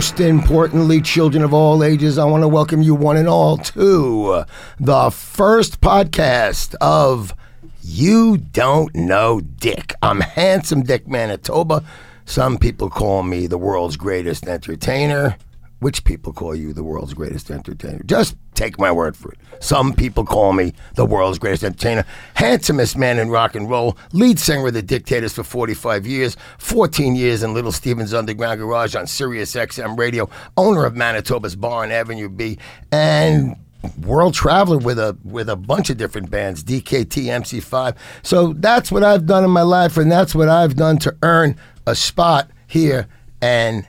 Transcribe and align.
Most 0.00 0.18
importantly, 0.18 0.98
children 1.02 1.44
of 1.44 1.52
all 1.52 1.84
ages, 1.84 2.16
I 2.16 2.24
want 2.24 2.42
to 2.42 2.48
welcome 2.48 2.80
you 2.80 2.94
one 2.94 3.18
and 3.18 3.28
all 3.28 3.58
to 3.58 4.46
the 4.78 5.10
first 5.10 5.82
podcast 5.82 6.74
of 6.80 7.34
You 7.82 8.38
Don't 8.38 8.94
Know 8.94 9.42
Dick. 9.42 9.92
I'm 10.00 10.22
Handsome 10.22 10.84
Dick 10.84 11.06
Manitoba. 11.06 11.84
Some 12.24 12.56
people 12.56 12.88
call 12.88 13.22
me 13.22 13.46
the 13.46 13.58
world's 13.58 13.98
greatest 13.98 14.48
entertainer. 14.48 15.36
Which 15.80 16.02
people 16.04 16.32
call 16.32 16.54
you 16.54 16.72
the 16.72 16.82
world's 16.82 17.12
greatest 17.12 17.50
entertainer? 17.50 18.02
Just 18.06 18.36
take 18.60 18.78
my 18.78 18.92
word 18.92 19.16
for 19.16 19.32
it. 19.32 19.38
Some 19.60 19.94
people 19.94 20.24
call 20.24 20.52
me 20.52 20.74
the 20.94 21.06
world's 21.06 21.38
greatest 21.38 21.64
entertainer, 21.64 22.04
handsomest 22.34 22.96
man 22.96 23.18
in 23.18 23.30
rock 23.30 23.54
and 23.54 23.70
roll, 23.70 23.96
lead 24.12 24.38
singer 24.38 24.66
of 24.66 24.74
the 24.74 24.82
Dictators 24.82 25.32
for 25.32 25.42
45 25.42 26.06
years, 26.06 26.36
14 26.58 27.16
years 27.16 27.42
in 27.42 27.54
Little 27.54 27.72
Steven's 27.72 28.12
Underground 28.12 28.60
Garage 28.60 28.94
on 28.94 29.06
Sirius 29.06 29.54
XM 29.54 29.98
Radio, 29.98 30.28
owner 30.58 30.84
of 30.84 30.94
Manitoba's 30.94 31.56
Bar 31.56 31.84
on 31.84 31.90
Avenue 31.90 32.28
B, 32.28 32.58
and 32.92 33.56
world 34.02 34.34
traveler 34.34 34.76
with 34.76 34.98
a 34.98 35.16
with 35.24 35.48
a 35.48 35.56
bunch 35.56 35.88
of 35.88 35.96
different 35.96 36.30
bands, 36.30 36.62
DKT, 36.62 37.24
MC5. 37.24 37.96
So 38.22 38.52
that's 38.52 38.92
what 38.92 39.02
I've 39.02 39.24
done 39.24 39.42
in 39.42 39.50
my 39.50 39.62
life, 39.62 39.96
and 39.96 40.12
that's 40.12 40.34
what 40.34 40.50
I've 40.50 40.76
done 40.76 40.98
to 40.98 41.16
earn 41.22 41.56
a 41.86 41.94
spot 41.94 42.50
here 42.66 43.08
and 43.40 43.86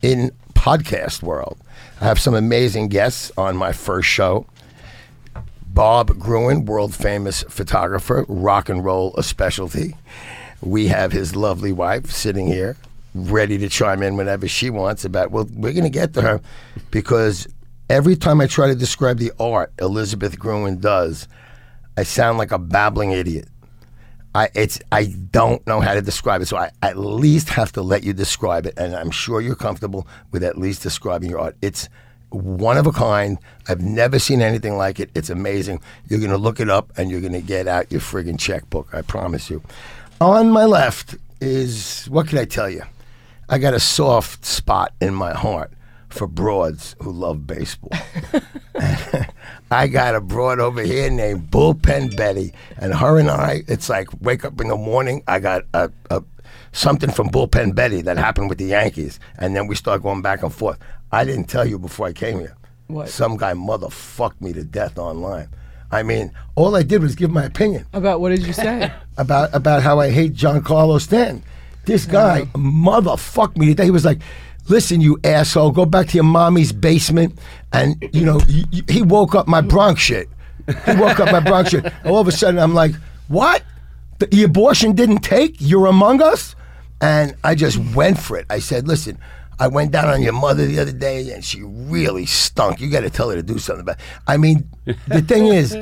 in 0.00 0.30
podcast 0.54 1.22
world. 1.22 1.58
I 2.00 2.04
have 2.04 2.18
some 2.18 2.34
amazing 2.34 2.88
guests 2.88 3.30
on 3.36 3.56
my 3.56 3.72
first 3.72 4.08
show. 4.08 4.46
Bob 5.66 6.18
Gruen, 6.18 6.64
world 6.64 6.94
famous 6.94 7.42
photographer, 7.42 8.24
rock 8.26 8.70
and 8.70 8.82
roll 8.82 9.14
a 9.16 9.22
specialty. 9.22 9.96
We 10.62 10.88
have 10.88 11.12
his 11.12 11.36
lovely 11.36 11.72
wife 11.72 12.10
sitting 12.10 12.46
here, 12.46 12.76
ready 13.14 13.58
to 13.58 13.68
chime 13.68 14.02
in 14.02 14.16
whenever 14.16 14.48
she 14.48 14.70
wants 14.70 15.04
about. 15.04 15.30
Well, 15.30 15.46
we're 15.52 15.72
going 15.72 15.84
to 15.84 15.90
get 15.90 16.14
to 16.14 16.22
her 16.22 16.40
because 16.90 17.46
every 17.90 18.16
time 18.16 18.40
I 18.40 18.46
try 18.46 18.68
to 18.68 18.74
describe 18.74 19.18
the 19.18 19.32
art 19.38 19.70
Elizabeth 19.78 20.38
Gruen 20.38 20.80
does, 20.80 21.28
I 21.98 22.04
sound 22.04 22.38
like 22.38 22.50
a 22.50 22.58
babbling 22.58 23.12
idiot. 23.12 23.48
I 24.34 24.48
it's 24.54 24.80
I 24.92 25.06
don't 25.06 25.66
know 25.66 25.80
how 25.80 25.94
to 25.94 26.02
describe 26.02 26.40
it, 26.42 26.46
so 26.46 26.56
I 26.56 26.70
at 26.82 26.96
least 26.96 27.48
have 27.50 27.72
to 27.72 27.82
let 27.82 28.04
you 28.04 28.12
describe 28.12 28.66
it, 28.66 28.74
and 28.76 28.94
I'm 28.94 29.10
sure 29.10 29.40
you're 29.40 29.56
comfortable 29.56 30.06
with 30.30 30.44
at 30.44 30.56
least 30.56 30.82
describing 30.82 31.30
your 31.30 31.40
art. 31.40 31.56
It's 31.62 31.88
one 32.30 32.78
of 32.78 32.86
a 32.86 32.92
kind. 32.92 33.38
I've 33.68 33.80
never 33.80 34.20
seen 34.20 34.40
anything 34.40 34.76
like 34.76 35.00
it. 35.00 35.10
It's 35.14 35.30
amazing. 35.30 35.80
You're 36.08 36.20
gonna 36.20 36.36
look 36.36 36.60
it 36.60 36.70
up, 36.70 36.92
and 36.96 37.10
you're 37.10 37.20
gonna 37.20 37.40
get 37.40 37.66
out 37.66 37.90
your 37.90 38.00
friggin' 38.00 38.38
checkbook. 38.38 38.94
I 38.94 39.02
promise 39.02 39.50
you. 39.50 39.62
On 40.20 40.50
my 40.50 40.64
left 40.64 41.16
is 41.40 42.06
what 42.06 42.28
can 42.28 42.38
I 42.38 42.44
tell 42.44 42.70
you? 42.70 42.82
I 43.48 43.58
got 43.58 43.74
a 43.74 43.80
soft 43.80 44.44
spot 44.44 44.92
in 45.00 45.12
my 45.12 45.32
heart 45.34 45.72
for 46.08 46.28
broads 46.28 46.94
who 47.00 47.10
love 47.10 47.48
baseball. 47.48 47.90
I 49.70 49.86
got 49.86 50.16
a 50.16 50.20
broad 50.20 50.58
over 50.58 50.82
here 50.82 51.08
named 51.10 51.50
Bullpen 51.50 52.16
Betty, 52.16 52.52
and 52.76 52.92
her 52.92 53.18
and 53.18 53.30
I, 53.30 53.62
it's 53.68 53.88
like 53.88 54.08
wake 54.20 54.44
up 54.44 54.60
in 54.60 54.66
the 54.66 54.76
morning. 54.76 55.22
I 55.28 55.38
got 55.38 55.62
a, 55.72 55.92
a 56.10 56.24
something 56.72 57.10
from 57.10 57.28
Bullpen 57.30 57.76
Betty 57.76 58.02
that 58.02 58.16
happened 58.16 58.48
with 58.48 58.58
the 58.58 58.64
Yankees, 58.64 59.20
and 59.38 59.54
then 59.54 59.68
we 59.68 59.76
start 59.76 60.02
going 60.02 60.22
back 60.22 60.42
and 60.42 60.52
forth. 60.52 60.78
I 61.12 61.24
didn't 61.24 61.44
tell 61.44 61.64
you 61.64 61.78
before 61.78 62.08
I 62.08 62.12
came 62.12 62.40
here. 62.40 62.56
What? 62.88 63.08
Some 63.08 63.36
guy 63.36 63.52
motherfucked 63.54 64.40
me 64.40 64.52
to 64.54 64.64
death 64.64 64.98
online. 64.98 65.48
I 65.92 66.02
mean, 66.02 66.32
all 66.56 66.74
I 66.74 66.82
did 66.82 67.02
was 67.02 67.14
give 67.16 67.30
my 67.30 67.44
opinion 67.44 67.84
About 67.92 68.20
what 68.20 68.30
did 68.30 68.46
you 68.46 68.52
say? 68.52 68.92
about 69.16 69.54
about 69.54 69.82
how 69.82 70.00
I 70.00 70.10
hate 70.10 70.34
Giancarlo 70.34 71.00
Stanton. 71.00 71.44
This 71.84 72.06
guy 72.06 72.42
motherfucked 72.54 73.56
me 73.56 73.66
today. 73.66 73.84
He 73.84 73.90
was 73.90 74.04
like, 74.04 74.20
"Listen, 74.68 75.00
you 75.00 75.18
asshole, 75.24 75.70
go 75.72 75.86
back 75.86 76.08
to 76.08 76.14
your 76.14 76.24
mommy's 76.24 76.72
basement." 76.72 77.38
And 77.72 77.96
you 78.12 78.24
know, 78.24 78.40
he 78.88 79.02
woke 79.02 79.34
up 79.34 79.48
my 79.48 79.60
Bronx 79.60 80.00
shit. 80.00 80.28
He 80.66 80.94
woke 80.96 81.20
up 81.20 81.32
my 81.32 81.40
Bronx 81.40 81.70
shit. 81.70 81.92
All 82.04 82.18
of 82.18 82.28
a 82.28 82.32
sudden, 82.32 82.60
I'm 82.60 82.74
like, 82.74 82.94
"What? 83.28 83.62
The, 84.18 84.26
the 84.26 84.42
abortion 84.44 84.92
didn't 84.94 85.20
take? 85.20 85.56
You're 85.58 85.86
among 85.86 86.22
us?" 86.22 86.54
And 87.00 87.34
I 87.42 87.54
just 87.54 87.78
went 87.94 88.18
for 88.18 88.36
it. 88.36 88.46
I 88.50 88.58
said, 88.58 88.86
"Listen." 88.86 89.18
I 89.58 89.66
went 89.66 89.92
down 89.92 90.08
on 90.08 90.22
your 90.22 90.32
mother 90.32 90.64
the 90.64 90.78
other 90.80 90.90
day, 90.90 91.30
and 91.32 91.44
she 91.44 91.60
really 91.62 92.24
stunk. 92.24 92.80
You 92.80 92.88
got 92.90 93.00
to 93.00 93.10
tell 93.10 93.28
her 93.28 93.36
to 93.36 93.42
do 93.42 93.58
something 93.58 93.82
about. 93.82 93.98
I 94.26 94.38
mean, 94.38 94.66
the 95.06 95.20
thing 95.20 95.48
is, 95.48 95.76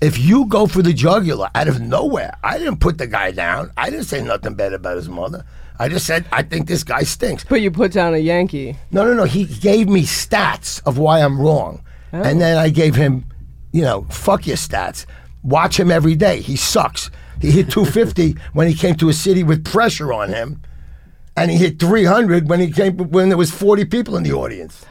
if 0.00 0.16
you 0.16 0.46
go 0.46 0.68
for 0.68 0.80
the 0.80 0.92
jugular 0.92 1.50
out 1.56 1.66
of 1.66 1.80
nowhere, 1.80 2.36
I 2.44 2.56
didn't 2.56 2.78
put 2.78 2.98
the 2.98 3.08
guy 3.08 3.32
down. 3.32 3.72
I 3.76 3.90
didn't 3.90 4.04
say 4.04 4.22
nothing 4.22 4.54
bad 4.54 4.72
about 4.72 4.96
his 4.96 5.08
mother. 5.08 5.44
I 5.80 5.88
just 5.88 6.06
said 6.06 6.26
I 6.30 6.42
think 6.42 6.66
this 6.66 6.84
guy 6.84 7.04
stinks. 7.04 7.42
but 7.44 7.62
you 7.62 7.70
put 7.70 7.90
down 7.90 8.12
a 8.12 8.18
Yankee. 8.18 8.76
No, 8.90 9.02
no, 9.02 9.14
no. 9.14 9.24
He 9.24 9.46
gave 9.46 9.88
me 9.88 10.02
stats 10.02 10.82
of 10.84 10.98
why 10.98 11.20
I'm 11.20 11.40
wrong, 11.40 11.82
oh. 12.12 12.22
and 12.22 12.38
then 12.38 12.58
I 12.58 12.68
gave 12.68 12.94
him, 12.94 13.24
you 13.72 13.80
know, 13.80 14.02
fuck 14.10 14.46
your 14.46 14.58
stats. 14.58 15.06
Watch 15.42 15.80
him 15.80 15.90
every 15.90 16.16
day. 16.16 16.42
He 16.42 16.56
sucks. 16.56 17.10
He 17.40 17.50
hit 17.50 17.70
250 17.70 18.36
when 18.52 18.68
he 18.68 18.74
came 18.74 18.94
to 18.96 19.08
a 19.08 19.14
city 19.14 19.42
with 19.42 19.64
pressure 19.64 20.12
on 20.12 20.28
him, 20.28 20.60
and 21.34 21.50
he 21.50 21.56
hit 21.56 21.80
300 21.80 22.50
when 22.50 22.60
he 22.60 22.70
came 22.70 22.98
when 22.98 23.30
there 23.30 23.38
was 23.38 23.50
40 23.50 23.86
people 23.86 24.18
in 24.18 24.22
the 24.22 24.32
audience. 24.32 24.84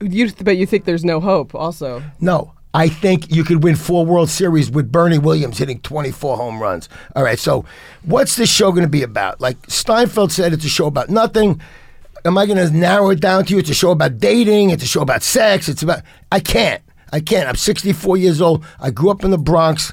You, 0.00 0.32
but 0.42 0.56
you 0.56 0.66
think 0.66 0.86
there's 0.86 1.04
no 1.04 1.20
hope, 1.20 1.54
also. 1.54 2.02
No, 2.18 2.54
I 2.74 2.88
think 2.88 3.34
you 3.34 3.44
could 3.44 3.62
win 3.62 3.76
four 3.76 4.06
World 4.06 4.30
Series 4.30 4.70
with 4.70 4.90
Bernie 4.90 5.18
Williams 5.18 5.58
hitting 5.58 5.80
24 5.80 6.36
home 6.38 6.60
runs. 6.60 6.88
All 7.14 7.22
right, 7.22 7.38
so 7.38 7.66
what's 8.02 8.36
this 8.36 8.50
show 8.50 8.70
going 8.70 8.84
to 8.84 8.88
be 8.88 9.02
about? 9.02 9.40
Like 9.40 9.60
Seinfeld 9.66 10.30
said, 10.30 10.52
it's 10.52 10.64
a 10.64 10.70
show 10.70 10.86
about 10.86 11.10
nothing. 11.10 11.60
Am 12.24 12.38
I 12.38 12.46
going 12.46 12.58
to 12.58 12.74
narrow 12.74 13.10
it 13.10 13.20
down 13.20 13.44
to 13.44 13.52
you? 13.52 13.58
It's 13.58 13.68
a 13.68 13.74
show 13.74 13.90
about 13.90 14.18
dating. 14.18 14.70
It's 14.70 14.84
a 14.84 14.86
show 14.86 15.02
about 15.02 15.22
sex. 15.22 15.68
It's 15.68 15.82
about. 15.82 16.02
I 16.30 16.40
can't. 16.40 16.82
I 17.12 17.20
can't. 17.20 17.48
I'm 17.48 17.56
64 17.56 18.16
years 18.16 18.40
old. 18.40 18.64
I 18.80 18.90
grew 18.90 19.10
up 19.10 19.24
in 19.24 19.32
the 19.32 19.38
Bronx. 19.38 19.92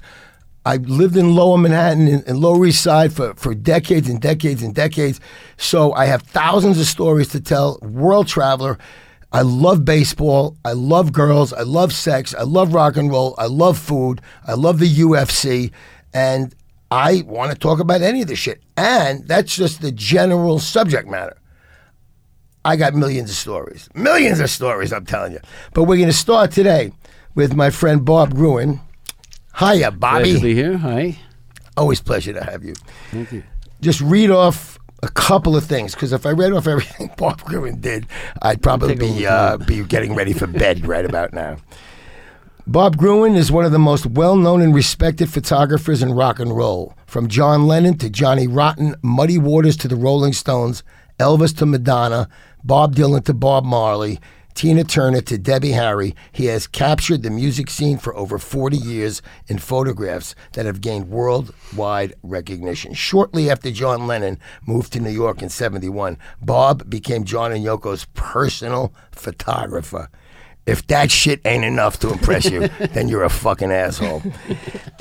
I 0.65 0.77
lived 0.77 1.17
in 1.17 1.35
Lower 1.35 1.57
Manhattan 1.57 2.07
and, 2.07 2.27
and 2.27 2.39
Lower 2.39 2.65
East 2.65 2.83
Side 2.83 3.11
for, 3.11 3.33
for 3.33 3.53
decades 3.55 4.07
and 4.07 4.21
decades 4.21 4.61
and 4.61 4.75
decades. 4.75 5.19
So 5.57 5.93
I 5.93 6.05
have 6.05 6.21
thousands 6.21 6.79
of 6.79 6.85
stories 6.85 7.29
to 7.29 7.41
tell. 7.41 7.79
World 7.81 8.27
traveler. 8.27 8.77
I 9.31 9.41
love 9.43 9.85
baseball. 9.85 10.57
I 10.65 10.71
love 10.71 11.13
girls. 11.13 11.53
I 11.53 11.61
love 11.61 11.93
sex. 11.93 12.33
I 12.33 12.41
love 12.43 12.73
rock 12.73 12.97
and 12.97 13.11
roll. 13.11 13.35
I 13.37 13.45
love 13.45 13.77
food. 13.77 14.21
I 14.47 14.53
love 14.53 14.79
the 14.79 14.87
UFC. 14.91 15.71
And 16.13 16.55
I 16.89 17.23
want 17.27 17.51
to 17.51 17.57
talk 17.57 17.79
about 17.79 18.01
any 18.01 18.23
of 18.23 18.27
this 18.27 18.39
shit. 18.39 18.61
And 18.75 19.27
that's 19.27 19.55
just 19.55 19.81
the 19.81 19.91
general 19.91 20.57
subject 20.57 21.07
matter. 21.07 21.37
I 22.65 22.75
got 22.75 22.95
millions 22.95 23.29
of 23.29 23.35
stories. 23.35 23.87
Millions 23.93 24.39
of 24.39 24.49
stories, 24.49 24.91
I'm 24.91 25.05
telling 25.05 25.33
you. 25.33 25.39
But 25.73 25.83
we're 25.83 25.97
going 25.97 26.09
to 26.09 26.13
start 26.13 26.51
today 26.51 26.91
with 27.35 27.53
my 27.55 27.69
friend 27.69 28.03
Bob 28.03 28.33
Gruen. 28.33 28.79
Hiya, 29.59 29.91
Glad 29.91 29.91
to 29.91 29.97
Bobby. 29.97 30.41
be 30.41 30.55
here. 30.55 30.77
Hi. 30.77 31.19
Always 31.77 32.01
pleasure 32.01 32.33
to 32.33 32.43
have 32.43 32.63
you. 32.63 32.73
Thank 33.11 33.31
you. 33.31 33.43
Just 33.79 34.01
read 34.01 34.31
off 34.31 34.78
a 35.01 35.09
couple 35.09 35.55
of 35.55 35.65
things 35.65 35.93
because 35.93 36.13
if 36.13 36.25
I 36.25 36.31
read 36.31 36.53
off 36.53 36.67
everything 36.67 37.11
Bob 37.17 37.41
Gruen 37.41 37.79
did, 37.79 38.07
I'd 38.41 38.61
probably 38.61 38.95
be 38.95 39.25
uh, 39.25 39.57
be 39.57 39.83
getting 39.83 40.15
ready 40.15 40.33
for 40.33 40.47
bed 40.47 40.85
right 40.85 41.05
about 41.05 41.33
now. 41.33 41.57
Bob 42.67 42.97
Gruen 42.97 43.35
is 43.35 43.51
one 43.51 43.65
of 43.65 43.71
the 43.71 43.79
most 43.79 44.05
well-known 44.05 44.61
and 44.61 44.75
respected 44.75 45.27
photographers 45.27 46.03
in 46.03 46.13
rock 46.13 46.39
and 46.39 46.55
roll. 46.55 46.93
From 47.07 47.27
John 47.27 47.65
Lennon 47.65 47.97
to 47.97 48.11
Johnny 48.11 48.47
Rotten, 48.47 48.95
Muddy 49.01 49.39
Waters 49.39 49.75
to 49.77 49.87
the 49.87 49.95
Rolling 49.95 50.33
Stones, 50.33 50.83
Elvis 51.17 51.57
to 51.57 51.65
Madonna, 51.65 52.29
Bob 52.63 52.95
Dylan 52.95 53.25
to 53.25 53.33
Bob 53.33 53.65
Marley, 53.65 54.19
Tina 54.53 54.83
Turner 54.83 55.21
to 55.21 55.37
Debbie 55.37 55.71
Harry, 55.71 56.15
he 56.31 56.45
has 56.47 56.67
captured 56.67 57.23
the 57.23 57.29
music 57.29 57.69
scene 57.69 57.97
for 57.97 58.15
over 58.15 58.37
40 58.37 58.77
years 58.77 59.21
in 59.47 59.57
photographs 59.57 60.35
that 60.53 60.65
have 60.65 60.81
gained 60.81 61.09
worldwide 61.09 62.13
recognition. 62.23 62.93
Shortly 62.93 63.49
after 63.49 63.71
John 63.71 64.05
Lennon 64.05 64.37
moved 64.65 64.91
to 64.93 64.99
New 64.99 65.11
York 65.11 65.41
in 65.41 65.49
71, 65.49 66.17
Bob 66.41 66.89
became 66.89 67.23
John 67.23 67.51
and 67.51 67.63
Yoko's 67.63 68.05
personal 68.15 68.93
photographer. 69.11 70.09
If 70.65 70.85
that 70.87 71.09
shit 71.09 71.41
ain't 71.45 71.63
enough 71.63 71.99
to 71.99 72.11
impress 72.11 72.49
you, 72.49 72.67
then 72.91 73.07
you're 73.07 73.23
a 73.23 73.29
fucking 73.29 73.71
asshole. 73.71 74.21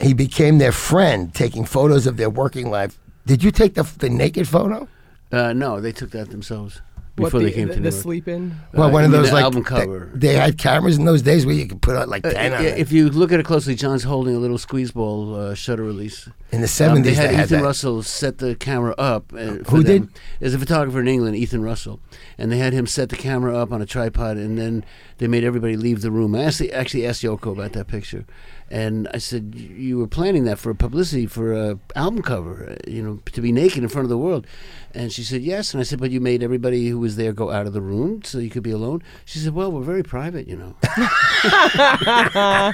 He 0.00 0.15
became 0.15 0.59
their 0.59 0.73
friend, 0.73 1.35
taking 1.35 1.65
photos 1.65 2.06
of 2.06 2.17
their 2.17 2.31
working 2.31 2.71
life. 2.71 2.99
Did 3.27 3.43
you 3.43 3.50
take 3.50 3.75
the, 3.75 3.83
the 3.83 4.09
naked 4.09 4.49
photo? 4.49 4.89
Uh, 5.31 5.53
no, 5.53 5.81
they 5.81 5.93
took 5.93 6.11
that 6.12 6.31
themselves 6.31 6.81
before 7.26 7.41
the, 7.41 7.47
they 7.47 7.53
came 7.53 7.69
the, 7.69 7.75
to 7.75 7.81
the 7.81 7.91
York. 7.91 8.03
sleep 8.03 8.29
in? 8.29 8.55
Well, 8.73 8.88
Uh, 8.88 8.93
one 8.93 9.05
of 9.05 9.11
those 9.11 9.29
the 9.29 9.35
like 9.35 9.44
album 9.44 9.62
they- 9.62 9.69
cover. 9.69 10.11
They, 10.15 10.35
had 10.35 10.59
cameras 10.59 10.97
in 10.99 11.05
those 11.05 11.23
days 11.23 11.44
where 11.47 11.55
you 11.55 11.67
could 11.67 11.82
put 11.82 11.97
out 11.97 12.09
like 12.09 12.26
Uh, 12.26 12.31
ten 12.32 12.53
on 12.55 12.62
yeah, 12.65 12.70
if 12.70 12.93
you 12.93 13.09
look 13.11 13.32
at 13.32 13.41
it 13.41 13.44
closely, 13.47 13.75
John's 13.75 14.05
holding 14.05 14.35
a 14.35 14.38
little 14.38 14.59
squeeze 14.59 14.91
ball 14.93 15.35
uh, 15.35 15.55
shutter 15.55 15.82
release. 15.85 16.29
in 16.53 16.61
the 16.61 16.65
Um, 16.65 16.69
seventies, 16.69 17.17
they 17.17 17.23
they, 17.23 17.26
had 17.29 17.35
had 17.35 17.44
Ethan 17.47 17.59
that. 17.61 17.65
Russell 17.65 18.03
set 18.03 18.38
the 18.38 18.55
camera 18.55 18.94
up. 18.99 19.32
Uh, 19.35 19.56
for 19.65 19.76
Who 19.76 19.82
them. 19.82 19.85
did? 20.06 20.09
There's 20.41 20.55
a 20.55 20.59
photographer 20.59 21.00
in 21.00 21.09
England, 21.09 21.37
Ethan 21.37 21.62
Russell, 21.62 22.00
and 22.38 22.50
they 22.50 22.59
had 22.59 22.73
him 22.73 22.87
set 22.87 23.09
the 23.11 23.17
camera 23.17 23.56
up 23.56 23.73
on 23.73 23.82
a 23.82 23.87
tripod, 23.87 24.37
and 24.37 24.59
then 24.59 24.85
they 25.19 25.26
made 25.29 25.44
everybody 25.44 25.76
leave 25.76 26.00
the 26.03 26.11
room. 26.11 26.35
I 26.35 26.44
actually, 26.44 26.73
actually 26.73 27.06
asked 27.06 27.23
Yoko 27.23 27.53
about 27.53 27.73
that 27.75 27.87
picture, 27.88 28.25
and 28.70 29.09
I 29.15 29.19
said, 29.19 29.55
"You- 29.56 29.75
"You 29.76 29.99
were 29.99 30.06
planning 30.09 30.44
that 30.44 30.59
for 30.59 30.73
publicity 30.75 31.26
for 31.26 31.53
a 31.53 31.79
album 31.97 32.23
cover, 32.23 32.70
uh, 32.70 32.91
you 32.91 33.03
know, 33.03 33.19
to 33.32 33.41
be 33.41 33.53
naked 33.53 33.82
in 33.82 33.88
front 33.88 34.05
of 34.05 34.11
the 34.11 34.19
world." 34.19 34.47
And 34.94 35.12
she 35.12 35.23
said, 35.23 35.43
"Yes." 35.43 35.73
And 35.75 35.81
I 35.81 35.85
said, 35.85 36.00
"But 36.00 36.11
you 36.11 36.20
made 36.20 36.43
everybody 36.43 36.88
who 36.88 36.99
was 36.99 37.17
there 37.17 37.32
go 37.32 37.50
out 37.50 37.67
of 37.67 37.73
the 37.73 37.81
room 37.82 38.23
so 38.25 38.38
you 38.38 38.50
could 38.50 38.62
be 38.62 38.70
alone." 38.70 39.03
She 39.25 39.38
said, 39.38 39.55
"Well, 39.55 39.70
we're 39.73 39.82
very 39.82 40.03
private, 40.03 40.49
you 40.49 40.56
know." 40.56 40.75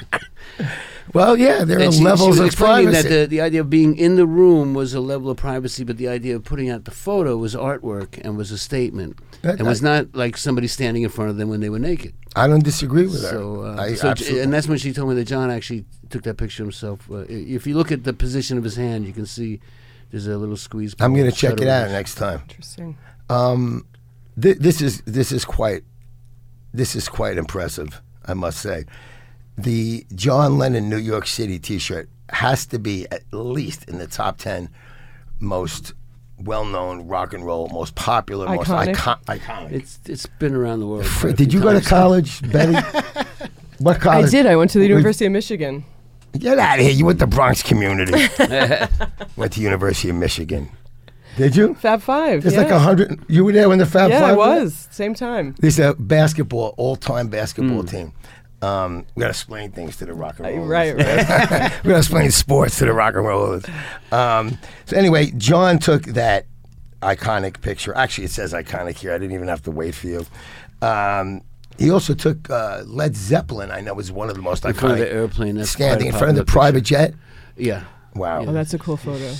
Well, 1.14 1.36
yeah, 1.36 1.64
there 1.64 1.78
are 1.78 1.82
And 1.82 1.92
she- 1.94 1.98
she 2.00 2.04
levels 2.04 2.28
was 2.30 2.40
of 2.40 2.46
explaining 2.46 2.86
privacy. 2.90 3.08
that 3.08 3.20
the, 3.20 3.26
the 3.36 3.40
idea 3.40 3.60
of 3.60 3.70
being 3.70 3.96
in 3.96 4.16
the 4.16 4.26
room 4.26 4.74
was 4.74 4.92
a 4.94 5.00
level 5.00 5.30
of 5.30 5.36
privacy, 5.36 5.84
but 5.84 5.96
the 5.96 6.08
idea 6.08 6.34
of 6.36 6.42
putting 6.44 6.68
out 6.68 6.84
the 6.84 6.90
photo 6.90 7.36
was 7.36 7.54
artwork 7.54 8.18
and 8.22 8.36
was 8.36 8.50
a 8.50 8.58
statement. 8.58 9.18
That- 9.42 9.58
and 9.60 9.68
was 9.68 9.80
not 9.80 10.14
like 10.14 10.36
somebody 10.36 10.66
standing 10.66 11.02
in 11.04 11.08
front 11.10 11.30
of 11.30 11.36
them 11.36 11.48
when 11.48 11.60
they 11.60 11.70
were 11.70 11.78
naked. 11.78 12.14
I 12.36 12.48
don't 12.48 12.64
disagree 12.64 13.04
with 13.06 13.22
her. 13.22 13.30
So, 13.30 13.62
uh, 13.62 13.76
I 13.80 13.94
so 13.94 14.12
and 14.38 14.52
that's 14.52 14.66
when 14.66 14.78
she 14.78 14.92
told 14.92 15.08
me 15.10 15.14
that 15.14 15.26
John 15.26 15.50
actually 15.50 15.84
took 16.10 16.24
that 16.24 16.36
picture 16.36 16.64
himself. 16.64 17.08
Uh, 17.08 17.18
if 17.28 17.64
you 17.66 17.76
look 17.76 17.92
at 17.92 18.02
the 18.02 18.12
position 18.12 18.58
of 18.58 18.64
his 18.64 18.74
hand, 18.74 19.06
you 19.06 19.12
can 19.12 19.24
see 19.26 19.60
there's 20.10 20.26
a 20.26 20.36
little 20.36 20.56
squeeze. 20.56 20.96
I'm 20.98 21.14
going 21.14 21.30
to 21.30 21.36
check 21.36 21.60
it 21.60 21.68
out 21.68 21.90
next 21.90 22.16
time. 22.16 22.40
Interesting. 22.48 22.96
Um, 23.30 23.86
th- 24.40 24.58
this 24.58 24.82
is 24.82 25.00
this 25.02 25.30
is 25.30 25.44
quite 25.44 25.84
this 26.72 26.96
is 26.96 27.08
quite 27.08 27.38
impressive, 27.38 28.02
I 28.26 28.34
must 28.34 28.58
say. 28.60 28.84
The 29.56 30.06
John 30.14 30.58
Lennon 30.58 30.88
New 30.88 30.96
York 30.98 31.26
City 31.26 31.58
T-shirt 31.58 32.08
has 32.30 32.66
to 32.66 32.78
be 32.78 33.06
at 33.12 33.22
least 33.32 33.88
in 33.88 33.98
the 33.98 34.06
top 34.06 34.38
ten 34.38 34.68
most 35.40 35.92
well-known 36.38 37.06
rock 37.06 37.32
and 37.32 37.46
roll, 37.46 37.68
most 37.68 37.94
popular, 37.94 38.46
most 38.48 38.68
Iconic. 38.68 38.88
icon- 38.88 39.20
iconic. 39.26 39.72
It's 39.72 40.00
it's 40.06 40.26
been 40.26 40.54
around 40.54 40.80
the 40.80 40.86
world. 40.86 41.06
Fr- 41.06 41.28
Did 41.28 41.50
few 41.52 41.58
you 41.60 41.62
go 41.62 41.72
to 41.72 41.78
times. 41.78 41.88
college, 41.88 42.52
Betty? 42.52 42.74
what 43.78 44.00
college? 44.00 44.26
I 44.26 44.30
did. 44.30 44.46
I 44.46 44.56
went 44.56 44.70
to 44.72 44.78
the 44.78 44.84
Wait. 44.84 44.88
University 44.90 45.26
of 45.26 45.32
Michigan. 45.32 45.84
Get 46.36 46.58
out 46.58 46.80
of 46.80 46.84
here! 46.84 46.92
You 46.92 47.04
went 47.06 47.20
to 47.20 47.26
the 47.26 47.30
Bronx 47.30 47.62
Community. 47.62 48.12
went 49.36 49.52
to 49.52 49.60
University 49.60 50.08
of 50.10 50.16
Michigan. 50.16 50.68
Did 51.36 51.54
you? 51.54 51.74
Fab 51.74 52.00
Five. 52.02 52.42
There's 52.42 52.54
yeah. 52.54 52.62
like 52.62 52.70
a 52.72 52.78
hundred. 52.80 53.20
You 53.28 53.44
were 53.44 53.52
there 53.52 53.68
when 53.68 53.78
the 53.78 53.86
Fab 53.86 54.10
Yeah, 54.10 54.20
Five. 54.20 54.30
I 54.30 54.36
was. 54.36 54.88
Same 54.90 55.14
time. 55.14 55.54
There's 55.60 55.78
a 55.78 55.94
basketball, 55.94 56.74
all-time 56.76 57.28
basketball 57.28 57.82
Hmm. 57.82 57.86
team. 57.86 58.12
Um, 58.64 59.06
we 59.14 59.20
got 59.20 59.26
to 59.26 59.30
explain 59.30 59.70
things 59.72 59.96
to 59.98 60.06
the 60.06 60.14
rock 60.14 60.38
and 60.38 60.46
Uh, 60.46 60.50
rollers. 60.52 60.68
right, 60.68 60.96
right. 60.96 61.84
we 61.84 61.88
got 61.88 61.94
to 61.94 61.98
explain 61.98 62.30
sports 62.30 62.78
to 62.78 62.84
the 62.86 62.92
rock 62.92 63.14
and 63.14 63.24
rollers. 63.26 63.64
Um, 64.12 64.58
so 64.86 64.96
anyway, 64.96 65.30
John 65.36 65.78
took 65.78 66.04
that 66.04 66.46
iconic 67.02 67.60
picture. 67.60 67.94
Actually, 67.96 68.24
it 68.24 68.30
says 68.30 68.52
iconic 68.52 68.96
here. 68.96 69.12
I 69.12 69.18
didn't 69.18 69.34
even 69.34 69.48
have 69.48 69.62
to 69.64 69.70
wait 69.70 69.94
for 69.94 70.06
you. 70.06 70.26
Um, 70.82 71.42
he 71.78 71.90
also 71.90 72.14
took 72.14 72.48
uh, 72.50 72.82
Led 72.86 73.16
Zeppelin. 73.16 73.70
I 73.70 73.80
know 73.80 73.94
was 73.94 74.12
one 74.12 74.28
of 74.30 74.36
the 74.36 74.42
most 74.42 74.64
In 74.64 74.72
front 74.74 74.92
of 74.94 74.98
the 75.00 75.06
iconic. 75.06 75.12
airplane. 75.14 75.56
That's 75.56 75.70
standing 75.70 76.06
in 76.06 76.12
front 76.12 76.30
of 76.30 76.36
the 76.36 76.44
popular 76.44 76.62
private 76.62 76.84
jet. 76.84 77.14
Yeah. 77.56 77.84
Wow. 78.14 78.44
Oh, 78.46 78.52
that's 78.52 78.72
a 78.72 78.78
cool 78.78 78.96
photo. 78.96 79.34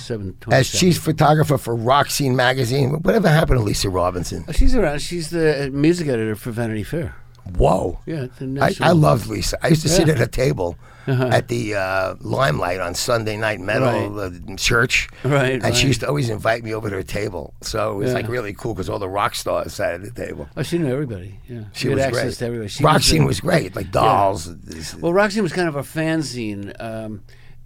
As 0.51 0.69
chief 0.69 0.97
photographer 0.99 1.57
for 1.57 1.73
Rock 1.75 2.09
Scene 2.09 2.35
magazine, 2.35 2.89
whatever 3.03 3.29
happened 3.29 3.59
to 3.59 3.63
Lisa 3.63 3.89
Robinson? 3.89 4.43
Oh, 4.49 4.51
she's 4.51 4.75
around. 4.75 5.01
She's 5.01 5.29
the 5.29 5.67
uh, 5.67 5.69
music 5.69 6.09
editor 6.09 6.35
for 6.35 6.51
Vanity 6.51 6.83
Fair. 6.83 7.15
Whoa. 7.57 7.99
Yeah. 8.05 8.27
I, 8.61 8.73
I 8.81 8.91
loved 8.91 9.27
Lisa. 9.27 9.57
I 9.63 9.67
used 9.69 9.83
to 9.83 9.89
sit 9.89 10.09
at 10.09 10.19
a 10.19 10.27
table 10.27 10.77
Uh-huh. 11.07 11.27
at 11.31 11.47
the 11.47 11.75
uh, 11.75 12.15
Limelight 12.19 12.79
on 12.79 12.95
Sunday 12.95 13.37
night 13.37 13.59
metal 13.59 14.09
Right. 14.09 14.31
uh, 14.51 14.55
church, 14.55 15.07
Right, 15.23 15.53
and 15.53 15.63
right. 15.63 15.75
she 15.75 15.85
used 15.87 15.99
to 15.99 16.07
always 16.07 16.31
invite 16.31 16.63
me 16.63 16.73
over 16.73 16.89
to 16.89 16.95
her 16.95 17.03
table. 17.03 17.53
So 17.61 17.93
it 17.93 17.97
was 18.05 18.13
like 18.13 18.27
really 18.27 18.53
cool 18.53 18.73
because 18.73 18.89
all 18.89 18.97
the 18.97 19.07
rock 19.07 19.35
stars 19.35 19.73
sat 19.75 19.93
at 19.93 20.01
the 20.01 20.09
table. 20.11 20.49
Oh, 20.57 20.63
she 20.63 20.79
knew 20.79 20.91
everybody. 20.91 21.39
Yeah. 21.47 21.65
She 21.73 21.89
had 21.89 21.97
was 21.97 22.05
access 22.05 22.23
great. 22.23 22.35
to 22.39 22.45
everybody. 22.45 22.69
She 22.69 22.83
rock 22.83 22.93
was 22.95 23.05
scene 23.05 23.25
was 23.25 23.39
great, 23.39 23.75
like 23.75 23.91
dolls. 23.91 24.45
this- 24.61 24.95
Well, 24.95 25.13
Rock 25.13 25.29
Scene 25.31 25.43
was 25.43 25.53
kind 25.53 25.67
of 25.67 25.75
a 25.75 25.83
fanzine. 25.83 26.73
Um, 26.81 27.21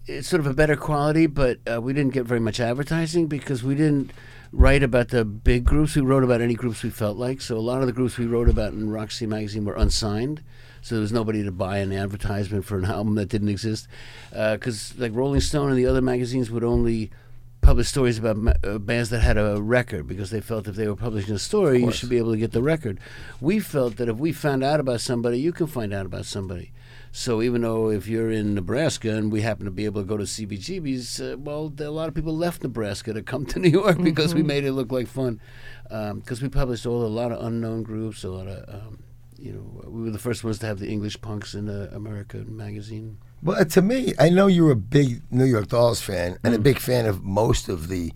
it's 0.05 0.27
sort 0.27 0.41
of 0.41 0.47
a 0.47 0.53
better 0.53 0.75
quality, 0.75 1.25
but 1.27 1.59
uh, 1.71 1.79
we 1.81 1.93
didn't 1.93 2.13
get 2.13 2.25
very 2.25 2.39
much 2.41 2.59
advertising 2.59 3.27
because 3.27 3.63
we 3.63 3.75
didn't 3.75 4.11
write 4.51 4.83
about 4.83 5.09
the 5.09 5.25
big 5.25 5.65
groups. 5.65 5.95
We 5.95 6.01
wrote 6.01 6.23
about 6.23 6.41
any 6.41 6.55
groups 6.55 6.83
we 6.83 6.89
felt 6.89 7.17
like. 7.17 7.41
So 7.41 7.57
a 7.57 7.59
lot 7.59 7.81
of 7.81 7.87
the 7.87 7.93
groups 7.93 8.17
we 8.17 8.25
wrote 8.25 8.49
about 8.49 8.73
in 8.73 8.89
Rock 8.89 9.11
Scene 9.11 9.29
magazine 9.29 9.65
were 9.65 9.75
unsigned. 9.75 10.43
So 10.81 10.95
there 10.95 11.01
was 11.01 11.11
nobody 11.11 11.43
to 11.43 11.51
buy 11.51 11.79
an 11.79 11.91
advertisement 11.91 12.65
for 12.65 12.77
an 12.77 12.85
album 12.97 13.15
that 13.15 13.29
didn't 13.29 13.49
exist. 13.49 13.87
Because 14.31 14.97
like 14.97 15.13
Rolling 15.13 15.41
Stone 15.41 15.69
and 15.69 15.77
the 15.77 15.85
other 15.85 16.01
magazines 16.01 16.49
would 16.49 16.63
only 16.63 17.11
publish 17.61 17.89
stories 17.89 18.17
about 18.17 18.37
ma- 18.37 18.53
uh, 18.63 18.77
bands 18.77 19.09
that 19.09 19.19
had 19.19 19.37
a 19.37 19.61
record 19.61 20.07
because 20.07 20.29
they 20.29 20.39
felt 20.39 20.67
if 20.67 20.75
they 20.75 20.87
were 20.87 20.95
publishing 20.95 21.35
a 21.35 21.39
story, 21.39 21.81
you 21.81 21.91
should 21.91 22.09
be 22.09 22.17
able 22.17 22.31
to 22.31 22.37
get 22.37 22.53
the 22.53 22.61
record. 22.61 22.99
We 23.41 23.59
felt 23.59 23.97
that 23.97 24.07
if 24.07 24.15
we 24.17 24.31
found 24.31 24.63
out 24.63 24.79
about 24.79 25.01
somebody, 25.01 25.39
you 25.39 25.51
can 25.51 25.67
find 25.67 25.93
out 25.93 26.05
about 26.05 26.25
somebody. 26.25 26.71
So 27.11 27.41
even 27.41 27.61
though 27.61 27.89
if 27.89 28.07
you're 28.07 28.29
in 28.31 28.53
Nebraska 28.53 29.09
and 29.15 29.31
we 29.31 29.41
happen 29.41 29.65
to 29.65 29.71
be 29.71 29.85
able 29.85 30.01
to 30.01 30.07
go 30.07 30.15
to 30.17 30.25
CBGB's, 30.25 31.19
uh, 31.19 31.35
well, 31.39 31.73
a 31.79 31.83
lot 31.89 32.07
of 32.07 32.13
people 32.13 32.35
left 32.35 32.61
Nebraska 32.63 33.13
to 33.13 33.21
come 33.23 33.45
to 33.47 33.59
New 33.63 33.69
York 33.69 34.01
because 34.01 34.35
we 34.35 34.43
made 34.43 34.63
it 34.63 34.73
look 34.73 34.91
like 34.91 35.07
fun. 35.07 35.39
Because 35.89 36.41
we 36.41 36.49
published 36.49 36.85
all 36.85 37.03
a 37.03 37.07
lot 37.07 37.31
of 37.31 37.43
unknown 37.43 37.81
groups, 37.83 38.23
a 38.23 38.29
lot 38.29 38.47
of, 38.47 38.73
um, 38.73 38.99
you 39.39 39.51
know, 39.53 39.89
we 39.89 40.03
were 40.03 40.11
the 40.11 40.19
first 40.19 40.43
ones 40.43 40.59
to 40.59 40.67
have 40.67 40.79
the 40.79 40.87
English 40.87 41.19
punks 41.21 41.55
in 41.55 41.65
the 41.65 41.89
American 41.95 42.55
magazine. 42.55 43.17
Well, 43.41 43.65
to 43.65 43.81
me, 43.81 44.13
I 44.19 44.29
know 44.29 44.45
you're 44.47 44.71
a 44.71 44.75
big 44.75 45.21
New 45.31 45.45
York 45.45 45.69
Dolls 45.69 46.01
fan 46.01 46.37
and 46.43 46.53
Hmm. 46.53 46.59
a 46.59 46.63
big 46.63 46.77
fan 46.77 47.05
of 47.07 47.23
most 47.23 47.69
of 47.69 47.87
the, 47.87 48.13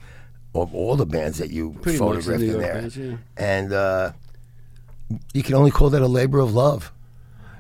of 0.54 0.76
all 0.76 0.96
the 0.96 1.06
bands 1.08 1.40
that 1.40 1.50
you 1.50 1.72
Pretty 1.82 1.98
much 1.98 2.18
the 2.18 2.22
photographed 2.22 2.44
New 2.44 2.54
in 2.56 2.62
there, 2.62 2.74
bands, 2.76 2.96
yeah. 2.98 3.16
and 3.38 3.74
uh, 3.74 4.12
you 5.34 5.42
can 5.42 5.56
only 5.56 5.72
call 5.72 5.90
that 5.90 6.02
a 6.04 6.08
labor 6.08 6.38
of 6.40 6.54
love. 6.54 6.92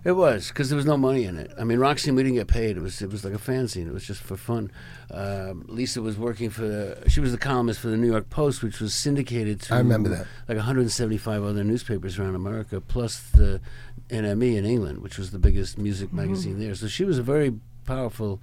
It 0.03 0.11
was 0.13 0.49
because 0.49 0.69
there 0.69 0.75
was 0.75 0.85
no 0.85 0.97
money 0.97 1.23
in 1.23 1.37
it. 1.37 1.51
I 1.57 1.63
mean, 1.63 1.79
Rock 1.79 1.97
Scene, 1.97 2.13
we 2.15 2.23
didn't 2.23 2.35
get 2.35 2.47
paid. 2.47 2.75
It 2.75 2.81
was 2.81 3.01
it 3.01 3.09
was 3.09 3.23
like 3.23 3.33
a 3.33 3.37
fanzine. 3.37 3.87
It 3.87 3.93
was 3.93 4.05
just 4.05 4.21
for 4.21 4.35
fun. 4.35 4.69
Um, 5.09 5.65
Lisa 5.67 6.01
was 6.01 6.17
working 6.17 6.49
for 6.49 6.61
the. 6.61 7.09
She 7.09 7.21
was 7.21 7.31
the 7.31 7.37
columnist 7.37 7.79
for 7.79 7.87
the 7.87 7.95
New 7.95 8.11
York 8.11 8.29
Post, 8.29 8.63
which 8.63 8.81
was 8.81 8.93
syndicated 8.93 9.61
to. 9.61 9.75
I 9.75 9.77
remember 9.77 10.09
that. 10.09 10.27
Like 10.49 10.57
175 10.57 11.43
other 11.43 11.63
newspapers 11.63 12.19
around 12.19 12.35
America, 12.35 12.81
plus 12.81 13.19
the 13.31 13.61
NME 14.09 14.57
in 14.57 14.65
England, 14.65 15.01
which 15.01 15.17
was 15.17 15.31
the 15.31 15.39
biggest 15.39 15.77
music 15.77 16.11
magazine 16.11 16.59
there. 16.59 16.75
So 16.75 16.87
she 16.87 17.05
was 17.05 17.17
a 17.17 17.23
very 17.23 17.53
powerful 17.85 18.41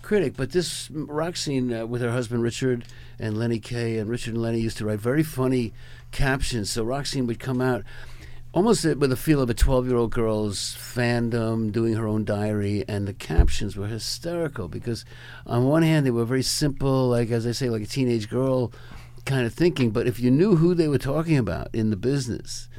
critic. 0.00 0.34
But 0.34 0.52
this 0.52 0.88
rock 0.90 1.36
scene 1.36 1.72
uh, 1.72 1.84
with 1.84 2.00
her 2.00 2.12
husband 2.12 2.42
Richard 2.42 2.84
and 3.18 3.36
Lenny 3.36 3.58
Kaye, 3.58 3.98
and 3.98 4.08
Richard 4.08 4.34
and 4.34 4.42
Lenny 4.42 4.60
used 4.60 4.78
to 4.78 4.86
write 4.86 5.00
very 5.00 5.22
funny 5.22 5.74
captions. 6.10 6.70
So 6.70 6.84
rock 6.84 7.04
scene 7.04 7.26
would 7.26 7.38
come 7.38 7.60
out 7.60 7.82
almost 8.56 8.86
with 8.86 9.10
the 9.10 9.16
feel 9.16 9.42
of 9.42 9.50
a 9.50 9.54
12 9.54 9.86
year 9.86 9.98
old 9.98 10.10
girl's 10.10 10.74
fandom 10.74 11.70
doing 11.70 11.92
her 11.92 12.08
own 12.08 12.24
diary 12.24 12.82
and 12.88 13.06
the 13.06 13.12
captions 13.12 13.76
were 13.76 13.86
hysterical 13.86 14.66
because 14.66 15.04
on 15.46 15.66
one 15.66 15.82
hand 15.82 16.06
they 16.06 16.10
were 16.10 16.24
very 16.24 16.42
simple 16.42 17.06
like 17.06 17.30
as 17.30 17.46
i 17.46 17.52
say 17.52 17.68
like 17.68 17.82
a 17.82 17.86
teenage 17.86 18.30
girl 18.30 18.72
kind 19.26 19.44
of 19.44 19.52
thinking 19.52 19.90
but 19.90 20.06
if 20.06 20.18
you 20.18 20.30
knew 20.30 20.56
who 20.56 20.72
they 20.72 20.88
were 20.88 20.96
talking 20.96 21.36
about 21.36 21.68
in 21.74 21.90
the 21.90 21.96
business 21.96 22.70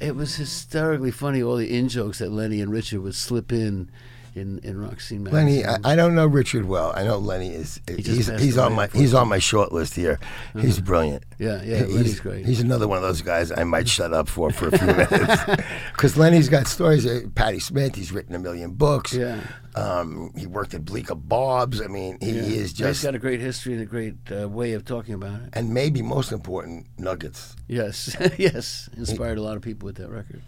it 0.00 0.16
was 0.16 0.36
hysterically 0.36 1.10
funny 1.10 1.42
all 1.42 1.56
the 1.56 1.76
in 1.76 1.90
jokes 1.90 2.20
that 2.20 2.32
lenny 2.32 2.62
and 2.62 2.72
richard 2.72 3.02
would 3.02 3.14
slip 3.14 3.52
in 3.52 3.90
in, 4.36 4.58
in 4.62 4.78
Rock 4.80 5.00
Scene 5.00 5.24
magazine. 5.24 5.62
Lenny, 5.62 5.64
I, 5.64 5.92
I 5.92 5.96
don't 5.96 6.14
know 6.14 6.26
Richard 6.26 6.66
well. 6.66 6.92
I 6.94 7.04
know 7.04 7.18
Lenny 7.18 7.54
is 7.54 7.80
he's 7.88 8.26
he's 8.38 8.58
on 8.58 8.74
my 8.74 8.88
he's 8.92 9.14
on 9.14 9.28
my 9.28 9.38
short 9.38 9.72
list 9.72 9.94
here. 9.94 10.18
He's 10.54 10.78
brilliant. 10.80 11.24
yeah, 11.38 11.62
yeah, 11.62 11.84
he's, 11.84 11.94
Lenny's 11.94 12.20
great. 12.20 12.46
He's 12.46 12.60
another 12.60 12.86
one 12.86 12.98
of 12.98 13.02
those 13.02 13.22
guys 13.22 13.50
I 13.50 13.64
might 13.64 13.88
shut 13.88 14.12
up 14.12 14.28
for 14.28 14.50
for 14.50 14.68
a 14.68 14.78
few 14.78 14.86
minutes 15.02 15.42
because 15.92 16.16
Lenny's 16.16 16.48
got 16.48 16.66
stories. 16.66 17.06
Uh, 17.06 17.22
Patti 17.34 17.58
Smith, 17.58 17.94
he's 17.94 18.12
written 18.12 18.34
a 18.34 18.38
million 18.38 18.72
books. 18.72 19.12
Yeah. 19.12 19.40
Um, 19.74 20.32
he 20.36 20.46
worked 20.46 20.72
at 20.72 20.86
Bleecker 20.86 21.14
Bob's. 21.14 21.82
I 21.82 21.86
mean, 21.86 22.16
he 22.22 22.30
Yeah. 22.30 22.40
is 22.42 22.70
He's 22.70 22.72
just 22.72 23.02
got 23.02 23.14
a 23.14 23.18
great 23.18 23.40
history 23.40 23.74
and 23.74 23.82
a 23.82 23.86
great 23.86 24.14
uh, 24.32 24.48
way 24.48 24.72
of 24.72 24.86
talking 24.86 25.12
about 25.12 25.42
it. 25.42 25.50
and 25.52 25.74
maybe 25.74 26.00
most 26.00 26.32
important, 26.32 26.86
Nuggets. 26.98 27.54
Yes, 27.68 28.16
yes, 28.38 28.88
inspired 28.96 29.36
a 29.36 29.42
lot 29.42 29.56
of 29.56 29.62
people 29.62 29.84
with 29.86 29.96
that 29.96 30.08
record. 30.08 30.40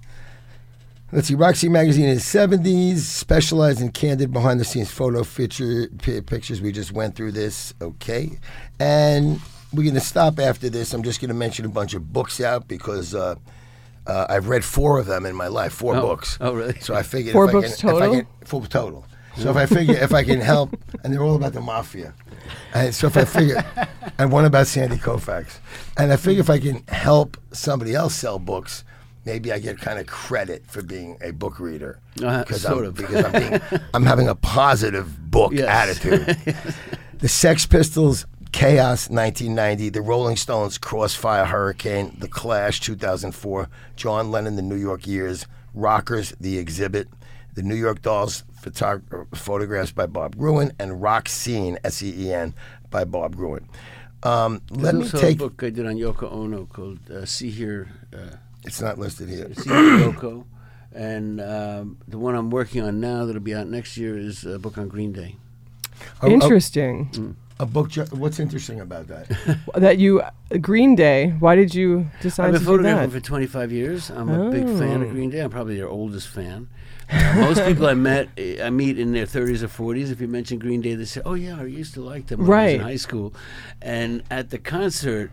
Let's 1.11 1.29
see. 1.29 1.35
Rock 1.35 1.57
Scene 1.57 1.73
Magazine 1.73 2.05
in 2.07 2.17
the 2.17 2.21
70s 2.21 2.99
specialized 2.99 3.81
in 3.81 3.91
candid 3.93 4.31
behind 4.33 4.61
the 4.61 4.65
scenes 4.65 4.91
photo 4.91 5.23
feature, 5.25 5.89
pi 6.03 6.21
pictures. 6.21 6.61
We 6.61 6.71
just 6.71 6.93
went 6.93 7.17
through 7.17 7.33
this. 7.33 7.73
Okay. 7.81 8.39
And 8.79 9.41
we're 9.73 9.85
going 9.85 9.95
to 9.95 10.01
stop 10.01 10.39
after 10.39 10.69
this. 10.69 10.93
I'm 10.93 11.03
just 11.03 11.21
going 11.21 11.29
to 11.31 11.35
mention 11.35 11.65
a 11.65 11.69
bunch 11.71 11.95
of 11.95 12.13
books 12.13 12.43
out 12.43 12.69
because 12.69 13.15
uh, 13.15 13.37
uh, 14.07 14.27
I've 14.29 14.49
read 14.49 14.65
four 14.67 14.99
of 14.99 15.07
them 15.07 15.25
in 15.25 15.35
my 15.35 15.47
life, 15.47 15.73
four 15.73 15.97
Oh. 15.97 16.03
books. 16.03 16.37
Oh, 16.43 16.53
really? 16.53 16.79
So 16.81 16.95
I 16.95 17.03
figured 17.03 17.33
Four 17.33 17.47
if 17.47 17.53
books 17.53 17.73
I 17.73 17.81
can, 17.81 17.89
If 17.89 17.95
I 17.97 17.99
total? 18.01 18.15
can, 18.17 18.27
full 18.45 18.61
total. 18.67 19.07
So 19.37 19.51
if 19.51 19.57
I 19.57 19.67
figure 19.67 19.95
if 19.95 20.13
I 20.13 20.25
can 20.25 20.41
help, 20.41 20.77
and 21.05 21.13
they're 21.15 21.23
all 21.23 21.37
about 21.37 21.53
the 21.53 21.61
mafia, 21.61 22.13
and 22.75 22.93
so 22.93 23.07
if 23.07 23.17
I 23.17 23.25
figure, 23.25 23.65
and 24.19 24.33
one 24.33 24.45
about 24.45 24.67
Sandy 24.67 24.97
Koufax, 24.97 25.61
and 25.97 26.13
I 26.13 26.17
figure 26.17 26.41
if 26.41 26.51
I 26.51 26.59
can 26.59 26.83
help 26.89 27.37
somebody 27.53 27.95
else 27.95 28.17
sell 28.17 28.41
books, 28.41 28.83
maybe 29.29 29.53
I 29.53 29.59
get 29.59 29.79
kind 29.79 29.99
of 29.99 30.07
credit 30.07 30.65
for 30.67 30.83
being 30.83 31.19
a 31.23 31.31
book 31.33 31.61
reader 31.61 32.01
Uh, 32.23 32.43
because 32.43 32.63
sort 32.63 32.79
I'm 32.79 32.85
of. 32.87 32.95
because 32.97 33.25
I'm 33.27 33.33
being 33.33 33.61
I'm 33.95 34.05
having 34.07 34.29
a 34.29 34.35
positive 34.35 35.31
book 35.31 35.53
Yes. 35.53 35.69
attitude. 36.03 36.37
The 37.21 37.29
Sex 37.29 37.67
Pistols, 37.67 38.27
Chaos, 38.53 39.11
1990. 39.11 39.89
The 39.91 40.01
Rolling 40.01 40.37
Stones, 40.37 40.79
Crossfire 40.79 41.47
Hurricane. 41.47 42.15
The 42.17 42.29
Clash, 42.29 42.79
2004. 42.79 43.69
John 43.97 44.31
Lennon, 44.31 44.55
The 44.55 44.63
New 44.63 44.77
York 44.77 45.05
Years. 45.05 45.45
Rockers, 45.75 46.33
The 46.39 46.59
Exhibit. 46.59 47.09
The 47.55 47.63
New 47.65 47.75
York 47.75 48.03
Dolls, 48.03 48.45
photog- 48.63 49.03
photographs 49.37 49.91
by 49.91 50.07
Bob 50.07 50.37
Gruen. 50.37 50.71
And 50.79 51.03
Rock 51.03 51.29
Seen, 51.29 51.77
S 51.83 52.03
E 52.05 52.15
E 52.27 52.33
N, 52.33 52.55
by 52.89 53.03
Bob 53.05 53.35
Gruen. 53.35 53.69
Um, 54.23 54.63
let 54.71 54.95
me 54.95 55.01
There's 55.03 55.15
also 55.15 55.27
take. 55.27 55.37
a 55.37 55.39
book 55.49 55.63
I 55.65 55.71
did 55.71 55.87
on 55.87 55.97
Yoko 55.97 56.31
Ono 56.33 56.67
called 56.67 57.01
uh, 57.11 57.25
"See 57.25 57.51
Here, 57.51 57.89
uh, 58.15 58.37
It's 58.65 58.81
not 58.81 58.99
listed 58.99 59.29
here. 59.29 59.53
See 59.55 59.71
Here 59.71 60.43
and 60.95 61.41
um, 61.41 61.99
the 62.09 62.19
one 62.19 62.35
I'm 62.35 62.51
working 62.51 62.83
on 62.83 62.99
now 62.99 63.25
that'll 63.27 63.43
be 63.43 63.55
out 63.55 63.69
next 63.69 63.97
year 63.97 64.17
is 64.19 64.45
a 64.45 64.59
book 64.59 64.79
on 64.79 64.89
Green 64.89 65.13
Day. 65.13 65.37
A- 66.23 66.27
a- 66.27 66.31
Interesting. 66.31 67.37
A, 67.61 67.67
book. 67.67 67.91
Ju- 67.91 68.07
what's 68.13 68.39
interesting 68.41 68.81
about 68.81 69.07
that? 69.09 69.29
that 69.75 69.99
you 69.99 70.23
Green 70.61 70.95
Day. 70.97 71.31
Why 71.39 71.57
did 71.57 71.75
you 71.75 72.07
decide 72.23 72.47
I've 72.47 72.53
been 72.53 72.61
to 72.61 72.65
do 72.67 72.71
photographing 72.73 73.11
that? 73.11 73.21
for 73.21 73.27
25 73.27 73.73
years. 73.73 74.11
I'm 74.11 74.29
a 74.29 74.51
big 74.51 74.65
fan 74.65 75.03
of 75.03 75.09
Oh. 75.09 75.11
Green 75.13 75.31
Day. 75.31 75.41
I'm 75.41 75.51
probably 75.51 75.77
their 75.77 75.89
oldest 75.89 76.29
fan. 76.29 76.69
Uh, 77.11 77.35
most 77.37 77.65
people 77.65 77.87
I 77.87 77.95
met, 77.95 78.29
eh, 78.37 78.65
I 78.65 78.71
meet 78.71 78.99
in 78.99 79.13
their 79.13 79.25
30s 79.27 79.63
or 79.63 79.69
40s. 79.95 80.11
If 80.13 80.21
you 80.21 80.29
mention 80.29 80.59
Green 80.59 80.81
Day, 80.81 80.95
they 80.95 81.05
say, 81.05 81.21
"Oh 81.25 81.35
yeah, 81.35 81.59
I 81.59 81.65
used 81.65 81.95
to 81.95 82.01
like 82.03 82.27
them 82.29 82.41
when 82.41 82.47
I 82.47 82.51
was 82.51 82.55
Right. 82.67 82.75
in 82.77 82.81
high 82.81 82.97
school." 82.97 83.35
And 83.83 84.23
at 84.31 84.51
the 84.51 84.59
concert, 84.59 85.31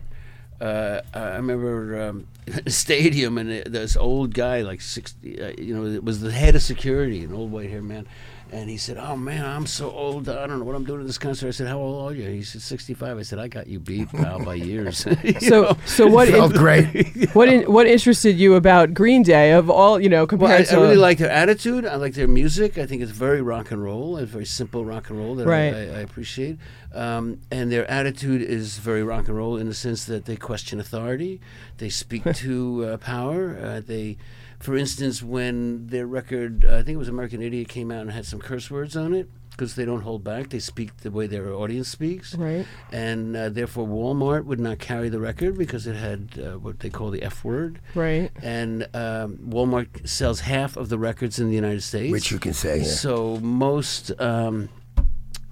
uh, 0.60 1.00
I 1.14 1.36
remember 1.36 2.00
um, 2.08 2.26
a 2.66 2.70
stadium, 2.70 3.38
and 3.38 3.64
this 3.64 3.96
old 3.96 4.34
guy, 4.34 4.62
like 4.62 4.80
60, 4.80 5.40
uh, 5.40 5.52
you 5.58 5.74
know, 5.74 5.86
it 5.86 6.04
was 6.04 6.20
the 6.20 6.32
head 6.32 6.54
of 6.56 6.62
security, 6.62 7.24
an 7.24 7.32
old 7.32 7.50
white-haired 7.52 7.84
man. 7.84 8.06
And 8.52 8.70
he 8.70 8.76
said, 8.76 8.96
"Oh 8.96 9.16
man, 9.16 9.44
I'm 9.44 9.66
so 9.66 9.90
old. 9.90 10.28
I 10.28 10.46
don't 10.46 10.60
know 10.60 10.64
what 10.64 10.76
I'm 10.76 10.84
doing 10.84 11.00
at 11.00 11.06
this 11.08 11.18
concert." 11.18 11.48
I 11.48 11.50
said, 11.50 11.66
"How 11.66 11.78
old 11.80 12.12
are 12.12 12.14
you?" 12.14 12.28
He 12.30 12.44
said, 12.44 12.62
"65." 12.62 13.18
I 13.18 13.22
said, 13.22 13.40
"I 13.40 13.48
got 13.48 13.66
you 13.66 13.80
beat, 13.80 14.08
pal, 14.10 14.38
by 14.38 14.54
years." 14.54 15.04
So 15.40 15.62
know? 15.62 15.76
so 15.84 16.06
what 16.06 16.28
Felt 16.28 16.52
in- 16.52 16.56
great. 16.56 17.28
what 17.34 17.48
in, 17.48 17.62
what 17.64 17.88
interested 17.88 18.38
you 18.38 18.54
about 18.54 18.94
Green 18.94 19.24
Day 19.24 19.50
of 19.50 19.68
all 19.68 20.00
you 20.00 20.08
know 20.08 20.28
Well, 20.30 20.46
I, 20.48 20.62
to 20.62 20.76
I 20.76 20.80
really 20.80 20.94
like 20.94 21.18
their 21.18 21.28
attitude. 21.28 21.84
I 21.84 21.96
like 21.96 22.14
their 22.14 22.28
music. 22.28 22.78
I 22.78 22.86
think 22.86 23.02
it's 23.02 23.10
very 23.10 23.42
rock 23.42 23.72
and 23.72 23.82
roll. 23.82 24.16
It's 24.16 24.30
very 24.30 24.46
simple 24.46 24.84
rock 24.84 25.10
and 25.10 25.18
roll 25.18 25.34
that 25.34 25.46
Right. 25.48 25.74
I, 25.74 25.80
I 25.80 26.00
appreciate. 26.02 26.56
Um, 26.96 27.40
and 27.50 27.70
their 27.70 27.88
attitude 27.90 28.42
is 28.42 28.78
very 28.78 29.02
rock 29.02 29.28
and 29.28 29.36
roll 29.36 29.56
in 29.56 29.66
the 29.68 29.74
sense 29.74 30.04
that 30.06 30.24
they 30.24 30.36
question 30.36 30.80
authority. 30.80 31.40
They 31.78 31.88
speak 31.90 32.24
to 32.34 32.84
uh, 32.84 32.96
power. 32.96 33.56
Uh, 33.60 33.80
they, 33.84 34.16
for 34.58 34.76
instance, 34.76 35.22
when 35.22 35.86
their 35.88 36.06
record, 36.06 36.64
uh, 36.64 36.76
I 36.78 36.82
think 36.82 36.94
it 36.96 36.98
was 36.98 37.08
American 37.08 37.42
Idiot, 37.42 37.68
came 37.68 37.90
out 37.90 38.00
and 38.00 38.10
had 38.12 38.24
some 38.26 38.40
curse 38.40 38.70
words 38.70 38.96
on 38.96 39.12
it. 39.14 39.28
Because 39.50 39.74
they 39.74 39.86
don't 39.86 40.02
hold 40.02 40.22
back, 40.22 40.50
they 40.50 40.58
speak 40.58 40.98
the 40.98 41.10
way 41.10 41.26
their 41.26 41.50
audience 41.54 41.88
speaks, 41.88 42.34
Right. 42.34 42.66
and 42.92 43.34
uh, 43.34 43.48
therefore 43.48 43.86
Walmart 43.88 44.44
would 44.44 44.60
not 44.60 44.78
carry 44.78 45.08
the 45.08 45.18
record 45.18 45.56
because 45.56 45.86
it 45.86 45.96
had 45.96 46.38
uh, 46.38 46.58
what 46.58 46.80
they 46.80 46.90
call 46.90 47.10
the 47.10 47.22
F 47.22 47.42
word 47.42 47.80
right. 47.94 48.30
and 48.42 48.82
um, 48.92 49.38
Walmart 49.48 50.06
sells 50.06 50.40
half 50.40 50.76
of 50.76 50.90
the 50.90 50.98
records 50.98 51.38
in 51.38 51.48
the 51.48 51.54
United 51.54 51.82
States. 51.82 52.12
Which 52.12 52.30
you 52.30 52.38
can 52.38 52.52
say 52.52 52.80
here. 52.80 52.84
So 52.84 53.38
most 53.40 54.12
um, 54.20 54.68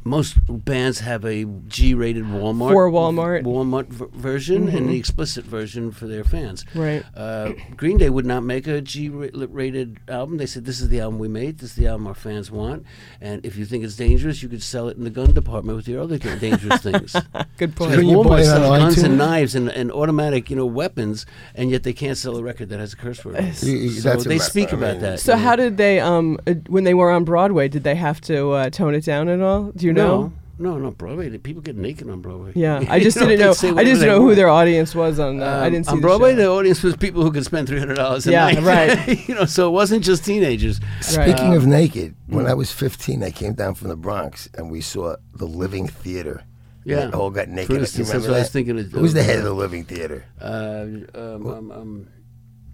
most 0.05 0.37
bands 0.49 1.01
have 1.01 1.25
a 1.25 1.45
G-rated 1.45 2.25
Walmart 2.25 2.73
For 2.73 2.91
Walmart. 2.91 3.43
Mm-hmm. 3.43 3.49
Walmart 3.49 3.87
v- 3.89 4.05
version 4.13 4.69
and 4.69 4.89
the 4.89 4.97
explicit 4.99 5.45
version 5.45 5.91
for 5.93 6.07
their 6.07 6.25
fans. 6.25 6.65
Right. 6.75 7.03
Uh, 7.17 7.53
Green 7.77 7.97
Day 7.99 8.11
would 8.11 8.27
not 8.27 8.43
make 8.45 8.67
a 8.67 8.81
G-rated 8.81 10.01
album. 10.09 10.37
They 10.37 10.47
said, 10.47 10.65
"This 10.65 10.81
is 10.81 10.89
the 10.89 11.01
album 11.01 11.19
we 11.19 11.29
made. 11.29 11.59
This 11.59 11.71
is 11.71 11.77
the 11.77 11.87
album 11.87 12.07
our 12.07 12.15
fans 12.15 12.51
want. 12.51 12.85
And 13.21 13.45
if 13.47 13.57
you 13.57 13.65
think 13.65 13.85
it's 13.85 13.97
dangerous, 13.97 14.43
you 14.43 14.49
could 14.49 14.63
sell 14.63 14.89
it 14.89 14.97
in 14.97 15.05
the 15.05 15.11
gun 15.11 15.33
department 15.33 15.77
with 15.77 15.89
your 15.89 16.03
other 16.03 16.19
dangerous 16.19 16.83
things." 16.83 17.17
Good 17.57 17.77
point. 17.77 17.91
Couldn't 17.93 18.09
you 18.09 18.23
buy 18.25 18.41
Walmart 18.41 18.45
sells 18.45 18.69
on 18.71 18.79
guns 18.81 18.99
and 18.99 19.19
knives 19.19 19.55
and, 19.55 19.69
and 19.71 19.91
automatic, 19.93 20.51
you 20.51 20.57
know, 20.57 20.67
weapons, 20.67 21.25
and 21.55 21.71
yet 21.71 21.83
they 21.83 21.93
can't 21.93 22.19
sell 22.19 22.37
a 22.37 22.43
record 22.43 22.69
that 22.71 22.81
has 22.81 22.93
a 22.93 22.97
curse 22.97 23.25
word. 23.25 23.37
in 23.37 23.47
it. 23.47 23.63
You- 23.63 23.77
you- 23.77 23.91
so 23.91 24.11
that's 24.11 24.25
they 24.25 24.37
about- 24.37 24.47
speak 24.47 24.73
I 24.73 24.77
about 24.77 24.93
mean- 24.95 25.03
that. 25.03 25.21
So 25.21 25.33
you 25.33 25.39
know. 25.39 25.45
how 25.45 25.57
did 25.57 25.77
they 25.77 26.01
um 26.01 26.39
uh, 26.47 26.55
when 26.69 26.85
they 26.85 26.95
were 26.95 27.11
on 27.11 27.25
Broadway? 27.25 27.69
Did 27.69 27.85
they 27.85 27.95
have 27.95 28.21
to 28.23 28.51
uh, 28.51 28.71
tone 28.71 28.95
it 28.95 29.05
down 29.05 29.29
at 29.29 29.41
all? 29.41 29.73
Do 29.73 29.87
you 29.87 29.93
know? 29.95 30.33
No, 30.59 30.75
no, 30.75 30.79
no. 30.79 30.91
Broadway. 30.93 31.37
People 31.39 31.63
get 31.63 31.77
naked 31.77 32.09
on 32.09 32.21
Broadway. 32.21 32.53
Yeah, 32.55 32.85
I 32.89 33.01
just 33.01 33.19
didn't 33.19 33.39
know. 33.41 33.47
I 33.47 33.49
whatever 33.73 33.85
just 33.85 34.01
they 34.03 34.07
know 34.07 34.21
who 34.21 34.35
their 34.35 34.49
audience 34.49 34.95
was 34.95 35.19
on. 35.19 35.43
Uh, 35.43 35.47
I 35.47 35.67
Um, 35.67 35.73
didn't 35.73 35.87
see 35.87 35.91
on 35.93 35.97
the 35.99 36.03
Broadway. 36.03 36.31
show. 36.33 36.37
The 36.37 36.47
audience 36.49 36.83
was 36.83 36.97
people 36.97 37.23
who 37.23 37.33
could 37.33 37.45
spend 37.45 37.67
three 37.69 37.79
hundred 37.81 37.97
dollars 37.97 38.25
Yeah, 38.27 38.51
night. 38.51 38.63
right. 38.63 39.29
you 39.29 39.35
know, 39.35 39.47
so 39.47 39.67
it 39.69 39.73
wasn't 39.73 40.05
just 40.05 40.25
teenagers. 40.25 40.81
Speaking 41.01 41.53
Uh, 41.55 41.57
of 41.57 41.67
naked, 41.67 42.15
when 42.29 42.45
mm. 42.45 42.51
I 42.51 42.55
was 42.55 42.71
15, 42.71 43.23
I 43.25 43.31
came 43.31 43.55
down 43.55 43.75
from 43.75 43.89
the 43.89 43.97
Bronx 43.97 44.49
and 44.55 44.71
we 44.71 44.81
saw 44.81 45.17
the 45.35 45.47
Living 45.47 45.89
Theater. 45.89 46.45
Yeah. 46.85 47.11
All 47.15 47.31
got 47.31 47.49
naked. 47.49 47.69
For 47.75 47.79
instance, 47.81 48.11
that's 48.13 48.27
what 48.29 48.37
I 48.37 48.41
was 48.41 48.51
thinking 48.51 48.79
of- 48.79 48.93
Who's 48.93 49.15
the 49.15 49.23
head 49.23 49.39
of 49.39 49.45
the 49.45 49.55
Living 49.55 49.85
Theater? 49.85 50.25
Uh, 50.41 50.85
um, 51.15 51.47
um, 51.47 51.71
um, 51.73 52.07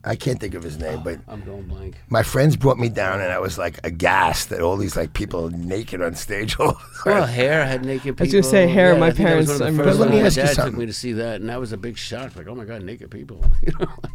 I 0.04 0.16
can't 0.16 0.40
think 0.40 0.54
of 0.54 0.62
his 0.62 0.78
name, 0.78 1.02
but 1.02 1.19
I'm 1.28 1.42
going 1.42 1.64
blank. 1.64 1.97
my 2.09 2.23
friends 2.23 2.57
brought 2.57 2.78
me 2.78 2.88
down 2.88 3.21
and 3.21 3.30
I 3.30 3.38
was 3.38 3.59
like 3.59 3.78
aghast 3.85 4.50
at 4.50 4.61
all 4.62 4.76
these 4.78 4.97
like 4.97 5.12
people 5.12 5.50
naked 5.50 6.00
on 6.00 6.14
stage. 6.14 6.59
all 6.59 6.73
the 6.73 6.78
Well. 7.07 7.26
Hair 7.26 7.66
had 7.66 7.85
naked 7.85 8.16
people. 8.16 8.25
I 8.25 8.26
was 8.26 8.33
gonna 8.33 8.42
say 8.45 8.66
Hair, 8.69 8.95
Yeah, 8.95 8.99
my 8.99 9.07
I 9.09 9.11
think 9.12 9.28
that 9.28 9.37
was 9.37 9.47
one 9.49 9.54
of 9.57 9.61
parents- 9.61 9.62
I 9.62 9.83
remember 9.83 9.85
But 9.92 9.97
let 10.00 10.11
me 10.11 10.23
ones. 10.23 10.26
ask 10.26 10.37
you 10.38 10.42
My 10.42 10.64
dad 10.64 10.71
took 10.71 10.78
me 10.80 10.87
to 10.87 10.92
see 10.92 11.12
that, 11.14 11.40
and 11.40 11.50
that 11.50 11.61
was 11.61 11.73
a 11.73 11.76
big 11.76 11.99
shock. 11.99 12.35
Like, 12.37 12.49
oh 12.49 12.54
my 12.54 12.64
god, 12.64 12.83
naked 12.83 13.11
people. 13.11 13.45
you 13.62 13.73
know, 13.78 13.87
like, 14.02 14.12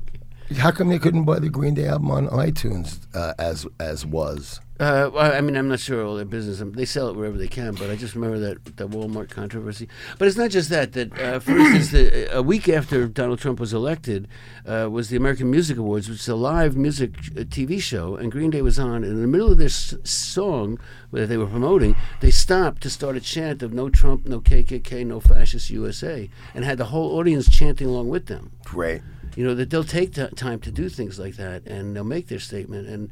How 0.57 0.71
come 0.71 0.89
they 0.89 0.99
couldn't 0.99 1.23
buy 1.25 1.39
the 1.39 1.49
Green 1.49 1.73
Day 1.73 1.87
album 1.87 2.11
on 2.11 2.27
iTunes 2.27 2.99
uh, 3.15 3.33
as 3.39 3.65
as 3.79 4.05
was? 4.05 4.59
Uh, 4.77 5.09
well, 5.13 5.33
I 5.33 5.39
mean, 5.39 5.55
I'm 5.55 5.69
not 5.69 5.79
sure 5.79 6.05
all 6.05 6.17
their 6.17 6.25
business. 6.25 6.59
um, 6.59 6.73
They 6.73 6.83
sell 6.83 7.07
it 7.07 7.15
wherever 7.15 7.37
they 7.37 7.47
can, 7.47 7.75
but 7.75 7.89
I 7.89 7.95
just 7.95 8.13
remember 8.13 8.39
that 8.39 8.75
the 8.75 8.89
Walmart 8.89 9.29
controversy. 9.29 9.87
But 10.19 10.27
it's 10.27 10.35
not 10.35 10.51
just 10.51 10.69
that. 10.69 10.91
That, 10.91 11.17
uh, 11.17 11.39
for 11.39 11.57
instance, 11.57 11.91
the, 11.91 12.35
a 12.37 12.41
week 12.41 12.67
after 12.67 13.07
Donald 13.07 13.39
Trump 13.39 13.57
was 13.61 13.73
elected, 13.73 14.27
uh, 14.65 14.89
was 14.91 15.07
the 15.07 15.15
American 15.15 15.49
Music 15.49 15.77
Awards, 15.77 16.09
which 16.09 16.19
is 16.19 16.27
a 16.27 16.35
live 16.35 16.75
music 16.75 17.11
uh, 17.17 17.41
TV 17.45 17.81
show, 17.81 18.17
and 18.17 18.31
Green 18.33 18.49
Day 18.49 18.61
was 18.61 18.77
on. 18.77 18.95
And 19.05 19.13
in 19.13 19.21
the 19.21 19.27
middle 19.29 19.49
of 19.51 19.57
this 19.57 19.95
song 20.03 20.77
that 21.11 21.27
they 21.27 21.37
were 21.37 21.47
promoting, 21.47 21.95
they 22.19 22.31
stopped 22.31 22.83
to 22.83 22.89
start 22.89 23.15
a 23.15 23.21
chant 23.21 23.63
of 23.63 23.73
"No 23.73 23.89
Trump, 23.89 24.27
no 24.27 24.41
KKK, 24.41 25.05
no 25.05 25.21
fascist 25.21 25.69
USA," 25.69 26.29
and 26.53 26.65
had 26.65 26.77
the 26.77 26.85
whole 26.85 27.17
audience 27.17 27.49
chanting 27.49 27.87
along 27.87 28.09
with 28.09 28.25
them 28.25 28.51
Great. 28.65 29.01
You 29.35 29.43
know 29.45 29.55
that 29.55 29.69
they'll 29.69 29.83
take 29.83 30.13
t- 30.13 30.27
time 30.35 30.59
to 30.61 30.71
do 30.71 30.89
things 30.89 31.19
like 31.19 31.35
that 31.35 31.65
and 31.65 31.95
they'll 31.95 32.03
make 32.03 32.27
their 32.27 32.39
statement. 32.39 32.87
And 32.87 33.09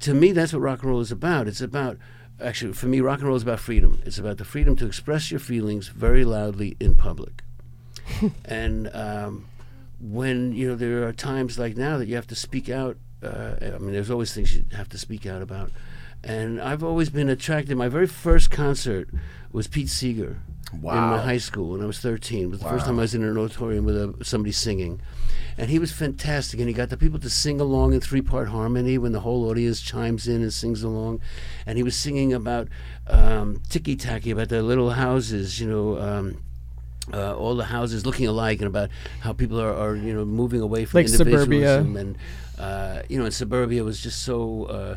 to 0.00 0.14
me 0.14 0.32
that's 0.32 0.52
what 0.52 0.62
rock 0.62 0.82
and 0.82 0.90
roll 0.90 1.00
is 1.00 1.12
about. 1.12 1.48
It's 1.48 1.60
about 1.60 1.98
actually 2.40 2.72
for 2.72 2.86
me 2.86 3.00
rock 3.00 3.18
and 3.18 3.28
roll 3.28 3.36
is 3.36 3.42
about 3.42 3.60
freedom. 3.60 4.00
It's 4.04 4.18
about 4.18 4.38
the 4.38 4.44
freedom 4.44 4.76
to 4.76 4.86
express 4.86 5.30
your 5.30 5.40
feelings 5.40 5.88
very 5.88 6.24
loudly 6.24 6.76
in 6.80 6.94
public. 6.94 7.42
And 8.44 8.94
um, 8.94 9.46
when 10.00 10.52
you 10.52 10.68
know 10.68 10.74
there 10.74 11.06
are 11.06 11.12
times 11.12 11.58
like 11.58 11.76
now 11.76 11.98
that 11.98 12.06
you 12.06 12.14
have 12.14 12.26
to 12.26 12.34
speak 12.34 12.68
out 12.68 12.96
uh, 13.22 13.54
i 13.62 13.78
mean 13.78 13.92
there's 13.92 14.10
always 14.10 14.34
things 14.34 14.54
you 14.54 14.64
have 14.72 14.88
to 14.90 14.98
speak 14.98 15.26
out 15.26 15.42
about. 15.42 15.70
And 16.22 16.60
i've 16.60 16.82
always 16.84 17.10
been 17.10 17.28
attracted 17.28 17.76
my 17.76 17.88
very 17.88 18.06
first 18.06 18.50
concert 18.50 19.08
was 19.52 19.66
pete 19.66 19.88
seeger 19.88 20.40
in 20.76 21.10
my 21.10 21.20
high 21.22 21.38
school 21.38 21.70
when 21.70 21.82
I 21.82 21.86
was 21.86 21.98
13. 21.98 22.44
It 22.44 22.50
was 22.50 22.60
the 22.60 22.68
first 22.68 22.86
time 22.86 22.98
I 22.98 23.02
was 23.02 23.14
in 23.14 23.22
an 23.22 23.36
auditorium 23.36 23.84
with 23.84 23.96
a, 23.96 24.24
somebody 24.24 24.52
singing. 24.52 25.00
And 25.56 25.70
he 25.70 25.78
was 25.78 25.92
fantastic. 25.92 26.58
And 26.60 26.68
he 26.68 26.74
got 26.74 26.90
the 26.90 26.96
people 26.96 27.18
to 27.20 27.30
sing 27.30 27.60
along 27.60 27.92
in 27.92 28.00
three 28.00 28.22
part 28.22 28.48
harmony 28.48 28.98
when 28.98 29.12
the 29.12 29.20
whole 29.20 29.48
audience 29.48 29.80
chimes 29.80 30.26
in 30.26 30.42
and 30.42 30.52
sings 30.52 30.82
along. 30.82 31.20
And 31.66 31.76
he 31.78 31.82
was 31.84 31.96
singing 31.96 32.32
about 32.32 32.68
um, 33.06 33.60
ticky 33.68 33.96
tacky, 33.96 34.30
about 34.30 34.48
the 34.48 34.62
little 34.62 34.90
houses, 34.90 35.60
you 35.60 35.68
know. 35.68 35.98
Um, 35.98 36.42
uh, 37.12 37.36
all 37.36 37.54
the 37.54 37.66
houses 37.66 38.06
looking 38.06 38.26
alike, 38.26 38.60
and 38.60 38.66
about 38.66 38.88
how 39.20 39.34
people 39.34 39.60
are, 39.60 39.74
are 39.74 39.94
you 39.94 40.14
know 40.14 40.24
moving 40.24 40.62
away 40.62 40.86
from 40.86 41.00
Like 41.00 41.08
suburbia. 41.08 41.42
individualism, 41.42 41.96
and 41.98 42.18
uh, 42.58 43.02
you 43.10 43.18
know, 43.18 43.26
and 43.26 43.34
suburbia 43.34 43.84
was 43.84 44.00
just 44.00 44.22
so 44.22 44.64
uh, 44.64 44.96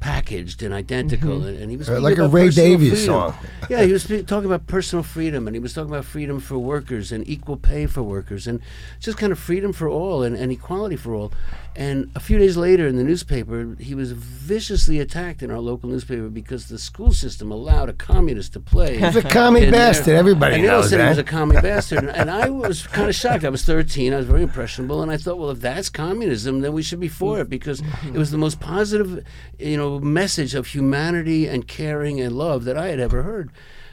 packaged 0.00 0.62
and 0.62 0.72
identical, 0.74 1.44
and, 1.44 1.58
and 1.58 1.70
he 1.70 1.76
was 1.76 1.88
Uh, 1.88 2.00
like 2.00 2.18
a 2.18 2.28
Ray 2.28 2.50
Davies 2.50 2.90
freedom. 2.90 3.06
song. 3.06 3.34
Yeah, 3.68 3.82
he 3.82 3.92
was 3.92 4.04
talking 4.04 4.46
about 4.46 4.66
personal 4.68 5.02
freedom, 5.02 5.48
and 5.48 5.56
he 5.56 5.60
was 5.60 5.72
talking 5.74 5.90
about 5.90 6.04
freedom 6.04 6.38
for 6.40 6.56
workers 6.58 7.10
and 7.10 7.26
equal 7.28 7.56
pay 7.56 7.86
for 7.86 8.02
workers, 8.02 8.46
and 8.46 8.60
just 9.00 9.18
kind 9.18 9.32
of 9.32 9.38
freedom 9.38 9.72
for 9.72 9.88
all 9.88 10.22
and, 10.22 10.36
and 10.36 10.52
equality 10.52 10.94
for 10.96 11.14
all. 11.14 11.32
And 11.74 12.10
a 12.14 12.20
few 12.20 12.38
days 12.38 12.56
later, 12.56 12.86
in 12.86 12.96
the 12.96 13.04
newspaper, 13.04 13.76
he 13.78 13.94
was 13.94 14.12
viciously 14.12 14.98
attacked 14.98 15.42
in 15.42 15.50
our 15.50 15.58
local 15.58 15.90
newspaper 15.90 16.28
because 16.30 16.68
the 16.68 16.78
school 16.78 17.12
system 17.12 17.50
allowed 17.52 17.90
a 17.90 17.92
communist 17.92 18.54
to 18.54 18.60
play. 18.60 18.96
He's 18.98 19.14
a 19.16 19.20
commie 19.22 19.70
bastard. 19.70 20.14
Everybody 20.14 20.54
and 20.54 20.64
they 20.64 20.68
knows 20.68 20.88
said 20.88 21.00
he 21.02 21.08
was 21.08 21.18
a 21.18 21.22
that. 21.22 21.28
commie 21.30 21.60
bastard, 21.60 21.98
and, 21.98 22.08
and 22.10 22.30
I 22.30 22.48
was 22.48 22.86
kind 22.86 23.08
of 23.10 23.14
shocked. 23.14 23.44
I 23.44 23.50
was 23.50 23.62
13. 23.64 24.14
I 24.14 24.16
was 24.16 24.26
very 24.26 24.42
impressionable, 24.42 25.02
and 25.02 25.10
I 25.12 25.16
thought, 25.18 25.36
well, 25.38 25.50
if 25.50 25.60
that's 25.60 25.90
communism, 25.90 26.60
then 26.62 26.72
we 26.72 26.82
should 26.82 27.00
be 27.00 27.08
for 27.08 27.40
it 27.40 27.50
because 27.50 27.82
it 28.06 28.14
was 28.14 28.30
the 28.30 28.38
most 28.38 28.58
positive, 28.60 29.22
you 29.58 29.76
know, 29.76 29.98
message 29.98 30.54
of 30.54 30.68
humanity 30.68 31.46
and 31.46 31.66
caring 31.66 32.20
and 32.20 32.36
love 32.36 32.64
that 32.64 32.76
I 32.76 32.88
had 32.88 33.00
ever 33.00 33.22
heard. 33.22 33.50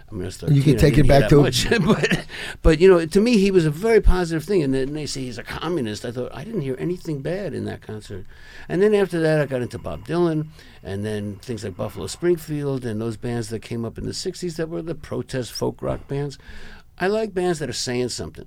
I 0.10 0.16
mean, 0.16 0.24
I 0.24 0.26
was 0.26 0.38
13, 0.38 0.56
You 0.56 0.62
can 0.62 0.78
take 0.78 0.98
it 1.00 1.08
back 1.08 1.30
to- 1.30 1.42
much. 1.42 1.68
but, 1.86 2.26
but 2.62 2.80
you 2.80 2.88
know, 2.88 3.04
to 3.04 3.20
me, 3.20 3.38
he 3.38 3.50
was 3.50 3.66
a 3.66 3.72
very 3.72 4.00
positive 4.00 4.44
thing. 4.44 4.62
And 4.62 4.72
then 4.72 4.94
they 4.94 5.08
say 5.08 5.22
he's 5.22 5.40
a 5.40 5.44
communist. 5.44 6.06
I 6.06 6.12
thought 6.12 6.36
I 6.36 6.44
didn't 6.44 6.62
hear 6.62 6.76
anything 6.78 7.22
bad 7.22 7.56
in 7.56 7.66
that 7.66 7.82
concert. 7.82 8.26
And 8.70 8.82
then 8.82 8.94
after 8.94 9.20
that, 9.22 9.42
I 9.42 9.48
got 9.48 9.64
into 9.64 9.80
Bob 9.80 10.06
Dylan, 10.06 10.48
and 10.84 11.04
then 11.04 11.38
things 11.38 11.64
like 11.64 11.76
Buffalo 11.76 12.06
Springfield 12.06 12.86
and 12.86 13.02
those 13.02 13.18
bands 13.18 13.50
that 13.50 13.62
came 13.62 13.84
up 13.84 13.98
in 13.98 14.06
the 14.06 14.12
'60s 14.12 14.56
that 14.58 14.70
were 14.70 14.84
the 14.84 14.94
protest 14.96 15.52
folk 15.52 15.82
rock 15.82 16.08
bands. 16.08 16.38
I 17.00 17.08
like 17.08 17.34
bands 17.34 17.58
that 17.60 17.70
are 17.70 17.74
saying 17.74 18.10
something. 18.10 18.46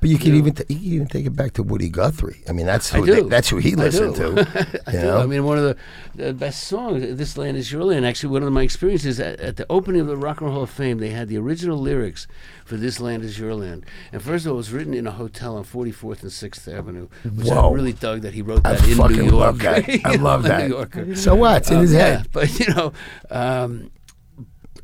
But 0.00 0.10
you 0.10 0.18
can 0.18 0.34
even 0.34 0.54
t- 0.54 0.64
you 0.68 0.76
can 0.78 0.92
even 0.92 1.06
take 1.08 1.26
it 1.26 1.36
back 1.36 1.52
to 1.54 1.62
Woody 1.62 1.88
Guthrie. 1.88 2.42
I 2.48 2.52
mean, 2.52 2.66
that's 2.66 2.92
I 2.94 2.98
who 2.98 3.06
they- 3.06 3.22
that's 3.22 3.48
who 3.48 3.58
he 3.58 3.72
I 3.72 3.76
listened 3.76 4.14
do. 4.16 4.34
to. 4.34 4.80
I 4.86 4.92
do. 4.92 4.98
know? 5.02 5.18
I 5.20 5.26
mean, 5.26 5.44
one 5.44 5.58
of 5.58 5.64
the, 5.64 5.76
the 6.14 6.32
best 6.32 6.64
songs, 6.64 7.16
"This 7.16 7.36
Land 7.38 7.56
Is 7.56 7.70
Your 7.72 7.84
Land." 7.84 8.04
Actually, 8.06 8.32
one 8.32 8.42
of 8.42 8.52
my 8.52 8.62
experiences 8.62 9.18
at, 9.20 9.38
at 9.40 9.56
the 9.56 9.66
opening 9.70 10.00
of 10.00 10.06
the 10.08 10.16
Rock 10.16 10.40
and 10.40 10.46
Roll 10.48 10.54
Hall 10.54 10.62
of 10.64 10.70
Fame, 10.70 10.98
they 10.98 11.10
had 11.10 11.28
the 11.28 11.38
original 11.38 11.78
lyrics 11.78 12.26
for 12.64 12.76
"This 12.76 12.98
Land 13.00 13.22
Is 13.24 13.38
Your 13.38 13.54
Land." 13.54 13.86
And 14.12 14.20
first 14.22 14.46
of 14.46 14.50
all, 14.50 14.54
it 14.56 14.58
was 14.58 14.72
written 14.72 14.94
in 14.94 15.06
a 15.06 15.12
hotel 15.12 15.56
on 15.56 15.64
44th 15.64 16.22
and 16.22 16.30
6th 16.32 16.72
Avenue, 16.72 17.08
which 17.24 17.46
Whoa. 17.48 17.70
I 17.70 17.74
really 17.74 17.92
dug 17.92 18.22
that 18.22 18.34
he 18.34 18.42
wrote 18.42 18.62
I 18.66 18.74
that 18.74 18.82
in 18.88 18.96
New 18.96 19.24
York. 19.30 19.32
love 19.32 19.58
that. 19.60 20.00
I 20.04 20.14
love 20.16 20.42
that. 20.44 20.68
New 20.68 20.74
Yorker. 20.74 21.14
so 21.16 21.34
what? 21.34 21.58
It's 21.62 21.70
in 21.70 21.76
Um, 21.76 21.82
his 21.82 21.92
yeah, 21.92 21.98
head. 22.18 22.28
but 22.32 22.58
you 22.58 22.74
know, 22.74 22.92
um, 23.30 23.90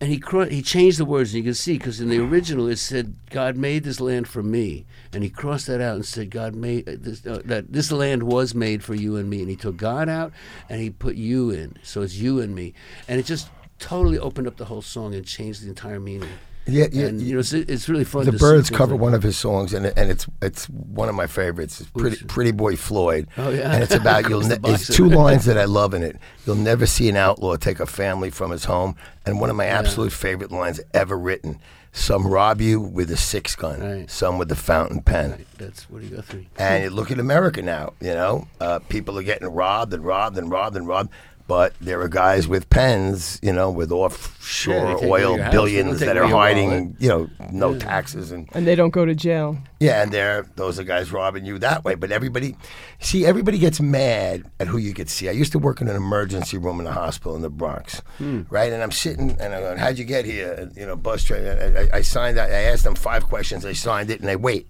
and 0.00 0.10
he 0.10 0.18
cro- 0.18 0.48
he 0.48 0.62
changed 0.62 0.98
the 0.98 1.04
words, 1.04 1.32
and 1.32 1.38
you 1.38 1.44
can 1.44 1.54
see 1.54 1.78
because 1.78 2.00
in 2.00 2.08
the 2.08 2.18
original 2.18 2.68
it 2.68 2.76
said 2.76 3.14
God 3.30 3.56
made 3.56 3.84
this 3.84 4.00
land 4.00 4.28
for 4.28 4.42
me, 4.42 4.86
and 5.12 5.22
he 5.22 5.30
crossed 5.30 5.66
that 5.66 5.80
out 5.80 5.96
and 5.96 6.06
said 6.06 6.30
God 6.30 6.54
made 6.54 6.88
uh, 6.88 6.96
this, 6.98 7.24
uh, 7.26 7.42
that 7.44 7.72
this 7.72 7.92
land 7.92 8.24
was 8.24 8.54
made 8.54 8.82
for 8.82 8.94
you 8.94 9.16
and 9.16 9.30
me, 9.30 9.40
and 9.40 9.48
he 9.48 9.56
took 9.56 9.76
God 9.76 10.08
out 10.08 10.32
and 10.68 10.80
he 10.80 10.90
put 10.90 11.16
you 11.16 11.50
in, 11.50 11.76
so 11.82 12.02
it's 12.02 12.16
you 12.16 12.40
and 12.40 12.54
me, 12.54 12.74
and 13.08 13.20
it 13.20 13.26
just 13.26 13.48
totally 13.78 14.18
opened 14.18 14.46
up 14.46 14.56
the 14.56 14.66
whole 14.66 14.82
song 14.82 15.14
and 15.14 15.26
changed 15.26 15.62
the 15.62 15.68
entire 15.68 16.00
meaning. 16.00 16.30
Yeah, 16.66 16.86
yeah, 16.92 17.06
and 17.06 17.20
you 17.20 17.34
know, 17.34 17.40
it's, 17.40 17.52
it's 17.52 17.88
really 17.90 18.04
fun. 18.04 18.24
the 18.24 18.32
Byrds 18.32 18.70
cover 18.70 18.96
one 18.96 19.12
of 19.12 19.22
his 19.22 19.36
songs, 19.36 19.74
and 19.74 19.84
and 19.86 20.10
it's 20.10 20.26
it's 20.40 20.64
one 20.70 21.08
of 21.10 21.14
my 21.14 21.26
favorites. 21.26 21.80
It's 21.80 21.90
Pretty 21.90 22.24
Pretty 22.24 22.52
Boy 22.52 22.76
Floyd. 22.76 23.28
Oh, 23.36 23.50
yeah. 23.50 23.72
and 23.74 23.82
it's 23.82 23.94
about 23.94 24.28
you'll. 24.30 24.40
Ne- 24.40 24.56
it's 24.64 24.86
two 24.94 25.08
lines 25.08 25.44
that 25.44 25.58
I 25.58 25.64
love 25.66 25.92
in 25.92 26.02
it. 26.02 26.16
You'll 26.46 26.56
never 26.56 26.86
see 26.86 27.08
an 27.10 27.16
outlaw 27.16 27.56
take 27.56 27.80
a 27.80 27.86
family 27.86 28.30
from 28.30 28.50
his 28.50 28.64
home, 28.64 28.96
and 29.26 29.40
one 29.40 29.50
of 29.50 29.56
my 29.56 29.66
absolute 29.66 30.12
favorite 30.12 30.50
lines 30.52 30.80
ever 30.94 31.18
written. 31.18 31.58
Some 31.96 32.26
rob 32.26 32.60
you 32.60 32.80
with 32.80 33.08
a 33.12 33.16
six 33.16 33.54
gun, 33.54 33.80
Right. 33.80 34.10
some 34.10 34.36
with 34.36 34.50
a 34.50 34.56
fountain 34.56 35.00
pen. 35.00 35.30
Right, 35.30 35.46
that's 35.58 35.88
Woody 35.88 36.08
Guthrie. 36.08 36.48
And 36.58 36.82
you 36.82 36.90
look 36.90 37.12
at 37.12 37.20
America 37.20 37.62
now, 37.62 37.92
you 38.00 38.14
know, 38.14 38.48
uh, 38.60 38.80
people 38.88 39.16
are 39.16 39.22
getting 39.22 39.46
robbed 39.46 39.94
and 39.94 40.04
robbed 40.04 40.36
and 40.36 40.50
robbed 40.50 40.74
and 40.76 40.88
robbed. 40.88 41.10
But 41.46 41.74
there 41.78 42.00
are 42.00 42.08
guys 42.08 42.48
with 42.48 42.70
pens, 42.70 43.38
you 43.42 43.52
know, 43.52 43.70
with 43.70 43.92
offshore 43.92 44.74
they 44.94 44.94
take 44.94 45.02
away 45.04 45.24
oil 45.24 45.36
your 45.36 45.44
house. 45.44 45.52
They 45.52 45.56
don't 45.58 45.66
billions 45.66 46.00
that 46.00 46.16
are 46.16 46.26
hiding, 46.26 46.68
wallet. 46.70 46.88
you 46.98 47.08
know, 47.08 47.30
no 47.52 47.78
taxes 47.78 48.32
and 48.32 48.48
And 48.54 48.66
they 48.66 48.74
don't 48.74 48.90
go 48.90 49.04
to 49.04 49.14
jail. 49.14 49.58
yeah, 49.78 50.02
and 50.02 50.10
they're 50.10 50.46
those 50.56 50.78
are 50.78 50.84
guys 50.84 51.12
robbing 51.12 51.44
you 51.44 51.58
that 51.58 51.84
way. 51.84 51.96
But 51.96 52.10
everybody, 52.12 52.56
see, 52.98 53.26
everybody 53.26 53.58
gets 53.58 53.78
mad 53.78 54.44
at 54.58 54.68
who 54.68 54.78
you 54.78 54.94
could 54.94 55.10
see. 55.10 55.28
I 55.28 55.32
used 55.32 55.52
to 55.52 55.58
work 55.58 55.82
in 55.82 55.88
an 55.88 55.96
emergency 55.96 56.56
room 56.56 56.80
in 56.80 56.86
a 56.86 56.92
hospital 56.92 57.36
in 57.36 57.42
the 57.42 57.50
Bronx, 57.50 58.00
right? 58.48 58.72
And 58.72 58.82
I'm 58.82 58.90
sitting 58.92 59.36
and 59.38 59.54
I'm 59.54 59.60
going, 59.60 59.76
"How'd 59.76 59.98
you 59.98 60.04
get 60.06 60.24
here?" 60.24 60.52
And, 60.54 60.74
you 60.74 60.86
know, 60.86 60.96
bus 60.96 61.24
train. 61.24 61.44
I, 61.46 61.82
I, 61.82 61.88
I 61.98 62.00
signed. 62.00 62.38
that. 62.38 62.50
I 62.50 62.62
asked 62.72 62.84
them 62.84 62.94
five 62.94 63.24
questions. 63.24 63.64
They 63.64 63.74
signed 63.74 64.08
it, 64.10 64.20
and 64.20 64.28
they 64.28 64.36
wait. 64.36 64.66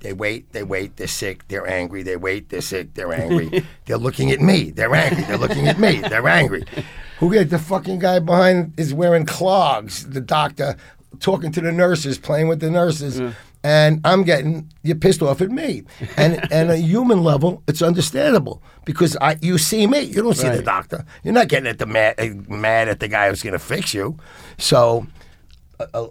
They 0.00 0.12
wait. 0.12 0.52
They 0.52 0.62
wait. 0.62 0.96
They're 0.96 1.06
sick. 1.06 1.46
They're 1.48 1.66
angry. 1.66 2.02
They 2.02 2.16
wait. 2.16 2.48
They're 2.48 2.60
sick. 2.60 2.94
They're 2.94 3.12
angry. 3.12 3.64
they're 3.86 3.98
looking 3.98 4.30
at 4.30 4.40
me. 4.40 4.70
They're 4.70 4.94
angry. 4.94 5.24
They're 5.24 5.38
looking 5.38 5.68
at 5.68 5.78
me. 5.78 6.00
They're 6.00 6.28
angry. 6.28 6.64
Who 7.18 7.32
get 7.32 7.50
the 7.50 7.58
fucking 7.58 7.98
guy 7.98 8.18
behind 8.20 8.78
is 8.78 8.94
wearing 8.94 9.26
clogs? 9.26 10.08
The 10.08 10.20
doctor 10.20 10.76
talking 11.20 11.50
to 11.52 11.60
the 11.60 11.72
nurses, 11.72 12.18
playing 12.18 12.48
with 12.48 12.60
the 12.60 12.70
nurses 12.70 13.20
and 13.64 14.00
I'm 14.04 14.22
getting 14.22 14.70
you're 14.82 14.96
pissed 14.96 15.22
off 15.22 15.40
at 15.40 15.50
me. 15.50 15.82
And 16.16 16.40
and 16.52 16.70
a 16.70 16.76
human 16.76 17.22
level, 17.22 17.62
it's 17.66 17.82
understandable 17.82 18.62
because 18.84 19.16
I 19.20 19.36
you 19.40 19.58
see 19.58 19.86
me, 19.86 20.00
you 20.00 20.22
don't 20.22 20.34
see 20.34 20.48
the 20.48 20.62
doctor. 20.62 21.04
You're 21.24 21.34
not 21.34 21.48
getting 21.48 21.68
at 21.68 21.78
the 21.78 21.86
mad 21.86 22.14
uh, 22.18 22.28
mad 22.48 22.88
at 22.88 23.00
the 23.00 23.08
guy 23.08 23.28
who's 23.28 23.42
going 23.42 23.52
to 23.54 23.58
fix 23.58 23.94
you. 23.94 24.16
So 24.58 25.06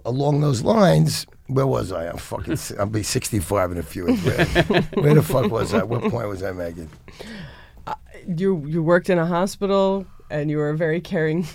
along 0.04 0.40
those 0.40 0.62
lines, 0.62 1.26
where 1.48 1.66
was 1.66 1.92
I? 1.92 2.06
I'm 2.06 2.16
fucking. 2.16 2.56
I'll 2.78 2.86
be 2.86 3.02
65 3.02 3.72
in 3.72 3.78
a 3.78 3.82
few 3.82 4.08
years. 4.08 4.54
Where, 4.68 4.82
where 4.82 5.14
the 5.14 5.22
fuck 5.22 5.50
was 5.50 5.74
I? 5.74 5.82
What 5.82 6.02
point 6.02 6.28
was 6.28 6.42
I 6.42 6.52
making? 6.52 6.88
Uh, 7.86 7.94
you 8.26 8.64
you 8.66 8.82
worked 8.82 9.10
in 9.10 9.18
a 9.18 9.26
hospital 9.26 10.06
and 10.30 10.50
you 10.50 10.58
were 10.58 10.74
very 10.74 11.00
caring. 11.00 11.46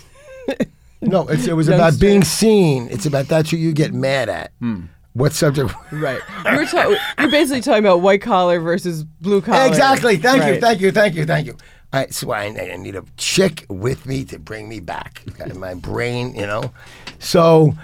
No, 1.05 1.27
it's, 1.27 1.47
it 1.47 1.53
was 1.53 1.67
Youngster. 1.67 1.87
about 1.87 1.99
being 1.99 2.23
seen. 2.23 2.87
It's 2.89 3.05
about 3.05 3.27
that's 3.27 3.51
who 3.51 3.57
you 3.57 3.73
get 3.73 3.93
mad 3.93 4.29
at. 4.29 4.51
Hmm. 4.59 4.83
What 5.13 5.33
subject? 5.33 5.73
right. 5.91 6.21
You 6.49 6.57
were 6.57 6.65
ta- 6.65 6.95
you're 7.19 7.29
basically 7.29 7.61
talking 7.61 7.83
about 7.83 8.01
white 8.01 8.21
collar 8.21 8.59
versus 8.59 9.03
blue 9.03 9.41
collar. 9.41 9.67
Exactly. 9.67 10.17
Thank 10.17 10.45
you. 10.45 10.59
Thank 10.59 10.81
you. 10.81 10.91
Thank 10.91 11.15
you. 11.15 11.25
Thank 11.25 11.47
you. 11.47 11.57
All 11.93 11.99
right, 11.99 12.13
so 12.13 12.31
I, 12.31 12.45
I 12.45 12.75
need 12.77 12.95
a 12.95 13.03
chick 13.17 13.67
with 13.69 14.07
me 14.07 14.23
to 14.25 14.39
bring 14.39 14.67
me 14.67 14.79
back. 14.79 15.21
Got 15.37 15.53
my 15.55 15.75
brain, 15.75 16.33
you 16.33 16.47
know. 16.47 16.71
So, 17.19 17.75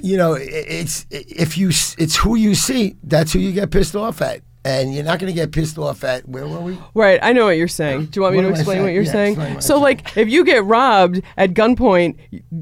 you 0.00 0.16
know, 0.16 0.34
it's 0.38 1.06
if 1.10 1.56
you 1.58 1.68
it's 1.68 2.16
who 2.16 2.36
you 2.36 2.54
see. 2.54 2.96
That's 3.02 3.32
who 3.32 3.38
you 3.38 3.52
get 3.52 3.70
pissed 3.70 3.94
off 3.96 4.20
at, 4.22 4.42
and 4.64 4.94
you're 4.94 5.04
not 5.04 5.18
going 5.18 5.32
to 5.32 5.34
get 5.34 5.52
pissed 5.52 5.78
off 5.78 6.04
at. 6.04 6.28
Where 6.28 6.46
were 6.46 6.60
we? 6.60 6.78
Right, 6.94 7.18
I 7.22 7.32
know 7.32 7.44
what 7.46 7.56
you're 7.56 7.68
saying. 7.68 8.06
Do 8.06 8.18
you 8.18 8.22
want 8.22 8.34
me 8.36 8.42
What 8.42 8.48
to 8.48 8.54
explain 8.54 8.82
what 8.82 8.92
you're 8.92 9.02
Yeah, 9.02 9.12
saying? 9.12 9.36
what 9.36 9.62
So, 9.62 9.78
like, 9.80 10.16
if 10.16 10.28
you 10.28 10.44
get 10.44 10.64
robbed 10.64 11.22
at 11.36 11.54
gunpoint, 11.54 12.16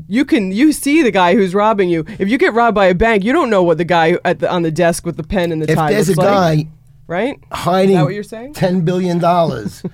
you 0.09 0.25
can 0.25 0.53
you 0.53 0.72
see 0.72 1.03
the 1.03 1.11
guy 1.11 1.35
who's 1.35 1.55
robbing 1.55 1.88
you. 1.88 2.05
If 2.18 2.29
you 2.29 2.38
get 2.38 2.53
robbed 2.55 2.75
by 2.75 2.87
a 2.87 2.94
bank, 2.94 3.25
you 3.25 3.33
don't 3.33 3.51
know 3.51 3.62
what 3.62 3.79
the 3.79 3.85
guy 3.85 4.18
at 4.25 4.38
the, 4.40 4.51
on 4.51 4.62
the 4.62 4.70
desk 4.70 5.05
with 5.05 5.16
the 5.16 5.25
pen 5.25 5.53
and 5.53 5.62
the 5.62 5.70
If 5.70 5.77
tie 5.77 5.90
If 5.90 6.07
there's 6.07 6.09
a 6.11 6.20
like, 6.20 6.27
guy 6.29 6.66
right? 7.07 7.38
hiding 7.53 8.01
what 8.01 8.14
you're 8.14 8.22
saying? 8.22 8.55
ten 8.55 8.83
billion 8.83 9.18
dollars. 9.18 9.83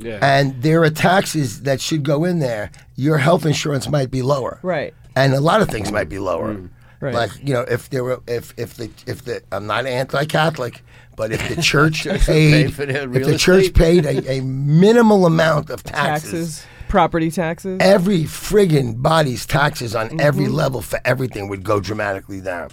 Yeah. 0.00 0.20
And 0.22 0.62
there 0.62 0.84
are 0.84 0.90
taxes 0.90 1.62
that 1.62 1.80
should 1.80 2.04
go 2.04 2.24
in 2.24 2.38
there. 2.38 2.70
Your 2.94 3.18
health 3.18 3.44
insurance 3.44 3.88
might 3.88 4.12
be 4.12 4.22
lower. 4.22 4.60
Right. 4.62 4.94
And 5.24 5.34
a 5.34 5.40
lot 5.40 5.60
of 5.62 5.68
things 5.68 5.90
might 5.92 6.08
be 6.08 6.18
lower. 6.18 6.56
Right. 7.00 7.14
Like 7.14 7.30
you 7.46 7.54
know, 7.54 7.62
if 7.62 7.90
there 7.90 8.02
were, 8.04 8.20
if 8.26 8.52
if 8.56 8.74
the 8.74 8.90
if 9.06 9.24
the 9.24 9.42
I'm 9.52 9.66
not 9.66 9.86
anti-Catholic, 9.86 10.82
but 11.16 11.30
if 11.32 11.48
the 11.48 11.62
church 11.62 12.02
Church 12.02 12.06
would 12.06 12.20
pay 12.22 12.64
paid, 12.64 12.72
the 12.72 13.12
if 13.14 13.26
the 13.26 13.38
church 13.38 13.72
paid 13.72 14.04
a, 14.04 14.38
a 14.38 14.40
minimal 14.42 15.24
amount 15.26 15.70
of 15.70 15.82
taxes, 15.84 16.30
Taxes, 16.62 16.66
property 16.88 17.30
taxes. 17.30 17.78
every 17.80 18.24
friggin' 18.24 19.00
body's 19.00 19.46
taxes 19.46 19.94
on 19.94 20.08
Mm-hmm. 20.08 20.20
every 20.20 20.48
level 20.48 20.82
for 20.82 20.98
everything 21.04 21.48
would 21.48 21.62
go 21.62 21.78
dramatically 21.78 22.40
down. 22.40 22.70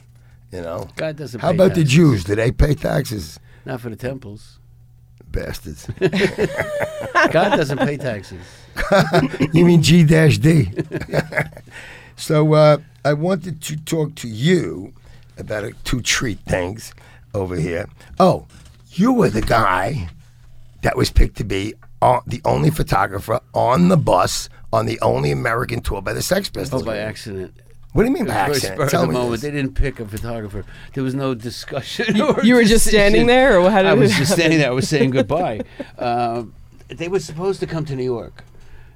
You 0.51 0.61
know. 0.61 0.87
God 0.95 1.17
doesn't. 1.17 1.39
How 1.41 1.49
pay 1.51 1.55
about 1.55 1.75
the. 1.75 1.83
Jews? 1.83 2.23
Do 2.23 2.33
they 2.35 2.51
pay 2.51 2.73
taxes? 2.73 3.39
Not 3.65 3.81
for 3.81 3.89
the 3.89 3.95
temples. 3.95 4.57
Bastards. 5.27 5.85
God 5.99 7.57
doesn't 7.57 7.77
pay 7.79 7.97
taxes. 7.97 8.39
you 9.53 9.65
mean 9.65 9.81
G 9.83 10.03
dash 10.03 10.37
D? 10.39 10.71
So 12.15 12.53
uh, 12.53 12.77
I 13.03 13.13
wanted 13.13 13.61
to 13.63 13.77
talk 13.77 14.15
to 14.15 14.27
you 14.27 14.93
about 15.37 15.63
uh, 15.63 15.71
two 15.83 16.01
treat 16.01 16.39
things 16.39 16.93
over 17.33 17.55
here. 17.55 17.87
Oh, 18.19 18.47
you 18.91 19.13
were 19.13 19.29
the 19.29 19.41
guy 19.41 20.09
that 20.81 20.95
was 20.95 21.11
picked 21.11 21.37
to 21.37 21.43
be 21.43 21.73
on, 22.01 22.21
the 22.25 22.41
only 22.45 22.69
photographer 22.69 23.39
on 23.53 23.89
the 23.89 23.97
bus 23.97 24.49
on 24.71 24.85
the 24.85 24.99
only 25.01 25.31
American 25.31 25.81
tour 25.81 26.01
by 26.01 26.13
the 26.13 26.21
Sex 26.21 26.49
Pistols. 26.49 26.81
Oh, 26.83 26.85
by 26.85 26.97
accident. 26.97 27.53
What 27.93 28.03
do 28.03 28.09
you 28.09 28.13
mean 28.13 28.25
by 28.25 28.33
very 28.33 28.51
accident? 28.51 28.75
spur 28.75 28.83
of 28.83 28.91
Tell 28.91 29.01
the 29.03 29.07
me 29.07 29.13
moment. 29.13 29.31
this. 29.33 29.41
They 29.41 29.51
didn't 29.51 29.73
pick 29.75 29.99
a 30.01 30.05
photographer. 30.05 30.65
There 30.93 31.03
was 31.03 31.15
no 31.15 31.33
discussion. 31.33 32.19
or 32.21 32.43
you 32.43 32.55
were 32.55 32.65
just 32.65 32.85
standing 32.85 33.25
there, 33.25 33.57
or 33.59 33.69
how 33.71 33.83
did 33.83 33.87
I 33.91 33.93
it 33.93 33.99
was 33.99 34.09
just 34.11 34.31
happen? 34.31 34.35
standing 34.37 34.59
there. 34.59 34.67
I 34.69 34.73
was 34.73 34.89
saying 34.89 35.09
goodbye. 35.11 35.61
Uh, 35.97 36.43
they 36.89 37.07
were 37.07 37.21
supposed 37.21 37.61
to 37.61 37.67
come 37.67 37.85
to 37.85 37.95
New 37.95 38.03
York. 38.03 38.43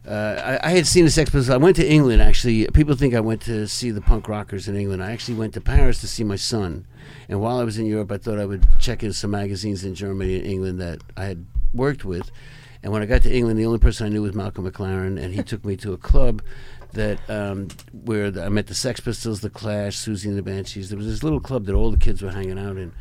Uh, 0.09 0.57
I, 0.63 0.69
I 0.69 0.71
had 0.71 0.87
seen 0.87 1.05
the 1.05 1.11
Sex 1.11 1.29
Pistols. 1.29 1.51
I 1.51 1.57
went 1.57 1.75
to 1.75 1.87
England 1.87 2.19
actually. 2.19 2.65
People 2.73 2.95
think 2.95 3.13
I 3.13 3.19
went 3.19 3.41
to 3.43 3.67
see 3.67 3.91
the 3.91 4.01
punk 4.01 4.27
rockers 4.27 4.67
in 4.67 4.75
England. 4.75 5.03
I 5.03 5.11
actually 5.11 5.35
went 5.35 5.53
to 5.53 5.61
Paris 5.61 6.01
to 6.01 6.07
see 6.07 6.23
my 6.23 6.35
son. 6.35 6.87
And 7.27 7.39
while 7.39 7.59
I 7.59 7.63
was 7.63 7.77
in 7.77 7.85
Europe, 7.85 8.11
I 8.11 8.17
thought 8.17 8.39
I 8.39 8.45
would 8.45 8.65
check 8.79 9.03
in 9.03 9.13
some 9.13 9.29
magazines 9.29 9.83
in 9.83 9.93
Germany 9.93 10.37
and 10.37 10.47
England 10.47 10.81
that 10.81 11.01
I 11.15 11.25
had 11.25 11.45
worked 11.75 12.05
with. 12.05 12.31
And 12.81 12.91
when 12.91 13.03
I 13.03 13.05
got 13.05 13.21
to 13.23 13.31
England, 13.33 13.59
the 13.59 13.65
only 13.67 13.77
person 13.77 14.07
I 14.07 14.09
knew 14.09 14.23
was 14.23 14.33
Malcolm 14.33 14.69
McLaren, 14.69 15.21
and 15.21 15.33
he 15.33 15.43
took 15.43 15.63
me 15.63 15.75
to 15.77 15.93
a 15.93 15.97
club 15.97 16.41
that 16.93 17.19
um, 17.29 17.67
where 17.91 18.31
the, 18.31 18.45
I 18.45 18.49
met 18.49 18.65
the 18.65 18.73
Sex 18.73 18.99
Pistols, 18.99 19.41
the 19.41 19.49
Clash, 19.49 19.97
Siouxsie 19.97 20.25
and 20.25 20.37
the 20.37 20.41
Banshees. 20.41 20.89
There 20.89 20.97
was 20.97 21.05
this 21.05 21.23
little 21.23 21.39
club 21.39 21.65
that 21.65 21.75
all 21.75 21.91
the 21.91 21.97
kids 21.97 22.23
were 22.23 22.31
hanging 22.31 22.57
out 22.57 22.77
in. 22.77 22.93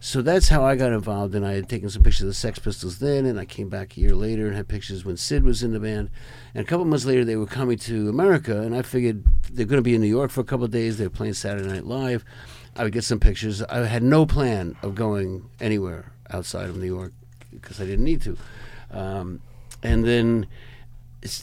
So 0.00 0.22
that's 0.22 0.48
how 0.48 0.62
I 0.64 0.76
got 0.76 0.92
involved, 0.92 1.34
and 1.34 1.46
I 1.46 1.54
had 1.54 1.68
taken 1.68 1.88
some 1.88 2.02
pictures 2.02 2.22
of 2.22 2.28
the 2.28 2.34
Sex 2.34 2.58
Pistols 2.58 2.98
then, 2.98 3.24
and 3.26 3.40
I 3.40 3.44
came 3.44 3.68
back 3.68 3.96
a 3.96 4.00
year 4.00 4.14
later 4.14 4.46
and 4.46 4.54
had 4.54 4.68
pictures 4.68 5.04
when 5.04 5.16
Sid 5.16 5.42
was 5.42 5.62
in 5.62 5.72
the 5.72 5.80
band. 5.80 6.10
And 6.54 6.64
a 6.64 6.68
couple 6.68 6.84
months 6.84 7.04
later, 7.04 7.24
they 7.24 7.36
were 7.36 7.46
coming 7.46 7.78
to 7.78 8.08
America, 8.08 8.60
and 8.60 8.76
I 8.76 8.82
figured 8.82 9.24
they're 9.50 9.66
going 9.66 9.78
to 9.78 9.82
be 9.82 9.94
in 9.94 10.00
New 10.00 10.06
York 10.06 10.30
for 10.30 10.42
a 10.42 10.44
couple 10.44 10.66
days. 10.68 10.98
They 10.98 11.04
were 11.04 11.10
playing 11.10 11.34
Saturday 11.34 11.68
Night 11.68 11.86
Live. 11.86 12.24
I 12.76 12.84
would 12.84 12.92
get 12.92 13.04
some 13.04 13.20
pictures. 13.20 13.62
I 13.62 13.86
had 13.86 14.02
no 14.02 14.26
plan 14.26 14.76
of 14.82 14.94
going 14.94 15.48
anywhere 15.60 16.12
outside 16.30 16.68
of 16.68 16.76
New 16.76 16.86
York 16.86 17.12
because 17.50 17.80
I 17.80 17.86
didn't 17.86 18.04
need 18.04 18.22
to. 18.22 18.36
Um, 18.90 19.40
and 19.82 20.04
then 20.04 20.46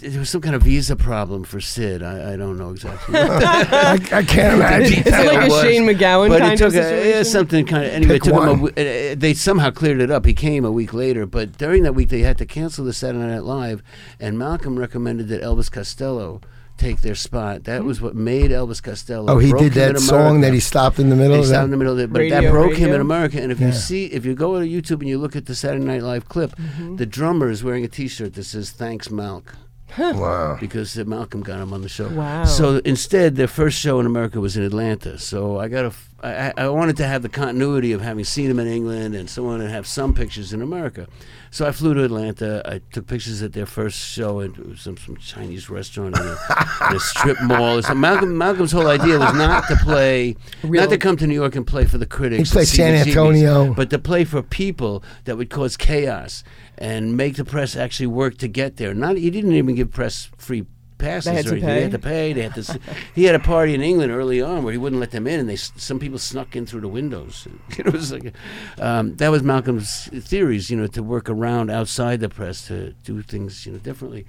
there 0.02 0.20
was 0.20 0.30
some 0.30 0.42
kind 0.42 0.56
of 0.56 0.64
visa 0.64 0.96
problem 0.96 1.44
for 1.44 1.60
Sid. 1.62 2.02
I, 2.04 2.34
I 2.34 2.36
don't 2.36 2.58
know 2.58 2.72
exactly. 2.72 3.16
I, 3.20 3.94
I 4.12 4.24
can't 4.24 4.56
imagine. 4.56 5.00
It's 5.00 5.08
it 5.08 5.12
like 5.12 5.44
it 5.44 5.50
a 5.50 5.54
was. 5.54 5.62
Shane 5.62 5.84
MacGowan 5.84 6.30
but 6.30 6.40
kind 6.40 6.54
it 6.54 6.58
took 6.58 6.74
of 6.74 6.86
a, 6.86 7.10
yeah, 7.10 7.24
something 7.24 7.66
kind 7.66 7.86
of 7.86 7.92
anyway. 7.92 8.20
Pick 8.20 8.26
It 8.28 8.30
took 8.30 8.48
him 8.48 8.72
a, 8.78 9.12
uh, 9.12 9.16
they 9.18 9.34
somehow 9.34 9.72
cleared 9.72 10.02
it 10.02 10.12
up. 10.12 10.26
He 10.26 10.34
came 10.34 10.66
a 10.66 10.72
week 10.72 10.94
later, 10.94 11.26
but 11.26 11.58
during 11.58 11.84
that 11.84 11.94
week 11.94 12.10
they 12.10 12.22
had 12.22 12.38
to 12.40 12.46
cancel 12.46 12.84
the 12.86 12.94
Saturday 12.94 13.26
Night 13.26 13.44
Live, 13.44 13.84
and 14.20 14.38
Malcolm 14.38 14.78
recommended 14.80 15.28
that 15.30 15.42
Elvis 15.42 15.72
Costello 15.72 16.42
take 16.76 17.02
their 17.02 17.14
spot. 17.14 17.66
That 17.66 17.84
was 17.84 18.02
what 18.02 18.16
made 18.16 18.50
Elvis 18.50 18.82
Costello. 18.82 19.32
Oh, 19.32 19.38
he 19.38 19.54
did 19.54 19.74
that 19.74 20.00
song 20.00 20.42
that 20.42 20.54
he 20.54 20.60
stopped 20.60 20.98
in 20.98 21.10
the 21.10 21.16
middle 21.16 21.34
They 21.36 21.40
of 21.42 21.46
stopped 21.46 21.66
in 21.66 21.70
the 21.72 21.78
middle 21.78 21.94
of 21.94 22.00
it, 22.00 22.12
but 22.12 22.18
that 22.30 22.38
Radio, 22.38 22.52
broke 22.52 22.74
him 22.76 22.92
in 22.92 23.00
America. 23.00 23.40
And 23.40 23.52
if 23.52 23.60
Yeah. 23.60 23.68
you 23.68 23.74
see, 23.74 24.06
if 24.08 24.26
you 24.26 24.34
go 24.34 24.60
to 24.60 24.66
YouTube 24.66 25.00
and 25.02 25.08
you 25.08 25.20
look 25.20 25.36
at 25.36 25.46
the 25.46 25.54
Saturday 25.54 25.86
Night 25.86 26.02
Live 26.02 26.28
clip, 26.28 26.56
Mm-hmm. 26.58 26.96
the 26.96 27.06
drummer 27.06 27.50
is 27.52 27.64
wearing 27.64 27.86
a 27.86 27.88
T-shirt 27.88 28.34
that 28.34 28.44
says 28.46 28.72
"Thanks, 28.72 29.10
Malk." 29.10 29.54
Wow. 29.98 30.58
because 30.60 30.96
Malcolm 30.98 31.42
got 31.42 31.60
him 31.60 31.74
on 31.74 31.82
the 31.82 31.90
show. 31.90 32.08
Wow. 32.10 32.46
So 32.46 32.78
instead, 32.86 33.36
their 33.36 33.48
first 33.48 33.80
show 33.80 34.00
in 34.00 34.06
America 34.06 34.40
was 34.40 34.58
in 34.58 34.64
Atlanta. 34.64 35.18
So 35.20 35.60
I 35.60 35.68
got 35.68 35.84
a, 35.86 35.88
f- 35.88 36.10
I, 36.24 36.34
I 36.34 36.54
I 36.58 36.68
wanted 36.70 36.98
to 36.98 37.06
have 37.08 37.22
the 37.22 37.30
continuity 37.30 37.92
of 37.92 38.02
having 38.02 38.24
seen 38.26 38.50
him 38.50 38.60
in 38.60 38.68
England 38.68 39.16
and 39.16 39.30
so 39.30 39.48
on, 39.48 39.62
and 39.62 39.70
have 39.70 39.86
some 39.88 40.14
pictures 40.14 40.54
in 40.54 40.62
America. 40.62 41.08
So 41.52 41.68
I 41.68 41.72
flew 41.72 41.94
to 41.94 42.04
Atlanta. 42.04 42.64
I 42.66 42.82
took 42.92 43.06
pictures 43.06 43.44
at 43.44 43.54
their 43.54 43.68
first 43.68 44.00
show 44.00 44.40
in 44.40 44.76
some 44.78 44.98
some 44.98 45.18
Chinese 45.18 45.70
restaurant 45.70 46.18
in 46.18 46.24
a, 46.26 46.32
in 46.90 46.96
a 46.96 47.00
strip 47.00 47.40
mall. 47.44 47.82
So 47.84 47.94
Malcolm 47.94 48.36
Malcolm's 48.38 48.72
whole 48.72 48.88
idea 48.88 49.20
was 49.20 49.34
not 49.36 49.68
to 49.68 49.76
play, 49.76 50.36
Real- 50.64 50.82
not 50.84 50.90
to 50.90 50.98
come 50.98 51.18
to 51.18 51.28
New 51.28 51.36
York 51.36 51.56
and 51.56 51.68
play 51.68 51.86
for 51.86 51.98
the 52.00 52.08
critics. 52.08 52.50
He 52.50 52.54
played 52.56 52.68
San 52.68 53.06
CBGBs, 53.06 53.08
Antonio. 53.10 53.74
but 53.76 53.90
to 53.92 54.00
play 54.00 54.24
for 54.26 54.42
people 54.42 55.04
that 55.26 55.38
would 55.38 55.52
cause 55.52 55.78
chaos 55.78 56.44
and 56.84 57.16
make 57.16 57.38
the 57.38 57.46
press 57.46 57.78
actually 57.78 58.08
work 58.08 58.38
to 58.38 58.50
get 58.50 58.76
there. 58.76 58.94
Not 58.94 59.16
he 59.16 59.30
didn't 59.30 59.54
even 59.54 59.74
give 59.74 59.90
press 59.90 60.30
free 60.38 60.66
passes 60.98 61.32
They 61.32 61.36
had 61.36 61.46
or 61.48 61.56
to. 61.56 61.66
They 61.66 61.82
had 61.84 61.92
to 61.92 62.00
pay. 62.00 62.34
They 62.34 62.42
had 62.42 62.56
to. 62.56 62.80
he 63.16 63.24
had 63.24 63.36
a 63.36 63.40
party 63.40 63.74
in 63.74 63.82
England 63.82 64.12
early 64.12 64.42
on 64.42 64.64
where 64.64 64.74
he 64.74 64.78
wouldn't 64.78 65.00
let 65.00 65.12
them 65.12 65.26
in, 65.26 65.40
and 65.40 65.48
they 65.48 65.56
some 65.56 65.98
people 65.98 66.20
snuck 66.20 66.58
in 66.58 66.66
through 66.66 66.82
the 66.82 66.90
windows. 66.90 67.48
it 67.78 67.90
was 67.94 68.12
like, 68.12 68.34
um, 68.80 69.16
that 69.16 69.30
was 69.30 69.44
Malcolm's 69.44 70.08
theories, 70.08 70.70
you 70.70 70.76
know, 70.76 70.88
to 70.88 71.02
work 71.02 71.30
around 71.30 71.72
outside 71.72 72.20
the 72.20 72.28
press 72.28 72.68
to 72.68 72.92
do 73.06 73.22
things, 73.22 73.66
you 73.66 73.72
know, 73.72 73.80
differently. 73.80 74.26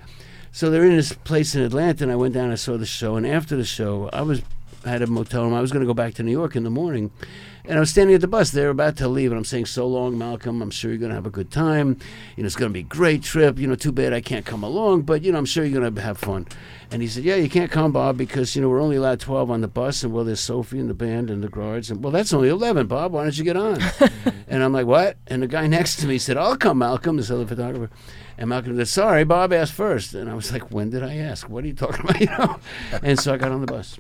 So 0.53 0.71
they're 0.71 0.85
in 0.85 0.95
this 0.95 1.13
place 1.13 1.57
in 1.57 1.63
Atlanta, 1.63 2.05
and 2.05 2.13
I 2.13 2.17
went 2.17 2.35
down. 2.35 2.53
I 2.53 2.55
saw 2.55 2.77
the 2.77 2.87
show, 2.87 3.17
and 3.17 3.27
after 3.27 3.57
the 3.57 3.65
show, 3.65 4.09
I 4.13 4.23
was 4.23 4.43
had 4.85 5.03
a 5.03 5.09
motel 5.09 5.43
room. 5.43 5.55
I 5.55 5.61
was 5.61 5.73
going 5.73 5.81
to 5.81 5.89
go 5.89 5.95
back 5.95 6.15
to 6.15 6.23
New 6.23 6.31
York 6.31 6.55
in 6.55 6.63
the 6.63 6.71
morning, 6.71 7.11
and 7.67 7.77
I 7.79 7.81
was 7.81 7.91
standing 7.91 8.15
at 8.15 8.21
the 8.21 8.29
bus. 8.29 8.51
They 8.51 8.63
were 8.65 8.71
about 8.71 8.97
to 8.99 9.09
leave, 9.09 9.31
and 9.31 9.39
I'm 9.39 9.45
saying, 9.45 9.67
"So 9.67 9.87
long, 9.87 10.19
Malcolm. 10.19 10.61
I'm 10.61 10.71
sure 10.71 10.91
you're 10.91 10.99
going 10.99 11.11
to 11.11 11.15
have 11.15 11.27
a 11.27 11.31
good 11.31 11.51
time. 11.51 11.99
You 12.37 12.43
know, 12.43 12.47
it's 12.47 12.57
going 12.57 12.71
to 12.71 12.75
be 12.75 12.81
a 12.81 12.83
great 12.83 13.23
trip. 13.23 13.59
You 13.59 13.67
know, 13.67 13.75
too 13.75 13.93
bad 13.93 14.13
I 14.13 14.21
can't 14.21 14.45
come 14.45 14.63
along, 14.63 15.03
but 15.03 15.23
you 15.23 15.33
know, 15.33 15.39
I'm 15.39 15.47
sure 15.47 15.65
you're 15.65 15.81
going 15.81 15.95
to 15.95 16.01
have 16.03 16.19
fun." 16.19 16.47
And 16.91 17.01
he 17.01 17.09
said, 17.09 17.25
"Yeah, 17.25 17.37
you 17.37 17.49
can't 17.49 17.71
come, 17.71 17.93
Bob, 17.93 18.17
because 18.19 18.55
you 18.55 18.63
know 18.63 18.69
we're 18.69 18.81
only 18.81 18.97
allowed 18.97 19.21
12 19.21 19.51
on 19.51 19.61
the 19.63 19.69
bus, 19.69 20.03
and 20.03 20.13
well, 20.13 20.25
there's 20.25 20.41
Sophie 20.41 20.79
and 20.79 20.91
the 20.91 20.95
band 20.95 21.31
and 21.31 21.43
the 21.43 21.49
guards, 21.49 21.91
and 21.91 22.03
well, 22.03 22.13
that's 22.13 22.33
only 22.33 22.49
11, 22.49 22.87
Bob. 22.87 23.13
Why 23.13 23.23
don't 23.23 23.39
you 23.39 23.45
get 23.45 23.57
on?" 23.57 23.79
and 24.49 24.63
I'm 24.63 24.73
like, 24.73 24.87
"What?" 24.87 25.17
And 25.27 25.43
the 25.43 25.49
guy 25.49 25.67
next 25.67 25.97
to 25.97 26.07
me 26.07 26.19
said, 26.19 26.37
"I'll 26.37 26.57
come, 26.57 26.79
Malcolm." 26.79 27.17
This 27.17 27.31
other 27.31 27.47
photographer. 27.47 27.91
And 28.37 28.51
Malcolm 28.51 28.77
said, 28.77 28.89
"Sorry, 28.89 29.25
Bob 29.25 29.53
asked 29.53 29.73
first. 29.73 30.13
And 30.15 30.29
I 30.29 30.35
was 30.35 30.53
like, 30.53 30.71
"When 30.71 30.91
did 30.91 31.03
I 31.03 31.17
ask? 31.17 31.49
What 31.49 31.65
are 31.65 31.67
you 31.69 31.75
talking 31.75 32.01
about?" 32.01 32.21
You 32.21 32.27
know. 32.27 32.61
And 33.03 33.19
so 33.19 33.35
I 33.35 33.37
got 33.37 33.53
on 33.53 33.61
the 33.61 33.67
bus. 33.67 33.99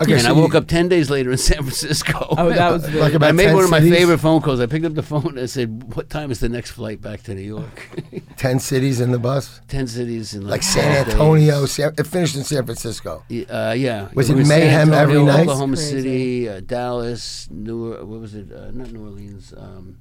Okay, 0.00 0.12
and 0.14 0.22
so 0.22 0.28
I 0.28 0.32
woke 0.32 0.52
you- 0.52 0.58
up 0.58 0.66
10 0.66 0.88
days 0.88 1.08
later 1.10 1.30
in 1.32 1.38
San 1.50 1.58
Francisco. 1.58 2.26
Oh, 2.36 2.50
that 2.50 2.70
was 2.72 2.82
the, 2.90 2.98
Like 3.00 3.14
about 3.14 3.28
I 3.28 3.32
made 3.32 3.46
10 3.46 3.54
one 3.54 3.64
of 3.64 3.70
my 3.70 3.78
cities? 3.80 3.94
favorite 3.94 4.18
phone 4.18 4.42
calls. 4.42 4.60
I 4.60 4.66
picked 4.66 4.84
up 4.84 4.94
the 4.94 5.02
phone 5.02 5.26
and 5.28 5.40
I 5.40 5.46
said, 5.46 5.94
What 5.94 6.10
time 6.10 6.30
is 6.30 6.40
the 6.40 6.48
next 6.48 6.72
flight 6.72 7.00
back 7.00 7.22
to 7.24 7.34
New 7.34 7.40
York? 7.42 7.88
10 8.36 8.58
cities 8.58 9.00
in 9.00 9.10
the 9.10 9.18
bus? 9.18 9.60
10 9.68 9.86
cities 9.86 10.34
in 10.34 10.42
like, 10.42 10.50
Like 10.50 10.62
San 10.62 11.04
12 11.04 11.08
Antonio. 11.08 11.60
days. 11.60 11.70
San, 11.72 11.94
it 11.96 12.06
finished 12.06 12.36
in 12.36 12.44
San 12.44 12.64
Francisco. 12.64 13.24
Y- 13.30 13.46
Uh, 13.48 13.72
yeah. 13.76 14.08
Was 14.14 14.28
it 14.30 14.34
were 14.34 14.40
in 14.40 14.46
San 14.46 14.58
mayhem 14.60 14.92
every 14.92 15.22
night? 15.22 15.40
Oklahoma 15.42 15.76
Crazy. 15.76 15.90
City, 16.02 16.48
uh, 16.48 16.60
Dallas, 16.60 17.48
New 17.50 17.90
what 18.04 18.20
was 18.20 18.34
it? 18.34 18.52
Uh, 18.52 18.70
not 18.72 18.92
New 18.92 19.02
Orleans, 19.04 19.54
um, 19.56 19.98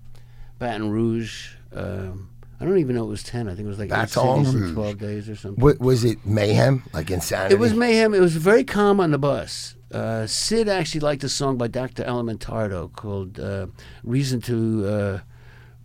Baton 0.60 0.90
Rouge. 0.92 1.54
Um, 1.74 2.30
I 2.60 2.64
don't 2.66 2.78
even 2.78 2.96
know 2.96 3.04
it 3.04 3.10
was 3.10 3.22
10. 3.24 3.48
I 3.50 3.56
think 3.56 3.66
it 3.66 3.70
was 3.70 3.80
like 3.80 3.88
eight 3.88 3.92
Baton 3.92 4.46
cities 4.46 4.56
in 4.56 4.62
Rouge. 4.62 4.74
12 4.74 4.98
days 4.98 5.30
or 5.30 5.36
something. 5.36 5.62
What, 5.64 5.80
was 5.80 6.04
it 6.06 6.26
mayhem? 6.26 6.84
Like 6.94 7.12
insanity? 7.12 7.54
It 7.56 7.60
was 7.60 7.74
mayhem. 7.74 8.14
It 8.14 8.20
was 8.22 8.36
very 8.38 8.64
calm 8.64 9.00
on 9.02 9.12
the 9.12 9.18
bus. 9.18 9.75
Uh, 9.96 10.28
Sid 10.28 10.68
actually 10.68 11.00
liked 11.00 11.24
a 11.24 11.30
song 11.30 11.58
by 11.58 11.68
Dr. 11.70 12.04
Alimantado 12.04 12.92
called 12.92 13.40
uh, 13.40 13.68
"Reason 14.04 14.42
to 14.42 14.86
uh, 14.86 15.20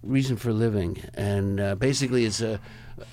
Reason 0.03 0.37
for 0.37 0.53
Living," 0.53 1.01
and 1.15 1.61
uh, 1.61 1.77
basically 1.77 2.25
it's 2.25 2.41
a, 2.41 2.59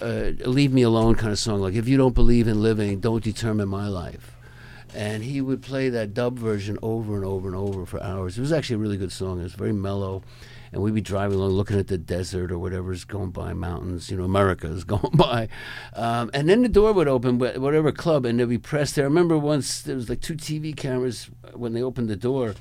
a 0.01 0.31
"Leave 0.47 0.73
Me 0.73 0.81
Alone" 0.81 1.13
kind 1.13 1.31
of 1.31 1.37
song. 1.37 1.61
Like 1.61 1.75
if 1.75 1.87
you 1.87 1.97
don't 1.97 2.15
believe 2.15 2.47
in 2.47 2.63
living, 2.63 2.99
don't 2.99 3.23
determine 3.23 3.69
my 3.69 3.87
life. 3.87 4.35
And 4.95 5.23
he 5.23 5.39
would 5.39 5.61
play 5.61 5.89
that 5.89 6.15
dub 6.15 6.39
version 6.39 6.79
over 6.81 7.15
and 7.15 7.23
over 7.23 7.47
and 7.47 7.55
over 7.55 7.85
for 7.85 8.01
hours. 8.01 8.35
It 8.35 8.41
was 8.41 8.51
actually 8.51 8.77
a 8.77 8.79
really 8.79 8.97
good 8.97 9.11
song. 9.11 9.39
It 9.39 9.43
was 9.43 9.53
very 9.53 9.73
mellow. 9.73 10.23
And 10.71 10.81
we'd 10.81 10.93
be 10.93 11.01
driving 11.01 11.37
along, 11.39 11.51
looking 11.51 11.79
at 11.79 11.87
the 11.87 11.97
desert 11.97 12.51
or 12.51 12.59
whatever's 12.59 13.05
going 13.05 13.31
by, 13.31 13.53
mountains. 13.53 14.09
You 14.09 14.17
know, 14.17 14.23
America 14.23 14.67
is 14.67 14.83
going 14.85 15.15
by. 15.15 15.47
Um, 15.93 16.29
and 16.33 16.49
then 16.49 16.61
the 16.63 16.69
door 16.69 16.93
would 16.93 17.07
open, 17.07 17.39
wh- 17.39 17.59
whatever 17.59 17.91
club, 17.91 18.25
and 18.25 18.39
they'd 18.39 18.49
be 18.49 18.57
pressed 18.57 18.95
there. 18.95 19.05
I 19.05 19.07
remember 19.07 19.37
once 19.37 19.81
there 19.81 19.95
was 19.95 20.09
like 20.09 20.21
two 20.21 20.35
TV 20.35 20.75
cameras 20.75 21.29
when 21.53 21.73
they 21.73 21.81
opened 21.81 22.09
the 22.09 22.15
door, 22.15 22.55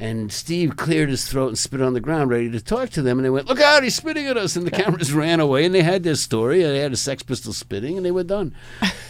and 0.00 0.32
Steve 0.32 0.76
cleared 0.76 1.10
his 1.10 1.26
throat 1.26 1.48
and 1.48 1.58
spit 1.58 1.80
on 1.82 1.92
the 1.92 2.00
ground, 2.00 2.30
ready 2.30 2.50
to 2.50 2.60
talk 2.60 2.88
to 2.90 3.02
them. 3.02 3.18
And 3.18 3.24
they 3.26 3.30
went, 3.30 3.46
"Look 3.46 3.60
out! 3.60 3.82
He's 3.84 3.94
spitting 3.94 4.26
at 4.26 4.36
us!" 4.36 4.56
And 4.56 4.66
the 4.66 4.70
cameras 4.70 5.12
ran 5.12 5.38
away. 5.40 5.64
And 5.66 5.74
they 5.74 5.82
had 5.82 6.02
their 6.02 6.14
story. 6.14 6.62
And 6.64 6.74
they 6.74 6.80
had 6.80 6.92
a 6.92 6.96
Sex 6.96 7.22
Pistol 7.22 7.52
spitting, 7.52 7.96
and 7.96 8.04
they 8.04 8.10
were 8.10 8.24
done. 8.24 8.54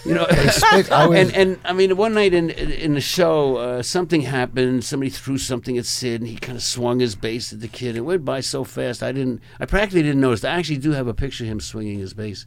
You 0.05 0.15
know, 0.15 0.27
spit- 0.51 0.91
I 0.91 1.07
was- 1.09 1.19
and 1.19 1.35
and 1.35 1.59
I 1.65 1.73
mean, 1.73 1.97
one 1.97 2.13
night 2.15 2.35
in 2.35 2.51
in 2.51 2.95
the 2.95 3.01
show, 3.01 3.57
uh, 3.57 3.83
something 3.83 4.23
happened. 4.23 4.85
Somebody 4.85 5.11
threw 5.11 5.39
something 5.39 5.79
at 5.79 5.87
Sid, 5.87 6.21
and 6.21 6.29
he 6.29 6.37
kind 6.37 6.57
of 6.57 6.63
swung 6.63 6.99
his 7.01 7.15
bass 7.15 7.53
at 7.53 7.61
the 7.61 7.69
kid. 7.69 7.97
It 7.97 8.01
went 8.01 8.25
by 8.25 8.41
so 8.41 8.65
fast, 8.65 9.03
I 9.03 9.13
didn't. 9.13 9.41
I 9.61 9.67
practically 9.67 10.03
didn't 10.03 10.21
notice. 10.21 10.45
I 10.45 10.51
actually 10.59 10.79
do 10.79 10.91
have 10.93 11.07
a 11.07 11.15
picture 11.15 11.45
of 11.45 11.51
him 11.51 11.61
swinging 11.61 12.01
his 12.01 12.15
bass. 12.15 12.45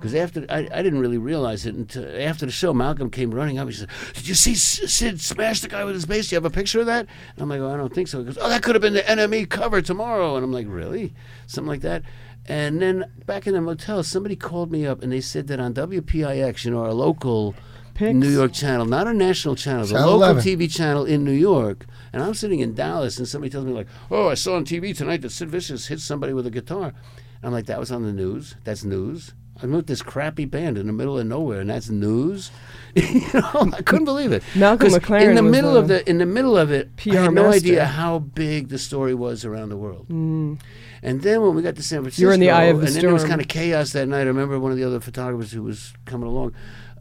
Because 0.00 0.14
after 0.14 0.46
I, 0.48 0.66
I 0.72 0.82
didn't 0.82 1.00
really 1.00 1.18
realize 1.18 1.66
it 1.66 1.74
until 1.74 2.06
after 2.22 2.46
the 2.46 2.52
show, 2.52 2.72
Malcolm 2.72 3.10
came 3.10 3.30
running 3.34 3.58
up. 3.58 3.68
He 3.68 3.74
said, 3.74 3.88
"Did 4.14 4.26
you 4.26 4.34
see 4.34 4.52
S- 4.52 4.80
Sid 4.90 5.20
smash 5.20 5.60
the 5.60 5.68
guy 5.68 5.84
with 5.84 5.94
his 5.94 6.06
bass? 6.06 6.30
Do 6.30 6.34
you 6.34 6.36
have 6.36 6.46
a 6.46 6.50
picture 6.50 6.80
of 6.80 6.86
that?" 6.86 7.06
And 7.34 7.42
I'm 7.42 7.50
like, 7.50 7.60
"Oh, 7.60 7.70
I 7.72 7.76
don't 7.76 7.94
think 7.94 8.08
so." 8.08 8.20
He 8.20 8.24
goes, 8.24 8.38
"Oh, 8.40 8.48
that 8.48 8.62
could 8.62 8.74
have 8.74 8.80
been 8.80 8.94
the 8.94 9.02
NME 9.02 9.50
cover 9.50 9.82
tomorrow." 9.82 10.36
And 10.36 10.44
I'm 10.44 10.52
like, 10.52 10.66
"Really?" 10.68 11.12
Something 11.46 11.68
like 11.68 11.82
that. 11.82 12.02
And 12.46 12.80
then 12.80 13.04
back 13.26 13.46
in 13.46 13.52
the 13.52 13.60
motel, 13.60 14.02
somebody 14.02 14.36
called 14.36 14.72
me 14.72 14.86
up 14.86 15.02
and 15.02 15.12
they 15.12 15.20
said 15.20 15.46
that 15.48 15.60
on 15.60 15.74
WPIX, 15.74 16.64
you 16.64 16.70
know, 16.70 16.82
our 16.82 16.94
local 16.94 17.54
Pix? 17.92 18.14
New 18.14 18.30
York 18.30 18.54
channel, 18.54 18.86
not 18.86 19.06
a 19.06 19.12
national 19.12 19.54
channel, 19.56 19.84
the 19.84 19.94
local 19.94 20.14
11. 20.14 20.42
TV 20.42 20.72
channel 20.74 21.04
in 21.04 21.22
New 21.22 21.30
York. 21.32 21.84
And 22.12 22.22
I'm 22.22 22.32
sitting 22.34 22.60
in 22.60 22.74
Dallas, 22.74 23.18
and 23.18 23.28
somebody 23.28 23.50
tells 23.50 23.66
me 23.66 23.72
like, 23.72 23.88
"Oh, 24.10 24.28
I 24.28 24.34
saw 24.34 24.56
on 24.56 24.64
TV 24.64 24.96
tonight 24.96 25.20
that 25.20 25.30
Sid 25.30 25.50
Vicious 25.50 25.88
hit 25.88 26.00
somebody 26.00 26.32
with 26.32 26.46
a 26.46 26.50
guitar." 26.50 26.86
And 26.86 27.44
I'm 27.44 27.52
like, 27.52 27.66
"That 27.66 27.78
was 27.78 27.92
on 27.92 28.02
the 28.04 28.12
news. 28.12 28.56
That's 28.64 28.84
news." 28.84 29.32
I'm 29.62 29.72
with 29.72 29.86
this 29.86 30.02
crappy 30.02 30.44
band 30.44 30.78
in 30.78 30.86
the 30.86 30.92
middle 30.92 31.18
of 31.18 31.26
nowhere, 31.26 31.60
and 31.60 31.70
that's 31.70 31.90
news. 31.90 32.50
you 32.94 33.20
know, 33.34 33.70
I 33.72 33.82
couldn't 33.82 34.06
believe 34.06 34.32
it. 34.32 34.42
Malcolm 34.56 34.88
McLaren 34.88 35.28
in 35.30 35.34
the 35.36 35.42
middle 35.42 35.76
of 35.76 35.88
the 35.88 36.08
in 36.08 36.18
the 36.18 36.26
middle 36.26 36.56
of 36.56 36.72
it, 36.72 36.88
I 36.98 37.02
PR 37.02 37.16
had 37.18 37.32
no 37.34 37.44
master. 37.44 37.56
idea 37.56 37.84
how 37.84 38.18
big 38.18 38.68
the 38.68 38.78
story 38.78 39.14
was 39.14 39.44
around 39.44 39.68
the 39.68 39.76
world. 39.76 40.06
And 40.08 41.22
then 41.22 41.40
when 41.42 41.54
we 41.54 41.62
got 41.62 41.76
to 41.76 41.82
San 41.82 42.02
Francisco, 42.02 42.20
Mm. 42.20 42.24
You're 42.24 42.32
in 42.34 42.40
the 42.40 42.50
eye 42.50 42.64
of 42.64 42.80
the 42.80 42.86
and 42.86 42.96
then 42.96 43.02
there 43.02 43.12
was 43.12 43.24
kind 43.24 43.40
of 43.40 43.48
chaos 43.48 43.92
that 43.92 44.06
night. 44.08 44.22
I 44.22 44.24
remember 44.24 44.58
one 44.58 44.72
of 44.72 44.78
the 44.78 44.84
other 44.84 45.00
photographers 45.00 45.52
who 45.52 45.62
was 45.62 45.92
coming 46.04 46.26
along 46.28 46.52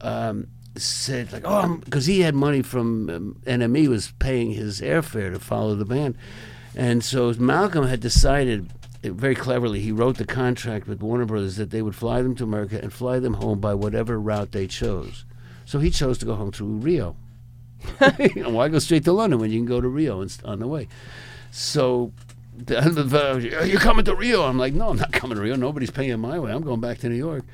um, 0.02 0.48
said 0.76 1.34
like, 1.34 1.44
"Oh, 1.46 1.78
because 1.84 2.06
he 2.06 2.22
had 2.22 2.36
money 2.36 2.62
from 2.62 3.10
um, 3.10 3.42
NME 3.46 3.88
was 3.88 4.14
paying 4.20 4.52
his 4.52 4.82
airfare 4.82 5.32
to 5.34 5.40
follow 5.40 5.76
the 5.76 5.86
band," 5.86 6.16
and 6.76 7.04
so 7.04 7.34
Malcolm 7.40 7.88
had 7.88 8.00
decided. 8.00 8.70
Very 9.02 9.36
cleverly, 9.36 9.80
he 9.80 9.92
wrote 9.92 10.18
the 10.18 10.26
contract 10.26 10.88
with 10.88 11.02
Warner 11.02 11.26
Brothers 11.26 11.56
that 11.56 11.70
they 11.70 11.82
would 11.82 11.96
fly 11.96 12.22
them 12.22 12.36
to 12.36 12.44
America 12.44 12.80
and 12.82 12.92
fly 12.92 13.20
them 13.20 13.36
home 13.36 13.60
by 13.60 13.74
whatever 13.74 14.20
route 14.20 14.52
they 14.52 14.68
chose. 14.68 15.24
So 15.66 15.80
he 15.80 15.90
chose 15.90 16.18
to 16.18 16.26
go 16.26 16.36
home 16.36 16.52
through 16.52 16.68
Rio. 16.68 17.16
you 18.20 18.30
know, 18.44 18.50
why 18.50 18.68
go 18.68 18.80
straight 18.80 19.06
to 19.06 19.14
London 19.14 19.40
when 19.40 19.52
you 19.52 19.60
can 19.60 19.66
go 19.66 19.80
to 19.80 19.88
Rio 19.88 20.20
and, 20.22 20.38
on 20.44 20.60
the 20.60 20.68
way? 20.68 20.90
So 21.52 22.12
you're 22.68 23.80
coming 23.80 24.04
to 24.06 24.16
Rio. 24.16 24.44
I'm 24.44 24.58
like, 24.58 24.74
no, 24.74 24.90
I'm 24.90 24.98
not 24.98 25.14
coming 25.14 25.38
to 25.38 25.42
Rio. 25.42 25.56
Nobody's 25.56 25.92
paying 25.92 26.20
my 26.20 26.38
way. 26.40 26.52
I'm 26.52 26.64
going 26.64 26.82
back 26.82 26.98
to 27.00 27.10
New 27.10 27.16
York. 27.16 27.46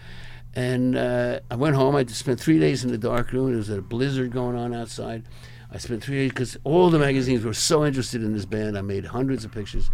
And 0.55 0.97
uh, 0.97 1.41
I 1.51 1.55
went 1.55 1.75
home. 1.75 1.95
I 1.95 2.05
spent 2.05 2.39
three 2.39 2.59
days 2.59 2.83
in 2.83 2.91
the 2.91 2.97
dark 2.97 3.31
room. 3.33 3.49
There 3.49 3.57
was 3.57 3.69
a 3.69 3.81
blizzard 3.81 4.31
going 4.31 4.55
on 4.55 4.73
outside. 4.73 5.23
I 5.71 5.77
spent 5.77 6.03
three 6.03 6.15
days 6.15 6.29
because 6.29 6.57
all 6.63 6.89
the 6.89 6.99
magazines 6.99 7.43
were 7.43 7.53
so 7.53 7.85
interested 7.85 8.23
in 8.23 8.33
this 8.33 8.45
band. 8.45 8.77
I 8.77 8.81
made 8.81 9.05
hundreds 9.05 9.43
of 9.43 9.51
pictures. 9.51 9.89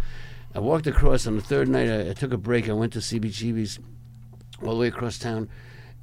I 0.54 0.58
walked 0.58 0.86
across 0.86 1.26
on 1.26 1.36
the 1.36 1.42
third 1.42 1.68
night. 1.68 1.88
I, 1.88 2.10
I 2.10 2.12
took 2.12 2.32
a 2.32 2.36
break. 2.36 2.68
I 2.68 2.72
went 2.72 2.92
to 2.92 2.98
CBGB's 2.98 3.78
all 4.62 4.74
the 4.74 4.80
way 4.80 4.88
across 4.88 5.18
town. 5.18 5.48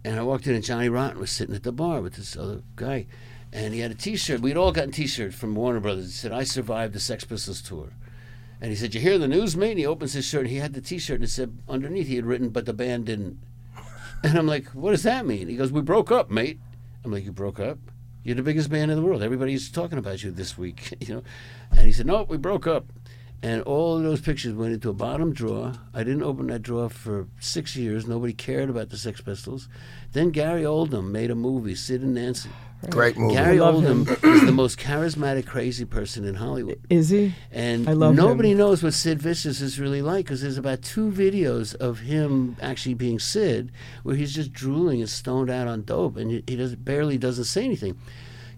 And 0.04 0.20
I 0.20 0.24
walked 0.24 0.48
in, 0.48 0.56
and 0.56 0.64
Johnny 0.64 0.90
Rotten 0.90 1.20
was 1.20 1.32
sitting 1.32 1.56
at 1.56 1.64
the 1.64 1.72
bar 1.72 2.02
with 2.02 2.14
this 2.16 2.36
other 2.36 2.64
guy. 2.76 3.06
And 3.52 3.74
he 3.74 3.80
had 3.82 3.92
a 3.92 3.96
T-shirt. 3.96 4.42
We'd 4.42 4.58
all 4.58 4.72
gotten 4.72 4.92
T-shirts 4.92 5.36
from 5.36 5.56
Warner 5.56 5.80
Brothers. 5.80 6.08
It 6.08 6.14
said, 6.14 6.32
"I 6.32 6.44
survived 6.44 6.94
the 6.94 7.00
Sex 7.00 7.26
Pistols 7.26 7.62
tour." 7.62 7.94
And 8.62 8.72
he 8.72 8.76
said, 8.76 8.94
"You 8.94 9.02
hear 9.02 9.18
the 9.18 9.28
news, 9.28 9.56
mate?" 9.56 9.72
And 9.72 9.80
he 9.80 9.86
opens 9.86 10.14
his 10.14 10.26
shirt. 10.26 10.42
and 10.42 10.50
He 10.50 10.58
had 10.58 10.74
the 10.74 10.82
T-shirt, 10.82 11.16
and 11.16 11.24
it 11.24 11.30
said 11.30 11.58
underneath 11.68 12.08
he 12.08 12.16
had 12.16 12.26
written, 12.26 12.50
"But 12.50 12.66
the 12.66 12.74
band 12.74 13.06
didn't." 13.06 13.38
And 14.24 14.38
I'm 14.38 14.48
like, 14.48 14.68
"What 14.70 14.92
does 14.92 15.04
that 15.04 15.26
mean?" 15.26 15.48
He 15.48 15.56
goes, 15.56 15.72
"We 15.72 15.82
broke 15.82 16.12
up, 16.12 16.30
mate." 16.30 16.60
I'm 17.04 17.12
like, 17.12 17.26
"You 17.26 17.32
broke 17.32 17.60
up? 17.60 17.78
You're 18.24 18.36
the 18.36 18.44
biggest 18.44 18.70
band 18.70 18.92
in 18.92 18.98
the 18.98 19.04
world. 19.04 19.24
Everybody's 19.24 19.72
talking 19.72 19.98
about 19.98 20.24
you 20.24 20.32
this 20.32 20.58
week, 20.58 20.94
you 21.00 21.16
know." 21.16 21.24
And 21.72 21.82
he 21.82 21.92
said, 21.92 22.06
"No, 22.06 22.24
we 22.24 22.38
broke 22.38 22.68
up." 22.68 22.86
And 23.42 23.62
all 23.64 23.98
of 23.98 24.04
those 24.04 24.20
pictures 24.20 24.54
went 24.54 24.74
into 24.74 24.90
a 24.90 24.94
bottom 24.94 25.34
drawer. 25.34 25.74
I 25.94 26.04
didn't 26.04 26.24
open 26.24 26.48
that 26.48 26.62
drawer 26.62 26.90
for 26.90 27.28
six 27.40 27.76
years. 27.76 28.06
Nobody 28.06 28.34
cared 28.34 28.70
about 28.70 28.90
the 28.90 28.98
Sex 28.98 29.22
Pistols. 29.22 29.70
Then 30.12 30.32
Gary 30.32 30.64
Oldman 30.64 31.12
made 31.12 31.32
a 31.32 31.36
movie, 31.36 31.76
Sid 31.76 32.02
and 32.02 32.16
Nancy. 32.16 32.50
Great 32.90 33.18
movie. 33.18 33.36
Gary 33.36 33.60
love 33.60 33.76
Oldman 33.76 34.10
is 34.24 34.46
the 34.46 34.52
most 34.52 34.80
charismatic, 34.80 35.46
crazy 35.46 35.84
person 35.84 36.26
in 36.26 36.36
Hollywood. 36.36 36.80
Is 36.90 37.10
he? 37.10 37.34
And 37.52 37.88
I 37.90 37.94
love 37.94 38.16
nobody 38.16 38.52
him. 38.52 38.58
knows 38.58 38.82
what 38.82 38.94
Sid 38.94 39.22
Vicious 39.22 39.60
is 39.60 39.80
really 39.80 40.02
like 40.02 40.26
because 40.26 40.42
there's 40.42 40.58
about 40.58 40.82
two 40.82 41.12
videos 41.12 41.76
of 41.76 42.00
him 42.00 42.56
actually 42.62 42.94
being 42.94 43.20
Sid 43.20 43.72
where 44.04 44.16
he's 44.16 44.34
just 44.34 44.54
drooling 44.54 45.02
and 45.02 45.10
stoned 45.10 45.50
out 45.50 45.68
on 45.68 45.84
dope 45.84 46.16
and 46.16 46.32
he, 46.32 46.44
he 46.48 46.56
does, 46.56 46.76
barely 46.76 47.18
doesn't 47.18 47.46
say 47.46 47.66
anything. 47.66 47.98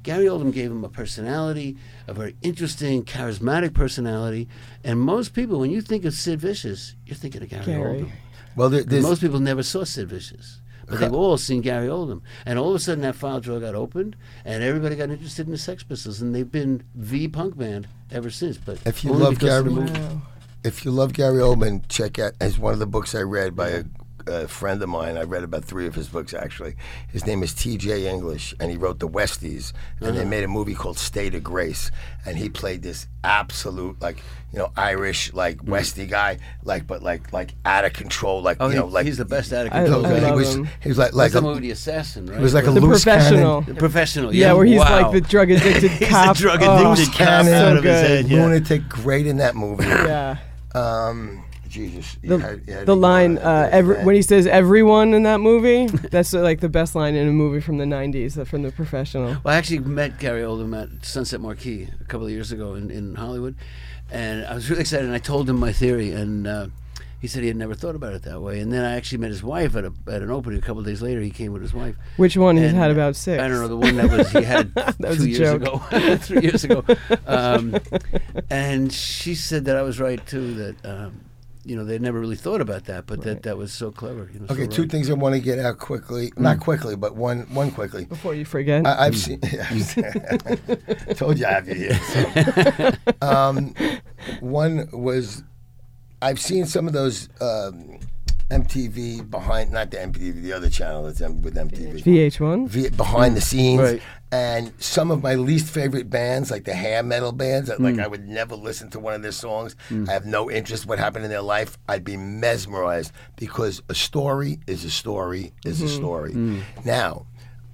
Gary 0.03 0.25
Oldman 0.25 0.51
gave 0.51 0.71
him 0.71 0.83
a 0.83 0.89
personality, 0.89 1.77
a 2.07 2.13
very 2.13 2.35
interesting, 2.41 3.03
charismatic 3.03 3.73
personality. 3.73 4.47
And 4.83 4.99
most 4.99 5.33
people, 5.33 5.59
when 5.59 5.69
you 5.71 5.81
think 5.81 6.05
of 6.05 6.13
Sid 6.13 6.39
Vicious, 6.39 6.95
you're 7.05 7.15
thinking 7.15 7.43
of 7.43 7.49
Gary, 7.49 7.65
Gary. 7.65 7.99
Oldman. 8.01 8.11
Well, 8.55 8.69
there, 8.69 9.01
most 9.01 9.21
people 9.21 9.39
never 9.39 9.63
saw 9.63 9.83
Sid 9.83 10.09
Vicious. 10.09 10.59
But 10.87 10.99
they've 10.99 11.13
all 11.13 11.37
seen 11.37 11.61
Gary 11.61 11.87
Oldman. 11.87 12.21
And 12.45 12.59
all 12.59 12.69
of 12.71 12.75
a 12.75 12.79
sudden 12.79 13.01
that 13.03 13.15
file 13.15 13.39
drawer 13.39 13.61
got 13.61 13.75
opened 13.75 14.17
and 14.43 14.61
everybody 14.61 14.97
got 14.97 15.09
interested 15.09 15.45
in 15.45 15.51
the 15.53 15.57
Sex 15.57 15.83
Pistols 15.83 16.21
and 16.21 16.35
they've 16.35 16.51
been 16.51 16.83
the 16.93 17.29
punk 17.29 17.57
band 17.57 17.87
ever 18.11 18.29
since. 18.29 18.57
But 18.57 18.79
If 18.85 19.03
you 19.05 19.13
love 19.13 19.39
Gary- 19.39 19.63
the 19.63 19.69
movie. 19.69 19.97
Wow. 19.99 20.21
if 20.65 20.83
you 20.83 20.91
love 20.91 21.13
Gary 21.13 21.39
Oldman, 21.39 21.87
check 21.87 22.19
out 22.19 22.33
as 22.41 22.59
one 22.59 22.73
of 22.73 22.79
the 22.79 22.87
books 22.87 23.15
I 23.15 23.21
read 23.21 23.55
by 23.55 23.69
a, 23.69 23.83
a 24.27 24.47
friend 24.47 24.81
of 24.81 24.89
mine. 24.89 25.17
I 25.17 25.23
read 25.23 25.43
about 25.43 25.65
three 25.65 25.87
of 25.87 25.95
his 25.95 26.07
books 26.09 26.33
actually. 26.33 26.75
His 27.11 27.25
name 27.25 27.43
is 27.43 27.53
T.J. 27.53 28.07
English, 28.09 28.53
and 28.59 28.71
he 28.71 28.77
wrote 28.77 28.99
The 28.99 29.07
Westies, 29.07 29.73
and 29.99 30.17
they 30.17 30.25
made 30.25 30.43
a 30.43 30.47
movie 30.47 30.75
called 30.75 30.97
State 30.97 31.35
of 31.35 31.43
Grace, 31.43 31.91
and 32.25 32.37
he 32.37 32.49
played 32.49 32.81
this 32.83 33.07
absolute 33.23 34.01
like 34.01 34.17
you 34.51 34.57
know 34.59 34.71
Irish 34.75 35.31
like 35.33 35.57
Westie 35.63 36.09
guy, 36.09 36.39
like 36.63 36.87
but 36.87 37.01
like 37.03 37.31
like 37.33 37.51
out 37.65 37.85
of 37.85 37.93
control, 37.93 38.41
like 38.41 38.57
Oh, 38.59 38.65
you 38.67 38.71
he- 38.73 38.77
know 38.79 38.85
like 38.87 39.05
he's 39.05 39.17
the 39.17 39.25
best 39.25 39.51
it. 39.51 39.71
I- 39.73 39.85
No, 39.85 40.03
I 40.05 40.19
he 40.27 40.31
was 40.31 40.55
him. 40.55 40.67
he 40.81 40.89
was 40.89 40.97
like 40.97 41.13
like 41.13 41.33
a, 41.35 41.41
movie 41.41 41.59
The 41.61 41.71
Assassin, 41.71 42.25
right? 42.27 42.37
he 42.37 42.43
was 42.43 42.53
like 42.53 42.65
a 42.67 42.71
The 42.71 42.79
loose 42.81 43.03
professional. 43.03 43.61
cannon, 43.61 43.75
The 43.75 43.79
professional. 43.79 44.33
Yeah, 44.35 44.53
where 44.53 44.65
he's 44.65 44.79
wow. 44.79 45.01
like 45.03 45.11
the 45.13 45.21
drug 45.21 45.51
addicted 45.55 45.91
He's 45.91 46.09
cop. 46.09 46.35
the 46.35 46.41
drug 46.41 46.59
Oh, 46.63 46.91
addicted 46.93 47.11
cop 47.13 47.17
cannon. 47.27 47.53
out 47.53 47.77
of 47.77 47.83
his 47.83 48.01
head. 48.01 48.27
Yeah. 48.27 48.43
lunatic, 48.45 48.89
great 48.89 49.27
in 49.27 49.37
that 49.37 49.55
movie. 49.55 49.85
yeah. 49.85 50.37
Um, 50.73 51.43
Jesus, 51.71 52.17
you 52.21 52.29
The, 52.29 52.37
had- 52.39 52.61
you 52.67 52.73
had 52.73 52.85
the 52.85 52.95
line 52.95 53.37
on 53.39 53.43
uh, 53.43 53.69
every, 53.71 54.03
when 54.03 54.13
he 54.15 54.21
says 54.21 54.45
everyone 54.45 55.13
in 55.13 55.23
that 55.23 55.39
movie, 55.39 55.87
that's 56.11 56.33
uh, 56.33 56.41
like 56.41 56.59
the 56.59 56.69
best 56.69 56.93
line 56.95 57.15
in 57.15 57.27
a 57.27 57.31
movie 57.31 57.61
from 57.61 57.77
the 57.77 57.85
'90s, 57.85 58.37
uh, 58.37 58.43
from 58.45 58.61
the 58.63 58.71
professional. 58.71 59.37
Well, 59.43 59.53
I 59.53 59.55
actually 59.55 59.79
met 59.79 60.19
Gary 60.19 60.41
Oldman 60.41 60.97
at 60.99 61.05
Sunset 61.05 61.41
Marquis 61.41 61.87
a 61.99 62.03
couple 62.05 62.27
of 62.27 62.31
years 62.31 62.51
ago 62.51 62.75
in, 62.75 62.91
in 62.91 63.15
Hollywood, 63.15 63.55
and 64.11 64.45
I 64.45 64.53
was 64.53 64.69
really 64.69 64.81
excited. 64.81 65.05
And 65.05 65.15
I 65.15 65.19
told 65.19 65.49
him 65.49 65.57
my 65.59 65.71
theory, 65.71 66.11
and 66.11 66.45
uh, 66.45 66.67
he 67.21 67.27
said 67.27 67.41
he 67.43 67.47
had 67.47 67.55
never 67.57 67.75
thought 67.75 67.93
about 67.95 68.13
it 68.13 68.23
that 68.23 68.41
way. 68.41 68.59
And 68.59 68.73
then 68.73 68.83
I 68.83 68.95
actually 68.95 69.19
met 69.19 69.29
his 69.29 69.43
wife 69.43 69.75
at 69.75 69.85
a 69.85 69.93
at 70.07 70.21
an 70.21 70.31
opening 70.31 70.57
a 70.59 70.61
couple 70.61 70.79
of 70.79 70.85
days 70.87 71.01
later. 71.01 71.21
He 71.21 71.29
came 71.31 71.53
with 71.53 71.61
his 71.61 71.73
wife. 71.73 71.95
Which 72.17 72.35
one 72.35 72.57
he's 72.57 72.71
had 72.71 72.89
uh, 72.89 72.93
about 72.93 73.15
six? 73.15 73.41
I 73.41 73.47
don't 73.47 73.59
know 73.61 73.67
the 73.67 73.77
one 73.77 73.95
that 73.97 74.09
was 74.09 74.29
he 74.31 74.41
had 74.43 74.73
was 74.99 75.17
two 75.17 75.23
a 75.23 75.27
years 75.27 75.39
joke. 75.39 75.61
ago, 75.61 76.17
three 76.17 76.41
years 76.41 76.63
ago, 76.63 76.83
um, 77.27 77.77
and 78.49 78.91
she 78.91 79.35
said 79.35 79.65
that 79.65 79.77
I 79.77 79.83
was 79.83 79.99
right 79.99 80.25
too. 80.25 80.53
That 80.55 80.85
um, 80.85 81.21
you 81.63 81.75
know 81.75 81.83
they 81.85 81.99
never 81.99 82.19
really 82.19 82.35
thought 82.35 82.59
about 82.61 82.85
that, 82.85 83.05
but 83.05 83.21
that 83.21 83.43
that 83.43 83.57
was 83.57 83.71
so 83.71 83.91
clever. 83.91 84.29
You 84.33 84.39
know, 84.39 84.47
so 84.47 84.53
Okay, 84.55 84.67
two 84.67 84.81
right. 84.83 84.91
things 84.91 85.09
I 85.09 85.13
want 85.13 85.35
to 85.35 85.41
get 85.41 85.59
out 85.59 85.77
quickly. 85.79 86.31
Mm. 86.31 86.39
Not 86.39 86.59
quickly, 86.59 86.95
but 86.95 87.15
one 87.15 87.41
one 87.53 87.71
quickly. 87.71 88.05
Before 88.05 88.33
you 88.33 88.45
forget. 88.45 88.85
I, 88.85 89.05
I've 89.05 89.17
seen. 89.17 89.39
told 91.15 91.37
you 91.39 91.45
I 91.45 91.51
have 91.51 91.67
you 91.67 91.75
here. 91.75 91.99
so. 91.99 92.91
Um, 93.21 93.73
one 94.39 94.87
was, 94.91 95.43
I've 96.21 96.39
seen 96.39 96.65
some 96.65 96.87
of 96.87 96.93
those 96.93 97.29
um, 97.39 97.99
MTV 98.49 99.29
behind, 99.29 99.71
not 99.71 99.91
the 99.91 99.97
MTV, 99.97 100.41
the 100.41 100.53
other 100.53 100.69
channel 100.69 101.03
that's 101.03 101.19
with 101.21 101.55
MTV. 101.55 102.03
VH1. 102.03 102.67
V- 102.67 102.89
behind 102.89 103.35
the 103.37 103.41
scenes, 103.41 103.79
Right. 103.81 104.01
And 104.31 104.71
some 104.81 105.11
of 105.11 105.21
my 105.21 105.35
least 105.35 105.67
favorite 105.67 106.09
bands, 106.09 106.49
like 106.51 106.63
the 106.63 106.73
hair 106.73 107.03
metal 107.03 107.31
bands, 107.33 107.67
that, 107.67 107.79
Mm. 107.79 107.83
like 107.97 107.99
I 107.99 108.07
would 108.07 108.27
never 108.27 108.55
listen 108.55 108.89
to 108.91 108.99
one 108.99 109.13
of 109.13 109.21
their 109.21 109.31
songs. 109.33 109.75
I 110.07 110.11
have 110.11 110.25
no 110.25 110.49
interest 110.49 110.85
what 110.85 110.99
happened 110.99 111.25
in 111.25 111.31
their 111.31 111.41
life. 111.41 111.77
I'd 111.89 112.05
be 112.05 112.15
mesmerized 112.17 113.11
because 113.35 113.81
a 113.89 113.95
story 113.95 114.59
is 114.67 114.85
a 114.85 114.89
story 114.89 115.51
is 115.65 115.81
a 115.81 115.89
story. 115.89 116.31
Mm. 116.33 116.61
Now, 116.85 117.25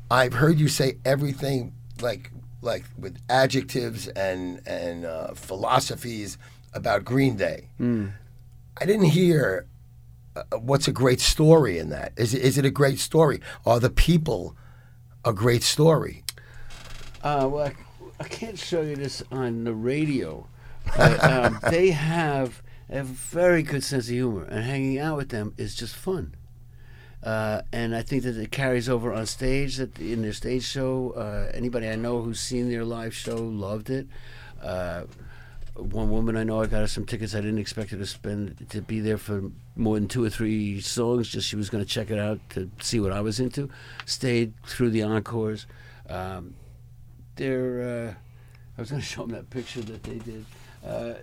I've 0.09 0.33
heard 0.33 0.59
you 0.59 0.67
say 0.67 0.97
everything 1.05 1.73
like 2.01 2.31
like 2.61 2.85
with 2.97 3.17
adjectives 3.29 4.07
and 4.09 4.61
and 4.67 5.05
uh, 5.05 5.33
philosophies 5.35 6.37
about 6.73 7.05
Green 7.05 7.35
Day. 7.35 7.69
Mm. 7.79 8.13
I 8.81 8.85
didn't 8.85 9.05
hear 9.09 9.67
uh, 10.35 10.57
what's 10.57 10.87
a 10.87 10.91
great 10.91 11.19
story 11.19 11.77
in 11.77 11.89
that. 11.89 12.13
Is 12.17 12.33
it, 12.33 12.41
is 12.41 12.57
it 12.57 12.65
a 12.65 12.71
great 12.71 12.99
story? 12.99 13.41
Are 13.65 13.79
the 13.79 13.89
people 13.89 14.55
a 15.25 15.33
great 15.33 15.63
story? 15.63 16.23
Uh, 17.23 17.47
well, 17.51 17.67
I, 17.67 17.73
I 18.19 18.23
can't 18.25 18.57
show 18.57 18.81
you 18.81 18.95
this 18.95 19.23
on 19.31 19.63
the 19.63 19.73
radio, 19.73 20.47
but 20.95 21.23
um, 21.23 21.59
they 21.69 21.91
have 21.91 22.61
a 22.89 23.03
very 23.03 23.63
good 23.63 23.83
sense 23.83 24.07
of 24.07 24.13
humor, 24.13 24.43
and 24.43 24.63
hanging 24.63 24.99
out 24.99 25.17
with 25.17 25.29
them 25.29 25.53
is 25.57 25.75
just 25.75 25.95
fun. 25.95 26.35
Uh, 27.23 27.61
and 27.73 27.95
I 27.95 28.03
think 28.03 28.23
that 28.23 28.37
it 28.37 28.51
carries 28.51 28.87
over 28.87 29.11
on 29.11 29.25
stage. 29.25 29.77
That 29.77 29.97
in 29.99 30.21
their 30.21 30.33
stage 30.33 30.63
show, 30.63 31.11
uh, 31.11 31.51
anybody 31.53 31.89
I 31.89 31.95
know 31.95 32.21
who's 32.21 32.39
seen 32.39 32.69
their 32.69 32.85
live 32.85 33.13
show 33.13 33.35
loved 33.35 33.89
it. 33.89 34.07
Uh, 34.61 35.03
one 35.75 36.09
woman 36.09 36.35
I 36.37 36.43
know, 36.43 36.61
I 36.61 36.67
got 36.67 36.79
her 36.79 36.87
some 36.87 37.05
tickets. 37.05 37.35
I 37.35 37.41
didn't 37.41 37.59
expect 37.59 37.91
her 37.91 37.97
to 37.97 38.05
spend 38.05 38.67
to 38.69 38.81
be 38.81 38.99
there 38.99 39.17
for 39.17 39.51
more 39.75 39.95
than 39.95 40.07
two 40.07 40.23
or 40.23 40.29
three 40.29 40.79
songs. 40.81 41.29
Just 41.29 41.47
she 41.47 41.55
was 41.55 41.69
going 41.69 41.83
to 41.83 41.89
check 41.89 42.09
it 42.09 42.19
out 42.19 42.39
to 42.51 42.69
see 42.81 42.99
what 42.99 43.11
I 43.11 43.21
was 43.21 43.39
into. 43.39 43.69
Stayed 44.05 44.53
through 44.65 44.91
the 44.91 45.03
encores. 45.03 45.65
Um, 46.09 46.55
they're. 47.37 48.09
Uh, 48.09 48.13
I 48.77 48.81
was 48.81 48.89
going 48.89 49.01
to 49.07 49.07
show 49.07 49.21
them 49.21 49.31
that 49.31 49.49
picture 49.49 49.81
that 49.81 50.03
they 50.03 50.17
did. 50.19 50.45
Uh, 50.85 51.15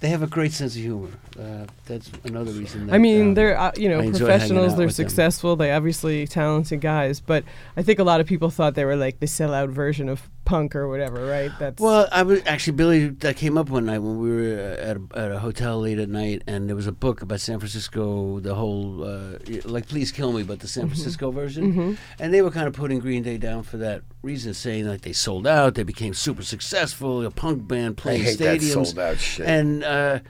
they 0.00 0.08
have 0.08 0.22
a 0.22 0.26
great 0.26 0.52
sense 0.52 0.74
of 0.74 0.82
humor. 0.82 1.08
Uh, 1.38 1.64
that's 1.86 2.10
another 2.24 2.52
reason. 2.52 2.88
That, 2.88 2.94
I 2.94 2.98
mean, 2.98 3.28
um, 3.28 3.34
they're 3.34 3.58
uh, 3.58 3.72
you 3.76 3.88
know 3.88 4.00
I 4.00 4.04
enjoy 4.04 4.26
hanging 4.26 4.38
professionals. 4.38 4.76
They're 4.76 4.86
with 4.86 4.96
them. 4.96 5.08
successful. 5.08 5.56
They 5.56 5.72
obviously 5.72 6.26
talented 6.26 6.80
guys. 6.80 7.20
But 7.20 7.44
I 7.76 7.82
think 7.82 8.00
a 8.00 8.04
lot 8.04 8.20
of 8.20 8.26
people 8.26 8.50
thought 8.50 8.74
they 8.74 8.84
were 8.84 8.96
like 8.96 9.20
the 9.20 9.26
sellout 9.26 9.70
version 9.70 10.08
of 10.08 10.28
punk 10.48 10.74
or 10.74 10.88
whatever, 10.88 11.26
right? 11.26 11.52
That's 11.58 11.80
Well, 11.80 12.08
I 12.10 12.22
was 12.22 12.40
actually 12.46 12.72
Billy. 12.72 13.08
That 13.08 13.36
came 13.36 13.58
up 13.58 13.68
one 13.68 13.84
night 13.84 13.98
when 13.98 14.18
we 14.18 14.30
were 14.30 14.76
uh, 14.80 14.82
at 14.82 14.96
a, 14.96 15.02
at 15.14 15.32
a 15.32 15.38
hotel 15.38 15.80
late 15.80 15.98
at 15.98 16.08
night, 16.08 16.42
and 16.46 16.68
there 16.68 16.74
was 16.74 16.86
a 16.86 16.92
book 16.92 17.20
about 17.20 17.40
San 17.40 17.58
Francisco, 17.58 18.40
the 18.40 18.54
whole 18.54 19.04
uh, 19.04 19.38
like 19.64 19.86
"Please 19.86 20.10
Kill 20.10 20.32
Me," 20.32 20.42
but 20.42 20.60
the 20.60 20.66
San 20.66 20.88
Francisco 20.88 21.30
version. 21.30 21.98
And 22.18 22.32
they 22.32 22.40
were 22.42 22.50
kind 22.50 22.66
of 22.66 22.72
putting 22.72 22.98
Green 22.98 23.22
Day 23.22 23.36
down 23.36 23.62
for 23.62 23.76
that 23.76 24.02
reason, 24.22 24.54
saying 24.54 24.88
like 24.88 25.02
they 25.02 25.12
sold 25.12 25.46
out, 25.46 25.74
they 25.74 25.82
became 25.82 26.14
super 26.14 26.42
successful, 26.42 27.24
a 27.24 27.30
punk 27.30 27.68
band 27.68 27.96
I 27.98 28.02
playing 28.02 28.22
hate 28.22 28.38
that 28.38 28.60
stadiums, 28.60 28.86
sold 28.86 28.98
out 28.98 29.18
shit. 29.18 29.46
and. 29.46 29.84
Uh, 29.84 30.20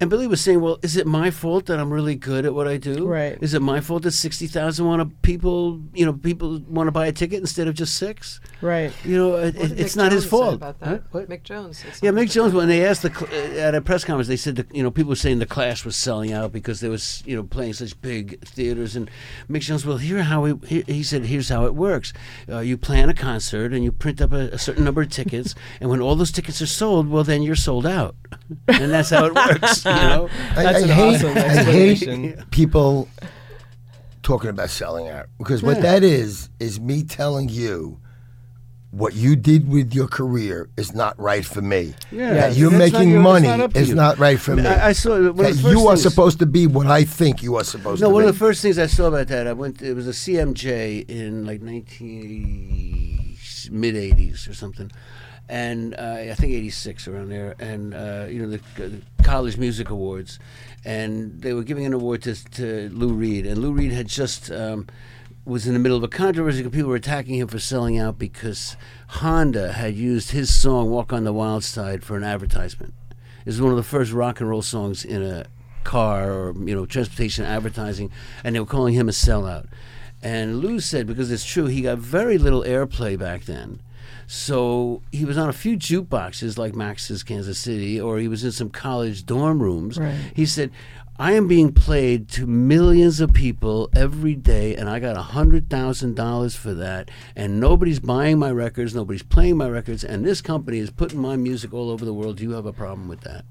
and 0.00 0.08
Billy 0.10 0.26
was 0.26 0.40
saying, 0.40 0.60
"Well, 0.60 0.78
is 0.82 0.96
it 0.96 1.06
my 1.06 1.30
fault 1.30 1.66
that 1.66 1.78
I'm 1.80 1.92
really 1.92 2.14
good 2.14 2.46
at 2.46 2.54
what 2.54 2.68
I 2.68 2.76
do? 2.76 3.06
Right. 3.06 3.36
Is 3.40 3.54
it 3.54 3.62
my 3.62 3.80
fault 3.80 4.02
that 4.04 4.12
sixty 4.12 4.46
thousand 4.46 4.86
want 4.86 5.02
to 5.02 5.16
people, 5.22 5.80
you 5.92 6.06
know, 6.06 6.12
people 6.12 6.60
want 6.68 6.86
to 6.86 6.92
buy 6.92 7.06
a 7.06 7.12
ticket 7.12 7.40
instead 7.40 7.66
of 7.68 7.74
just 7.74 7.96
six? 7.96 8.40
right. 8.60 8.92
You 9.04 9.16
know, 9.16 9.36
it, 9.36 9.56
it's 9.56 9.94
Mick 9.94 9.96
not 9.96 10.12
his 10.12 10.22
Jones 10.22 10.24
say 10.24 10.30
fault. 10.30 10.54
about 10.54 10.76
Huh? 10.80 10.98
What? 11.10 11.28
Mick 11.28 11.42
Jones. 11.42 11.78
said 11.78 11.92
Yeah, 12.00 12.10
Mick 12.10 12.30
Jones. 12.30 12.54
When 12.54 12.68
they 12.68 12.84
asked 12.86 13.02
the 13.02 13.12
cl- 13.12 13.32
uh, 13.32 13.58
at 13.58 13.74
a 13.74 13.80
press 13.80 14.04
conference, 14.04 14.28
they 14.28 14.36
said 14.36 14.56
that 14.56 14.74
you 14.74 14.82
know 14.82 14.90
people 14.90 15.10
were 15.10 15.16
saying 15.16 15.40
the 15.40 15.46
Clash 15.46 15.84
was 15.84 15.96
selling 15.96 16.32
out 16.32 16.52
because 16.52 16.80
they 16.80 16.88
was 16.88 17.22
you 17.26 17.34
know 17.34 17.42
playing 17.42 17.72
such 17.72 18.00
big 18.00 18.40
theaters, 18.46 18.94
and 18.94 19.10
Mick 19.50 19.60
Jones. 19.60 19.84
Well, 19.84 19.96
here 19.98 20.22
how 20.22 20.44
he, 20.44 20.54
he, 20.66 20.82
he 20.82 21.02
said 21.02 21.24
here's 21.24 21.48
how 21.48 21.66
it 21.66 21.74
works. 21.74 22.12
Uh, 22.48 22.60
you 22.60 22.76
plan 22.76 23.08
a 23.08 23.14
concert 23.14 23.72
and 23.72 23.82
you 23.82 23.90
print 23.90 24.20
up 24.20 24.32
a, 24.32 24.48
a 24.50 24.58
certain 24.58 24.84
number 24.84 25.02
of 25.02 25.10
tickets, 25.10 25.54
and 25.80 25.90
when 25.90 26.00
all 26.00 26.14
those 26.14 26.32
tickets 26.32 26.62
are 26.62 26.66
sold, 26.66 27.08
well 27.08 27.24
then 27.24 27.42
you're 27.42 27.56
sold 27.56 27.86
out, 27.86 28.14
and 28.68 28.92
that's 28.92 29.10
how 29.10 29.24
it 29.24 29.34
works. 29.34 29.84
know, 30.08 30.28
I, 30.56 30.62
That's 30.62 30.78
I 30.78 30.80
an 30.80 30.88
hate, 30.88 31.14
awesome 31.16 31.38
I 31.38 31.62
hate 31.64 32.50
people 32.50 33.08
talking 34.22 34.50
about 34.50 34.70
selling 34.70 35.08
out 35.08 35.26
because 35.38 35.62
what 35.62 35.80
that 35.82 36.02
is 36.02 36.50
is 36.60 36.78
me 36.80 37.02
telling 37.02 37.48
you 37.48 38.00
what 38.90 39.14
you 39.14 39.36
did 39.36 39.68
with 39.68 39.92
your 39.92 40.08
career 40.08 40.66
is 40.78 40.94
not 40.94 41.18
right 41.20 41.44
for 41.44 41.60
me. 41.60 41.92
Yeah, 42.10 42.32
that 42.34 42.56
you're 42.56 42.70
that's 42.70 42.92
not 42.92 42.98
making 43.00 43.10
your- 43.12 43.20
money 43.20 43.46
not 43.46 43.76
is 43.76 43.90
you. 43.90 43.94
not 43.94 44.18
right 44.18 44.40
for 44.40 44.56
me. 44.56 44.66
I, 44.66 44.88
I 44.88 44.92
saw 44.92 45.10
one 45.30 45.36
that 45.36 45.44
first 45.56 45.62
you 45.62 45.86
are 45.88 45.94
things- 45.96 46.02
supposed 46.02 46.38
to 46.38 46.46
be 46.46 46.66
what 46.66 46.86
I 46.86 47.04
think 47.04 47.42
you 47.42 47.56
are 47.56 47.64
supposed 47.64 48.00
No, 48.00 48.08
to 48.08 48.14
one 48.14 48.22
be. 48.24 48.28
of 48.30 48.34
the 48.34 48.38
first 48.38 48.62
things 48.62 48.78
I 48.78 48.86
saw 48.86 49.08
about 49.08 49.28
that, 49.28 49.46
I 49.46 49.52
went. 49.52 49.82
It 49.82 49.92
was 49.94 50.06
a 50.08 50.12
CMJ 50.12 51.08
in 51.08 51.44
like 51.44 51.60
nineteen 51.60 53.36
mid 53.70 53.94
'80s 53.94 54.48
or 54.48 54.54
something, 54.54 54.90
and 55.48 55.94
uh, 55.98 56.16
I 56.30 56.34
think 56.34 56.52
'86 56.52 57.08
around 57.08 57.30
there, 57.30 57.54
and 57.58 57.94
uh, 57.94 58.26
you 58.28 58.42
know 58.42 58.50
the, 58.50 58.60
the 58.76 59.02
College 59.22 59.56
Music 59.56 59.90
Awards, 59.90 60.38
and 60.84 61.40
they 61.40 61.52
were 61.52 61.62
giving 61.62 61.86
an 61.86 61.94
award 61.94 62.22
to, 62.22 62.34
to 62.52 62.90
Lou 62.92 63.12
Reed, 63.12 63.46
and 63.46 63.58
Lou 63.58 63.72
Reed 63.72 63.92
had 63.92 64.08
just. 64.08 64.50
Um, 64.50 64.86
was 65.44 65.66
in 65.66 65.72
the 65.72 65.78
middle 65.78 65.96
of 65.96 66.02
a 66.02 66.08
controversy 66.08 66.58
because 66.58 66.76
people 66.76 66.90
were 66.90 66.96
attacking 66.96 67.36
him 67.36 67.48
for 67.48 67.58
selling 67.58 67.98
out 67.98 68.18
because 68.18 68.76
Honda 69.08 69.72
had 69.72 69.94
used 69.94 70.32
his 70.32 70.54
song 70.54 70.90
"Walk 70.90 71.10
on 71.10 71.24
the 71.24 71.32
Wild 71.32 71.64
Side" 71.64 72.04
for 72.04 72.18
an 72.18 72.22
advertisement. 72.22 72.92
It 73.10 73.46
was 73.46 73.60
one 73.62 73.70
of 73.70 73.78
the 73.78 73.82
first 73.82 74.12
rock 74.12 74.40
and 74.40 74.50
roll 74.50 74.60
songs 74.60 75.06
in 75.06 75.22
a 75.22 75.46
car 75.84 76.30
or 76.30 76.52
you 76.52 76.74
know 76.74 76.84
transportation 76.84 77.46
advertising, 77.46 78.10
and 78.44 78.54
they 78.54 78.60
were 78.60 78.66
calling 78.66 78.92
him 78.92 79.08
a 79.08 79.12
sellout. 79.12 79.68
And 80.22 80.58
Lou 80.58 80.80
said 80.80 81.06
because 81.06 81.30
it's 81.32 81.46
true, 81.46 81.64
he 81.64 81.80
got 81.80 81.96
very 81.96 82.36
little 82.36 82.62
airplay 82.62 83.18
back 83.18 83.44
then. 83.44 83.80
So 84.30 85.00
he 85.10 85.24
was 85.24 85.38
on 85.38 85.48
a 85.48 85.54
few 85.54 85.74
jukeboxes 85.78 86.58
like 86.58 86.76
Max's 86.76 87.22
Kansas 87.22 87.58
City, 87.58 87.98
or 87.98 88.18
he 88.18 88.28
was 88.28 88.44
in 88.44 88.52
some 88.52 88.68
college 88.68 89.24
dorm 89.24 89.62
rooms. 89.62 89.96
Right. 89.98 90.14
He 90.34 90.44
said, 90.44 90.70
I 91.18 91.32
am 91.32 91.48
being 91.48 91.72
played 91.72 92.28
to 92.32 92.46
millions 92.46 93.20
of 93.20 93.32
people 93.32 93.88
every 93.96 94.34
day, 94.34 94.76
and 94.76 94.86
I 94.88 94.98
got 95.00 95.16
a 95.16 95.22
hundred 95.22 95.70
thousand 95.70 96.14
dollars 96.14 96.54
for 96.54 96.74
that, 96.74 97.10
and 97.34 97.58
nobody's 97.58 98.00
buying 98.00 98.38
my 98.38 98.50
records, 98.52 98.94
nobody's 98.94 99.22
playing 99.22 99.56
my 99.56 99.68
records, 99.68 100.04
and 100.04 100.26
this 100.26 100.42
company 100.42 100.76
is 100.78 100.90
putting 100.90 101.20
my 101.20 101.36
music 101.36 101.72
all 101.72 101.90
over 101.90 102.04
the 102.04 102.12
world. 102.14 102.36
Do 102.36 102.42
you 102.44 102.50
have 102.52 102.66
a 102.66 102.72
problem 102.72 103.08
with 103.08 103.22
that? 103.22 103.46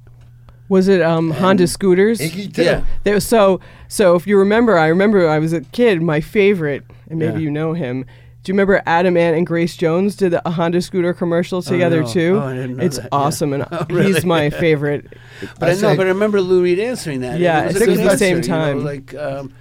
Was 0.69 0.87
it 0.87 1.01
um, 1.01 1.31
Honda 1.31 1.65
scooters? 1.65 2.19
Iggy 2.19 2.53
too. 2.53 2.63
Yeah. 2.63 2.85
There 3.03 3.19
so 3.19 3.61
so. 3.87 4.13
If 4.15 4.27
you 4.27 4.37
remember, 4.37 4.77
I 4.77 4.87
remember 4.87 5.27
I 5.27 5.39
was 5.39 5.53
a 5.53 5.61
kid. 5.61 6.03
My 6.03 6.21
favorite, 6.21 6.83
and 7.09 7.17
maybe 7.17 7.33
Yeah. 7.33 7.39
you 7.39 7.51
know 7.51 7.73
him. 7.73 8.05
Do 8.47 8.51
you 8.51 8.53
remember 8.53 8.81
Adam 8.85 9.17
Ant 9.17 9.35
and 9.35 9.45
Grace 9.45 9.75
Jones 9.75 10.15
did 10.15 10.33
a 10.33 10.49
Honda 10.49 10.81
scooter 10.81 11.13
commercial 11.13 11.61
together 11.61 12.03
no. 12.03 12.07
too? 12.07 12.39
Oh, 12.41 12.47
I 12.47 12.53
didn't 12.53 12.77
know 12.77 12.83
it's 12.85 12.95
that. 12.95 13.03
Yeah. 13.03 13.09
awesome, 13.11 13.51
and 13.51 13.65
Oh, 13.73 13.85
really? 13.89 14.13
he's 14.13 14.23
my 14.25 14.49
favorite. 14.63 15.05
But 15.59 15.63
I, 15.63 15.71
I 15.71 15.73
know, 15.73 15.77
say- 15.79 15.97
but 15.97 16.05
I 16.05 16.09
remember 16.11 16.39
Lou 16.39 16.63
Reed 16.63 16.79
answering 16.79 17.19
that. 17.19 17.41
Yeah, 17.41 17.63
it 17.63 17.67
was 17.67 17.75
I 17.75 17.77
a 17.77 17.79
think 17.87 17.99
it 17.99 18.03
was 18.05 18.11
the 18.13 18.17
same 18.17 18.37
answer, 18.37 18.49
you 18.51 18.57
know, 18.57 18.65
time. 18.65 18.83
like, 18.85 19.15
um, 19.15 19.53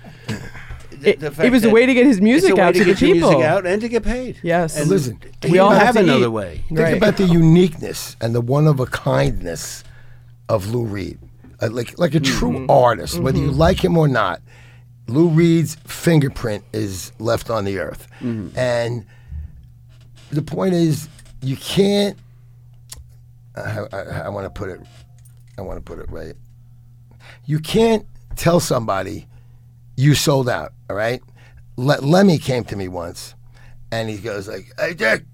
It, 1.02 1.20
it 1.20 1.50
was 1.50 1.64
a 1.64 1.70
way 1.70 1.84
to 1.84 1.94
get 1.94 2.06
his 2.06 2.20
music 2.20 2.58
out 2.58 2.74
to 2.74 2.78
to, 2.78 2.84
the 2.84 2.92
get 2.92 3.00
your 3.02 3.14
people. 3.14 3.30
music 3.32 3.46
out 3.46 3.66
and 3.66 3.80
to 3.82 3.88
get 3.88 4.04
paid. 4.04 4.38
Yes. 4.44 4.78
And 4.78 4.88
Listen, 4.88 5.18
we 5.50 5.58
all 5.58 5.70
have 5.70 5.82
have 5.94 5.96
another 5.96 6.26
eat. 6.26 6.28
way. 6.28 6.64
Think 6.68 6.78
Right. 6.80 6.96
about 6.96 7.16
the 7.16 7.24
uniqueness 7.42 8.16
and 8.20 8.36
the 8.36 8.40
one 8.40 8.68
of 8.68 8.78
a 8.78 8.86
kindness 8.86 9.82
of 10.48 10.68
Lou 10.72 10.84
Reed. 10.84 11.18
Uh, 11.60 11.70
like 11.72 11.98
like 11.98 12.14
a 12.14 12.20
true 12.20 12.52
Mm-hmm. 12.52 12.70
artist, 12.70 13.18
whether 13.18 13.38
you 13.38 13.50
like 13.50 13.82
him 13.84 13.98
or 13.98 14.06
not, 14.06 14.40
Lou 15.08 15.28
Reed's 15.28 15.76
fingerprint 15.86 16.64
is 16.72 17.12
left 17.18 17.50
on 17.50 17.64
the 17.64 17.78
earth. 17.78 18.08
Mm-hmm. 18.20 18.58
And 18.58 19.06
the 20.30 20.42
point 20.42 20.74
is, 20.74 21.08
you 21.42 21.56
can't. 21.56 22.18
I, 23.56 23.86
I, 23.92 23.98
I 24.24 24.28
want 24.28 24.44
to 24.44 24.50
put 24.50 24.68
it. 24.68 24.80
I 25.58 25.62
want 25.62 25.78
to 25.78 25.82
put 25.82 25.98
it 25.98 26.10
right. 26.10 26.34
You 27.46 27.58
can't 27.60 28.06
tell 28.34 28.60
somebody 28.60 29.26
you 29.96 30.14
sold 30.14 30.48
out. 30.48 30.72
All 30.90 30.96
right. 30.96 31.22
Le- 31.76 32.00
Lemmy 32.00 32.38
came 32.38 32.64
to 32.64 32.76
me 32.76 32.88
once, 32.88 33.34
and 33.92 34.08
he 34.08 34.18
goes 34.18 34.48
like, 34.48 34.72
"Hey 34.78 34.94
Dick, 34.94 35.24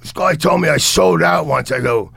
this 0.00 0.12
guy 0.12 0.34
told 0.34 0.60
me 0.60 0.68
I 0.68 0.78
sold 0.78 1.22
out 1.22 1.46
once. 1.46 1.70
I 1.70 1.80
go, 1.80 2.12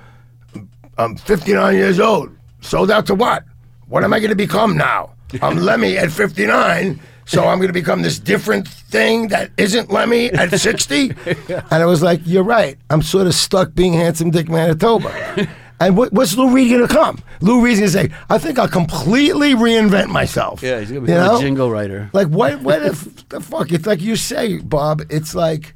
I'm 0.98 1.16
59 1.16 1.76
years 1.76 2.00
old. 2.00 2.36
Sold 2.62 2.90
out 2.90 3.06
to 3.08 3.16
what? 3.16 3.44
What 3.88 4.04
am 4.04 4.14
I 4.14 4.20
going 4.20 4.30
to 4.30 4.36
become 4.36 4.76
now? 4.76 5.15
I'm 5.42 5.58
Lemmy 5.58 5.98
at 5.98 6.12
59, 6.12 7.00
so 7.26 7.48
I'm 7.48 7.58
going 7.58 7.68
to 7.68 7.74
become 7.74 8.02
this 8.04 8.20
different 8.20 8.68
thing 8.68 9.28
that 9.30 9.52
isn't 9.58 9.92
Lemmy 9.92 10.32
at 10.32 10.58
60? 10.60 11.14
And 11.50 11.84
I 11.84 11.86
was 11.86 12.02
like, 12.02 12.22
You're 12.26 12.44
right. 12.44 12.78
I'm 12.90 13.02
sort 13.02 13.28
of 13.28 13.34
stuck 13.34 13.74
being 13.76 13.94
Handsome 13.94 14.32
Dick 14.32 14.48
Manitoba. 14.50 15.48
And 15.80 15.98
what, 15.98 16.14
what's 16.14 16.38
Lou 16.38 16.52
Reed 16.52 16.70
going 16.70 16.88
to 16.88 16.94
come? 16.94 17.22
Lou 17.42 17.62
Reed's 17.62 17.80
going 17.80 17.92
to 17.92 17.98
say, 17.98 18.10
I 18.30 18.38
think 18.38 18.58
I'll 18.58 18.68
completely 18.70 19.56
reinvent 19.56 20.08
myself. 20.08 20.64
Yeah, 20.64 20.80
he's 20.80 20.88
gonna 20.90 21.02
You 21.02 21.08
be 21.08 21.12
know? 21.14 21.38
a 21.38 21.42
jingle 21.42 21.70
writer. 21.70 22.10
Like 22.14 22.28
what? 22.30 22.62
What 22.62 22.80
the, 22.80 22.90
f- 22.92 23.28
the 23.30 23.42
fuck? 23.42 23.72
It's 23.74 23.86
like 23.86 24.00
you 24.02 24.16
say, 24.16 24.60
Bob. 24.60 25.02
It's 25.10 25.36
like, 25.36 25.74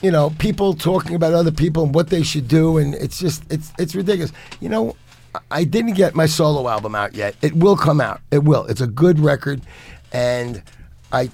you 0.00 0.10
know, 0.10 0.30
people 0.38 0.72
talking 0.72 1.14
about 1.14 1.34
other 1.34 1.50
people 1.52 1.82
and 1.84 1.94
what 1.94 2.08
they 2.08 2.22
should 2.22 2.48
do, 2.48 2.78
and 2.78 2.94
it's 2.94 3.18
just 3.18 3.42
it's 3.52 3.70
it's 3.78 3.94
ridiculous. 3.94 4.32
You 4.60 4.70
know, 4.70 4.96
I- 5.50 5.64
didn't 5.64 5.94
get 5.94 6.14
my 6.14 6.26
solo 6.26 6.68
album 6.68 6.94
out 6.94 7.14
yet. 7.14 7.34
It 7.42 7.54
will 7.56 7.76
come 7.76 8.00
out. 8.00 8.20
It 8.30 8.44
will. 8.44 8.64
It's 8.66 8.80
a 8.80 8.86
good 8.86 9.18
record, 9.18 9.62
and 10.12 10.62
I 11.12 11.30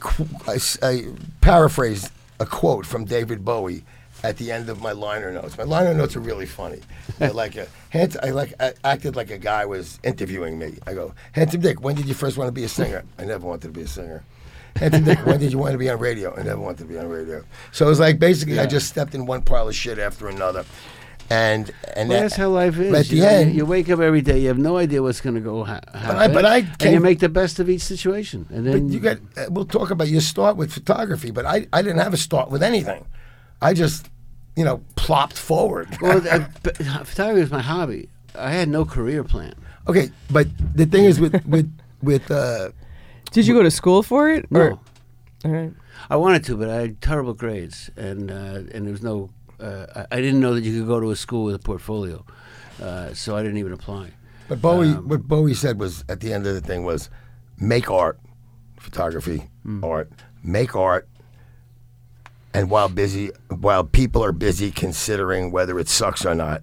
I, 0.47 0.59
I 0.83 1.05
paraphrased 1.41 2.11
a 2.41 2.47
quote 2.47 2.87
from 2.87 3.05
David 3.05 3.45
Bowie 3.45 3.85
at 4.23 4.37
the 4.37 4.51
end 4.51 4.69
of 4.69 4.81
my 4.81 4.93
liner 4.93 5.33
notes. 5.33 5.57
My 5.57 5.65
liner 5.65 5.95
notes 5.95 6.17
are 6.17 6.21
really 6.21 6.47
funny. 6.47 6.81
They're 7.19 7.33
like 7.33 7.57
a 7.57 7.67
hence 7.91 8.17
I 8.23 8.31
like 8.31 8.55
I 8.61 8.73
acted 8.85 9.17
like 9.17 9.31
a 9.31 9.39
guy 9.39 9.65
was 9.65 9.99
interviewing 10.03 10.59
me. 10.59 10.75
I 10.87 10.95
go, 10.95 11.15
Handsome 11.33 11.61
Dick, 11.61 11.81
when 11.81 11.95
did 11.97 12.07
you 12.07 12.15
first 12.15 12.37
want 12.37 12.49
to 12.49 12.53
be 12.53 12.65
a 12.65 12.69
singer? 12.69 13.05
I 13.19 13.25
never 13.25 13.47
wanted 13.47 13.69
to 13.69 13.73
be 13.73 13.83
a 13.83 13.89
singer. 13.89 14.25
Handsome 14.77 15.05
Dick, 15.05 15.25
when 15.27 15.41
did 15.41 15.51
you 15.51 15.59
want 15.59 15.73
to 15.73 15.79
be 15.79 15.89
on 15.91 15.99
radio? 15.99 16.35
I 16.37 16.43
never 16.43 16.61
wanted 16.61 16.79
to 16.79 16.85
be 16.85 16.99
on 16.99 17.09
radio. 17.09 17.43
So 17.73 17.87
it 17.87 17.89
was 17.89 17.99
like 18.01 18.19
basically 18.19 18.61
I 18.61 18.67
just 18.67 18.89
stepped 18.89 19.15
in 19.15 19.27
one 19.27 19.43
pile 19.43 19.69
of 19.69 19.75
shit 19.75 19.99
after 19.99 20.29
another. 20.29 20.65
And 21.31 21.71
and 21.95 22.09
Well, 22.09 22.19
that- 22.19 22.23
that's 22.31 22.37
how 22.37 22.49
life 22.49 22.79
is. 22.79 22.91
But 22.91 23.01
at 23.01 23.11
you, 23.11 23.21
the 23.21 23.27
know, 23.27 23.31
you- 23.33 23.37
end, 23.39 23.55
you 23.55 23.67
wake 23.67 23.91
up 23.91 24.01
every 24.01 24.23
day, 24.23 24.39
you 24.41 24.49
have 24.49 24.59
no 24.59 24.79
idea 24.79 25.03
what's 25.03 25.21
going 25.21 25.35
to 25.35 25.41
go 25.43 25.65
ha- 25.65 25.81
happen. 25.93 26.33
but 26.33 26.45
I 26.47 26.67
and 26.81 26.95
you 26.95 27.01
make 27.01 27.19
the 27.19 27.29
best 27.29 27.59
of 27.61 27.69
each 27.69 27.83
situation. 27.83 28.47
And 28.51 28.65
But 28.65 28.73
then 28.73 28.89
you 28.89 28.99
got. 29.01 29.19
Uh, 29.37 29.47
we'll 29.51 29.67
talk 29.67 29.91
about 29.91 30.09
your 30.09 30.23
start 30.23 30.57
with 30.57 30.73
photography, 30.73 31.31
but 31.31 31.45
I, 31.45 31.67
I 31.73 31.83
didn't 31.83 31.99
have 31.99 32.15
a 32.15 32.17
start 32.17 32.51
with 32.51 32.63
anything. 32.63 33.05
I 33.61 33.75
just, 33.75 34.09
you 34.57 34.65
know, 34.65 34.81
plopped 34.97 35.37
forward. 35.37 35.89
well, 36.01 36.23
uh, 36.31 36.47
but 36.63 36.77
photography 36.79 37.41
was 37.41 37.51
my 37.51 37.61
hobby. 37.63 38.09
I 38.35 38.51
had 38.51 38.69
no 38.69 38.85
career 38.87 39.23
plan. 39.25 39.53
okay, 39.87 40.11
but 40.31 40.47
the 40.75 40.87
thing 40.87 41.05
is 41.05 41.21
with 41.21 41.45
with 41.47 41.71
with 42.03 42.31
uh, 42.31 42.71
Did 43.33 43.47
you 43.47 43.53
go 43.55 43.63
to 43.63 43.71
school 43.71 44.03
for 44.03 44.31
it? 44.31 44.51
No, 44.51 44.61
Or, 44.61 44.79
all 45.45 45.51
right. 45.51 45.73
I 46.09 46.17
wanted 46.17 46.45
to, 46.45 46.57
but 46.57 46.71
I 46.71 46.77
had 46.81 47.03
terrible 47.03 47.35
grades, 47.35 47.91
and 47.97 48.31
uh, 48.31 48.63
and 48.73 48.87
there 48.87 48.93
was 48.93 49.03
no. 49.03 49.29
Uh, 49.61 49.87
I, 50.11 50.17
I 50.17 50.21
didn't 50.21 50.41
know 50.41 50.55
that 50.55 50.63
you 50.65 50.79
could 50.79 50.87
go 50.89 51.01
to 51.01 51.11
a 51.11 51.17
school 51.17 51.45
with 51.45 51.55
a 51.55 51.59
portfolio, 51.59 52.25
uh, 52.83 53.13
so 53.15 53.37
I 53.37 53.43
didn't 53.43 53.59
even 53.59 53.73
apply. 53.73 54.13
but 54.49 54.61
Bowie 54.63 54.93
Um, 54.93 55.09
what 55.09 55.23
Bowie 55.29 55.55
said 55.55 55.79
was 55.81 56.05
at 56.09 56.21
the 56.21 56.33
end 56.33 56.47
of 56.47 56.55
the 56.55 56.61
thing 56.61 56.85
was 56.85 57.11
make 57.59 57.91
art, 57.91 58.19
photography, 58.79 59.49
Hmm. 59.65 59.83
art, 59.85 60.11
make 60.43 60.75
art. 60.77 61.09
And 62.55 62.71
while 62.71 62.89
busy, 62.89 63.31
while 63.51 63.85
people 63.85 64.25
are 64.25 64.33
busy 64.33 64.71
considering 64.71 65.51
whether 65.53 65.79
it 65.79 65.89
sucks 65.89 66.25
or 66.25 66.35
not, 66.35 66.63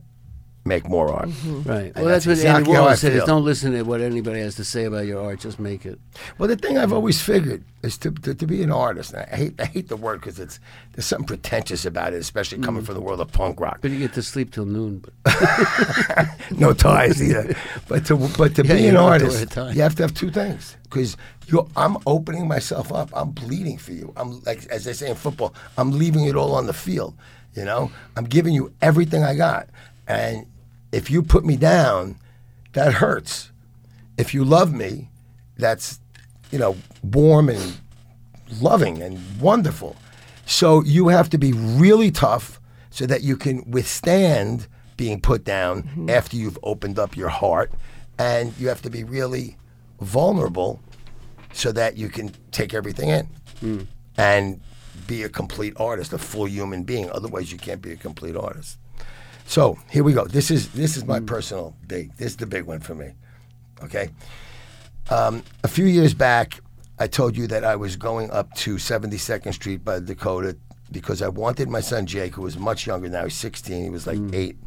make 0.65 0.89
more 0.89 1.13
art. 1.13 1.30
Mm-hmm. 1.30 1.69
Right. 1.69 1.86
And 1.86 1.95
Well, 1.95 2.06
that's, 2.06 2.25
that's 2.25 2.28
what 2.28 2.32
exactly 2.34 2.75
Andy 2.75 2.89
Warhol 2.89 2.97
said: 2.97 3.13
is 3.13 3.23
don't 3.23 3.45
listen 3.45 3.71
to 3.73 3.84
what 3.84 4.01
anybody 4.01 4.39
has 4.39 4.56
to 4.56 4.65
say 4.65 4.86
about 4.86 5.06
your 5.06 5.23
art. 5.23 5.39
Just 5.39 5.60
make 5.60 5.86
it. 5.86 5.99
Well, 6.38 6.49
the 6.49 6.56
thing 6.56 6.78
I've 6.78 6.91
always 6.91 7.21
figured 7.21 7.63
is 7.84 7.97
to, 7.99 8.12
to, 8.12 8.34
to 8.34 8.47
be 8.47 8.63
an 8.63 8.71
artist. 8.71 9.13
And 9.13 9.25
I 9.32 9.36
hate 9.36 9.62
I 9.62 9.65
hate 9.65 9.88
the 9.88 9.95
word 9.95 10.21
because 10.21 10.39
it's 10.39 10.60
there's 10.93 11.06
something 11.06 11.28
pretentious 11.28 11.86
about 11.86 12.13
it, 12.13 12.17
especially 12.17 12.60
coming 12.60 12.82
mm. 12.82 12.86
from 12.86 12.95
the 12.95 13.01
world 13.01 13.21
of 13.21 13.32
punk 13.32 13.60
rock. 13.60 13.80
But 13.82 13.91
you 13.91 13.99
get 13.99 14.13
to 14.13 14.23
sleep 14.23 14.51
till 14.51 14.65
noon. 14.65 15.04
But 15.23 16.28
no 16.51 16.73
ties 16.73 17.21
either. 17.21 17.56
But 17.88 18.06
to 18.08 18.17
but 18.38 18.56
to 18.56 18.65
Yeah, 18.65 18.73
be 18.73 18.88
an 18.88 18.95
don't 18.95 19.19
to 19.19 19.25
artist, 19.25 19.56
you 19.75 19.82
have 19.82 19.95
to 19.95 20.04
have 20.04 20.13
two 20.13 20.32
things 20.32 20.75
because 20.84 21.15
you 21.47 21.69
I'm 21.78 21.97
opening 22.08 22.47
myself 22.47 22.91
up. 22.91 23.10
I'm 23.13 23.32
bleeding 23.32 23.78
for 23.78 23.93
you. 23.93 24.13
I'm 24.17 24.41
like 24.41 24.65
as 24.67 24.86
they 24.86 24.93
say 24.93 25.10
in 25.10 25.15
football, 25.15 25.54
I'm 25.78 25.91
leaving 25.91 26.25
it 26.25 26.36
all 26.36 26.56
on 26.56 26.65
the 26.65 26.73
field. 26.73 27.15
You 27.54 27.63
know, 27.63 27.91
I'm 28.17 28.25
giving 28.25 28.54
you 28.54 28.73
everything 28.82 29.23
I 29.23 29.36
got, 29.36 29.69
and 30.08 30.45
if 30.95 31.12
you 31.12 31.21
put 31.21 31.43
me 31.45 31.57
down, 31.57 32.15
that 32.72 32.93
hurts. 32.93 33.51
If 34.17 34.34
you 34.34 34.45
love 34.45 34.74
me, 34.74 35.09
that's 35.57 35.99
you 36.51 36.57
know 36.57 36.78
warm 37.03 37.49
and 37.49 37.78
loving 38.61 39.01
and 39.01 39.19
wonderful. 39.39 39.97
So 40.45 40.82
you 40.84 41.09
have 41.09 41.30
to 41.32 41.38
be 41.38 41.51
really 41.51 42.11
tough 42.11 42.61
so 42.91 43.05
that 43.07 43.24
you 43.24 43.36
can 43.36 43.69
withstand 43.69 44.67
being 44.95 45.19
put 45.19 45.43
down 45.43 45.84
mm-hmm. 45.84 46.09
after 46.09 46.38
you've 46.38 46.57
opened 46.63 46.97
up 46.97 47.17
your 47.17 47.30
heart. 47.30 47.74
And 48.17 48.53
you 48.57 48.69
have 48.69 48.82
to 48.84 48.89
be 48.89 49.03
really 49.03 49.57
vulnerable 49.99 50.80
so 51.51 51.74
that 51.74 51.97
you 51.97 52.07
can 52.07 52.32
take 52.51 52.74
everything 52.74 53.09
in 53.09 53.28
mm. 53.61 53.88
and 54.17 54.61
be 55.07 55.24
a 55.24 55.30
complete 55.30 55.74
artist, 55.76 56.13
a 56.13 56.17
full 56.17 56.47
human 56.47 56.84
being. 56.84 57.09
Otherwise, 57.11 57.51
you 57.51 57.57
can't 57.57 57.82
be 57.82 57.91
a 57.91 57.97
complete 57.97 58.38
artist. 58.38 58.78
So 59.45 59.77
here 59.89 60.03
we 60.03 60.13
go. 60.13 60.25
This 60.25 60.51
is 60.51 60.69
this 60.69 60.97
is 60.97 61.05
my 61.05 61.19
personal 61.19 61.75
big. 61.87 62.15
This 62.17 62.31
is 62.31 62.37
the 62.37 62.45
big 62.47 62.63
one 62.65 62.79
for 62.79 62.95
me. 62.95 63.11
Okay. 63.83 64.09
Um, 65.09 65.43
a 65.63 65.67
few 65.67 65.85
years 65.85 66.13
back, 66.13 66.59
I 66.97 67.07
told 67.07 67.37
you 67.37 67.45
that 67.47 67.63
I 67.63 67.75
was 67.75 67.95
going 67.95 68.31
up 68.31 68.53
to 68.55 68.75
72nd 68.75 69.53
Street 69.53 69.85
by 69.85 69.99
Dakota 69.99 70.57
because 70.91 71.21
I 71.21 71.27
wanted 71.27 71.69
my 71.69 71.81
son 71.81 72.05
Jake, 72.07 72.33
who 72.35 72.41
was 72.41 72.57
much 72.57 72.87
younger 72.87 73.07
now, 73.09 73.23
he's 73.25 73.35
16, 73.35 73.83
he 73.83 73.89
was 73.89 74.07
like 74.07 74.17
eight, 74.33 74.57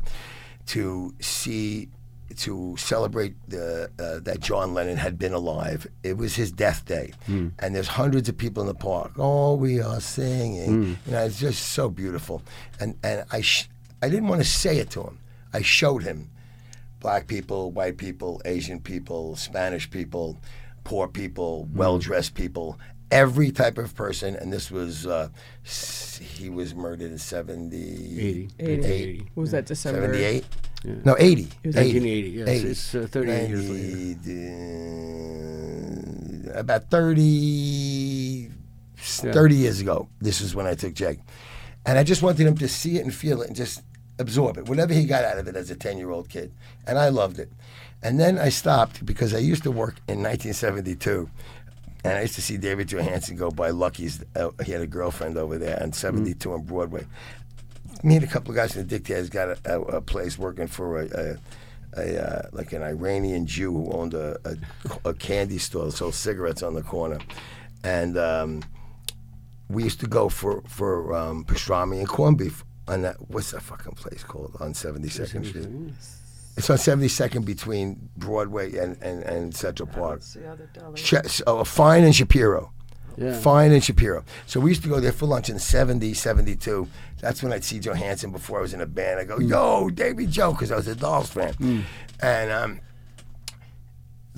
to 0.67 1.13
see, 1.21 1.89
to 2.37 2.77
celebrate 2.77 3.35
the, 3.49 3.91
uh, 3.99 4.21
that 4.21 4.41
John 4.41 4.75
Lennon 4.75 4.97
had 4.97 5.19
been 5.19 5.33
alive. 5.33 5.87
It 6.05 6.17
was 6.17 6.37
his 6.37 6.53
death 6.53 6.85
day. 6.85 7.13
And 7.27 7.75
there's 7.75 7.89
hundreds 7.89 8.29
of 8.29 8.37
people 8.37 8.61
in 8.63 8.67
the 8.69 8.75
park. 8.75 9.13
Oh, 9.17 9.55
we 9.55 9.81
are 9.81 10.01
singing. 10.01 10.99
You 11.07 11.13
know, 11.13 11.25
it's 11.25 11.41
just 11.41 11.71
so 11.73 11.89
beautiful. 11.89 12.43
And, 12.79 12.97
and 13.03 13.25
I, 13.33 13.41
sh- 13.41 13.69
I 14.03 14.09
didn't 14.09 14.29
want 14.29 14.41
to 14.41 14.47
say 14.49 14.79
it 14.79 14.91
to 14.91 15.03
him. 15.03 15.19
I 15.53 15.63
showed 15.63 16.03
him 16.03 16.31
black 17.01 17.27
people, 17.27 17.71
white 17.73 17.97
people, 17.97 18.41
Asian 18.45 18.81
people, 18.81 19.37
Spanish 19.37 19.91
people, 19.91 20.39
poor 20.85 21.09
people, 21.09 21.69
well 21.73 21.99
dressed 21.99 22.35
people, 22.35 22.79
every 23.11 23.51
type 23.51 23.79
of 23.79 23.95
person. 23.95 24.37
And 24.37 24.53
this 24.53 24.71
was, 24.71 25.07
uh, 25.07 25.29
he 26.21 26.51
was 26.51 26.75
murdered 26.75 27.11
in 27.11 27.19
70, 27.19 27.77
80. 27.77 28.51
80. 28.59 28.87
Eight. 28.87 29.23
What 29.35 29.43
was 29.43 29.51
that 29.53 29.67
December? 29.67 30.03
78? 30.13 30.45
No, 31.05 31.17
80. 31.19 31.43
was 31.65 31.75
1980, 31.75 32.31
yes. 32.31 32.49
It's, 32.63 32.95
uh, 32.95 33.09
38 33.11 33.49
years 33.49 33.71
later. 33.71 33.97
later. 36.45 36.59
About 36.59 36.91
30, 36.91 38.51
30 38.97 39.55
years 39.55 39.81
ago, 39.81 40.09
this 40.21 40.41
is 40.41 40.55
when 40.55 40.67
I 40.67 40.75
took 40.75 40.95
Jake. 40.95 41.19
And 41.87 41.99
I 41.99 42.05
just 42.05 42.23
wanted 42.23 42.47
him 42.47 42.57
to 42.59 42.69
see 42.69 42.99
it 42.99 43.05
and 43.05 43.15
feel 43.15 43.43
it 43.43 43.49
and 43.49 43.57
just 43.57 43.83
absorb 44.19 44.59
it, 44.59 44.69
whatever 44.69 44.93
he 44.93 45.05
got 45.05 45.25
out 45.25 45.39
of 45.39 45.47
it 45.49 45.57
as 45.57 45.71
a 45.71 45.77
10 45.77 45.99
year 45.99 46.11
old 46.11 46.29
kid. 46.29 46.53
And 46.87 46.99
I 46.99 47.09
loved 47.09 47.39
it. 47.39 47.51
And 48.03 48.21
then 48.21 48.39
I 48.39 48.49
stopped 48.49 49.05
because 49.05 49.35
I 49.35 49.39
used 49.39 49.63
to 49.65 49.71
work 49.71 49.97
in 50.09 50.23
1972. 50.23 51.29
And 52.05 52.17
I 52.17 52.23
used 52.23 52.37
to 52.37 52.43
see 52.43 52.57
David 52.57 52.89
Johansen 52.89 53.37
go 53.37 53.51
by 53.51 53.71
Lucky's. 53.71 54.25
Uh, 54.37 54.51
he 54.65 54.73
had 54.73 54.81
a 54.81 54.87
girlfriend 54.87 55.37
over 55.37 55.59
there 55.59 55.83
on 55.83 55.93
72 55.93 56.53
on 56.53 56.63
Broadway. 56.63 57.07
Me 58.05 58.17
and 58.17 58.25
a 58.25 58.29
couple 58.29 58.51
of 58.51 58.57
guys 58.57 58.77
in 58.77 58.83
the 58.83 58.89
Dictators 58.89 59.29
got 59.29 59.49
a, 59.49 59.59
a, 59.65 59.81
a 59.97 60.01
place 60.01 60.39
working 60.39 60.69
for 60.69 61.01
a, 61.01 61.39
a, 61.97 62.01
a 62.01 62.23
uh, 62.23 62.49
like 62.53 62.73
an 62.73 62.83
Iranian 62.83 63.47
Jew 63.47 63.73
who 63.73 63.91
owned 63.91 64.15
a, 64.15 64.39
a, 64.45 65.09
a 65.09 65.15
candy 65.15 65.59
store 65.59 65.87
that 65.87 65.93
sold 65.93 66.15
cigarettes 66.15 66.63
on 66.63 66.75
the 66.75 66.83
corner. 66.83 67.19
And 67.83 68.17
um, 68.17 68.63
we 69.69 69.85
used 69.85 70.01
to 70.01 70.07
go 70.07 70.29
for 70.29 70.63
for 70.67 71.15
um, 71.15 71.45
pastrami 71.45 71.99
and 71.99 72.09
corned 72.09 72.39
beef 72.39 72.65
on 72.87 73.03
that. 73.03 73.17
What's 73.29 73.51
that 73.53 73.63
fucking 73.63 73.93
place 73.95 74.23
called 74.25 74.57
on 74.61 74.75
Seventy 74.75 75.09
Second 75.09 75.45
Street? 75.47 75.69
It's 76.57 76.69
on 76.71 76.79
Seventy 76.79 77.09
Second 77.09 77.45
between 77.45 78.09
Broadway 78.17 78.77
and, 78.79 79.01
and, 79.03 79.23
and 79.23 79.55
Central 79.55 79.89
Park. 79.89 80.21
the 80.23 80.51
other 80.51 80.69
deli? 80.73 80.97
Sh- 80.97 81.43
oh, 81.47 81.65
Fine 81.65 82.05
and 82.05 82.15
Shapiro. 82.15 82.73
Yeah. 83.17 83.37
Fine 83.41 83.73
and 83.73 83.83
Shapiro. 83.83 84.25
So 84.47 84.61
we 84.61 84.71
used 84.71 84.83
to 84.85 84.89
go 84.89 85.01
there 85.01 85.11
for 85.11 85.27
lunch 85.27 85.51
in 85.51 85.59
70, 85.59 86.15
72. 86.15 86.87
That's 87.21 87.43
when 87.43 87.53
I'd 87.53 87.65
see 87.65 87.81
Johansen 87.81 88.31
before 88.31 88.59
I 88.59 88.63
was 88.63 88.75
in 88.75 88.81
a 88.81 88.87
band. 88.87 89.19
I 89.19 89.25
go, 89.25 89.41
yo, 89.41 89.91
Davy 89.91 90.27
Joe, 90.27 90.53
because 90.53 90.71
I 90.71 90.77
was 90.77 90.87
a 90.87 90.95
Dolls 90.95 91.29
fan. 91.31 91.85
And 92.21 92.51
um, 92.53 92.81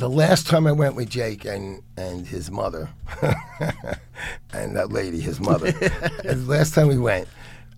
the 0.00 0.08
last 0.08 0.46
time 0.46 0.66
I 0.66 0.72
went 0.72 0.94
with 0.94 1.10
Jake 1.10 1.44
and, 1.44 1.82
and 1.98 2.26
his 2.26 2.50
mother, 2.50 2.88
and 4.52 4.74
that 4.74 4.90
lady, 4.90 5.20
his 5.20 5.38
mother, 5.40 5.70
the 5.72 6.42
last 6.46 6.74
time 6.74 6.88
we 6.88 6.96
went, 6.96 7.28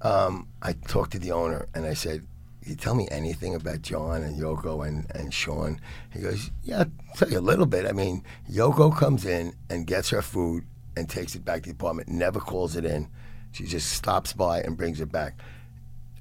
um, 0.03 0.47
I 0.63 0.73
talked 0.73 1.11
to 1.13 1.19
the 1.19 1.33
owner 1.33 1.67
and 1.75 1.85
I 1.85 1.95
said, 1.95 2.25
you 2.65 2.77
tell 2.77 2.95
me 2.95 3.09
anything 3.11 3.57
about 3.57 3.83
John 3.83 4.23
and 4.23 4.41
Yoko 4.41 4.87
and, 4.87 5.11
and 5.17 5.35
Sean? 5.35 5.81
He 6.13 6.21
goes, 6.21 6.53
Yeah, 6.63 6.85
I'll 6.85 7.17
tell 7.17 7.29
you 7.29 7.41
a 7.41 7.41
little 7.41 7.67
bit. 7.67 7.87
I 7.87 7.93
mean, 7.93 8.23
Yoko 8.49 8.97
comes 8.97 9.27
in 9.27 9.55
and 9.69 9.85
gets 9.85 10.11
her 10.11 10.23
food 10.23 10.65
and 10.97 11.09
takes 11.09 11.35
it 11.35 11.45
back 11.45 11.63
to 11.65 11.71
the 11.71 11.75
apartment, 11.75 12.09
never 12.09 12.39
calls 12.39 12.77
it 12.77 12.85
in. 12.85 13.09
She 13.51 13.65
just 13.65 13.91
stops 13.91 14.33
by 14.33 14.61
and 14.61 14.77
brings 14.77 15.01
it 15.01 15.11
back. 15.11 15.41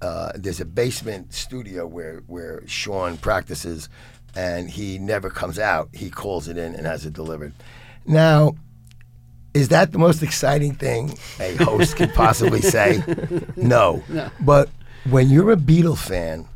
Uh, 0.02 0.32
there's 0.34 0.60
a 0.60 0.66
basement 0.66 1.32
studio 1.32 1.86
where, 1.86 2.24
where 2.26 2.64
Sean 2.66 3.18
practices, 3.18 3.88
and 4.36 4.69
he 4.69 4.97
never 4.97 5.29
comes 5.29 5.59
out. 5.59 5.89
He 5.93 6.09
calls 6.09 6.47
it 6.47 6.57
in 6.57 6.75
and 6.75 6.86
has 6.86 7.05
it 7.05 7.13
delivered. 7.13 7.53
Now, 8.05 8.55
is 9.53 9.69
that 9.69 9.91
the 9.91 9.97
most 9.99 10.23
exciting 10.23 10.73
thing 10.75 11.17
a 11.39 11.55
host 11.57 11.95
could 11.97 12.13
possibly 12.13 12.61
say? 12.75 13.03
No. 13.55 14.03
no. 14.09 14.29
But 14.39 14.69
when 15.09 15.29
you're 15.29 15.51
a 15.51 15.57
Beatle 15.57 15.97
fan, 15.97 16.47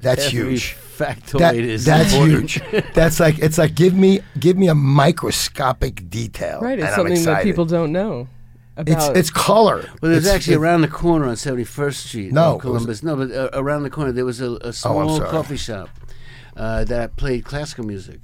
that's 0.00 0.26
Every 0.26 0.50
huge. 0.50 0.76
factoid 0.98 1.38
That- 1.38 1.54
is 1.56 1.84
that's 1.86 2.12
important. 2.12 2.50
huge. 2.50 2.84
That's 2.94 3.18
like 3.20 3.38
it's 3.38 3.56
like 3.56 3.74
give 3.74 3.94
me 3.94 4.20
give 4.38 4.58
me 4.58 4.68
a 4.68 4.74
microscopic 4.74 6.10
detail. 6.10 6.60
Right, 6.60 6.78
it's 6.78 6.86
and 6.88 6.94
I'm 6.94 6.96
something 7.16 7.24
that 7.24 7.42
people 7.42 7.64
don't 7.64 7.90
know 7.90 8.28
It's 8.76 8.90
about. 8.90 9.16
it's 9.16 9.30
color. 9.30 9.88
Well, 10.02 10.12
there's 10.12 10.24
It's- 10.24 10.34
actually 10.36 10.54
it- 10.54 10.58
around 10.58 10.82
the 10.82 10.88
corner 10.88 11.24
on 11.26 11.36
71st 11.36 11.94
Street 12.06 12.32
No, 12.32 12.42
in 12.42 12.50
it 12.50 12.54
was- 12.56 12.62
Columbus. 12.62 13.02
No, 13.02 13.16
but 13.16 13.30
uh, 13.32 13.48
around 13.54 13.84
the 13.84 13.90
corner 13.90 14.12
there 14.12 14.26
was 14.26 14.42
a, 14.42 14.50
a 14.60 14.72
small 14.74 15.16
sorry. 15.16 15.30
coffee 15.30 15.56
shop 15.56 15.88
uh, 16.56 16.84
that 16.84 17.16
played 17.16 17.44
classical 17.44 17.84
music, 17.84 18.20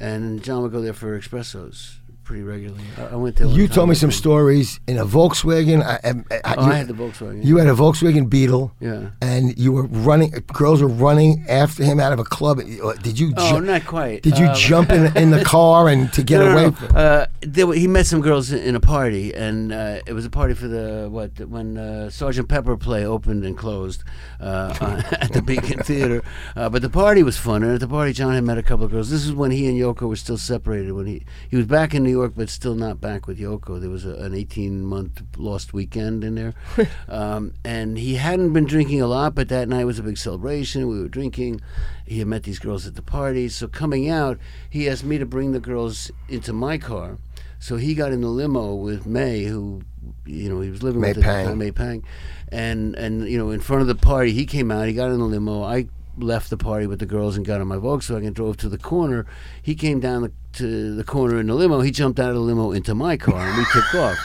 and 0.00 0.42
John 0.42 0.62
would 0.62 0.72
go 0.72 0.80
there 0.80 0.92
for 0.92 1.18
espressos 1.18 1.97
pretty 2.28 2.42
regularly. 2.42 2.84
I, 2.98 3.04
I 3.06 3.16
went 3.16 3.36
there. 3.36 3.46
You 3.46 3.66
told 3.68 3.88
me 3.88 3.94
some 3.94 4.12
stories 4.12 4.80
in 4.86 4.98
a 4.98 5.06
Volkswagen. 5.06 5.82
I, 5.82 5.94
I, 6.04 6.40
I, 6.44 6.54
Oh, 6.58 6.66
you, 6.66 6.72
I 6.72 6.74
had 6.74 6.86
the 6.88 6.92
Volkswagen. 6.94 7.42
you 7.42 7.56
had 7.56 7.66
a 7.68 7.72
Volkswagen 7.72 8.28
Beetle. 8.28 8.70
Yeah. 8.80 9.10
And 9.22 9.58
you 9.58 9.72
were 9.72 9.84
running. 9.86 10.30
Girls 10.52 10.82
were 10.82 10.88
running 11.06 11.44
after 11.48 11.82
him 11.84 11.98
out 11.98 12.12
of 12.12 12.18
a 12.18 12.24
club. 12.24 12.58
Did 13.02 13.18
you? 13.18 13.32
Oh, 13.38 13.58
ju- 13.58 13.64
not 13.66 13.86
quite. 13.86 14.22
Did 14.22 14.36
you 14.38 14.46
Um, 14.48 14.54
jump 14.54 14.90
in 14.90 15.16
in 15.16 15.30
the 15.30 15.42
car 15.56 15.88
and 15.88 16.12
to 16.12 16.22
get 16.22 16.40
no, 16.40 16.52
away? 16.52 16.64
no. 16.92 16.98
Uh, 16.98 17.26
there, 17.40 17.66
were- 17.66 17.74
he 17.74 17.88
met 17.88 18.06
some 18.06 18.20
girls 18.20 18.52
in 18.52 18.74
a 18.74 18.80
party, 18.80 19.34
and 19.34 19.72
uh, 19.72 20.00
it 20.06 20.12
was 20.12 20.26
a 20.26 20.30
party 20.30 20.52
for 20.52 20.68
the 20.68 21.08
what 21.10 21.30
when 21.48 21.78
uh, 21.78 22.10
Sergeant 22.10 22.48
Pepper 22.50 22.76
play 22.76 23.06
opened 23.06 23.44
and 23.46 23.56
closed 23.56 24.04
uh, 24.38 24.74
at 25.12 25.32
the 25.32 25.40
Beacon 25.40 25.78
Theater. 25.78 26.22
Uh, 26.54 26.68
but 26.68 26.82
the 26.82 26.90
party 26.90 27.22
was 27.22 27.38
fun, 27.38 27.62
and 27.62 27.72
at 27.72 27.80
the 27.80 27.88
party, 27.88 28.12
John 28.12 28.34
had 28.34 28.44
met 28.44 28.58
a 28.58 28.62
couple 28.62 28.84
of 28.84 28.90
girls. 28.90 29.08
This 29.08 29.24
is 29.24 29.32
when 29.32 29.50
he 29.50 29.66
and 29.68 29.78
Yoko 29.80 30.08
were 30.08 30.16
still 30.16 30.36
separated. 30.38 30.92
When 30.92 31.06
he 31.06 31.24
he 31.48 31.56
was 31.56 31.66
back 31.66 31.94
in 31.94 32.02
New 32.02 32.17
York, 32.18 32.32
but 32.36 32.48
still 32.48 32.74
not 32.74 33.00
back 33.00 33.26
with 33.26 33.38
Yoko. 33.38 33.80
There 33.80 33.90
was 33.90 34.04
a, 34.04 34.14
an 34.14 34.34
eighteen 34.34 34.84
month 34.84 35.22
lost 35.36 35.72
weekend 35.72 36.24
in 36.24 36.34
there, 36.34 36.54
um, 37.08 37.54
and 37.64 37.98
he 37.98 38.16
hadn't 38.16 38.52
been 38.52 38.66
drinking 38.66 39.00
a 39.00 39.06
lot. 39.06 39.34
But 39.34 39.48
that 39.48 39.68
night 39.68 39.84
was 39.84 39.98
a 39.98 40.02
big 40.02 40.18
celebration. 40.18 40.88
We 40.88 41.00
were 41.00 41.08
drinking. 41.08 41.60
He 42.06 42.18
had 42.18 42.28
met 42.28 42.44
these 42.44 42.58
girls 42.58 42.86
at 42.86 42.94
the 42.94 43.02
party. 43.02 43.48
So 43.48 43.68
coming 43.68 44.08
out, 44.08 44.38
he 44.70 44.88
asked 44.88 45.04
me 45.04 45.18
to 45.18 45.26
bring 45.26 45.52
the 45.52 45.60
girls 45.60 46.10
into 46.28 46.52
my 46.52 46.78
car. 46.78 47.18
So 47.60 47.76
he 47.76 47.94
got 47.94 48.12
in 48.12 48.20
the 48.20 48.28
limo 48.28 48.74
with 48.74 49.04
May, 49.04 49.44
who, 49.44 49.82
you 50.24 50.48
know, 50.48 50.60
he 50.60 50.70
was 50.70 50.82
living 50.82 51.00
May 51.00 51.08
with 51.08 51.18
at 51.18 51.20
the 51.20 51.26
Pang. 51.26 51.46
time, 51.46 51.58
May 51.58 51.72
Pang, 51.72 52.04
and 52.50 52.94
and 52.94 53.28
you 53.28 53.36
know, 53.36 53.50
in 53.50 53.60
front 53.60 53.82
of 53.82 53.88
the 53.88 53.94
party, 53.94 54.32
he 54.32 54.46
came 54.46 54.70
out. 54.70 54.86
He 54.86 54.94
got 54.94 55.10
in 55.10 55.18
the 55.18 55.24
limo. 55.24 55.62
I 55.62 55.88
left 56.22 56.50
the 56.50 56.56
party 56.56 56.86
with 56.86 56.98
the 56.98 57.06
girls 57.06 57.36
and 57.36 57.46
got 57.46 57.60
on 57.60 57.68
my 57.68 57.76
Volkswagen, 57.76 58.26
and 58.26 58.34
drove 58.34 58.56
to 58.58 58.68
the 58.68 58.78
corner. 58.78 59.26
He 59.62 59.74
came 59.74 60.00
down 60.00 60.22
the, 60.22 60.32
to 60.54 60.94
the 60.94 61.04
corner 61.04 61.38
in 61.38 61.46
the 61.46 61.54
limo. 61.54 61.80
He 61.80 61.90
jumped 61.90 62.18
out 62.20 62.30
of 62.30 62.34
the 62.34 62.40
limo 62.40 62.72
into 62.72 62.94
my 62.94 63.16
car, 63.16 63.46
and 63.46 63.56
we 63.58 63.64
took 63.72 63.94
off. 63.94 64.18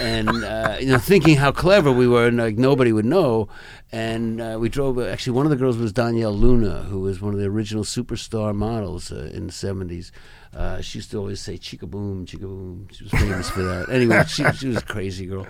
And 0.00 0.28
uh, 0.28 0.76
you 0.80 0.88
know, 0.88 0.98
thinking 0.98 1.36
how 1.36 1.52
clever 1.52 1.92
we 1.92 2.08
were, 2.08 2.26
and 2.26 2.36
like 2.36 2.58
nobody 2.58 2.92
would 2.92 3.04
know. 3.04 3.48
And 3.92 4.40
uh, 4.40 4.56
we 4.60 4.68
drove. 4.68 4.98
Actually, 4.98 5.34
one 5.34 5.46
of 5.46 5.50
the 5.50 5.56
girls 5.56 5.76
was 5.78 5.92
Donyale 5.92 6.36
Luna, 6.36 6.82
who 6.84 7.00
was 7.00 7.20
one 7.20 7.32
of 7.32 7.38
the 7.38 7.46
original 7.46 7.84
superstar 7.84 8.54
models 8.54 9.12
uh, 9.12 9.30
in 9.32 9.46
the 9.46 9.52
seventies. 9.52 10.10
Uh, 10.54 10.80
she 10.80 10.98
used 10.98 11.10
to 11.10 11.18
always 11.18 11.40
say 11.40 11.58
"chica 11.58 11.86
boom, 11.86 12.24
chica 12.26 12.46
boom." 12.46 12.88
She 12.92 13.04
was 13.04 13.12
famous 13.12 13.50
for 13.50 13.62
that. 13.62 13.88
Anyway, 13.90 14.24
she, 14.26 14.44
she 14.52 14.68
was 14.68 14.78
a 14.78 14.82
crazy 14.82 15.26
girl. 15.26 15.46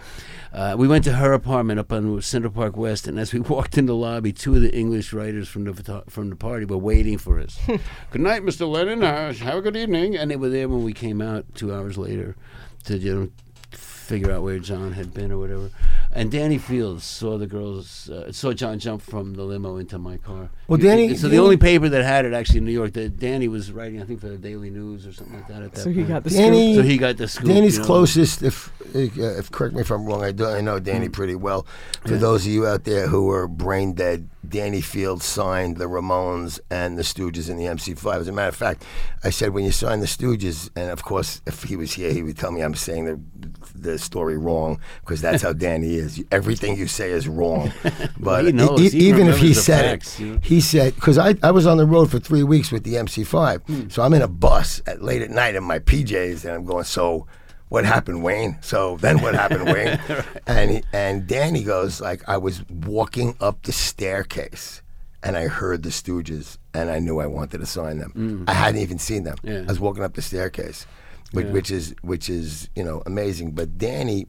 Uh, 0.53 0.75
we 0.79 0.89
went 0.89 1.05
to 1.05 1.13
her 1.13 1.33
apartment 1.33 1.79
up 1.79 1.93
on 1.93 2.21
Central 2.21 2.53
Park 2.53 2.77
West, 2.77 3.07
and 3.07 3.19
as 3.19 3.33
we 3.33 3.41
walked 3.55 3.79
in 3.79 3.87
the 3.87 3.95
lobby, 3.95 4.33
two 4.33 4.57
of 4.57 4.63
the 4.63 4.75
English 4.75 5.13
writers 5.13 5.49
from 5.49 5.65
the 5.65 6.03
from 6.09 6.31
the 6.31 6.37
party 6.37 6.65
were 6.65 6.79
waiting 6.79 7.19
for 7.19 7.39
us. 7.39 7.59
good 8.11 8.21
night, 8.21 8.43
Mr. 8.43 8.69
Lennon. 8.69 9.03
Uh, 9.03 9.33
have 9.33 9.59
a 9.59 9.63
good 9.63 9.77
evening. 9.77 10.17
And 10.17 10.31
they 10.31 10.37
were 10.37 10.49
there 10.49 10.69
when 10.69 10.83
we 10.83 10.93
came 10.93 11.21
out 11.21 11.45
two 11.55 11.73
hours 11.73 11.97
later 11.97 12.37
to 12.85 12.99
you 12.99 13.15
know 13.15 13.31
figure 13.71 14.33
out 14.33 14.43
where 14.43 14.59
John 14.59 14.93
had 14.93 15.13
been 15.13 15.31
or 15.31 15.39
whatever. 15.39 15.71
And 16.11 16.31
Danny 16.31 16.57
Fields 16.57 17.05
saw 17.05 17.37
the 17.37 17.47
girls, 17.47 18.09
uh, 18.09 18.33
saw 18.33 18.53
John 18.55 18.79
jump 18.79 19.03
from 19.03 19.35
the 19.35 19.43
limo 19.45 19.77
into 19.77 19.99
my 19.99 20.17
car. 20.17 20.49
Well, 20.67 20.79
Danny- 20.79 21.15
So 21.17 21.29
the 21.29 21.37
only 21.39 21.59
paper 21.59 21.89
that 21.91 22.03
had 22.03 22.25
it 22.25 22.33
actually 22.33 22.59
in 22.59 22.65
New 22.65 22.73
York, 22.73 22.95
that 22.95 23.19
Danny 23.19 23.47
was 23.47 23.71
writing, 23.73 24.01
I 24.01 24.05
think, 24.07 24.21
for 24.21 24.29
the 24.29 24.39
Daily 24.39 24.71
News 24.71 25.07
or 25.07 25.13
something 25.13 25.35
like 25.37 25.49
that. 25.49 25.63
At 25.63 25.75
that 25.75 25.81
so 25.83 25.91
he 25.91 25.97
point. 25.97 26.09
got 26.09 26.25
the 26.25 26.31
Danny- 26.31 26.73
scoop. 26.75 26.85
So 26.85 26.89
he 26.89 26.97
got 26.99 27.17
the 27.19 27.29
scoop. 27.29 27.49
Danny's 27.49 27.75
you 27.75 27.81
know. 27.81 27.87
closest, 27.87 28.43
if, 28.43 28.73
if, 28.95 29.19
uh, 29.19 29.23
if 29.39 29.51
correct 29.51 29.75
me 29.75 29.83
if 29.83 29.91
I'm 29.91 30.07
wrong, 30.07 30.25
I, 30.25 30.33
do, 30.33 30.47
I 30.47 30.61
know 30.63 30.79
Danny 30.81 31.09
pretty 31.11 31.35
well. 31.35 31.67
For 32.07 32.17
those 32.17 32.47
of 32.47 32.53
you 32.53 32.67
out 32.67 32.85
there 32.85 33.07
who 33.09 33.31
are 33.31 33.47
brain 33.47 33.93
dead, 33.93 34.29
Danny 34.49 34.81
Fields 34.81 35.25
signed 35.25 35.77
the 35.77 35.85
Ramones 35.87 36.59
and 36.71 36.97
the 36.97 37.03
Stooges 37.03 37.51
in 37.51 37.57
the 37.57 37.65
MC5. 37.65 38.21
As 38.21 38.29
a 38.29 38.33
matter 38.33 38.49
of 38.49 38.57
fact, 38.57 38.85
I 39.23 39.31
said 39.31 39.51
when 39.51 39.65
you 39.65 39.73
sign 39.73 40.01
the 40.01 40.07
Stooges, 40.07 40.71
and 40.75 40.91
of 40.91 41.05
course, 41.05 41.43
if 41.47 41.65
he 41.65 41.77
was 41.77 41.93
here, 41.93 42.13
he 42.13 42.23
would 42.23 42.39
tell 42.39 42.51
me 42.53 42.63
I'm 42.63 42.75
saying 42.75 43.05
the 43.05 43.21
the 43.75 43.99
story 43.99 44.37
wrong 44.37 44.81
because 45.01 45.21
that's 45.21 45.43
how 45.43 45.53
Danny 45.53 45.95
is. 45.95 46.25
Everything 46.33 46.77
you 46.77 46.87
say 46.89 47.11
is 47.11 47.29
wrong. 47.29 47.73
But 48.19 48.47
he 48.47 48.53
knows. 48.53 48.81
e- 48.81 48.91
He 48.99 49.09
even 49.09 49.29
if 49.29 49.39
he 49.39 49.55
said 49.55 50.01
facts, 50.01 50.19
it, 50.19 50.23
you 50.25 50.33
know? 50.35 50.41
he 50.43 50.61
said 50.61 50.95
because 50.97 51.19
I, 51.19 51.35
I 51.43 51.51
was 51.53 51.67
on 51.67 51.77
the 51.77 51.87
road 51.87 52.11
for 52.11 52.19
three 52.19 52.43
weeks 52.43 52.73
with 52.73 52.85
the 52.85 52.95
MC5, 52.95 53.61
Hmm. 53.63 53.89
so 53.89 54.03
I'm 54.03 54.15
in 54.15 54.23
a 54.23 54.29
bus 54.29 54.83
at 54.87 55.03
late 55.03 55.23
at 55.23 55.31
night 55.31 55.55
in 55.55 55.63
my 55.65 55.79
PJs, 55.79 56.45
and 56.45 56.55
I'm 56.55 56.65
going 56.65 56.85
so. 56.85 57.27
What 57.69 57.85
happened, 57.85 58.23
Wayne? 58.23 58.59
So 58.61 58.97
then, 58.97 59.21
what 59.21 59.35
happened, 59.35 59.67
Wayne? 59.73 59.99
And 60.47 60.71
he, 60.71 60.83
and 60.93 61.27
Danny 61.27 61.63
goes 61.63 62.01
like, 62.01 62.27
I 62.29 62.39
was 62.39 62.67
walking 62.69 63.37
up 63.41 63.63
the 63.63 63.73
staircase, 63.73 64.83
and 65.23 65.37
I 65.37 65.49
heard 65.49 65.83
the 65.83 65.91
Stooges, 65.91 66.57
and 66.73 66.91
I 66.91 66.99
knew 66.99 67.19
I 67.19 67.27
wanted 67.27 67.59
to 67.59 67.67
sign 67.67 67.99
them. 67.99 68.13
Mm. 68.17 68.51
I 68.51 68.55
hadn't 68.55 68.81
even 68.81 68.99
seen 68.99 69.25
them. 69.25 69.37
Yeah. 69.43 69.61
I 69.61 69.67
was 69.67 69.81
walking 69.81 70.03
up 70.03 70.15
the 70.15 70.23
staircase, 70.23 70.87
which, 71.33 71.47
which 71.49 71.71
is 71.71 71.95
which 72.03 72.31
is 72.31 72.69
you 72.75 72.85
know 72.85 73.03
amazing. 73.05 73.53
But 73.53 73.77
Danny, 73.77 74.27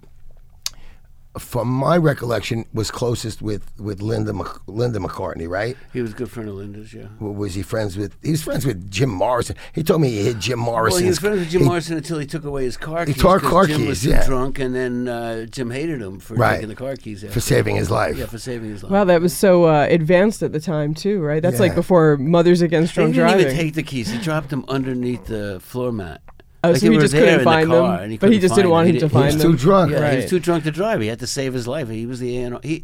from 1.37 1.67
my 1.67 1.95
recollection, 1.95 2.65
was 2.73 2.89
closest 2.89 3.41
with 3.41 3.71
with 3.79 4.01
Linda 4.01 4.33
Mc, 4.33 4.47
Linda 4.67 4.97
McCartney, 4.99 5.47
right? 5.47 5.77
He 5.93 6.01
was 6.01 6.11
a 6.11 6.15
good 6.15 6.29
friend 6.31 6.49
of 6.49 6.55
Linda's, 6.55 6.91
yeah. 6.93 7.03
W- 7.19 7.33
Was 7.37 7.53
he 7.53 7.61
friends 7.61 7.95
with? 7.95 8.15
He 8.23 8.31
was 8.31 8.41
friends 8.41 8.65
with 8.65 8.89
Jim 8.89 9.09
Morrison. 9.09 9.55
He 9.73 9.83
told 9.83 10.01
me 10.01 10.09
he 10.09 10.23
hit 10.23 10.39
Jim 10.39 10.57
Morrison. 10.59 10.95
Well, 10.97 11.03
he 11.03 11.09
was 11.09 11.19
friends 11.19 11.39
with 11.39 11.49
Jim 11.51 11.63
Morrison 11.65 11.97
until 11.97 12.17
he 12.17 12.25
took 12.25 12.43
away 12.45 12.63
his 12.63 12.77
car 12.77 13.05
keys. 13.05 13.15
took 13.15 13.41
'cause 13.41 13.49
car 13.51 13.67
Jim 13.67 13.77
keys, 13.81 13.87
was 13.87 14.01
too 14.01 14.09
yeah. 14.09 14.25
drunk, 14.25 14.57
and 14.59 14.73
then 14.73 15.07
uh, 15.07 15.45
Jim 15.45 15.69
hated 15.69 16.01
him 16.01 16.19
for 16.19 16.33
Right. 16.33 16.55
taking 16.55 16.69
the 16.69 16.75
car 16.75 16.95
keys 16.95 17.21
for 17.21 17.27
after. 17.27 17.39
saving 17.41 17.75
his 17.75 17.91
life. 17.91 18.17
Yeah, 18.17 18.25
for 18.25 18.39
saving 18.39 18.71
his 18.71 18.81
life. 18.83 18.91
Wow, 18.91 19.03
that 19.05 19.21
was 19.21 19.37
so 19.37 19.65
uh, 19.65 19.85
advanced 19.89 20.41
at 20.41 20.51
the 20.51 20.59
time 20.59 20.93
too, 20.95 21.21
right? 21.21 21.41
That's 21.43 21.55
Yeah. 21.57 21.61
like 21.61 21.75
before 21.75 22.17
Mothers 22.17 22.61
Against 22.61 22.93
he 22.93 22.95
Drunk 22.95 23.13
didn't 23.13 23.27
Driving. 23.27 23.45
even 23.45 23.55
take 23.55 23.73
the 23.75 23.83
keys. 23.83 24.09
He 24.09 24.17
dropped 24.17 24.49
them 24.49 24.65
underneath 24.67 25.27
the 25.27 25.59
floor 25.61 25.91
mat. 25.91 26.21
Oh, 26.63 26.71
Like 26.71 26.81
so 26.81 26.91
he 26.91 26.97
just 26.97 27.13
couldn't 27.13 27.37
the 27.39 27.43
find 27.43 27.71
them, 27.71 28.09
he 28.11 28.17
but 28.17 28.31
he 28.31 28.39
just 28.39 28.55
didn't 28.55 28.71
want 28.71 28.87
him 28.87 28.95
to 28.95 28.99
didn't- 28.99 29.11
He 29.11 29.13
find 29.13 29.25
was 29.33 29.37
them. 29.43 29.51
too 29.53 29.57
drunk. 29.57 29.91
Yeah, 29.91 30.11
he 30.11 30.15
was 30.17 30.29
too 30.29 30.39
drunk 30.39 30.63
to 30.65 30.71
drive. 30.71 31.01
He 31.01 31.07
had 31.07 31.19
to 31.19 31.27
save 31.27 31.53
his 31.53 31.67
life. 31.67 31.89
He 31.89 32.05
was 32.05 32.19
the 32.19 32.29
you 32.29 32.49
know, 32.49 32.59
he 32.63 32.83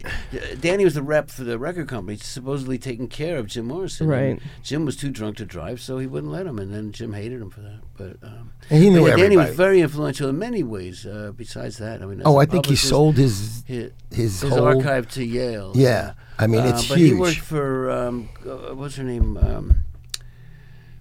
Danny 0.60 0.84
was 0.86 0.94
the 0.94 1.02
rep 1.04 1.30
for 1.30 1.44
the 1.44 1.58
record 1.60 1.88
company, 1.88 2.18
supposedly 2.18 2.78
taking 2.78 3.08
care 3.08 3.38
of 3.38 3.48
Jim 3.48 3.66
Morrison. 3.66 4.08
Right. 4.08 4.20
And 4.22 4.42
Jim 4.64 4.86
was 4.86 4.96
too 4.96 5.10
drunk 5.10 5.38
to 5.38 5.46
drive, 5.46 5.82
so 5.82 5.98
he 5.98 6.08
wouldn't 6.08 6.32
let 6.32 6.46
him, 6.46 6.58
and 6.60 6.74
then 6.74 6.92
Jim 6.92 7.14
hated 7.14 7.42
him 7.42 7.50
for 7.50 7.62
that. 7.62 7.80
But 7.98 8.18
um, 8.28 8.52
And 8.70 8.82
he 8.84 8.90
knew 8.90 9.02
but 9.02 9.08
yeah, 9.10 9.16
Danny 9.18 9.38
was 9.38 9.56
very 9.56 9.82
influential 9.82 10.30
in 10.30 10.40
many 10.40 10.64
ways. 10.64 11.06
Uh, 11.06 11.32
besides 11.36 11.78
that, 11.78 12.02
I 12.02 12.06
mean, 12.06 12.22
Oh, 12.26 12.38
I 12.38 12.46
think 12.46 12.66
he 12.68 12.76
sold 12.76 13.18
his 13.18 13.64
his, 13.66 13.92
his, 14.12 14.42
his 14.42 14.50
whole 14.52 14.64
archive 14.66 15.10
to 15.12 15.24
Yale. 15.24 15.72
Yeah, 15.76 16.14
I 16.40 16.48
mean, 16.48 16.62
Uh, 16.62 16.70
it's 16.70 16.88
but 16.88 16.98
he 16.98 17.14
worked 17.14 17.38
for 17.40 17.92
um, 17.92 18.30
uh, 18.46 18.74
what's 18.76 18.96
her 18.96 19.04
name 19.04 19.38
um, 19.38 19.80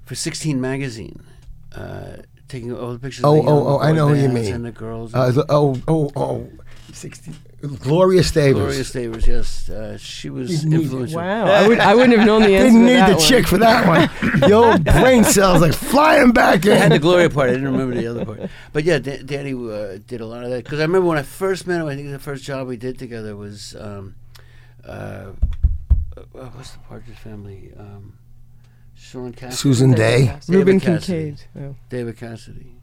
for 0.05 0.15
16 0.15 0.61
magazine, 0.61 1.23
uh, 1.75 2.17
taking 2.49 2.73
all 2.77 2.93
the 2.93 2.99
pictures. 2.99 3.25
Oh, 3.25 3.39
of 3.39 3.45
the 3.45 3.51
oh, 3.51 3.67
oh, 3.69 3.79
I 3.81 3.93
know 3.93 4.09
who 4.09 4.15
you 4.15 4.29
mean. 4.29 4.53
And 4.53 4.65
the 4.65 4.73
girls. 4.73 5.15
Uh, 5.15 5.31
the- 5.31 5.47
oh, 5.49 5.81
oh, 5.89 6.11
oh, 6.17 6.49
60, 6.93 7.33
Gloria 7.81 8.23
Stavers. 8.23 8.61
Gloria 8.63 8.85
Stavers, 8.85 9.27
yes, 9.27 9.69
uh, 9.71 9.97
she 9.99 10.29
was 10.31 10.63
Didn't 10.63 10.83
influential. 10.83 11.17
Wow, 11.19 11.47
I, 11.47 11.67
would, 11.67 11.79
I 11.81 11.95
wouldn't 11.95 12.17
have 12.19 12.27
known 12.27 12.43
the 12.43 12.49
answer. 12.57 12.65
Didn't 12.67 12.81
to 12.81 12.87
need 12.87 12.95
that 12.97 13.09
the 13.09 13.17
one. 13.17 13.25
chick 13.25 13.47
for 13.47 13.59
that 13.59 13.87
one. 13.89 14.41
the 14.41 14.53
old 14.53 14.85
brain 14.85 15.25
cells 15.25 15.61
like 15.63 15.73
flying 15.73 16.33
back 16.33 16.67
I 16.67 16.75
had 16.75 16.91
the 16.93 16.97
in. 16.97 17.01
Gloria 17.01 17.31
part. 17.31 17.49
I 17.49 17.55
didn't 17.55 17.73
remember 17.73 17.95
the 17.95 18.07
other 18.07 18.25
part. 18.25 18.51
But 18.73 18.85
yeah, 18.85 18.99
Da- 18.99 19.23
Danny 19.23 19.55
uh, 19.55 19.99
did 20.07 20.21
a 20.21 20.27
lot 20.27 20.45
of 20.45 20.51
that 20.51 20.63
because 20.65 20.79
I 20.79 20.83
remember 20.83 21.09
when 21.09 21.19
I 21.19 21.23
first 21.23 21.67
met 21.67 21.81
him. 21.81 21.87
I 21.89 21.97
think 21.97 22.11
the 22.11 22.19
first 22.19 22.45
job 22.45 22.69
we 22.69 22.77
did 22.77 22.99
together 22.99 23.35
was 23.35 23.75
um, 23.81 24.15
uh, 24.87 24.91
uh, 26.17 26.23
what's 26.33 26.73
the 26.73 26.79
Partridge 26.81 27.17
Family? 27.17 27.73
Um, 27.79 28.19
Shaun 29.05 29.33
Cassidy, 29.33 29.57
Susan 29.57 29.93
Dey. 29.93 30.27
David 30.27 30.49
Ruben 30.49 30.81
Cassidy. 30.81 31.37
Kincaid. 31.37 31.47
Oh. 31.61 31.77
David 31.91 32.17
Cassidy 32.17 32.77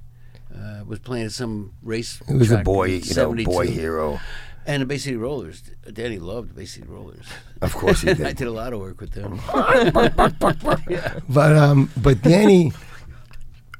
uh, 0.55 0.84
was 0.86 0.99
playing 0.99 1.26
at 1.26 1.32
some 1.32 1.74
race. 1.82 2.22
He 2.28 2.36
was 2.36 2.51
a 2.51 2.59
boy, 2.59 2.86
you 2.86 3.15
know, 3.15 3.34
boy 3.43 3.67
hero. 3.67 4.19
And 4.67 4.84
the 4.84 4.86
Bay 4.86 4.99
City 4.99 5.15
Rollers. 5.15 5.63
Danny 5.91 6.19
loved 6.19 6.51
the 6.51 6.53
Bay 6.53 6.65
City 6.65 6.86
Rollers. 6.88 7.26
Of 7.63 7.74
course 7.74 8.01
he 8.01 8.07
did. 8.13 8.22
I 8.22 8.28
did. 8.30 8.38
did 8.38 8.47
a 8.47 8.51
lot 8.51 8.72
of 8.72 8.80
work 8.80 9.01
with 9.01 9.11
them. 9.11 9.39
But 11.28 11.57
um, 11.57 11.89
but 11.97 12.22
Danny, 12.22 12.72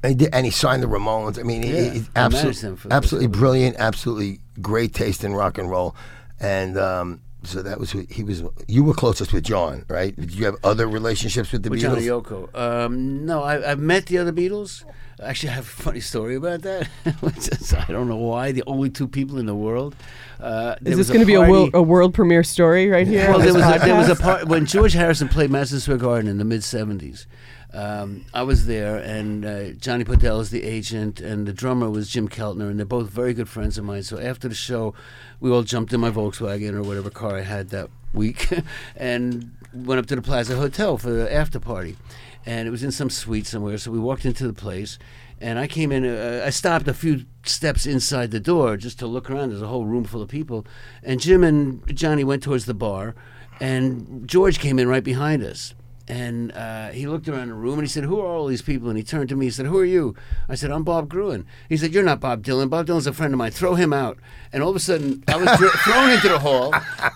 and 0.02 0.10
he, 0.10 0.14
did, 0.16 0.34
and 0.34 0.44
he 0.44 0.50
signed 0.50 0.82
the 0.82 0.88
Ramones. 0.88 1.38
I 1.38 1.44
mean, 1.44 1.62
Yeah, 1.62 1.68
he, 1.68 1.98
he 2.00 2.06
absolutely, 2.16 2.42
managed 2.42 2.62
them 2.62 2.76
for 2.76 2.88
the 2.88 2.94
absolutely 2.94 3.28
brilliant, 3.28 3.76
absolutely 3.78 4.40
great 4.60 4.92
taste 4.94 5.22
in 5.22 5.32
rock 5.32 5.58
and 5.58 5.70
roll, 5.70 5.94
and 6.40 6.76
um, 6.76 7.20
so 7.44 7.62
that 7.62 7.78
was 7.78 7.90
who 7.90 8.06
he 8.10 8.22
was. 8.22 8.42
You 8.68 8.84
were 8.84 8.94
closest 8.94 9.32
with 9.32 9.44
John, 9.44 9.84
right? 9.88 10.14
Did 10.14 10.32
you 10.32 10.44
have 10.44 10.56
other 10.62 10.86
relationships 10.86 11.52
with 11.52 11.62
the 11.62 11.70
With 11.70 11.80
Beatles? 11.80 11.82
John 11.82 11.98
and 11.98 12.06
Yoko. 12.06 12.54
Um, 12.58 13.26
no, 13.26 13.42
I, 13.42 13.72
I've 13.72 13.78
met 13.78 14.06
the 14.06 14.18
other 14.18 14.32
Beatles. 14.32 14.84
Actually, 15.22 15.50
I 15.50 15.52
have 15.52 15.64
a 15.64 15.68
funny 15.68 16.00
story 16.00 16.34
about 16.34 16.62
that. 16.62 16.88
I 17.06 17.92
don't 17.92 18.08
know 18.08 18.16
why. 18.16 18.50
The 18.52 18.64
only 18.66 18.90
two 18.90 19.06
people 19.06 19.38
in 19.38 19.46
the 19.46 19.54
world. 19.54 19.94
Uh, 20.40 20.74
there 20.80 20.92
Is 20.92 20.98
was 20.98 21.06
this 21.08 21.14
going 21.14 21.20
to 21.20 21.26
be 21.26 21.34
a 21.34 21.48
world, 21.48 21.70
a 21.74 21.82
world 21.82 22.12
premiere 22.14 22.42
story 22.42 22.88
right 22.88 23.06
here? 23.06 23.28
Well, 23.30 23.38
there 23.38 23.54
was, 23.54 23.62
a, 23.64 23.78
there 23.78 23.94
was 23.94 24.08
a 24.08 24.16
part 24.16 24.48
when 24.48 24.66
George 24.66 24.94
Harrison 24.94 25.28
played 25.28 25.50
Madison 25.50 25.78
Square 25.78 25.98
Garden 25.98 26.28
in 26.28 26.38
the 26.38 26.44
mid 26.44 26.62
'70s. 26.62 27.26
Um, 27.74 28.26
I 28.34 28.42
was 28.42 28.66
there, 28.66 28.98
and 28.98 29.44
uh, 29.46 29.70
Johnny 29.70 30.04
Podell 30.04 30.40
is 30.40 30.50
the 30.50 30.62
agent, 30.62 31.20
and 31.20 31.46
the 31.46 31.54
drummer 31.54 31.88
was 31.88 32.10
Jim 32.10 32.28
Keltner, 32.28 32.68
and 32.68 32.78
they're 32.78 32.84
both 32.84 33.08
very 33.08 33.32
good 33.32 33.48
friends 33.48 33.78
of 33.78 33.84
mine. 33.84 34.02
So 34.02 34.18
after 34.18 34.46
the 34.46 34.54
show, 34.54 34.94
we 35.40 35.50
all 35.50 35.62
jumped 35.62 35.92
in 35.92 36.00
my 36.00 36.10
Volkswagen 36.10 36.74
or 36.74 36.82
whatever 36.82 37.08
car 37.08 37.36
I 37.36 37.42
had 37.42 37.70
that 37.70 37.88
week, 38.12 38.48
and 38.96 39.56
went 39.72 39.98
up 39.98 40.06
to 40.06 40.16
the 40.16 40.22
Plaza 40.22 40.56
Hotel 40.56 40.98
for 40.98 41.10
the 41.10 41.32
after 41.32 41.58
party. 41.58 41.96
And 42.44 42.68
it 42.68 42.72
was 42.72 42.82
in 42.82 42.90
some 42.90 43.08
suite 43.08 43.46
somewhere. 43.46 43.78
So 43.78 43.90
we 43.90 44.00
walked 44.00 44.26
into 44.26 44.46
the 44.46 44.52
place, 44.52 44.98
and 45.40 45.58
I 45.58 45.66
came 45.66 45.92
in. 45.92 46.04
Uh, 46.04 46.42
I 46.44 46.50
stopped 46.50 46.88
a 46.88 46.94
few 46.94 47.24
steps 47.44 47.86
inside 47.86 48.32
the 48.32 48.40
door 48.40 48.76
just 48.76 48.98
to 48.98 49.06
look 49.06 49.30
around. 49.30 49.50
There's 49.50 49.62
a 49.62 49.68
whole 49.68 49.86
room 49.86 50.04
full 50.04 50.20
of 50.20 50.28
people, 50.28 50.66
and 51.02 51.20
Jim 51.20 51.42
and 51.42 51.82
Johnny 51.96 52.24
went 52.24 52.42
towards 52.42 52.66
the 52.66 52.74
bar, 52.74 53.14
and 53.60 54.28
George 54.28 54.58
came 54.58 54.78
in 54.78 54.88
right 54.88 55.04
behind 55.04 55.42
us. 55.42 55.72
And 56.08 56.50
uh, 56.52 56.88
he 56.88 57.06
looked 57.06 57.28
around 57.28 57.48
the 57.48 57.54
room 57.54 57.74
and 57.74 57.82
he 57.82 57.88
said, 57.88 58.02
"Who 58.04 58.18
are 58.20 58.26
all 58.26 58.48
these 58.48 58.60
people?" 58.60 58.88
And 58.88 58.98
he 58.98 59.04
turned 59.04 59.28
to 59.28 59.36
me. 59.36 59.46
He 59.46 59.50
said, 59.52 59.66
"Who 59.66 59.78
are 59.78 59.84
you?" 59.84 60.16
I 60.48 60.56
said, 60.56 60.72
"I'm 60.72 60.82
Bob 60.82 61.08
Gruen." 61.08 61.46
He 61.68 61.76
said, 61.76 61.92
"You're 61.94 62.02
not 62.02 62.18
Bob 62.18 62.42
Dylan. 62.42 62.68
Bob 62.68 62.86
Dylan's 62.86 63.06
a 63.06 63.12
friend 63.12 63.32
of 63.32 63.38
mine. 63.38 63.52
Throw 63.52 63.76
him 63.76 63.92
out." 63.92 64.18
And 64.52 64.64
all 64.64 64.70
of 64.70 64.76
a 64.76 64.80
sudden, 64.80 65.22
I 65.28 65.36
was 65.36 65.48
thrown 65.84 66.10
into 66.10 66.28
the 66.28 66.40
hall, 66.40 66.74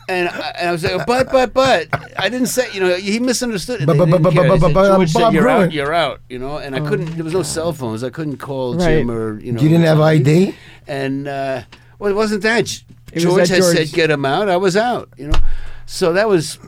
and 0.09 0.28
I, 0.28 0.55
and 0.59 0.68
I 0.68 0.72
was 0.72 0.84
like, 0.84 1.05
"But, 1.05 1.32
but, 1.32 1.53
but." 1.53 1.89
I 2.16 2.28
didn't 2.28 2.47
say, 2.47 2.72
you 2.72 2.78
know, 2.80 2.95
he 2.95 3.18
misunderstood 3.18 3.82
it. 3.82 3.87
But- 3.87 3.99
but- 3.99 4.09
but- 4.09 4.22
but- 4.22 4.34
but- 4.61 4.72
but, 4.72 5.09
said, 5.09 5.32
"You're 5.32 5.43
Gruen." 5.43 5.64
out. 5.64 5.72
You're 5.72 5.93
out." 5.93 6.20
You 6.28 6.39
know, 6.39 6.59
and 6.59 6.76
I 6.76 6.80
couldn't. 6.80 7.07
There 7.16 7.24
was 7.24 7.34
no 7.34 7.43
cell 7.43 7.72
phones. 7.72 8.05
I 8.05 8.11
couldn't 8.11 8.37
call 8.37 8.76
Right. 8.76 8.99
Jim 8.99 9.11
or 9.11 9.41
you 9.41 9.51
know. 9.53 9.61
You 9.61 9.68
didn't 9.68 9.84
have. 9.87 10.01
ID? 10.01 10.55
And 10.87 11.26
uh, 11.26 11.62
well, 11.99 12.11
it 12.12 12.14
wasn't 12.14 12.43
that. 12.43 12.62
Was 13.14 13.22
George 13.22 13.49
that 13.49 13.49
had 13.49 13.62
George- 13.62 13.76
said, 13.76 13.93
"Get 13.93 14.11
him 14.12 14.24
out." 14.24 14.49
I 14.49 14.57
was 14.57 14.76
out. 14.76 15.09
You 15.16 15.26
know, 15.28 15.39
so 15.87 16.12
that 16.12 16.28
was 16.28 16.59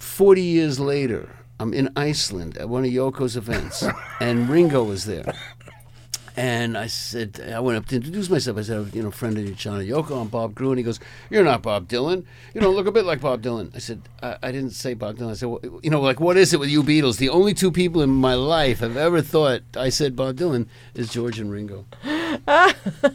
forty 0.00 0.42
years 0.42 0.80
later. 0.80 1.28
I'm 1.58 1.72
in 1.72 1.90
Iceland 1.96 2.58
at 2.58 2.68
one 2.68 2.84
of 2.84 2.90
Yoko's 2.90 3.36
events, 3.36 3.84
and 4.20 4.48
Ringo 4.48 4.84
was 4.84 5.06
there. 5.06 5.32
And 6.38 6.76
I 6.76 6.86
said, 6.86 7.40
I 7.50 7.60
went 7.60 7.78
up 7.78 7.86
to 7.86 7.96
introduce 7.96 8.28
myself. 8.28 8.58
I 8.58 8.62
said, 8.62 8.94
you 8.94 9.02
know, 9.02 9.10
friend 9.10 9.38
of 9.38 9.46
and 9.46 9.56
Yoko, 9.56 10.20
I'm 10.20 10.28
Bob 10.28 10.54
Gruen. 10.54 10.76
He 10.76 10.84
goes, 10.84 11.00
You're 11.30 11.44
not 11.44 11.62
Bob 11.62 11.88
Dylan. 11.88 12.26
You 12.52 12.60
don't 12.60 12.76
look 12.76 12.86
a 12.86 12.92
bit 12.92 13.06
like 13.06 13.22
Bob 13.22 13.40
Dylan. 13.40 13.74
I 13.74 13.78
said, 13.78 14.02
I, 14.22 14.36
I 14.42 14.52
didn't 14.52 14.72
say 14.72 14.92
Bob 14.92 15.16
Dylan. 15.16 15.30
I 15.30 15.34
said, 15.34 15.48
well, 15.48 15.80
you 15.82 15.88
know, 15.88 16.02
like, 16.02 16.20
what 16.20 16.36
is 16.36 16.52
it 16.52 16.60
with 16.60 16.68
you 16.68 16.82
Beatles? 16.82 17.16
The 17.16 17.30
only 17.30 17.54
two 17.54 17.72
people 17.72 18.02
in 18.02 18.10
my 18.10 18.34
life 18.34 18.82
I've 18.82 18.98
ever 18.98 19.22
thought 19.22 19.62
I 19.74 19.88
said 19.88 20.14
Bob 20.14 20.36
Dylan 20.36 20.66
is 20.94 21.10
George 21.10 21.38
and 21.38 21.50
Ringo. 21.50 21.86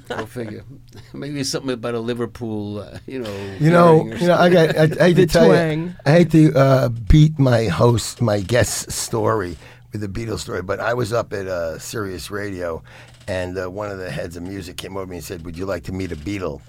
Go 0.10 0.26
figure. 0.26 0.64
Maybe 1.14 1.40
it's 1.40 1.50
something 1.50 1.72
about 1.72 1.96
a 1.96 2.00
Liverpool, 2.00 2.80
uh, 2.80 3.00
you 3.08 3.20
know. 3.20 3.56
You 3.60 3.72
know, 3.72 4.06
you 4.06 4.28
know, 4.28 4.36
I 4.36 4.50
got. 4.50 4.78
I, 4.78 4.84
I 4.84 5.08
hate 5.10 5.16
to 5.16 5.26
tell 5.28 5.48
twang. 5.48 5.84
you, 5.84 5.94
I 6.06 6.12
hate 6.12 6.32
to 6.32 6.54
uh, 6.54 6.90
beat 6.90 7.38
my 7.40 7.66
host, 7.66 8.22
my 8.22 8.40
guest 8.40 8.92
story 8.92 9.58
with 9.92 10.02
the 10.02 10.08
Beatles 10.08 10.40
story, 10.40 10.62
but 10.62 10.80
I 10.80 10.94
was 10.94 11.14
up 11.14 11.34
at 11.34 11.48
uh, 11.48 11.78
Sirius 11.80 12.32
Radio, 12.32 12.84
and 13.28 13.58
uh, 13.58 13.70
one 13.70 13.92
of 13.92 13.98
the 13.98 14.10
heads 14.10 14.38
of 14.38 14.44
music 14.44 14.78
came 14.78 14.96
over 14.98 15.06
to 15.06 15.10
me 15.10 15.18
and 15.18 15.26
said, 15.26 15.46
"Would 15.46 15.58
you 15.58 15.66
like 15.66 15.84
to 15.84 15.92
meet 15.92 16.12
a 16.12 16.16
Beatle?" 16.16 16.62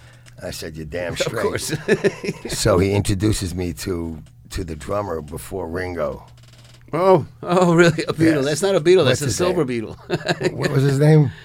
I 0.43 0.51
said, 0.51 0.77
"You're 0.77 0.87
damn 0.87 1.17
straight." 1.17 1.55
Of 1.55 1.61
straight." 1.61 1.99
course. 1.99 2.53
So 2.59 2.79
he 2.79 2.93
introduces 2.93 3.55
me 3.55 3.73
to 3.75 4.23
to 4.51 4.65
the 4.65 4.77
drummer 4.77 5.23
before 5.23 5.69
Ringo. 5.69 6.27
oh, 6.93 7.27
oh, 7.43 7.75
really? 7.75 8.03
A 8.05 8.13
Beatle? 8.13 8.37
Yes. 8.37 8.45
That's 8.45 8.63
not 8.63 8.75
a 8.75 8.81
Beatle. 8.81 9.05
What's 9.05 9.21
That's 9.21 9.33
a 9.33 9.37
silver 9.37 9.65
name? 9.65 9.87
Beatle. 9.87 10.53
What 10.53 10.71
was 10.71 10.83
his 10.83 10.99
name? 10.99 11.31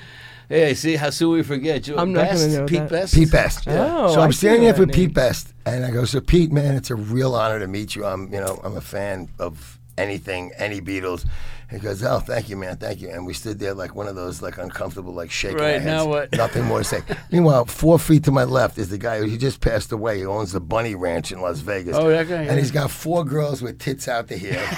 hey, 0.49 0.73
see 0.73 0.95
how 0.95 1.09
soon 1.09 1.31
we 1.33 1.43
forget. 1.43 1.83
Jo- 1.83 1.97
I'm 1.97 2.13
not 2.13 2.27
gonna 2.27 2.37
Best? 2.39 2.49
know 2.57 2.65
Pete 2.65 2.79
that. 2.79 2.89
Best. 2.89 3.13
Pete 3.13 3.31
Best. 3.31 3.67
Oh, 3.67 4.13
so 4.13 4.21
I 4.21 4.25
I'm 4.25 4.31
see 4.31 4.37
standing 4.39 4.63
there 4.63 4.73
that 4.73 4.79
for 4.79 4.85
name. 4.85 4.95
Pete 4.95 5.13
Best, 5.13 5.53
and 5.65 5.85
I 5.85 5.91
go, 5.91 6.05
"So 6.05 6.19
Pete, 6.21 6.51
man, 6.51 6.75
it's 6.75 6.89
a 6.89 6.95
real 6.95 7.35
honor 7.35 7.59
to 7.59 7.67
meet 7.67 7.95
you. 7.95 8.05
I'm, 8.05 8.31
you 8.33 8.39
know, 8.39 8.59
I'm 8.63 8.75
a 8.77 8.81
fan 8.81 9.29
of 9.39 9.79
anything, 9.97 10.51
any 10.57 10.81
Beatles." 10.81 11.25
He 11.69 11.79
goes, 11.79 12.01
"Oh, 12.03 12.19
thank 12.19 12.47
you, 12.49 12.55
man, 12.55 12.77
thank 12.77 13.01
you." 13.01 13.09
And 13.09 13.25
we 13.25 13.33
stood 13.33 13.59
there 13.59 13.73
like 13.73 13.93
one 13.93 14.07
of 14.07 14.15
those 14.15 14.41
like 14.41 14.57
uncomfortable, 14.57 15.13
like 15.13 15.29
shaking 15.31 15.59
our 15.59 15.63
Right, 15.65 15.71
heads. 15.81 15.85
now 15.85 16.05
what? 16.07 16.31
Nothing 16.31 16.63
more 16.63 16.79
to 16.79 16.83
say. 16.85 17.01
Meanwhile, 17.31 17.65
four 17.65 17.99
feet 17.99 18.23
to 18.23 18.31
my 18.31 18.45
left 18.45 18.77
is 18.77 18.89
the 18.89 18.97
guy 18.97 19.17
who 19.19 19.25
he 19.25 19.37
just 19.37 19.59
passed 19.59 19.91
away. 19.91 20.19
He 20.19 20.25
owns 20.25 20.53
the 20.53 20.61
Bunny 20.61 20.95
Ranch 20.95 21.31
in 21.31 21.41
Las 21.41 21.59
Vegas. 21.59 21.95
Oh, 21.97 22.07
that 22.09 22.29
guy, 22.29 22.43
And 22.43 22.57
he's 22.57 22.71
got 22.71 22.89
four 22.89 23.25
girls 23.25 23.61
with 23.61 23.79
tits 23.79 24.07
out 24.07 24.27
to 24.29 24.37
here. 24.37 24.65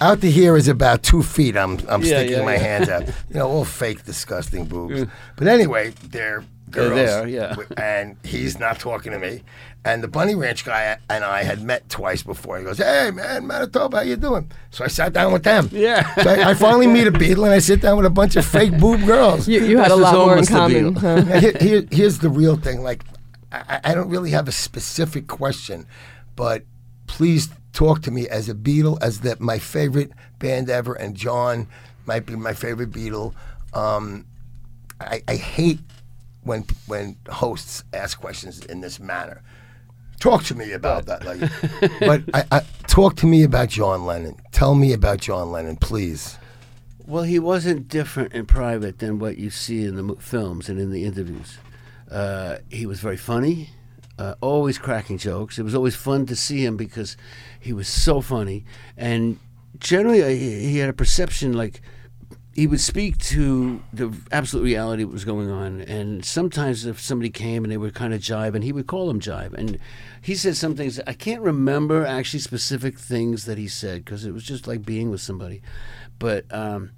Out 0.00 0.20
to 0.20 0.30
here 0.30 0.56
is 0.58 0.68
about 0.68 1.02
two 1.02 1.22
feet. 1.22 1.56
I'm 1.56 1.78
I'm 1.88 2.02
Yeah, 2.02 2.18
sticking 2.18 2.38
yeah, 2.38 2.44
my 2.44 2.54
yeah. 2.54 2.58
hands 2.58 2.88
out. 2.90 3.04
You 3.30 3.36
know, 3.36 3.48
all 3.48 3.64
fake, 3.64 4.04
disgusting 4.04 4.66
boobs. 4.66 5.00
Mm. 5.02 5.10
But 5.36 5.48
anyway, 5.48 5.94
they're 6.10 6.44
girls. 6.70 6.94
there, 6.94 7.26
yeah. 7.26 7.56
And 7.78 8.16
he's 8.22 8.58
not 8.58 8.78
talking 8.78 9.12
to 9.12 9.18
me. 9.18 9.42
And 9.86 10.02
the 10.02 10.08
Bunny 10.08 10.34
Ranch 10.34 10.64
guy 10.64 10.98
and 11.08 11.22
I 11.22 11.44
had 11.44 11.62
met 11.62 11.88
twice 11.88 12.20
before. 12.20 12.58
He 12.58 12.64
goes, 12.64 12.78
"Hey 12.78 13.12
man, 13.12 13.46
Manitoba, 13.46 13.98
how 13.98 14.02
you 14.02 14.16
doing?" 14.16 14.50
So 14.72 14.84
I 14.84 14.88
sat 14.88 15.12
down 15.12 15.32
with 15.32 15.44
them. 15.44 15.68
Yeah. 15.70 16.12
So 16.16 16.28
I, 16.28 16.50
I 16.50 16.54
finally 16.54 16.88
meet 16.88 17.06
a 17.06 17.12
Beatle, 17.12 17.44
and 17.44 17.52
I 17.52 17.60
sit 17.60 17.82
down 17.82 17.96
with 17.96 18.04
a 18.04 18.10
bunch 18.10 18.34
of 18.34 18.44
fake 18.44 18.76
boob 18.80 19.06
girls. 19.06 19.46
You, 19.46 19.64
you 19.64 19.78
had 19.78 19.92
a 19.92 19.96
lot 19.96 20.12
more 20.14 20.38
in 20.38 20.46
common. 20.46 20.96
Huh? 20.96 21.22
Here, 21.38 21.52
here, 21.60 21.84
here's 21.92 22.18
the 22.18 22.28
real 22.28 22.56
thing. 22.56 22.82
Like, 22.82 23.04
I, 23.52 23.78
I 23.84 23.94
don't 23.94 24.08
really 24.08 24.32
have 24.32 24.48
a 24.48 24.52
specific 24.52 25.28
question, 25.28 25.86
but 26.34 26.64
please 27.06 27.48
talk 27.72 28.02
to 28.02 28.10
me 28.10 28.28
as 28.28 28.48
a 28.48 28.54
Beatle, 28.54 28.98
as 29.00 29.20
that 29.20 29.40
my 29.40 29.60
favorite 29.60 30.10
band 30.40 30.68
ever, 30.68 30.94
and 30.94 31.14
John 31.14 31.68
might 32.06 32.26
be 32.26 32.34
my 32.34 32.54
favorite 32.54 32.90
Beatle. 32.90 33.34
Um, 33.72 34.26
I, 35.00 35.22
I 35.28 35.36
hate 35.36 35.78
when 36.42 36.64
when 36.86 37.18
hosts 37.28 37.84
ask 37.92 38.20
questions 38.20 38.64
in 38.66 38.80
this 38.80 38.98
manner. 38.98 39.42
Talk 40.20 40.44
to 40.44 40.54
me 40.54 40.72
about 40.72 41.06
that, 41.06 41.24
like, 41.24 41.40
but 42.00 42.22
I, 42.32 42.58
I, 42.58 42.62
talk 42.86 43.16
to 43.16 43.26
me 43.26 43.42
about 43.42 43.68
John 43.68 44.06
Lennon. 44.06 44.36
Tell 44.50 44.74
me 44.74 44.92
about 44.92 45.20
John 45.20 45.52
Lennon, 45.52 45.76
please. 45.76 46.38
Well, 47.06 47.22
he 47.22 47.38
wasn't 47.38 47.88
different 47.88 48.32
in 48.32 48.46
private 48.46 48.98
than 48.98 49.18
what 49.18 49.38
you 49.38 49.50
see 49.50 49.84
in 49.84 49.96
the 49.96 50.16
films 50.16 50.68
and 50.68 50.80
in 50.80 50.90
the 50.90 51.04
interviews. 51.04 51.58
Uh, 52.10 52.56
he 52.68 52.86
was 52.86 53.00
very 53.00 53.16
funny, 53.16 53.70
uh, 54.18 54.34
always 54.40 54.78
cracking 54.78 55.18
jokes. 55.18 55.58
It 55.58 55.62
was 55.62 55.74
always 55.74 55.94
fun 55.94 56.26
to 56.26 56.36
see 56.36 56.64
him 56.64 56.76
because 56.76 57.16
he 57.60 57.72
was 57.72 57.86
so 57.86 58.20
funny. 58.20 58.64
And 58.96 59.38
generally, 59.78 60.38
he 60.38 60.70
he 60.70 60.78
had 60.78 60.88
a 60.88 60.94
perception 60.94 61.52
like 61.52 61.82
he 62.56 62.66
would 62.66 62.80
speak 62.80 63.18
to 63.18 63.82
the 63.92 64.10
absolute 64.32 64.62
reality 64.62 65.02
of 65.02 65.10
what 65.10 65.12
was 65.12 65.26
going 65.26 65.50
on. 65.50 65.82
And 65.82 66.24
sometimes 66.24 66.86
if 66.86 66.98
somebody 66.98 67.28
came 67.28 67.64
and 67.64 67.70
they 67.70 67.76
were 67.76 67.90
kind 67.90 68.14
of 68.14 68.22
jive, 68.22 68.54
and 68.54 68.64
he 68.64 68.72
would 68.72 68.86
call 68.86 69.08
them 69.08 69.20
jive. 69.20 69.52
And 69.52 69.78
he 70.22 70.34
said 70.34 70.56
some 70.56 70.74
things, 70.74 70.98
I 71.06 71.12
can't 71.12 71.42
remember 71.42 72.06
actually 72.06 72.40
specific 72.40 72.98
things 72.98 73.44
that 73.44 73.58
he 73.58 73.68
said 73.68 74.06
because 74.06 74.24
it 74.24 74.32
was 74.32 74.42
just 74.42 74.66
like 74.66 74.86
being 74.86 75.10
with 75.10 75.20
somebody. 75.20 75.60
But 76.18 76.46
um, 76.50 76.92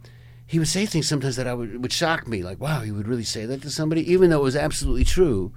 he 0.47 0.61
would 0.61 0.69
say 0.69 0.87
things 0.87 1.09
sometimes 1.09 1.35
that 1.35 1.49
I 1.49 1.55
would, 1.55 1.83
would 1.83 1.93
shock 1.93 2.29
me, 2.29 2.45
like, 2.45 2.61
wow, 2.61 2.83
he 2.83 2.93
would 2.93 3.09
really 3.09 3.25
say 3.25 3.45
that 3.45 3.61
to 3.63 3.71
somebody, 3.71 4.09
even 4.13 4.31
though 4.31 4.39
it 4.39 4.45
was 4.45 4.55
absolutely 4.55 5.05
true. 5.05 5.53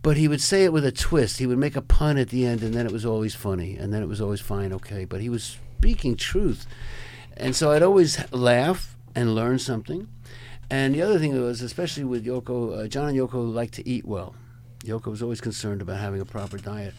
But 0.00 0.16
he 0.16 0.26
would 0.26 0.40
say 0.40 0.64
it 0.64 0.72
with 0.72 0.86
a 0.86 0.92
twist. 0.92 1.38
He 1.38 1.46
would 1.46 1.58
make 1.58 1.76
a 1.76 1.82
pun 1.82 2.16
at 2.16 2.30
the 2.30 2.46
end, 2.46 2.62
and 2.62 2.72
then 2.72 2.86
it 2.86 2.92
was 2.92 3.04
always 3.04 3.34
funny, 3.34 3.76
and 3.76 3.92
then 3.92 4.02
it 4.02 4.08
was 4.08 4.22
always 4.22 4.40
fine, 4.40 4.72
okay. 4.72 5.04
But 5.04 5.20
he 5.20 5.28
was 5.28 5.58
speaking 5.76 6.16
truth. 6.16 6.66
And 7.36 7.54
so 7.54 7.72
I'd 7.72 7.82
always 7.82 8.24
laugh 8.32 8.93
and 9.14 9.34
learn 9.34 9.58
something. 9.58 10.08
And 10.70 10.94
the 10.94 11.02
other 11.02 11.18
thing 11.18 11.40
was, 11.40 11.60
especially 11.62 12.04
with 12.04 12.24
Yoko, 12.24 12.84
uh, 12.84 12.88
John 12.88 13.08
and 13.10 13.18
Yoko 13.18 13.52
liked 13.52 13.74
to 13.74 13.88
eat 13.88 14.04
well. 14.06 14.34
Yoko 14.84 15.06
was 15.06 15.22
always 15.22 15.40
concerned 15.40 15.82
about 15.82 15.98
having 15.98 16.20
a 16.20 16.24
proper 16.24 16.58
diet. 16.58 16.94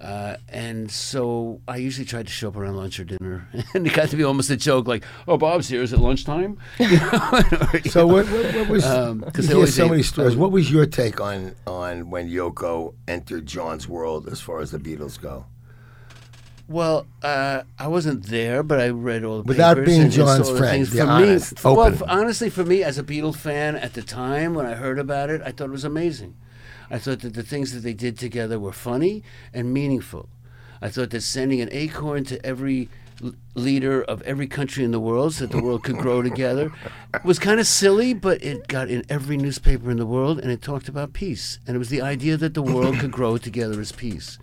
Uh, 0.00 0.36
and 0.48 0.90
so 0.90 1.60
I 1.68 1.76
usually 1.76 2.04
tried 2.04 2.26
to 2.26 2.32
show 2.32 2.48
up 2.48 2.56
around 2.56 2.76
lunch 2.76 2.98
or 2.98 3.04
dinner, 3.04 3.48
and 3.74 3.86
it 3.86 3.94
got 3.94 4.08
to 4.08 4.16
be 4.16 4.24
almost 4.24 4.50
a 4.50 4.56
joke, 4.56 4.88
like, 4.88 5.04
"Oh, 5.28 5.38
Bob's 5.38 5.68
here. 5.68 5.82
Is 5.82 5.92
it 5.92 6.00
lunchtime?" 6.00 6.58
You 6.80 6.96
know? 6.98 7.40
So 7.90 8.04
what, 8.04 8.26
what, 8.28 8.54
what 8.56 8.68
was? 8.68 8.84
Um, 8.84 9.20
'cause 9.20 9.48
you 9.48 9.54
they 9.64 9.66
so 9.70 9.88
many 9.88 10.02
stories. 10.02 10.34
What 10.34 10.50
was 10.50 10.70
your 10.70 10.84
take 10.86 11.20
on 11.20 11.54
on 11.68 12.10
when 12.10 12.28
Yoko 12.28 12.94
entered 13.06 13.46
John's 13.46 13.88
world 13.88 14.28
as 14.28 14.40
far 14.40 14.58
as 14.60 14.72
the 14.72 14.78
Beatles 14.80 15.18
go? 15.20 15.46
Well, 16.66 17.06
uh, 17.22 17.62
I 17.78 17.88
wasn't 17.88 18.26
there, 18.26 18.62
but 18.62 18.80
I 18.80 18.88
read 18.88 19.22
all 19.22 19.38
the 19.38 19.42
Without 19.42 19.76
papers 19.76 19.86
being 19.98 20.10
John's 20.10 20.48
friend, 20.50 20.88
For 20.88 21.02
honest, 21.02 21.52
me, 21.52 21.60
well, 21.70 21.80
open. 21.80 21.94
f- 21.94 22.02
honestly, 22.08 22.48
for 22.48 22.64
me 22.64 22.82
as 22.82 22.96
a 22.96 23.02
Beatle 23.02 23.36
fan 23.36 23.76
at 23.76 23.92
the 23.92 24.02
time 24.02 24.54
when 24.54 24.64
I 24.64 24.74
heard 24.74 24.98
about 24.98 25.28
it, 25.28 25.42
I 25.44 25.50
thought 25.50 25.66
it 25.68 25.72
was 25.72 25.84
amazing. 25.84 26.34
I 26.90 26.98
thought 26.98 27.20
that 27.20 27.34
the 27.34 27.42
things 27.42 27.72
that 27.72 27.80
they 27.80 27.92
did 27.92 28.18
together 28.18 28.58
were 28.58 28.72
funny 28.72 29.22
and 29.52 29.74
meaningful. 29.74 30.28
I 30.80 30.88
thought 30.88 31.10
that 31.10 31.20
sending 31.22 31.60
an 31.60 31.68
acorn 31.70 32.24
to 32.24 32.44
every 32.44 32.88
leader 33.54 34.02
of 34.02 34.20
every 34.22 34.46
country 34.46 34.84
in 34.84 34.90
the 34.90 35.00
world 35.00 35.34
so 35.34 35.46
that 35.46 35.56
the 35.56 35.62
world 35.62 35.82
could 35.84 35.96
grow 35.96 36.22
together 36.22 36.72
It 37.14 37.24
was 37.24 37.38
kind 37.38 37.60
of 37.60 37.66
silly, 37.66 38.12
but 38.12 38.42
it 38.42 38.66
got 38.68 38.88
in 38.90 39.04
every 39.08 39.36
newspaper 39.36 39.90
in 39.90 39.96
the 39.96 40.06
world 40.06 40.38
and 40.40 40.50
it 40.50 40.60
talked 40.62 40.88
about 40.88 41.12
peace. 41.12 41.58
And 41.66 41.76
it 41.76 41.78
was 41.78 41.90
the 41.90 42.02
idea 42.02 42.36
that 42.36 42.54
the 42.54 42.62
world 42.62 42.98
could 42.98 43.12
grow 43.12 43.38
together 43.38 43.80
as 43.80 43.92
peace. 43.92 44.38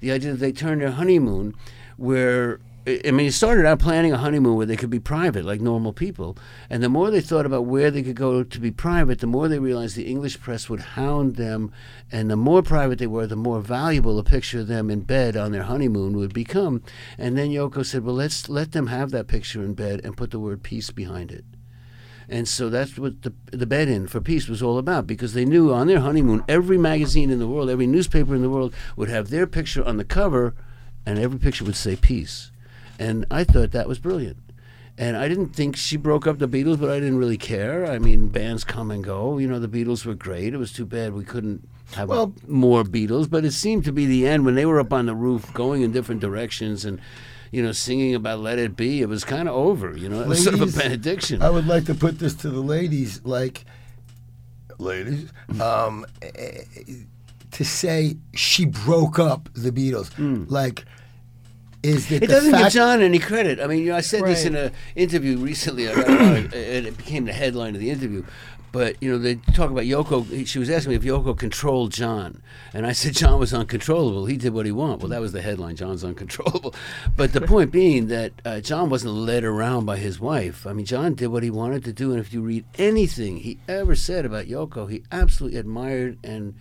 The 0.00 0.10
idea 0.10 0.32
that 0.32 0.40
they 0.40 0.52
turned 0.52 0.80
their 0.80 0.90
honeymoon 0.90 1.54
where 1.96 2.60
I 2.88 3.10
mean, 3.10 3.26
it 3.26 3.32
started 3.32 3.66
out 3.66 3.80
planning 3.80 4.12
a 4.12 4.18
honeymoon 4.18 4.54
where 4.54 4.66
they 4.66 4.76
could 4.76 4.90
be 4.90 5.00
private, 5.00 5.44
like 5.44 5.60
normal 5.60 5.92
people. 5.92 6.38
And 6.70 6.84
the 6.84 6.88
more 6.88 7.10
they 7.10 7.20
thought 7.20 7.44
about 7.44 7.66
where 7.66 7.90
they 7.90 8.04
could 8.04 8.14
go 8.14 8.44
to 8.44 8.60
be 8.60 8.70
private, 8.70 9.18
the 9.18 9.26
more 9.26 9.48
they 9.48 9.58
realized 9.58 9.96
the 9.96 10.06
English 10.06 10.38
press 10.38 10.68
would 10.68 10.80
hound 10.80 11.34
them. 11.34 11.72
And 12.12 12.30
the 12.30 12.36
more 12.36 12.62
private 12.62 13.00
they 13.00 13.08
were, 13.08 13.26
the 13.26 13.34
more 13.34 13.60
valuable 13.60 14.20
a 14.20 14.22
picture 14.22 14.60
of 14.60 14.68
them 14.68 14.88
in 14.88 15.00
bed 15.00 15.36
on 15.36 15.50
their 15.50 15.64
honeymoon 15.64 16.16
would 16.16 16.32
become. 16.32 16.80
And 17.18 17.36
then 17.36 17.50
Yoko 17.50 17.84
said, 17.84 18.04
well, 18.04 18.14
let's 18.14 18.48
let 18.48 18.70
them 18.70 18.86
have 18.86 19.10
that 19.10 19.26
picture 19.26 19.64
in 19.64 19.74
bed 19.74 20.02
and 20.04 20.16
put 20.16 20.30
the 20.30 20.38
word 20.38 20.62
peace 20.62 20.92
behind 20.92 21.32
it. 21.32 21.44
And 22.28 22.46
so 22.46 22.70
that's 22.70 22.96
what 22.96 23.22
the, 23.22 23.32
the 23.46 23.66
bed 23.66 23.88
in 23.88 24.06
for 24.06 24.20
peace 24.20 24.48
was 24.48 24.62
all 24.62 24.78
about 24.78 25.08
because 25.08 25.34
they 25.34 25.44
knew 25.44 25.72
on 25.72 25.88
their 25.88 26.00
honeymoon, 26.00 26.44
every 26.48 26.78
magazine 26.78 27.30
in 27.30 27.40
the 27.40 27.48
world, 27.48 27.68
every 27.68 27.88
newspaper 27.88 28.32
in 28.36 28.42
the 28.42 28.50
world 28.50 28.72
would 28.94 29.08
have 29.08 29.30
their 29.30 29.48
picture 29.48 29.84
on 29.84 29.96
the 29.96 30.04
cover, 30.04 30.54
and 31.04 31.18
every 31.18 31.40
picture 31.40 31.64
would 31.64 31.76
say 31.76 31.96
peace. 31.96 32.52
And 32.98 33.26
I 33.30 33.44
thought 33.44 33.72
that 33.72 33.88
was 33.88 33.98
brilliant. 33.98 34.38
And 34.98 35.16
I 35.16 35.28
didn't 35.28 35.50
think 35.50 35.76
she 35.76 35.98
broke 35.98 36.26
up 36.26 36.38
the 36.38 36.48
Beatles, 36.48 36.80
but 36.80 36.88
I 36.88 36.98
didn't 36.98 37.18
really 37.18 37.36
care. 37.36 37.84
I 37.86 37.98
mean, 37.98 38.28
bands 38.28 38.64
come 38.64 38.90
and 38.90 39.04
go. 39.04 39.36
You 39.36 39.46
know, 39.46 39.58
the 39.58 39.68
Beatles 39.68 40.06
were 40.06 40.14
great. 40.14 40.54
It 40.54 40.56
was 40.56 40.72
too 40.72 40.86
bad 40.86 41.12
we 41.12 41.22
couldn't 41.24 41.68
have 41.94 42.08
Well- 42.08 42.32
more 42.48 42.82
Beatles, 42.82 43.28
but 43.28 43.44
it 43.44 43.52
seemed 43.52 43.84
to 43.84 43.92
be 43.92 44.06
the 44.06 44.26
end 44.26 44.46
when 44.46 44.54
they 44.54 44.64
were 44.64 44.80
up 44.80 44.92
on 44.94 45.04
the 45.06 45.14
roof 45.14 45.52
going 45.52 45.82
in 45.82 45.92
different 45.92 46.22
directions 46.22 46.86
and, 46.86 46.98
you 47.52 47.62
know, 47.62 47.72
singing 47.72 48.14
about 48.14 48.40
Let 48.40 48.58
It 48.58 48.74
Be. 48.74 49.02
It 49.02 49.08
was 49.10 49.22
kind 49.22 49.48
of 49.48 49.54
over, 49.54 49.94
you 49.96 50.08
know, 50.08 50.22
it 50.22 50.28
was 50.28 50.42
sort 50.42 50.54
of 50.58 50.62
a 50.62 50.78
benediction. 50.78 51.42
I 51.42 51.50
would 51.50 51.66
like 51.66 51.84
to 51.86 51.94
put 51.94 52.18
this 52.18 52.32
to 52.36 52.48
the 52.48 52.60
ladies, 52.62 53.20
like, 53.22 53.66
ladies, 54.78 55.30
um, 55.60 56.06
eh, 56.22 56.62
to 57.52 57.64
say 57.64 58.16
she 58.34 58.64
broke 58.64 59.18
up 59.18 59.48
the 59.54 59.70
Beatles, 59.70 60.10
like, 60.50 60.84
is 61.82 62.08
that. 62.08 62.22
It 62.22 62.28
doesn't 62.28 62.56
give? 62.56 62.72
John 62.72 63.02
any 63.02 63.18
credit. 63.18 63.60
I 63.60 63.66
mean, 63.66 63.80
you 63.80 63.90
know, 63.90 63.96
I 63.96 64.00
said 64.00 64.24
this 64.24 64.44
in 64.44 64.54
an 64.54 64.72
interview 64.94 65.38
recently. 65.38 65.88
I 65.88 65.94
read 65.94 66.08
about 66.08 66.36
it, 66.36 66.54
and 66.54 66.86
it 66.86 66.96
became 66.96 67.24
the 67.24 67.32
headline 67.32 67.74
of 67.74 67.80
the 67.80 67.90
interview. 67.90 68.24
But 68.72 69.02
you 69.02 69.10
know, 69.10 69.18
they 69.18 69.36
talk 69.36 69.70
about 69.70 69.84
Yoko. 69.84 70.46
She 70.46 70.58
was 70.58 70.68
asking 70.68 70.90
me 70.90 70.96
if 70.96 71.02
Yoko 71.02 71.34
controlled 71.34 71.92
John, 71.92 72.42
and 72.74 72.86
I 72.86 72.92
said 72.92 73.14
John 73.14 73.40
was 73.40 73.54
uncontrollable. 73.54 74.26
He 74.26 74.36
did 74.36 74.52
what 74.52 74.66
he 74.66 74.72
wanted. 74.72 75.00
Well, 75.00 75.08
that 75.08 75.20
was 75.20 75.32
the 75.32 75.40
headline. 75.40 75.76
John's 75.76 76.04
uncontrollable. 76.04 76.74
But 77.16 77.32
the 77.32 77.40
point 77.40 77.70
being 77.70 78.08
that 78.08 78.32
uh, 78.44 78.60
John 78.60 78.90
wasn't 78.90 79.14
led 79.14 79.44
around 79.44 79.86
by 79.86 79.96
his 79.96 80.20
wife. 80.20 80.66
I 80.66 80.74
mean, 80.74 80.84
John 80.84 81.14
did 81.14 81.28
what 81.28 81.42
he 81.42 81.48
wanted 81.48 81.84
to 81.84 81.92
do, 81.92 82.10
and 82.10 82.20
if 82.20 82.34
you 82.34 82.42
read 82.42 82.66
anything 82.76 83.38
he 83.38 83.58
ever 83.66 83.94
said 83.94 84.26
about 84.26 84.44
Yoko, 84.44 84.90
he 84.90 85.04
absolutely 85.10 85.58
admired 85.58 86.18
and 86.22 86.54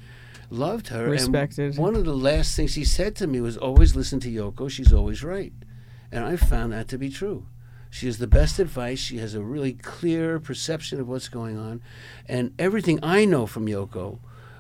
loved 0.50 0.90
her. 0.90 1.04
and 1.04 1.12
Respected. 1.12 1.78
one 1.78 1.96
of 1.96 2.06
the 2.06 2.16
last 2.16 2.56
things 2.56 2.76
he 2.76 2.84
said 2.84 3.16
to 3.18 3.28
me 3.28 3.42
was, 3.42 3.58
"Always 3.58 3.96
listen 3.96 4.20
to 4.22 4.32
Yoko. 4.32 4.70
She's 4.70 4.94
always 4.94 5.24
right." 5.24 5.54
And 6.12 6.24
I 6.24 6.36
found 6.36 6.74
that 6.74 6.88
to 6.90 6.98
be 6.98 7.10
true. 7.10 7.48
She 7.90 8.08
has 8.08 8.18
the 8.18 8.28
best 8.28 8.60
advice. 8.60 9.00
She 9.00 9.20
has 9.20 9.36
a 9.36 9.42
really 9.42 9.74
clear 9.74 10.40
perception 10.40 11.00
of 11.00 11.08
what's 11.08 11.30
going 11.30 11.58
on. 11.58 11.82
And 12.28 12.54
everything 12.60 13.00
I 13.02 13.24
know 13.24 13.46
from 13.46 13.68
Yoko 13.68 14.20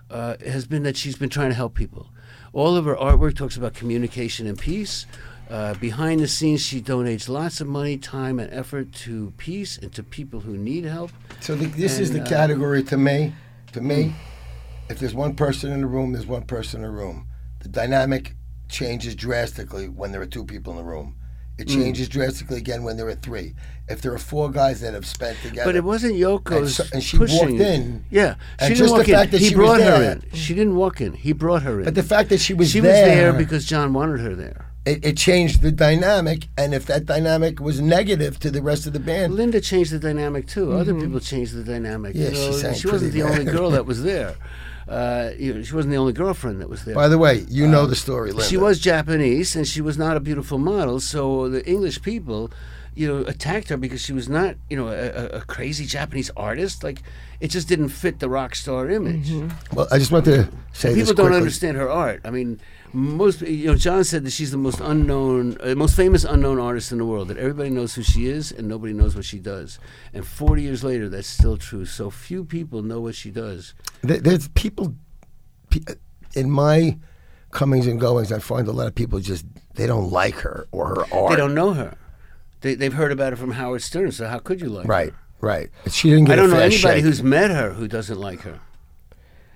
uh, 0.10 0.36
has 0.46 0.66
been 0.66 0.84
that 0.84 0.96
she's 0.96 1.18
been 1.18 1.30
trying 1.30 1.50
to 1.50 1.56
help 1.56 1.74
people. 1.74 2.10
All 2.54 2.78
of 2.78 2.86
her 2.86 2.96
artwork 2.96 3.36
talks 3.36 3.58
about 3.58 3.74
communication 3.74 4.48
and 4.48 4.58
peace. 4.58 5.06
Uh, 5.50 5.74
behind 5.76 6.22
the 6.22 6.28
scenes, 6.28 6.62
she 6.62 6.82
donates 6.82 7.28
lots 7.28 7.62
of 7.62 7.68
money, 7.68 7.98
time, 7.98 8.40
and 8.40 8.52
effort 8.54 8.92
to 8.94 9.34
peace 9.38 9.78
and 9.78 9.92
to 9.94 10.02
people 10.02 10.40
who 10.40 10.58
need 10.58 10.86
help. 10.86 11.12
So 11.42 11.56
the, 11.56 11.66
this 11.66 12.00
is 12.00 12.12
the 12.12 12.22
uh, 12.22 12.26
category 12.26 12.84
to 12.84 12.98
me. 12.98 13.34
To 13.74 13.82
me, 13.82 14.16
if 14.90 15.00
there's 15.00 15.14
one 15.16 15.36
person 15.36 15.72
in 15.72 15.82
the 15.82 15.88
room, 15.88 16.14
there's 16.14 16.26
one 16.28 16.44
person 16.44 16.84
in 16.84 16.84
the 16.84 16.92
room. 16.92 17.28
The 17.62 17.70
dynamic 17.70 18.36
changes 18.70 19.16
drastically 19.16 19.88
when 19.90 20.12
there 20.12 20.22
are 20.22 20.26
two 20.26 20.46
people 20.46 20.74
in 20.74 20.78
the 20.78 20.84
room. 20.84 21.16
It 21.58 21.70
Hmm. 21.72 21.80
changes 21.80 22.10
drastically 22.10 22.58
again 22.58 22.84
when 22.84 22.98
there 22.98 23.08
are 23.08 23.16
three. 23.16 23.56
If 23.88 24.02
there 24.02 24.12
are 24.14 24.18
four 24.18 24.52
guys 24.52 24.82
that 24.82 24.94
have 24.94 25.06
spent 25.06 25.38
together, 25.42 25.64
But 25.70 25.76
it 25.78 25.86
wasn't 25.86 26.16
Yoko's 26.16 26.58
And 26.58 26.70
so- 26.70 26.84
and 26.94 27.04
she 27.04 27.18
pushing 27.18 27.38
walked 27.58 27.62
in, 27.62 28.04
Yeah, 28.10 28.36
and 28.60 28.68
she 28.68 28.74
didn't 28.74 28.78
just 28.78 28.80
the 28.94 28.98
walk 28.98 29.06
fact 29.08 29.26
in. 29.26 29.32
that 29.32 29.42
he 29.42 29.50
she 29.50 29.56
brought 29.56 29.80
her 29.80 30.00
there- 30.00 30.12
in. 30.12 30.24
She 30.34 30.54
didn't 30.54 30.76
walk 30.76 31.00
in. 31.00 31.14
He 31.14 31.32
brought 31.32 31.64
her 31.64 31.80
in. 31.80 31.86
but 31.86 31.96
the 31.96 32.04
fact 32.04 32.28
that 32.30 32.42
she 32.42 32.54
was 32.54 32.72
she 32.72 32.82
was 32.82 32.90
there, 32.90 33.32
there 33.32 33.34
because 33.34 33.64
John 33.66 33.94
wanted 33.94 34.20
her 34.20 34.36
there. 34.36 34.66
it, 34.86 35.00
it 35.06 35.18
changed 35.18 35.62
the 35.62 35.72
dynamic. 35.72 36.48
And 36.58 36.74
if 36.76 36.86
that 36.88 37.06
dynamic 37.06 37.60
was 37.62 37.80
negative 37.80 38.38
to 38.40 38.52
the 38.52 38.62
rest 38.62 38.86
of 38.86 38.92
the 38.94 39.00
band, 39.00 39.34
Linda 39.36 39.62
changed 39.62 39.92
the 39.94 40.00
dynamic 40.00 40.48
too. 40.48 40.74
Other 40.74 40.94
people 40.94 41.20
changed 41.22 41.54
the 41.56 41.64
dynamic. 41.64 42.16
Yeah, 42.16 42.30
you 42.30 42.36
she 42.36 42.46
know, 42.48 42.52
sang 42.52 42.76
she 42.76 42.88
wasn't 42.88 43.14
the 43.14 43.24
only 43.24 43.46
girl 43.46 43.72
that 43.72 43.86
was 43.92 44.04
there. 44.04 44.36
Uh, 44.88 45.32
you 45.38 45.54
know, 45.54 45.64
she 45.64 45.74
wasn't 45.74 45.92
the 45.92 45.98
only 45.98 46.14
girlfriend 46.14 46.62
that 46.62 46.70
was 46.70 46.86
there. 46.86 46.94
by 46.96 47.08
the 47.08 47.18
way, 47.18 47.46
you 47.50 47.68
know 47.68 47.86
the 47.88 47.96
story, 47.96 48.30
Linda. 48.30 48.44
Um, 48.44 48.50
she 48.50 48.58
was 48.58 48.80
Japanese 48.80 49.56
and 49.56 49.68
she 49.68 49.82
was 49.82 49.98
not 49.98 50.16
a 50.16 50.20
beautiful 50.20 50.58
model. 50.60 51.00
So 51.00 51.50
the 51.50 51.66
English 51.68 52.02
people 52.02 52.52
you 52.96 53.08
know, 53.08 53.26
attacked 53.28 53.68
her 53.70 53.78
because 53.78 54.02
she 54.02 54.14
was 54.14 54.30
not, 54.30 54.56
you 54.70 54.78
know, 54.78 54.88
a, 54.88 55.38
a- 55.40 55.42
crazy 55.42 55.86
Japanese 55.86 56.32
artist. 56.38 56.82
Like, 56.82 57.04
it 57.42 57.50
just 57.50 57.68
didn't 57.68 57.90
fit 57.90 58.20
the 58.20 58.30
rock 58.30 58.56
star 58.56 58.90
image. 58.90 59.30
Well, 59.74 59.88
I 59.92 59.98
just 60.00 60.12
want 60.12 60.26
to 60.26 60.48
say 60.72 60.94
this 60.94 61.10
People 61.10 61.26
don't 61.26 61.34
understand 61.34 61.76
her 61.76 61.90
art. 61.90 62.22
I 62.24 62.32
mean, 62.32 62.62
most 62.94 63.42
you 63.42 63.68
know, 63.68 63.76
John 63.76 64.04
said 64.04 64.24
that 64.26 64.32
she's 64.32 64.52
the 64.52 64.58
most 64.58 64.80
unknown, 64.80 65.58
uh, 65.62 65.76
most 65.76 65.96
famous 65.96 66.24
unknown 66.24 66.60
artist 66.60 66.92
in 66.92 66.98
the 66.98 67.06
world. 67.06 67.28
That 67.28 67.38
everybody 67.38 67.70
knows 67.70 67.94
who 67.96 68.04
she 68.04 68.28
is, 68.28 68.52
and 68.52 68.68
nobody 68.68 68.94
knows 68.94 69.16
what 69.16 69.26
she 69.26 69.40
does. 69.40 69.80
And 70.14 70.26
40 70.26 70.62
years 70.62 70.84
later, 70.84 71.10
that's 71.10 71.28
still 71.28 71.58
true. 71.58 71.86
So 71.86 72.10
few 72.10 72.46
people 72.46 72.82
know 72.84 73.02
what 73.02 73.16
she 73.16 73.32
does. 73.32 73.74
There- 74.02 74.20
There's 74.20 74.48
people 74.50 74.96
in 76.36 76.50
my 76.50 76.98
comings 77.52 77.88
and 77.88 78.00
goings. 78.00 78.32
I 78.32 78.40
find 78.40 78.68
a 78.68 78.72
lot 78.72 78.88
of 78.88 78.96
people 78.96 79.20
just 79.20 79.46
they 79.76 79.88
don't 79.88 80.12
like 80.12 80.36
her 80.36 80.68
or 80.72 80.88
her 80.90 81.06
art. 81.14 81.30
They 81.32 81.36
don't 81.36 81.54
know 81.56 81.74
her. 81.74 81.98
They, 82.62 82.76
they've 82.76 82.94
heard 82.94 83.12
about 83.12 83.34
it 83.34 83.36
from 83.38 83.52
Howard 83.52 83.82
Stern. 83.82 84.12
So 84.12 84.28
how 84.28 84.40
could 84.40 84.62
you 84.62 84.70
like 84.70 84.86
her? 84.86 84.90
Right, 84.92 85.14
right. 85.42 85.70
She 85.90 86.10
didn't 86.10 86.26
get. 86.26 86.34
I 86.34 86.36
don't 86.38 86.50
know 86.50 86.58
anybody 86.58 86.78
shake. 87.00 87.04
who's 87.04 87.22
met 87.22 87.52
her 87.52 87.72
who 87.74 87.88
doesn't 87.88 88.20
like 88.20 88.42
her. 88.42 88.60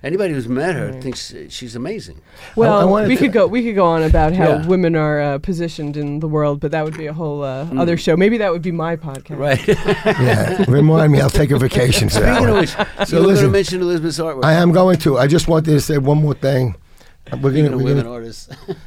Anybody 0.02 0.32
who's 0.32 0.48
met 0.48 0.74
her 0.76 0.98
thinks 1.00 1.34
uh, 1.34 1.44
she's 1.50 1.76
amazing. 1.76 2.22
Well, 2.56 2.72
I 2.80 2.84
wanted 2.84 3.08
we 3.08 3.16
could 3.18 3.32
go. 3.32 3.46
We 3.46 3.62
could 3.62 3.74
go 3.74 3.84
on 3.84 4.02
about 4.02 4.32
how 4.32 4.48
Yeah. 4.48 4.66
women 4.66 4.96
are 4.96 5.20
uh, 5.20 5.38
positioned 5.38 5.96
in 5.98 6.20
the 6.20 6.28
world, 6.28 6.58
but 6.60 6.70
that 6.72 6.84
would 6.86 6.96
be 6.96 7.06
a 7.06 7.12
whole 7.12 7.42
uh, 7.42 7.66
Mm. 7.66 7.78
other 7.78 7.96
show. 7.98 8.16
Maybe 8.16 8.38
that 8.38 8.50
would 8.50 8.62
be 8.62 8.72
my 8.72 8.96
podcast. 8.96 9.38
Right. 9.38 9.60
Yeah, 10.20 10.64
remind 10.68 11.12
me. 11.12 11.20
I'll 11.20 11.28
take 11.28 11.50
a 11.50 11.58
vacation 11.58 12.08
for 12.08 12.20
that 12.20 12.36
Speaking 12.36 12.48
of 12.48 12.52
one. 12.54 12.60
which, 12.60 12.70
So 12.70 12.78
you 12.80 12.86
going 12.86 13.08
to 13.22 13.28
listen, 13.28 13.50
mention 13.52 13.80
Elizabeth's 13.82 14.18
artwork. 14.18 14.44
I 14.44 14.54
am 14.54 14.72
going 14.72 14.96
to. 15.00 15.18
I 15.18 15.26
just 15.26 15.48
wanted 15.48 15.70
to 15.72 15.80
say 15.80 15.98
one 15.98 16.18
more 16.18 16.34
thing. 16.34 16.76
We're 17.30 17.50
gonna, 17.52 17.76
we're 17.76 17.84
women 17.84 18.04
gonna 18.04 18.12
artists. 18.14 18.48
um, 18.70 18.86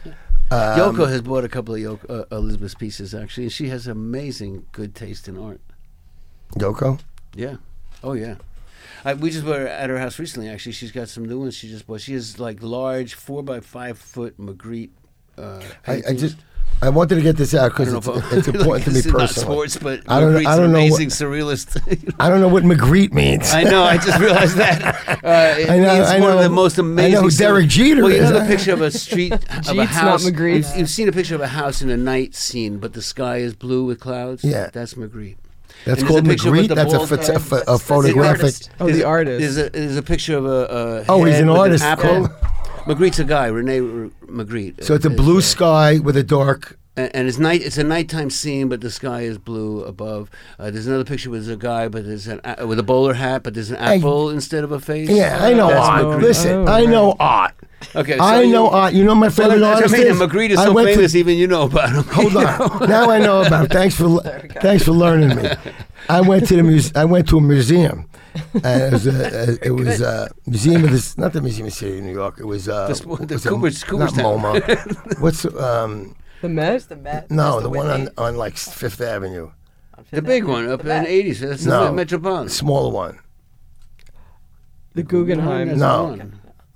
Yoko 0.52 1.08
has 1.08 1.22
bought 1.22 1.44
a 1.46 1.50
couple 1.50 1.76
of 1.76 1.80
Yoko, 1.82 2.10
uh, 2.32 2.36
Elizabeth's 2.36 2.74
pieces 2.76 3.14
actually, 3.14 3.44
and 3.44 3.54
she 3.54 3.70
has 3.70 3.86
amazing 3.88 4.66
good 4.72 4.96
taste 4.96 5.28
in 5.28 5.38
art. 5.38 5.62
Yoko. 6.58 7.00
Yeah. 7.36 7.58
Oh 8.04 8.14
yeah. 8.14 8.36
I, 9.06 9.14
we 9.16 9.30
just 9.32 9.46
were 9.46 9.68
at 9.68 9.90
her 9.90 9.98
house 10.00 10.18
recently. 10.20 10.50
Actually, 10.50 10.72
she's 10.74 10.92
got 10.92 11.10
some 11.10 11.26
new 11.26 11.40
ones 11.40 11.56
she 11.56 11.68
just 11.70 11.86
bought. 11.88 12.02
She 12.02 12.14
has 12.14 12.40
like 12.40 12.62
large 12.64 13.16
four 13.16 13.44
by 13.44 13.60
five 13.60 13.98
foot 13.98 14.38
Magritte. 14.40 14.92
Uh, 15.38 15.62
I, 15.88 16.02
I 16.10 16.14
just 16.16 16.38
I 16.82 16.90
wanted 16.90 17.16
to 17.16 17.22
get 17.22 17.38
this 17.38 17.54
out 17.56 17.72
because 17.72 17.92
it's, 17.94 18.08
it's 18.34 18.48
important 18.56 18.86
to 18.86 18.90
me 18.92 18.96
this 18.96 19.06
is 19.06 19.12
not 19.12 19.20
personally. 19.22 19.54
sports, 19.70 19.78
but 19.78 20.02
I 20.08 20.20
don't- 20.20 20.34
Magritte's 20.34 20.48
I 20.48 20.56
don't 20.58 20.66
an 20.66 20.72
know 20.74 20.86
what- 20.92 21.02
surrealist. 21.02 22.14
I 22.20 22.30
don't 22.30 22.40
know 22.42 22.48
what 22.50 22.64
Magritte 22.64 23.14
means. 23.14 23.54
I 23.54 23.64
know. 23.64 23.84
I 23.84 23.98
just 23.98 24.20
realized 24.20 24.58
that. 24.58 25.00
Uh, 25.24 25.56
it 25.58 25.70
I 25.70 25.80
know, 25.80 25.94
means 25.96 26.08
I 26.10 26.20
one 26.20 26.32
of 26.32 26.36
know. 26.38 26.44
the 26.44 26.50
most 26.50 26.78
amazing. 26.78 27.12
I 27.12 27.14
know 27.16 27.20
amazing. 27.22 27.46
who 27.48 27.54
Derek 27.54 27.70
Jeter 27.70 28.02
well, 28.04 28.12
you 28.12 28.18
is. 28.18 28.30
know 28.30 28.40
the 28.40 28.46
picture 28.46 28.74
of 28.74 28.82
a 28.82 28.92
street 28.92 29.32
of 29.32 29.40
a 29.42 29.62
Jeet's 29.62 29.74
not 29.74 29.88
house. 29.88 30.26
Magritte. 30.30 30.56
You've, 30.56 30.78
you've 30.78 30.90
seen 30.90 31.08
a 31.08 31.14
picture 31.14 31.36
of 31.36 31.40
a 31.42 31.48
house 31.48 31.82
in 31.82 31.90
a 31.90 31.96
night 31.96 32.36
scene, 32.36 32.78
but 32.80 32.92
the 32.94 33.02
sky 33.02 33.38
is 33.38 33.56
blue 33.56 33.86
with 33.86 34.02
clouds. 34.02 34.44
Yeah. 34.44 34.70
that's 34.74 34.96
Magritte. 34.96 35.38
That's 35.86 36.00
And 36.02 36.08
called 36.08 36.28
a 36.28 36.36
Magritte. 36.36 36.68
the 36.70 36.76
That's 36.76 36.94
a, 36.94 36.98
bald 36.98 37.10
phot- 37.10 37.36
a, 37.36 37.40
pho- 37.40 37.56
a 37.58 37.60
That's 37.66 37.72
the 37.72 37.80
photographic. 37.80 38.42
artist. 38.44 38.70
Oh, 38.80 38.90
the 38.90 39.02
a- 39.02 39.06
artist. 39.08 39.40
There's 39.42 39.58
a, 39.58 39.70
there's 39.70 39.98
a 39.98 40.04
picture 40.04 40.38
of 40.38 40.46
a. 40.46 40.50
a 40.50 41.06
Oh, 41.10 41.24
he's 41.26 41.40
an 41.40 41.48
with 41.50 41.58
artist, 41.58 41.84
apple. 41.84 42.28
cool. 42.28 42.30
Magritte's 42.96 43.20
a 43.20 43.24
guy, 43.24 43.48
Rene 43.48 43.80
R- 43.80 44.10
Magritte. 44.28 44.84
So 44.84 44.94
it's 44.94 45.06
a 45.06 45.10
blue 45.10 45.38
uh, 45.38 45.42
sky 45.42 46.00
with 46.00 46.16
a 46.18 46.24
dark. 46.24 46.78
And, 46.96 47.16
and 47.16 47.28
it's 47.28 47.38
night. 47.40 47.62
It's 47.62 47.78
a 47.78 47.84
nighttime 47.84 48.30
scene, 48.30 48.70
but 48.70 48.82
the 48.82 48.92
sky 48.92 49.22
is 49.22 49.38
blue 49.38 49.84
above. 49.84 50.30
Uh, 50.60 50.72
there's 50.72 50.88
another 50.88 51.04
picture 51.06 51.30
with 51.30 51.50
a 51.50 51.56
guy, 51.56 51.88
but 51.88 52.06
there's 52.06 52.28
an 52.28 52.40
a- 52.44 52.66
with 52.68 52.80
a 52.80 52.84
bowler 52.84 53.14
hat, 53.16 53.44
but 53.44 53.54
there's 53.54 53.72
an 53.72 53.78
Hey. 53.78 53.98
apple 53.98 54.30
instead 54.30 54.64
of 54.64 54.72
a 54.72 54.80
face. 54.80 55.10
Yeah, 55.10 55.40
I 55.42 55.54
know 55.54 55.68
That's 55.70 55.88
art. 55.88 56.04
Magritte. 56.06 56.22
Listen, 56.22 56.68
Oh, 56.68 56.72
I 56.72 56.86
know 56.86 57.08
right. 57.10 57.18
art. 57.20 57.54
Okay, 57.96 58.18
so 58.18 58.24
I 58.24 58.42
you- 58.42 58.54
know 58.54 58.70
art. 58.70 58.94
You 58.94 59.04
know 59.04 59.16
my 59.16 59.28
Well, 59.28 59.32
favorite 59.32 59.60
that's 59.60 59.76
artist 59.82 59.96
I 59.96 59.98
mean. 59.98 60.08
is? 60.08 60.20
Magritte 60.20 60.50
is 60.52 60.60
I 60.60 60.66
so 60.66 60.74
went 60.74 60.88
to- 60.90 60.96
famous, 60.96 61.16
even 61.16 61.38
you 61.38 61.48
know 61.48 61.64
about 61.64 61.90
him. 61.90 62.04
Hold 62.04 62.38
on. 62.82 62.90
now 62.90 63.10
I 63.10 63.20
know 63.20 63.42
about. 63.44 63.64
Him. 63.66 63.70
Thanks 63.70 63.96
for 63.96 64.22
thanks 64.62 64.84
for 64.86 64.92
learning 64.92 65.36
me. 65.36 65.50
I 66.10 66.22
went 66.22 66.48
to 66.48 66.56
the 66.56 66.64
muse- 66.64 66.94
I 66.96 67.06
went 67.06 67.28
to 67.30 67.38
a 67.38 67.42
museum. 67.42 68.06
And 68.64 68.82
it 68.82 68.92
was 68.94 69.06
a, 69.08 69.12
a 69.12 69.68
it 69.68 69.72
was 69.80 70.02
a 70.02 70.28
museum 70.48 70.84
of 70.86 70.92
this 70.92 71.18
not 71.20 71.34
the 71.34 71.42
Museum 71.42 71.68
of 71.68 71.74
the 71.74 71.78
City 71.78 71.98
of 72.00 72.04
New 72.06 72.14
York. 72.14 72.40
It 72.40 72.46
was 72.46 72.68
uh, 72.68 72.88
The 72.88 72.96
sp- 72.98 73.22
the 73.28 73.36
was 73.36 73.46
a- 73.46 73.50
Coopers- 73.50 73.90
not 73.92 74.14
MoMA. 74.14 75.20
What's 75.20 75.46
um 75.46 76.16
the 76.44 76.50
Met. 76.50 76.88
the 76.90 76.96
Met. 76.96 77.32
no 77.32 77.54
There's 77.54 77.64
the 77.64 77.70
one 77.70 77.90
on 77.90 78.10
on 78.18 78.38
like 78.38 78.56
Fifth 78.58 79.02
Avenue, 79.02 79.52
on 79.98 80.04
Fifth 80.04 80.12
the 80.12 80.22
big 80.22 80.44
Avenue. 80.44 80.54
one 80.54 80.70
up 80.70 80.82
The 80.84 80.90
in 80.92 81.04
Met. 81.04 81.08
the 81.08 81.24
80s. 81.32 81.40
That's 81.40 81.66
No. 81.66 81.86
the 81.86 81.92
Metropolitan. 81.94 82.50
smaller 82.50 82.92
one. 82.92 83.20
The 84.94 85.04
Guggenheim. 85.04 85.70
That's 85.70 85.80
No. 85.80 86.16
the. 86.16 86.30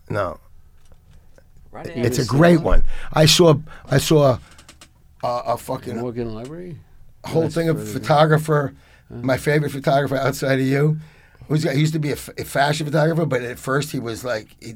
No, 0.10 0.40
Right 1.72 1.86
it's 1.88 2.18
a 2.18 2.26
great 2.26 2.62
one. 2.62 2.84
I 3.14 3.26
saw 3.26 3.56
I 3.92 3.98
saw 3.98 4.40
a, 5.24 5.28
a 5.28 5.58
fucking 5.58 5.98
Morgan 5.98 6.34
Library. 6.34 6.80
whole 7.26 7.44
That's 7.44 7.56
thing 7.56 7.70
of 7.70 7.78
further 7.78 7.92
down. 7.92 8.02
photographer. 8.02 8.74
My 9.10 9.38
favorite 9.38 9.72
photographer 9.72 10.16
outside 10.18 10.60
of 10.60 10.66
you, 10.66 10.98
who's 11.48 11.64
he 11.64 11.80
used 11.80 11.94
to 11.94 12.00
be 12.00 12.10
a, 12.10 12.14
f- 12.14 12.30
a 12.38 12.44
fashion 12.44 12.86
photographer, 12.86 13.26
but 13.26 13.42
at 13.42 13.58
first 13.60 13.92
he 13.92 14.00
was 14.00 14.24
like, 14.26 14.48
he, 14.60 14.76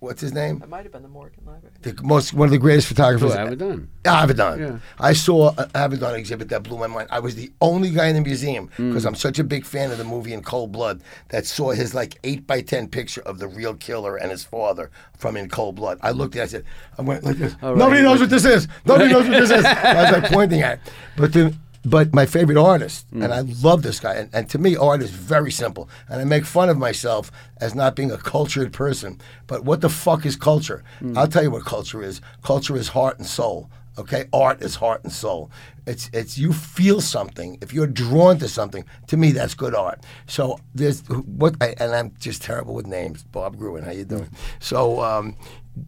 what's 0.00 0.20
his 0.20 0.32
name? 0.32 0.58
That 0.58 0.68
might 0.68 0.82
have 0.82 0.92
been 0.92 1.02
the 1.02 1.08
Morgan 1.08 1.42
Library. 1.46 1.74
The 1.82 1.96
most 2.02 2.34
one 2.34 2.46
of 2.48 2.52
the 2.52 2.58
greatest 2.58 2.88
photographers. 2.88 3.32
Oh, 3.32 3.46
Avedon. 3.46 3.86
Avedon. 4.04 4.58
Yeah. 4.58 4.78
I 4.98 5.12
saw 5.12 5.50
an 5.56 5.68
Avedon 5.70 6.14
exhibit 6.18 6.48
that 6.48 6.62
blew 6.62 6.78
my 6.78 6.86
mind. 6.88 7.08
I 7.10 7.20
was 7.20 7.34
the 7.36 7.50
only 7.60 7.90
guy 7.90 8.06
in 8.08 8.14
the 8.16 8.20
museum 8.20 8.68
Mm. 8.78 8.88
because 8.90 9.04
I'm 9.06 9.14
such 9.14 9.38
a 9.38 9.44
big 9.44 9.64
fan 9.64 9.90
of 9.90 9.98
the 9.98 10.04
movie 10.04 10.32
In 10.32 10.42
Cold 10.42 10.72
Blood 10.72 11.02
that 11.28 11.46
saw 11.46 11.70
his 11.70 11.94
like 11.94 12.18
eight 12.24 12.46
by 12.46 12.60
ten 12.62 12.88
picture 12.88 13.20
of 13.22 13.38
the 13.38 13.46
real 13.48 13.74
killer 13.74 14.16
and 14.16 14.30
his 14.30 14.42
father 14.44 14.90
from 15.16 15.36
In 15.36 15.48
Cold 15.48 15.76
Blood. 15.76 15.98
I 16.02 16.10
looked 16.10 16.34
at 16.36 16.40
it, 16.40 16.42
I 16.42 16.46
said, 16.46 16.64
I 16.98 17.02
went 17.02 17.24
like 17.24 17.36
this. 17.36 17.54
All 17.62 17.76
Nobody 17.76 18.02
knows 18.02 18.20
what 18.20 18.30
this 18.30 18.44
is. 18.44 18.68
Nobody 18.84 19.12
knows 19.12 19.28
what 19.28 19.38
this 19.38 19.50
is. 19.50 19.64
I 19.66 20.02
was 20.12 20.22
like 20.22 20.32
pointing 20.32 20.62
at 20.62 20.74
it. 20.78 20.92
But 21.16 21.32
the 21.32 21.54
but 21.84 22.12
my 22.12 22.26
favorite 22.26 22.58
artist, 22.58 23.06
and 23.12 23.22
mm. 23.22 23.32
I 23.32 23.40
love 23.62 23.82
this 23.82 24.00
guy, 24.00 24.14
and, 24.14 24.30
and 24.34 24.50
to 24.50 24.58
me, 24.58 24.76
art 24.76 25.02
is 25.02 25.10
very 25.10 25.50
simple. 25.50 25.88
And 26.08 26.20
I 26.20 26.24
make 26.24 26.44
fun 26.44 26.68
of 26.68 26.76
myself 26.76 27.32
as 27.58 27.74
not 27.74 27.96
being 27.96 28.10
a 28.10 28.18
cultured 28.18 28.72
person. 28.72 29.18
But 29.46 29.64
what 29.64 29.80
the 29.80 29.88
fuck 29.88 30.26
is 30.26 30.36
culture? 30.36 30.84
Mm. 31.00 31.16
I'll 31.16 31.28
tell 31.28 31.42
you 31.42 31.50
what 31.50 31.64
culture 31.64 32.02
is. 32.02 32.20
Culture 32.42 32.76
is 32.76 32.88
heart 32.88 33.18
and 33.18 33.26
soul. 33.26 33.70
Okay, 33.98 34.26
art 34.32 34.62
is 34.62 34.76
heart 34.76 35.02
and 35.04 35.12
soul. 35.12 35.50
It's 35.86 36.08
it's 36.12 36.38
you 36.38 36.52
feel 36.52 37.00
something. 37.00 37.58
If 37.60 37.72
you're 37.74 37.86
drawn 37.86 38.38
to 38.38 38.48
something, 38.48 38.84
to 39.08 39.16
me 39.16 39.32
that's 39.32 39.54
good 39.54 39.74
art. 39.74 40.04
So 40.26 40.58
there's 40.74 41.00
what, 41.08 41.56
I, 41.60 41.74
and 41.78 41.94
I'm 41.94 42.14
just 42.18 42.42
terrible 42.42 42.74
with 42.74 42.86
names. 42.86 43.24
Bob 43.24 43.56
Gruen, 43.58 43.84
how 43.84 43.90
you 43.90 44.04
doing? 44.04 44.24
Mm. 44.24 44.36
So 44.60 45.02
um, 45.02 45.36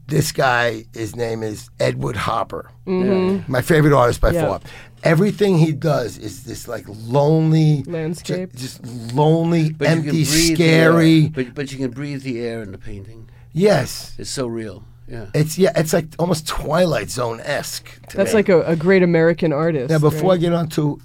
this 0.06 0.32
guy, 0.32 0.84
his 0.94 1.14
name 1.16 1.42
is 1.42 1.70
Edward 1.80 2.16
Hopper. 2.16 2.70
Mm-hmm. 2.86 3.50
My 3.50 3.62
favorite 3.62 3.92
artist 3.94 4.20
by 4.20 4.30
Yeah. 4.32 4.46
far. 4.46 4.60
Everything 5.04 5.58
he 5.58 5.72
does 5.72 6.16
is 6.18 6.44
this 6.44 6.68
like 6.68 6.84
lonely 6.88 7.82
Landscape. 7.86 8.52
ju- 8.52 8.58
just 8.58 8.84
lonely, 9.14 9.72
But 9.72 9.88
you 9.88 9.94
can 9.96 9.98
empty, 9.98 10.10
breathe 10.10 10.28
the 10.30 10.54
scary. 10.54 11.22
air. 11.24 11.30
But, 11.34 11.54
but 11.54 11.72
you 11.72 11.78
can 11.78 11.90
breathe 11.90 12.22
the 12.22 12.40
air 12.40 12.62
in 12.62 12.70
the 12.72 12.78
painting. 12.78 13.28
yes, 13.52 14.14
It's 14.18 14.30
so 14.30 14.46
real. 14.46 14.84
Yeah. 15.08 15.26
it's 15.34 15.58
yeah, 15.58 15.72
it's 15.76 15.92
like 15.92 16.06
almost 16.18 16.46
Twilight 16.46 17.10
Zone 17.10 17.40
esque. 17.40 17.90
That's 18.14 18.32
like 18.32 18.48
a, 18.48 18.62
a 18.62 18.76
great 18.76 19.02
American 19.02 19.52
artist. 19.52 19.90
Now, 19.90 19.98
before 19.98 20.30
right? 20.30 20.36
I 20.38 20.40
get 20.40 20.52
on 20.52 20.68
to 20.70 21.00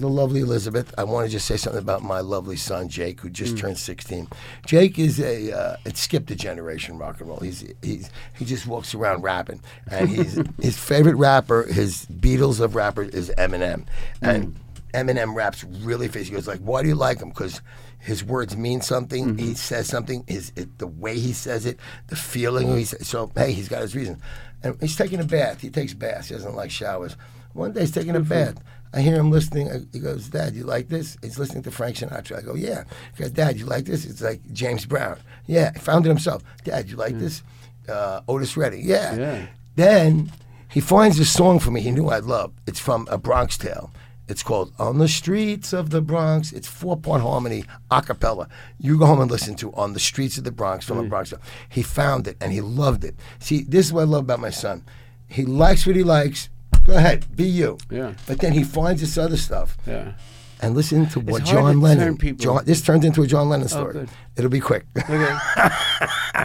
the 0.00 0.08
lovely 0.08 0.40
Elizabeth, 0.40 0.92
I 0.98 1.04
want 1.04 1.26
to 1.26 1.32
just 1.32 1.46
say 1.46 1.56
something 1.56 1.80
about 1.80 2.02
my 2.02 2.20
lovely 2.20 2.56
son 2.56 2.88
Jake, 2.88 3.20
who 3.20 3.30
just 3.30 3.58
turned 3.58 3.78
16. 3.78 4.28
Jake 4.66 4.98
is 4.98 5.20
a 5.20 5.52
uh, 5.56 5.76
it 5.84 5.96
skipped 5.96 6.30
a 6.30 6.34
generation 6.34 6.98
rock 6.98 7.20
and 7.20 7.28
roll. 7.28 7.38
He's 7.38 7.64
he's 7.82 8.10
he 8.36 8.44
just 8.44 8.66
walks 8.66 8.94
around 8.94 9.22
rapping, 9.22 9.60
and 9.90 10.08
he's 10.08 10.40
his 10.60 10.78
favorite 10.78 11.16
rapper, 11.16 11.64
his 11.64 12.06
Beatles 12.06 12.60
of 12.60 12.74
rappers 12.74 13.14
is 13.14 13.30
Eminem, 13.38 13.86
and 14.22 14.56
Eminem 14.94 15.34
raps 15.34 15.64
really 15.64 16.08
fast. 16.08 16.26
He 16.26 16.34
goes 16.34 16.48
like, 16.48 16.60
"Why 16.60 16.82
do 16.82 16.88
you 16.88 16.94
like 16.94 17.20
him?" 17.20 17.30
Because 17.30 17.60
his 17.98 18.24
words 18.24 18.56
mean 18.56 18.80
something. 18.80 19.36
He 19.38 19.54
says 19.54 19.86
something. 19.86 20.24
His 20.26 20.52
it, 20.56 20.78
the 20.78 20.86
way 20.86 21.18
he 21.18 21.32
says 21.32 21.66
it, 21.66 21.78
the 22.08 22.16
feeling 22.16 22.76
he 22.76 22.84
says. 22.84 23.06
So 23.06 23.30
hey, 23.34 23.52
he's 23.52 23.68
got 23.68 23.82
his 23.82 23.94
reason. 23.94 24.20
And 24.62 24.76
he's 24.80 24.96
taking 24.96 25.20
a 25.20 25.24
bath. 25.24 25.60
He 25.60 25.70
takes 25.70 25.94
baths. 25.94 26.28
He 26.28 26.34
doesn't 26.34 26.56
like 26.56 26.70
showers. 26.70 27.16
One 27.52 27.72
day 27.72 27.80
he's 27.80 27.90
taking 27.90 28.16
a 28.16 28.20
bath. 28.20 28.56
I 28.92 29.00
hear 29.02 29.16
him 29.16 29.30
listening. 29.30 29.70
I- 29.70 29.86
He 29.92 29.98
goes, 30.00 30.28
"Dad, 30.28 30.54
you 30.54 30.64
like 30.64 30.88
this?" 30.88 31.16
He's 31.22 31.38
listening 31.38 31.62
to 31.64 31.70
Frank 31.70 31.96
Sinatra. 31.96 32.38
I 32.38 32.42
go, 32.42 32.54
"Yeah." 32.54 32.84
He 33.16 33.22
goes, 33.22 33.32
"Dad, 33.32 33.58
you 33.58 33.66
like 33.66 33.84
this?" 33.84 34.04
It's 34.04 34.20
like 34.20 34.40
James 34.52 34.84
Brown. 34.86 35.16
Yeah, 35.46 35.72
he 35.72 35.78
found 35.78 36.06
it 36.06 36.08
himself. 36.08 36.42
Dad, 36.64 36.88
you 36.90 36.96
like 36.96 37.18
this? 37.18 37.42
Uh, 37.88 38.20
Otis 38.28 38.56
Redding. 38.56 38.82
Yeah. 38.84 39.14
Yeah. 39.16 39.46
Then 39.76 40.32
he 40.68 40.80
finds 40.80 41.18
a 41.18 41.24
song 41.24 41.58
for 41.58 41.70
me 41.70 41.80
he 41.80 41.90
knew 41.90 42.08
I'd 42.08 42.24
love. 42.24 42.52
It's 42.66 42.80
from 42.80 43.06
A 43.10 43.18
Bronx 43.18 43.56
Tale. 43.56 43.90
It's 44.28 44.44
called 44.44 44.72
On 44.78 44.98
the 44.98 45.08
Streets 45.08 45.72
of 45.72 45.90
the 45.90 46.00
Bronx. 46.00 46.52
It's 46.52 46.68
four 46.68 46.96
part 46.96 47.20
harmony, 47.20 47.64
a 47.90 48.00
cappella. 48.00 48.48
You 48.78 48.96
go 48.98 49.06
home 49.06 49.20
and 49.20 49.30
listen 49.30 49.56
to 49.56 49.72
On 49.74 49.92
the 49.92 49.98
Streets 50.00 50.38
of 50.38 50.44
the 50.44 50.52
Bronx 50.52 50.84
from 50.84 50.98
A 50.98 51.02
Bronx 51.08 51.30
Tale. 51.30 51.40
He 51.68 51.82
found 51.82 52.28
it 52.28 52.36
and 52.40 52.52
he 52.52 52.60
loved 52.60 53.02
it. 53.04 53.16
See, 53.40 53.62
this 53.64 53.86
is 53.86 53.92
what 53.92 54.02
I 54.02 54.04
love 54.04 54.22
about 54.24 54.38
my 54.40 54.50
son. 54.50 54.84
He 55.26 55.44
likes 55.44 55.84
what 55.86 55.96
he 55.96 56.04
likes. 56.04 56.48
Go 56.90 56.96
ahead, 56.96 57.24
be 57.36 57.44
you. 57.44 57.78
Yeah. 57.90 58.14
But 58.26 58.40
then 58.40 58.52
he 58.52 58.64
finds 58.64 59.00
this 59.00 59.16
other 59.16 59.36
stuff 59.36 59.76
Yeah. 59.86 60.12
and 60.60 60.74
listen 60.74 61.08
to 61.10 61.20
what 61.20 61.42
hard 61.42 61.46
John 61.46 61.74
to 61.74 61.80
Lennon. 61.80 62.36
John, 62.36 62.64
this 62.64 62.82
turns 62.82 63.04
into 63.04 63.22
a 63.22 63.26
John 63.26 63.48
Lennon 63.48 63.68
story. 63.68 63.92
good. 63.92 64.08
It'll 64.36 64.50
be 64.50 64.60
quick. 64.60 64.86
Okay. 64.96 65.36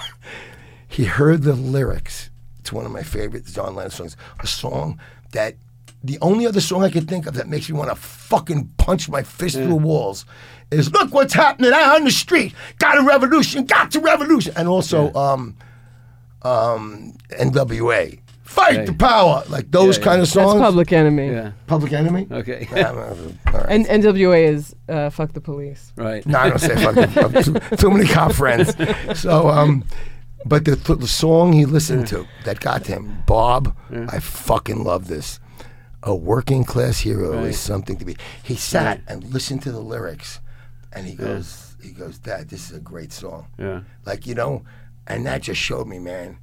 he 0.88 1.06
heard 1.06 1.41
the 1.43 1.54
lyrics 1.54 2.30
to 2.66 2.76
one 2.76 2.86
of 2.86 2.91
my 2.91 3.02
favorite 3.04 3.46
John 3.48 3.76
Lennon 3.76 3.91
songs, 3.91 4.16
a 4.39 4.48
song 4.48 5.00
that 5.32 5.56
the 6.04 6.20
only 6.22 6.46
other 6.46 6.62
song 6.62 6.84
I 6.84 6.89
can 6.89 7.08
think 7.08 7.26
of 7.26 7.34
that 7.34 7.48
makes 7.48 7.68
me 7.70 7.76
want 7.78 7.89
to 7.89 7.96
fucking 7.96 8.70
punch 8.78 9.10
my 9.10 9.24
fist 9.24 9.56
through 9.56 9.76
walls 9.76 10.26
is 10.70 10.91
"Look 10.91 11.12
What's 11.12 11.34
Happening 11.34 11.72
Out 11.74 11.96
on 11.96 12.04
the 12.04 12.12
Street." 12.12 12.54
Got 12.78 13.00
a 13.00 13.02
revolution, 13.02 13.66
got 13.66 13.89
to 13.91 14.00
revolution, 14.00 14.54
and 14.56 14.68
also 14.68 15.12
um, 15.16 15.56
um, 16.43 17.14
NWA. 17.32 18.20
Fight 18.46 18.78
Right. 18.78 18.86
the 18.86 18.93
power, 18.93 19.43
like 19.50 19.72
those 19.72 19.98
Yeah, 19.98 20.04
kind 20.04 20.22
of 20.22 20.28
That's 20.28 20.34
songs. 20.34 20.62
Public 20.62 20.93
Enemy. 20.93 21.28
Yeah. 21.32 21.52
Public 21.68 21.91
Enemy. 21.93 22.28
Okay. 22.32 22.68
Yeah, 22.76 22.89
all 22.91 22.96
right. 23.54 23.66
And 23.70 23.86
NWA 23.88 24.48
is 24.48 24.76
uh, 24.88 25.10
fuck 25.10 25.34
the 25.34 25.41
police. 25.41 25.91
right. 25.98 26.24
No, 26.26 26.38
I 26.39 26.50
don't 26.50 26.60
say 26.60 26.76
fucking 26.76 27.08
fuck, 27.10 27.43
too, 27.43 27.76
too 27.78 27.89
many 27.91 28.06
cop 28.08 28.32
friends. 28.34 28.76
So, 29.20 29.50
um, 29.50 29.84
but 30.46 30.64
the, 30.66 30.76
the 30.76 31.08
song 31.08 31.54
he 31.54 31.66
listened 31.66 32.08
to 32.10 32.28
that 32.46 32.60
got 32.60 32.84
to 32.86 32.91
him, 32.93 33.24
Bob, 33.26 33.76
I 33.91 34.20
fucking 34.20 34.84
love 34.84 35.08
this. 35.08 35.39
A 36.04 36.14
working 36.16 36.64
class 36.64 37.00
hero 37.00 37.34
Right. 37.38 37.46
is 37.48 37.60
something 37.60 37.98
to 37.98 38.06
be. 38.06 38.16
He 38.43 38.56
sat 38.56 38.86
Right. 38.86 39.02
and 39.08 39.24
listened 39.34 39.64
to 39.64 39.72
the 39.72 39.80
lyrics, 39.80 40.39
and 40.93 41.08
he 41.08 41.16
goes, 41.16 41.76
he 41.84 41.89
goes, 41.91 42.20
Dad, 42.20 42.50
this 42.50 42.70
is 42.70 42.78
a 42.78 42.80
great 42.80 43.12
song. 43.12 43.48
Yeah. 43.58 43.82
Like 44.06 44.28
you 44.28 44.36
know, 44.36 44.62
and 45.08 45.26
that 45.26 45.41
just 45.41 45.60
showed 45.60 45.88
me, 45.88 45.98
man, 45.98 46.38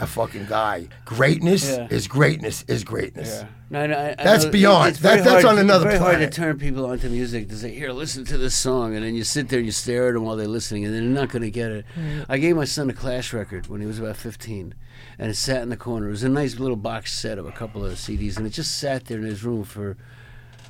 a 0.00 0.06
fucking 0.06 0.46
guy. 0.48 0.88
Greatness 1.04 1.68
Yeah. 1.68 1.86
is 1.90 2.08
greatness 2.08 2.64
is 2.68 2.84
greatness. 2.84 3.40
Yeah. 3.42 3.48
No, 3.72 3.86
no, 3.86 3.96
I, 3.96 4.14
I 4.18 4.24
That's 4.24 4.44
know 4.46 4.50
beyond. 4.50 4.96
That- 4.96 5.22
that's 5.24 5.44
hard- 5.44 5.44
on 5.44 5.58
another 5.58 5.86
It's 5.88 5.98
very 5.98 5.98
hard 5.98 6.14
planet. 6.16 6.32
to 6.32 6.40
turn 6.40 6.58
people 6.58 6.86
onto 6.86 7.08
music 7.08 7.48
to 7.50 7.56
say, 7.56 7.72
"Here, 7.74 7.92
listen 7.92 8.24
to 8.24 8.36
this 8.38 8.54
song," 8.54 8.96
and 8.96 9.04
then 9.04 9.14
you 9.14 9.22
sit 9.24 9.48
there 9.48 9.58
and 9.60 9.66
you 9.66 9.72
stare 9.72 10.08
at 10.08 10.14
them 10.14 10.24
while 10.24 10.36
they're 10.36 10.48
listening, 10.48 10.84
and 10.84 10.92
they're 10.94 11.02
not 11.02 11.28
going 11.30 11.42
to 11.42 11.50
get 11.50 11.70
it. 11.70 11.84
Mm. 11.96 12.24
I 12.28 12.38
gave 12.38 12.56
my 12.56 12.64
son 12.64 12.90
a 12.90 12.92
Clash 12.92 13.32
record 13.32 13.68
when 13.68 13.80
he 13.80 13.86
was 13.86 13.98
about 14.00 14.16
15, 14.16 14.74
and 15.18 15.30
it 15.30 15.34
sat 15.36 15.62
in 15.62 15.68
the 15.68 15.76
corner. 15.76 16.08
It 16.08 16.12
was 16.12 16.24
a 16.24 16.28
nice 16.28 16.58
little 16.58 16.76
box 16.76 17.12
set 17.12 17.38
of 17.38 17.46
a 17.46 17.52
couple 17.52 17.84
of 17.84 17.92
CDs, 17.98 18.36
and 18.38 18.46
it 18.46 18.50
just 18.50 18.76
sat 18.76 19.04
there 19.04 19.18
in 19.18 19.24
his 19.24 19.44
room 19.44 19.62
for 19.62 19.96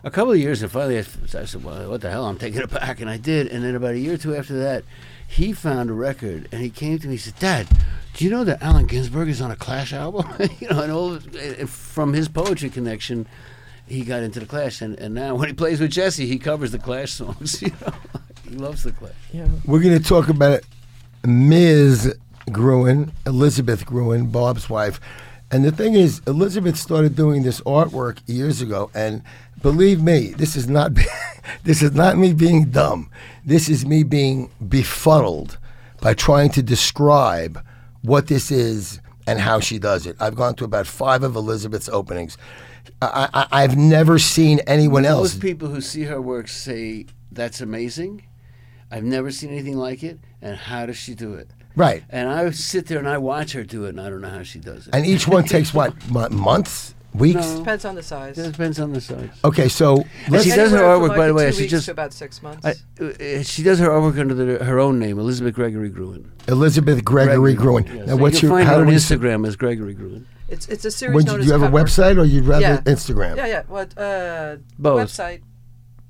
a 0.05 0.11
couple 0.11 0.33
of 0.33 0.39
years. 0.39 0.61
And 0.63 0.71
finally, 0.71 0.99
I, 0.99 1.05
I 1.39 1.45
said, 1.47 1.65
"Well, 1.65 1.89
what 1.91 2.03
the 2.03 2.11
hell? 2.11 2.27
I'm 2.27 2.37
taking 2.37 2.61
it 2.61 2.71
back," 2.71 3.01
and 3.01 3.09
I 3.09 3.17
did. 3.17 3.47
And 3.47 3.65
then 3.65 3.75
about 3.77 3.93
a 3.95 3.99
year 3.99 4.15
or 4.15 4.19
two 4.19 4.35
after 4.37 4.59
that, 4.59 4.85
he 5.31 5.53
found 5.53 5.91
a 5.91 5.93
record, 5.93 6.49
and 6.51 6.61
he 6.61 6.71
came 6.71 6.99
to 6.99 7.07
me. 7.07 7.15
He 7.15 7.19
said, 7.19 7.39
"Dad." 7.39 7.69
Do 8.15 8.25
you 8.25 8.31
know 8.31 8.43
that 8.43 8.61
Allen 8.61 8.87
Ginsberg 8.87 9.29
is 9.29 9.41
on 9.41 9.53
a 9.53 9.57
Clash 9.57 9.93
album? 9.93 10.27
you 10.61 10.69
know, 10.69 10.83
and 10.83 10.93
all 10.93 11.13
and 11.13 11.71
from 11.71 12.13
his 12.13 12.29
poetry 12.29 12.69
connection, 12.69 13.29
he 13.87 14.03
got 14.03 14.25
into 14.25 14.41
the 14.41 14.47
Clash, 14.47 14.83
and, 14.83 14.99
and 14.99 15.15
now 15.15 15.37
when 15.37 15.47
he 15.49 15.55
plays 15.55 15.81
with 15.81 15.93
Jesse, 15.93 16.27
he 16.27 16.37
covers 16.37 16.73
the 16.73 16.79
Clash 16.79 17.13
songs. 17.13 17.63
You 17.71 17.73
know, 17.81 17.93
he 18.49 18.57
loves 18.57 18.83
the 18.83 18.91
Clash. 18.91 19.13
Yeah. 19.33 19.47
We're 19.65 19.81
going 19.81 19.97
to 19.97 20.05
talk 20.05 20.29
about 20.29 20.63
Ms. 21.25 22.17
Gruen, 22.51 23.13
Elizabeth 23.25 23.87
Gruen, 23.87 24.27
Bob's 24.27 24.69
wife. 24.69 24.99
And 25.53 25.65
the 25.65 25.71
thing 25.71 25.95
is, 25.95 26.21
Elizabeth 26.27 26.77
started 26.77 27.15
doing 27.15 27.45
this 27.45 27.61
artwork 27.61 28.19
years 28.27 28.61
ago, 28.61 28.91
and 28.93 29.23
believe 29.63 30.03
me, 30.03 30.29
this 30.29 30.57
is 30.57 30.69
not 30.69 30.93
this 31.65 31.83
is 31.83 31.93
not 31.93 32.17
me 32.17 32.33
being 32.33 32.67
dumb. 32.67 33.11
This 33.45 33.69
is 33.69 33.87
me 33.87 34.03
being 34.03 34.51
befuddled 34.67 35.59
by 36.01 36.15
trying 36.15 36.51
to 36.51 36.63
describe 36.63 37.65
what 38.03 38.27
this 38.29 38.51
is 38.51 39.01
and 39.27 39.39
how 39.39 39.61
she 39.61 39.79
does 39.79 40.07
it. 40.07 40.17
I've 40.21 40.35
gone 40.35 40.55
to 40.57 40.65
about 40.65 40.87
five 40.87 41.23
of 41.23 41.37
Elizabeth's 41.37 41.89
openings. 41.89 42.37
I, 43.03 43.29
I, 43.33 43.63
I've 43.63 43.77
never 43.77 44.19
seen 44.19 44.61
anyone 44.67 45.05
else. 45.05 45.35
Most 45.35 45.43
people 45.43 45.69
who 45.69 45.81
see 45.81 46.03
her 46.05 46.21
work 46.21 46.49
say 46.49 47.07
that's 47.31 47.61
amazing. 47.61 48.25
I've 48.91 49.05
never 49.05 49.31
seen 49.31 49.51
anything 49.51 49.77
like 49.77 50.03
it, 50.03 50.19
and 50.43 50.57
how 50.57 50.87
does 50.87 50.97
she 50.97 51.15
do 51.15 51.35
it? 51.35 51.51
Right. 51.77 52.03
And 52.11 52.29
I 52.29 52.51
sit 52.51 52.87
there 52.87 52.99
and 52.99 53.09
I 53.09 53.19
watch 53.19 53.53
her 53.53 53.63
do 53.63 53.85
it, 53.85 53.91
and 53.91 54.01
I 54.01 54.11
don't 54.11 54.21
know 54.21 54.29
how 54.29 54.43
she 54.43 54.59
does 54.59 54.89
it. 54.89 54.95
And 54.95 55.07
each 55.07 55.29
one 55.29 55.45
takes 55.57 55.73
what, 55.73 55.95
months? 56.11 56.95
Weeks? 57.13 57.35
No. 57.41 57.59
Depends 57.59 57.85
on 57.85 57.95
the 57.97 58.03
size. 58.03 58.39
it 58.39 58.53
depends 58.53 58.79
on 58.79 58.93
the 58.93 59.01
size. 59.01 59.31
Okay, 59.45 59.69
so 59.69 60.05
let's. 60.29 60.45
she 60.45 60.51
does 60.51 60.71
her 60.71 60.77
Anywhere 60.79 60.95
from 60.97 61.03
artwork, 61.03 61.09
like 61.09 61.17
by 61.19 61.27
the 61.27 61.35
way, 61.35 61.49
I 61.49 61.51
Two 61.51 61.57
weeks 61.59 61.71
suggest- 61.71 61.85
to 61.87 61.91
about 61.91 62.13
six 62.13 62.43
months. 62.43 62.65
I, 62.65 62.71
uh, 63.03 63.43
she 63.43 63.63
does 63.65 63.79
her 63.81 63.89
artwork 63.89 64.19
under 64.21 64.35
the, 64.35 64.65
her 64.65 64.79
own 64.79 64.99
name, 65.01 65.19
Elizabeth 65.19 65.55
Gregory 65.55 65.89
Gruen. 65.91 66.31
Elizabeth 66.47 67.05
Gregory 67.05 67.55
Gruen. 67.55 67.85
Yeah, 67.87 67.95
Now, 67.95 68.07
so 68.07 68.17
what's 68.17 68.43
you 68.43 68.49
your 68.49 68.59
can 68.59 68.67
find 68.67 68.69
how 68.69 68.75
her 68.79 68.85
do 68.85 68.89
on 68.89 68.95
we? 68.95 68.95
Instagram 68.95 69.47
as 69.47 69.57
Gregory 69.57 69.95
Gruen. 69.95 70.27
it's 70.49 70.69
it's 70.69 70.85
a 70.85 70.91
series 70.91 71.17
When 71.17 71.25
known 71.25 71.35
do 71.37 71.41
as 71.41 71.47
you 71.47 71.53
have 71.53 71.63
a 71.63 71.67
Cut 71.67 71.75
website 71.75 72.17
or 72.19 72.25
you'd 72.25 72.45
rather 72.45 72.63
Yeah. 72.63 72.81
Instagram? 72.83 73.37
Yeah, 73.37 73.47
yeah. 73.47 73.63
What 73.67 73.99
uh, 73.99 74.57
Both. 74.79 75.11
website? 75.11 75.41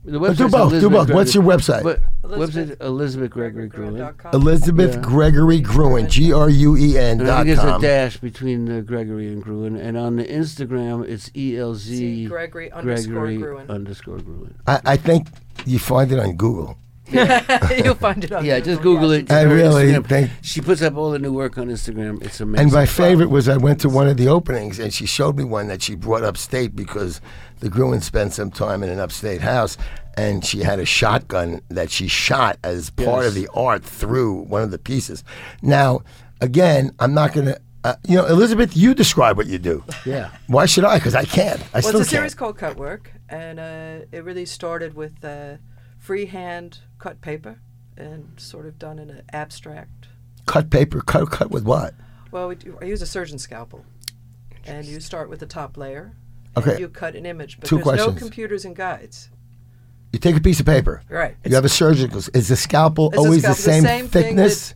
The 0.03 0.19
Well, 0.19 0.33
do 0.33 0.45
website's 0.45 0.53
both. 0.53 0.71
Do 0.71 0.77
Elizabeth 0.77 1.07
both. 1.09 1.15
What's 1.15 1.35
your 1.35 1.45
website? 1.45 1.85
What, 1.85 2.01
Elizabeth- 2.25 2.79
website 2.79 2.87
Elizabeth 2.87 3.31
Gregory 3.31 3.69
Gruen. 3.69 3.91
Gregory.com. 3.97 4.31
Elizabeth 4.35 4.95
Yeah. 4.95 5.01
Gregory 5.03 5.61
Gruen. 5.61 6.09
G 6.09 6.33
R 6.33 6.49
U 6.49 6.77
E 6.77 6.97
N 6.99 7.19
dot 7.19 7.45
think 7.45 7.59
there's 7.59 7.77
a 7.77 7.79
dash 7.81 8.17
between 8.17 8.71
uh, 8.71 8.81
Gregory 8.81 9.29
and 9.29 9.43
Gruen, 9.43 9.77
and 9.77 9.99
on 9.99 10.17
the 10.17 10.25
Instagram 10.25 11.07
it's 11.07 11.31
E 11.37 11.59
L 11.59 11.75
Z 11.75 12.27
Gregory 12.27 12.73
underscore 12.73 13.13
Gregory 13.27 13.37
Gruen. 13.37 13.71
underscore 13.71 14.19
Gruen. 14.19 14.55
I, 14.67 14.81
I 14.87 14.97
think 14.97 15.29
you 15.67 15.79
find 15.79 16.11
it 16.11 16.19
on 16.19 16.37
Google. 16.37 16.79
You'll 17.85 17.95
find 17.95 18.23
it 18.25 18.33
on 18.33 18.45
Yeah, 18.45 18.61
just 18.61 18.83
Google 18.83 19.11
it. 19.13 19.31
I 19.31 19.41
Her 19.43 19.55
really 19.55 19.87
Instagram. 19.93 20.07
think- 20.07 20.31
she 20.43 20.61
puts 20.61 20.83
up 20.83 20.97
all 20.97 21.11
the 21.11 21.19
new 21.19 21.33
work 21.33 21.59
on 21.59 21.69
Instagram. 21.69 22.23
It's 22.25 22.41
amazing. 22.41 22.65
And 22.65 22.73
my 22.73 22.87
favorite 22.87 23.31
was 23.31 23.49
I 23.49 23.57
went 23.57 23.81
to 23.83 23.89
one 23.89 24.09
of 24.09 24.17
the 24.17 24.29
openings 24.29 24.79
and 24.79 24.93
she 24.93 25.07
showed 25.07 25.37
me 25.37 25.45
one 25.45 25.69
that 25.69 25.83
she 25.83 25.95
brought 25.95 26.23
upstate 26.25 26.75
because 26.77 27.21
the 27.61 27.69
Gruen 27.69 28.01
spent 28.01 28.33
some 28.33 28.51
time 28.51 28.83
in 28.83 28.89
an 28.89 28.99
upstate 29.01 29.41
house 29.41 29.77
and 30.17 30.45
she 30.45 30.61
had 30.61 30.79
a 30.81 30.85
shotgun 30.85 31.61
that 31.69 31.91
she 31.91 32.09
shot 32.09 32.59
as 32.65 32.91
part 32.91 33.25
of 33.27 33.35
the 33.35 33.49
art 33.55 33.85
through 33.85 34.43
one 34.43 34.63
of 34.63 34.71
the 34.71 34.79
pieces. 34.79 35.23
Now, 35.63 36.03
again, 36.41 36.91
I'm 36.99 37.15
not 37.15 37.33
going 37.33 37.47
to, 37.47 37.61
uh, 37.85 37.95
you 38.07 38.17
know, 38.17 38.27
Elizabeth, 38.27 38.77
you 38.77 38.93
describe 38.95 39.37
what 39.37 39.47
you 39.47 39.59
do. 39.59 39.83
yeah. 40.05 40.31
Why 40.49 40.67
should 40.67 40.85
I? 40.85 40.99
Because 40.99 41.15
I 41.15 41.25
can't. 41.25 41.61
I 41.73 41.79
Well, 41.79 41.83
still 41.83 42.01
it's 42.01 42.09
a 42.09 42.11
series 42.11 42.33
can't. 42.35 42.39
called 42.39 42.59
Cut 42.59 42.77
Work, 42.77 43.13
and 43.29 43.59
uh, 43.59 44.05
it 44.13 44.23
really 44.25 44.45
started 44.45 44.93
with 44.95 45.25
uh, 45.25 45.55
freehand 45.99 46.79
cut 47.01 47.21
paper 47.21 47.59
and 47.97 48.33
sort 48.39 48.67
of 48.67 48.79
done 48.79 48.99
in 49.01 49.11
an 49.11 49.23
abstract. 49.33 50.07
Cut 50.47 50.71
paper, 50.71 51.01
cut, 51.01 51.31
cut 51.31 51.51
with 51.51 51.65
what? 51.65 51.95
Well, 52.31 52.47
we 52.49 52.55
do, 52.55 52.79
I 52.81 52.85
use 52.85 53.03
a 53.03 53.07
surgeon 53.07 53.39
scalpel, 53.39 53.85
and 54.65 54.87
you 54.87 55.01
start 55.01 55.29
with 55.29 55.41
the 55.41 55.47
top 55.47 55.77
layer. 55.77 56.13
Okay. 56.57 56.73
And 56.73 56.81
you 56.81 56.89
cut 56.89 57.15
an 57.17 57.27
image, 57.27 57.59
but 57.59 57.69
Two 57.69 57.77
there's 57.77 57.85
questions. 57.85 58.15
no 58.15 58.19
computers 58.19 58.65
and 58.65 58.75
guides. 58.77 59.31
You 60.13 60.19
take 60.19 60.37
a 60.37 60.41
piece 60.41 60.59
of 60.61 60.67
paper. 60.67 61.03
Right. 61.09 61.37
You 61.45 61.55
have 61.55 61.65
a 61.65 61.69
surgical. 61.69 62.19
Is 62.35 62.49
the 62.49 62.57
scalpel 62.57 63.09
It's 63.11 63.19
always 63.19 63.43
scalpel, 63.43 63.57
the 63.57 63.63
same, 63.63 63.83
thing 63.85 64.03
that- 64.05 64.09
thickness? 64.11 64.75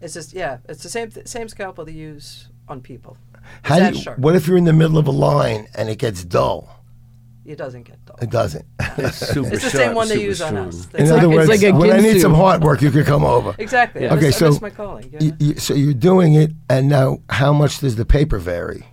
It's 0.00 0.14
just 0.14 0.32
yeah, 0.34 0.58
it's 0.68 0.82
the 0.82 0.88
same 0.88 1.10
th- 1.10 1.26
same 1.26 1.48
scalpel 1.48 1.84
they 1.84 1.92
use 1.92 2.48
on 2.68 2.80
people. 2.80 3.16
It's 3.34 3.42
How 3.68 3.78
do 3.90 3.96
you, 3.96 4.02
sharp. 4.02 4.18
what 4.18 4.36
if 4.36 4.46
you're 4.46 4.56
in 4.58 4.64
the 4.64 4.72
middle 4.72 4.98
of 4.98 5.06
a 5.08 5.10
line 5.12 5.66
and 5.74 5.88
it 5.88 5.98
gets 5.98 6.22
dull? 6.22 6.75
It 7.46 7.56
doesn't 7.56 7.84
get 7.84 8.04
dull. 8.04 8.16
It 8.20 8.30
doesn't. 8.30 8.64
It's 8.98 9.16
super 9.18 9.48
It's 9.52 9.62
the 9.64 9.70
sharp, 9.70 9.84
same 9.84 9.94
one 9.94 10.08
they 10.08 10.14
super 10.16 10.26
use 10.26 10.40
on 10.40 10.56
us. 10.56 10.88
In 10.94 11.02
It's 11.02 11.10
other 11.10 11.26
like- 11.28 11.36
words, 11.36 11.48
like 11.48 11.62
a 11.62 11.72
when 11.72 11.90
I 11.92 12.00
need 12.00 12.16
Ginsu. 12.16 12.20
some 12.22 12.34
hard 12.34 12.62
work, 12.64 12.80
you 12.82 12.90
could 12.90 13.06
come 13.06 13.24
over. 13.24 13.54
Exactly. 13.58 14.02
Yeah. 14.02 14.12
I 14.14 14.16
Okay, 14.16 14.26
miss, 14.26 14.38
so 14.38 14.46
I 14.46 14.48
miss 14.50 14.60
my 14.62 14.70
calling. 14.70 15.04
you 15.12 15.18
You, 15.20 15.30
know? 15.30 15.36
you, 15.40 15.54
so 15.56 15.74
you're 15.74 15.92
doing 15.94 16.34
it, 16.34 16.52
and 16.70 16.88
now 16.88 17.18
how 17.30 17.52
much 17.52 17.78
does 17.80 17.96
the 17.96 18.04
paper 18.06 18.38
vary? 18.38 18.86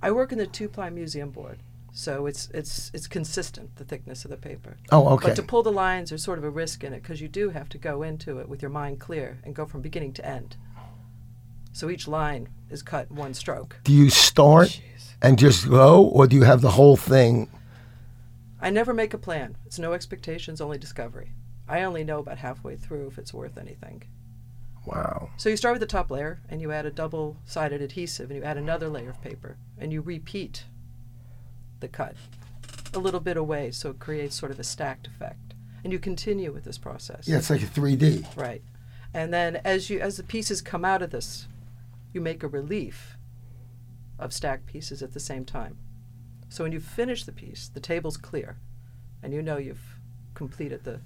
I 0.00 0.10
work 0.12 0.32
in 0.32 0.38
the 0.38 0.46
two 0.46 0.68
ply 0.68 0.88
museum 0.90 1.30
board, 1.30 1.58
so 1.92 2.26
it's 2.26 2.48
it's 2.54 2.90
it's 2.94 3.06
consistent 3.06 3.74
the 3.76 3.84
thickness 3.84 4.24
of 4.24 4.30
the 4.30 4.36
paper. 4.36 4.76
Oh, 4.92 5.08
okay. 5.14 5.28
But 5.28 5.36
to 5.36 5.42
pull 5.42 5.62
the 5.62 5.72
lines, 5.72 6.10
there's 6.10 6.22
sort 6.24 6.38
of 6.38 6.44
a 6.44 6.50
risk 6.50 6.84
in 6.84 6.92
it 6.92 7.02
because 7.02 7.20
you 7.20 7.28
do 7.28 7.50
have 7.50 7.68
to 7.70 7.78
go 7.78 8.02
into 8.02 8.38
it 8.38 8.48
with 8.48 8.62
your 8.62 8.70
mind 8.70 9.00
clear 9.00 9.38
and 9.44 9.54
go 9.54 9.66
from 9.66 9.80
beginning 9.82 10.12
to 10.14 10.24
end. 10.26 10.56
So 11.72 11.90
each 11.90 12.06
line 12.06 12.48
is 12.70 12.82
cut 12.82 13.10
one 13.10 13.34
stroke. 13.34 13.76
Do 13.82 13.92
you 13.92 14.10
start 14.10 14.80
and 15.22 15.38
just 15.38 15.68
go, 15.68 16.04
or 16.04 16.26
do 16.28 16.36
you 16.36 16.42
have 16.44 16.60
the 16.60 16.70
whole 16.70 16.96
thing? 16.96 17.48
I 18.64 18.70
never 18.70 18.94
make 18.94 19.12
a 19.12 19.18
plan. 19.18 19.58
It's 19.66 19.78
no 19.78 19.92
expectations, 19.92 20.58
only 20.58 20.78
discovery. 20.78 21.34
I 21.68 21.82
only 21.82 22.02
know 22.02 22.18
about 22.18 22.38
halfway 22.38 22.76
through 22.76 23.08
if 23.08 23.18
it's 23.18 23.34
worth 23.34 23.58
anything. 23.58 24.04
Wow. 24.86 25.28
So 25.36 25.50
you 25.50 25.58
start 25.58 25.74
with 25.74 25.80
the 25.80 25.86
top 25.86 26.10
layer 26.10 26.40
and 26.48 26.62
you 26.62 26.72
add 26.72 26.86
a 26.86 26.90
double 26.90 27.36
sided 27.44 27.82
adhesive 27.82 28.30
and 28.30 28.38
you 28.38 28.42
add 28.42 28.56
another 28.56 28.88
layer 28.88 29.10
of 29.10 29.20
paper 29.20 29.58
and 29.76 29.92
you 29.92 30.00
repeat 30.00 30.64
the 31.80 31.88
cut 31.88 32.16
a 32.94 32.98
little 32.98 33.20
bit 33.20 33.36
away 33.36 33.70
so 33.70 33.90
it 33.90 33.98
creates 33.98 34.34
sort 34.34 34.50
of 34.50 34.58
a 34.58 34.64
stacked 34.64 35.08
effect. 35.08 35.52
And 35.82 35.92
you 35.92 35.98
continue 35.98 36.50
with 36.50 36.64
this 36.64 36.78
process. 36.78 37.28
Yeah, 37.28 37.36
it's 37.36 37.50
like 37.50 37.62
a 37.62 37.66
3D. 37.66 38.34
Right. 38.34 38.62
And 39.12 39.32
then 39.32 39.56
as 39.56 39.90
you 39.90 40.00
as 40.00 40.16
the 40.16 40.22
pieces 40.22 40.62
come 40.62 40.86
out 40.86 41.02
of 41.02 41.10
this, 41.10 41.48
you 42.14 42.22
make 42.22 42.42
a 42.42 42.48
relief 42.48 43.18
of 44.18 44.32
stacked 44.32 44.64
pieces 44.64 45.02
at 45.02 45.12
the 45.12 45.20
same 45.20 45.44
time. 45.44 45.76
So 46.54 46.62
when 46.62 46.70
you 46.70 46.78
finish 46.78 47.24
the 47.24 47.32
piece, 47.32 47.66
the 47.66 47.80
table's 47.80 48.16
clear 48.16 48.58
and 49.24 49.32
you 49.32 49.42
know 49.42 49.56
you've 49.56 49.98
completed 50.34 50.84
the 50.84 51.00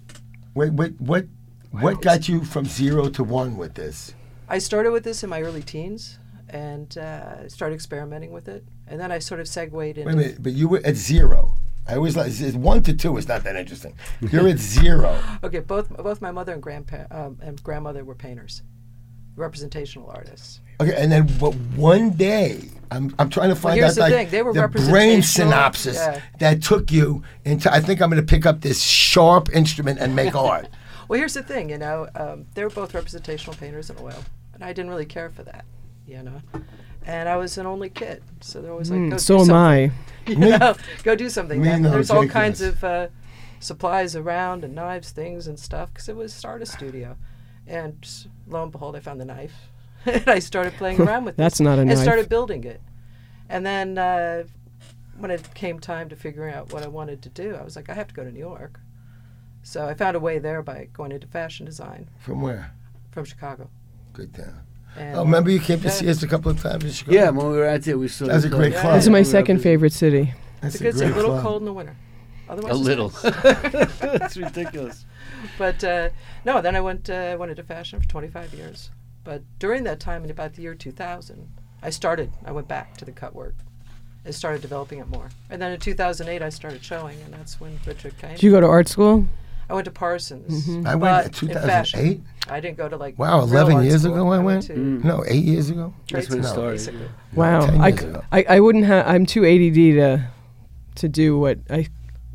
Wait, 0.53 0.73
wait, 0.73 1.01
what? 1.01 1.25
What 1.71 2.03
got 2.03 2.29
you 2.29 2.45
from 2.45 2.65
zero 2.65 3.09
to 3.09 3.23
one 3.23 3.57
with 3.57 3.73
this? 3.73 4.13
I 4.47 4.59
started 4.59 4.91
with 4.91 5.03
this 5.03 5.23
in 5.23 5.29
my 5.31 5.41
early 5.41 5.63
teens 5.63 6.19
and 6.49 6.95
uh, 6.99 7.49
started 7.49 7.73
experimenting 7.73 8.31
with 8.31 8.47
it. 8.47 8.63
And 8.87 9.01
then 9.01 9.11
I 9.11 9.17
sort 9.17 9.39
of 9.39 9.47
segued 9.47 9.73
into 9.73 10.03
Wait 10.05 10.13
a 10.13 10.15
minute, 10.15 10.43
but 10.43 10.51
you 10.51 10.69
were 10.69 10.81
at 10.85 10.95
zero. 10.95 11.55
I 11.87 11.95
always 11.95 12.15
like 12.15 12.27
it's- 12.27 12.53
one 12.53 12.83
to 12.83 12.93
two 12.93 13.17
is 13.17 13.27
not 13.27 13.43
that 13.43 13.55
interesting. 13.55 13.95
You're 14.21 14.47
at 14.47 14.59
zero. 14.77 15.19
Okay, 15.43 15.61
both 15.61 15.89
both 15.89 16.21
my 16.21 16.29
mother 16.29 16.53
and 16.53 16.61
grandpa 16.61 17.05
um, 17.09 17.39
and 17.41 17.61
grandmother 17.63 18.05
were 18.05 18.13
painters. 18.13 18.61
Representational 19.39 20.09
artists. 20.09 20.61
Okay, 20.81 20.93
and 20.95 21.11
then 21.11 21.27
but 21.39 21.53
one 21.75 22.11
day, 22.11 22.61
I'm, 22.91 23.13
I'm 23.19 23.29
trying 23.29 23.49
to 23.49 23.55
find 23.55 23.77
here's 23.79 23.91
out 23.91 23.95
the 23.95 24.01
like 24.01 24.13
thing, 24.13 24.29
they 24.29 24.41
were 24.41 24.53
brain 24.53 24.63
representational, 24.63 25.23
synopsis 25.51 25.97
yeah. 25.97 26.21
that 26.39 26.63
took 26.63 26.91
you 26.91 27.23
into. 27.45 27.71
I 27.71 27.79
think 27.79 28.01
I'm 28.01 28.09
going 28.09 28.21
to 28.21 28.27
pick 28.27 28.45
up 28.45 28.61
this 28.61 28.81
sharp 28.81 29.49
instrument 29.53 29.99
and 29.99 30.15
make 30.15 30.35
art. 30.35 30.67
Well, 31.07 31.17
here's 31.19 31.33
the 31.33 31.43
thing, 31.43 31.69
you 31.71 31.79
know, 31.79 32.07
um, 32.15 32.45
they 32.53 32.63
were 32.63 32.69
both 32.69 32.93
representational 32.93 33.55
painters 33.55 33.89
in 33.89 33.97
oil, 33.99 34.23
and 34.53 34.63
I 34.63 34.73
didn't 34.73 34.91
really 34.91 35.07
care 35.07 35.29
for 35.29 35.43
that, 35.43 35.65
you 36.07 36.21
know. 36.21 36.41
And 37.05 37.27
I 37.27 37.37
was 37.37 37.57
an 37.57 37.65
only 37.65 37.89
kid, 37.89 38.21
so 38.41 38.61
they're 38.61 38.71
always 38.71 38.91
like, 38.91 38.99
Mm, 38.99 39.11
go 39.11 39.17
so 39.17 39.37
do 39.37 39.41
am 39.41 39.45
something. 39.47 39.55
I. 39.55 39.91
you 40.27 40.35
know, 40.35 40.75
go 41.03 41.15
do 41.15 41.29
something. 41.29 41.61
Me 41.61 41.79
no 41.79 41.89
there's 41.89 42.11
all 42.11 42.27
kinds 42.27 42.61
of 42.61 42.83
uh, 42.83 43.07
supplies 43.59 44.15
around 44.15 44.63
and 44.63 44.75
knives, 44.75 45.09
things, 45.09 45.47
and 45.47 45.59
stuff 45.59 45.91
because 45.91 46.07
it 46.09 46.15
was 46.15 46.33
start 46.33 46.61
a 46.61 46.65
studio. 46.67 47.17
And 47.65 47.97
s- 48.03 48.27
lo 48.49 48.63
and 48.63 48.71
behold, 48.71 48.95
I 48.95 48.99
found 48.99 49.19
the 49.21 49.25
knife, 49.25 49.53
and 50.05 50.27
I 50.27 50.39
started 50.39 50.73
playing 50.73 50.99
around 51.01 51.25
with 51.25 51.33
it. 51.35 51.37
That's 51.37 51.59
this 51.59 51.65
not 51.65 51.77
a 51.77 51.81
and 51.81 51.89
knife. 51.89 51.99
started 51.99 52.29
building 52.29 52.63
it. 52.63 52.81
And 53.49 53.65
then 53.65 53.97
uh, 53.97 54.43
when 55.17 55.31
it 55.31 55.53
came 55.55 55.79
time 55.79 56.09
to 56.09 56.15
figuring 56.15 56.53
out 56.53 56.71
what 56.73 56.83
I 56.83 56.87
wanted 56.87 57.21
to 57.23 57.29
do, 57.29 57.55
I 57.55 57.63
was 57.63 57.75
like, 57.75 57.89
I 57.89 57.93
have 57.93 58.07
to 58.09 58.13
go 58.13 58.23
to 58.23 58.31
New 58.31 58.39
York. 58.39 58.79
So 59.63 59.85
I 59.87 59.93
found 59.93 60.15
a 60.15 60.19
way 60.19 60.39
there 60.39 60.61
by 60.61 60.87
going 60.93 61.11
into 61.11 61.27
fashion 61.27 61.65
design 61.65 62.09
From 62.19 62.41
where? 62.41 62.71
from 63.11 63.25
Chicago. 63.25 63.69
Good 64.13 64.33
town. 64.33 64.61
And 64.97 65.15
Oh, 65.17 65.23
remember 65.23 65.49
you 65.51 65.59
came 65.59 65.79
to 65.81 65.89
see 65.89 66.09
us 66.09 66.23
a 66.23 66.27
couple 66.27 66.49
of 66.51 66.61
times 66.61 66.83
in 66.85 66.91
Chicago? 66.91 67.15
Yeah, 67.17 67.29
when 67.29 67.51
we 67.51 67.57
were 67.57 67.67
out 67.67 67.81
there, 67.81 67.97
we 67.97 68.07
saw. 68.07 68.25
That's 68.25 68.45
a 68.45 68.49
great 68.49 68.71
club. 68.73 68.81
club. 68.83 68.95
This 68.95 69.03
is 69.05 69.09
my 69.09 69.23
second 69.23 69.59
favorite 69.59 69.93
city. 69.93 70.33
That's 70.61 70.75
It's, 70.75 70.83
it's 70.83 71.01
a 71.01 71.07
little 71.15 71.31
club. 71.31 71.43
cold 71.43 71.61
in 71.61 71.65
the 71.65 71.73
winter. 71.73 71.95
Otherwise, 72.49 72.71
A 72.71 72.75
little. 72.75 73.11
it's 73.23 74.37
ridiculous. 74.47 75.05
But 75.57 75.83
uh, 75.83 76.09
no, 76.45 76.61
then 76.61 76.75
I 76.75 76.81
went 76.81 77.09
uh, 77.09 77.35
went 77.39 77.49
into 77.51 77.63
fashion 77.63 77.99
for 78.01 78.07
25 78.07 78.53
years. 78.53 78.89
But 79.23 79.41
during 79.59 79.83
that 79.83 79.99
time, 79.99 80.23
in 80.23 80.31
about 80.31 80.53
the 80.53 80.61
year 80.61 80.73
2000, 80.75 81.47
I 81.83 81.89
started. 81.89 82.31
I 82.45 82.51
went 82.51 82.67
back 82.67 82.97
to 82.97 83.05
the 83.05 83.11
cut 83.11 83.35
work 83.35 83.55
and 84.25 84.33
started 84.33 84.61
developing 84.61 84.99
it 84.99 85.07
more. 85.07 85.29
And 85.49 85.61
then 85.61 85.71
in 85.71 85.79
2008, 85.79 86.41
I 86.41 86.49
started 86.49 86.83
showing, 86.83 87.21
and 87.21 87.33
that's 87.33 87.59
when 87.59 87.79
Richard 87.85 88.17
came. 88.17 88.31
Did 88.31 88.43
you 88.43 88.51
go 88.51 88.59
to 88.61 88.67
art 88.67 88.87
school? 88.87 89.25
I 89.69 89.73
went 89.73 89.85
to 89.85 89.91
Parsons. 89.91 90.67
I 90.85 90.95
went 90.95 91.01
but 91.01 91.43
in 91.43 91.49
in 91.49 91.55
2008. 91.55 92.21
I 92.49 92.59
didn't 92.59 92.77
go 92.77 92.89
to 92.89 92.97
like 92.97 93.19
Wow, 93.19 93.41
11 93.41 93.75
art 93.75 93.85
years 93.85 94.01
school. 94.01 94.13
ago 94.15 94.31
I 94.31 94.39
went? 94.39 94.63
to 94.63 94.73
Mm. 94.73 95.03
No, 95.03 95.23
eight 95.27 95.43
years 95.43 95.69
ago. 95.69 95.93
That's 96.11 96.27
when 96.29 96.39
it 96.39 96.43
school, 96.43 96.53
started. 96.53 96.71
basically. 96.71 97.07
Wow. 97.33 97.65
10 97.67 97.81
I, 97.81 97.87
years 97.89 97.99
c- 97.99 98.05
ago. 98.07 98.23
I, 98.31 98.45
I 98.49 98.59
wouldn't 98.61 98.85
have. 98.85 99.05
I'm 99.07 99.25
too 99.27 99.45
ADD 99.45 99.75
to 99.99 100.27
to 100.95 101.07
do 101.07 101.37
what 101.37 101.59
I 101.69 101.87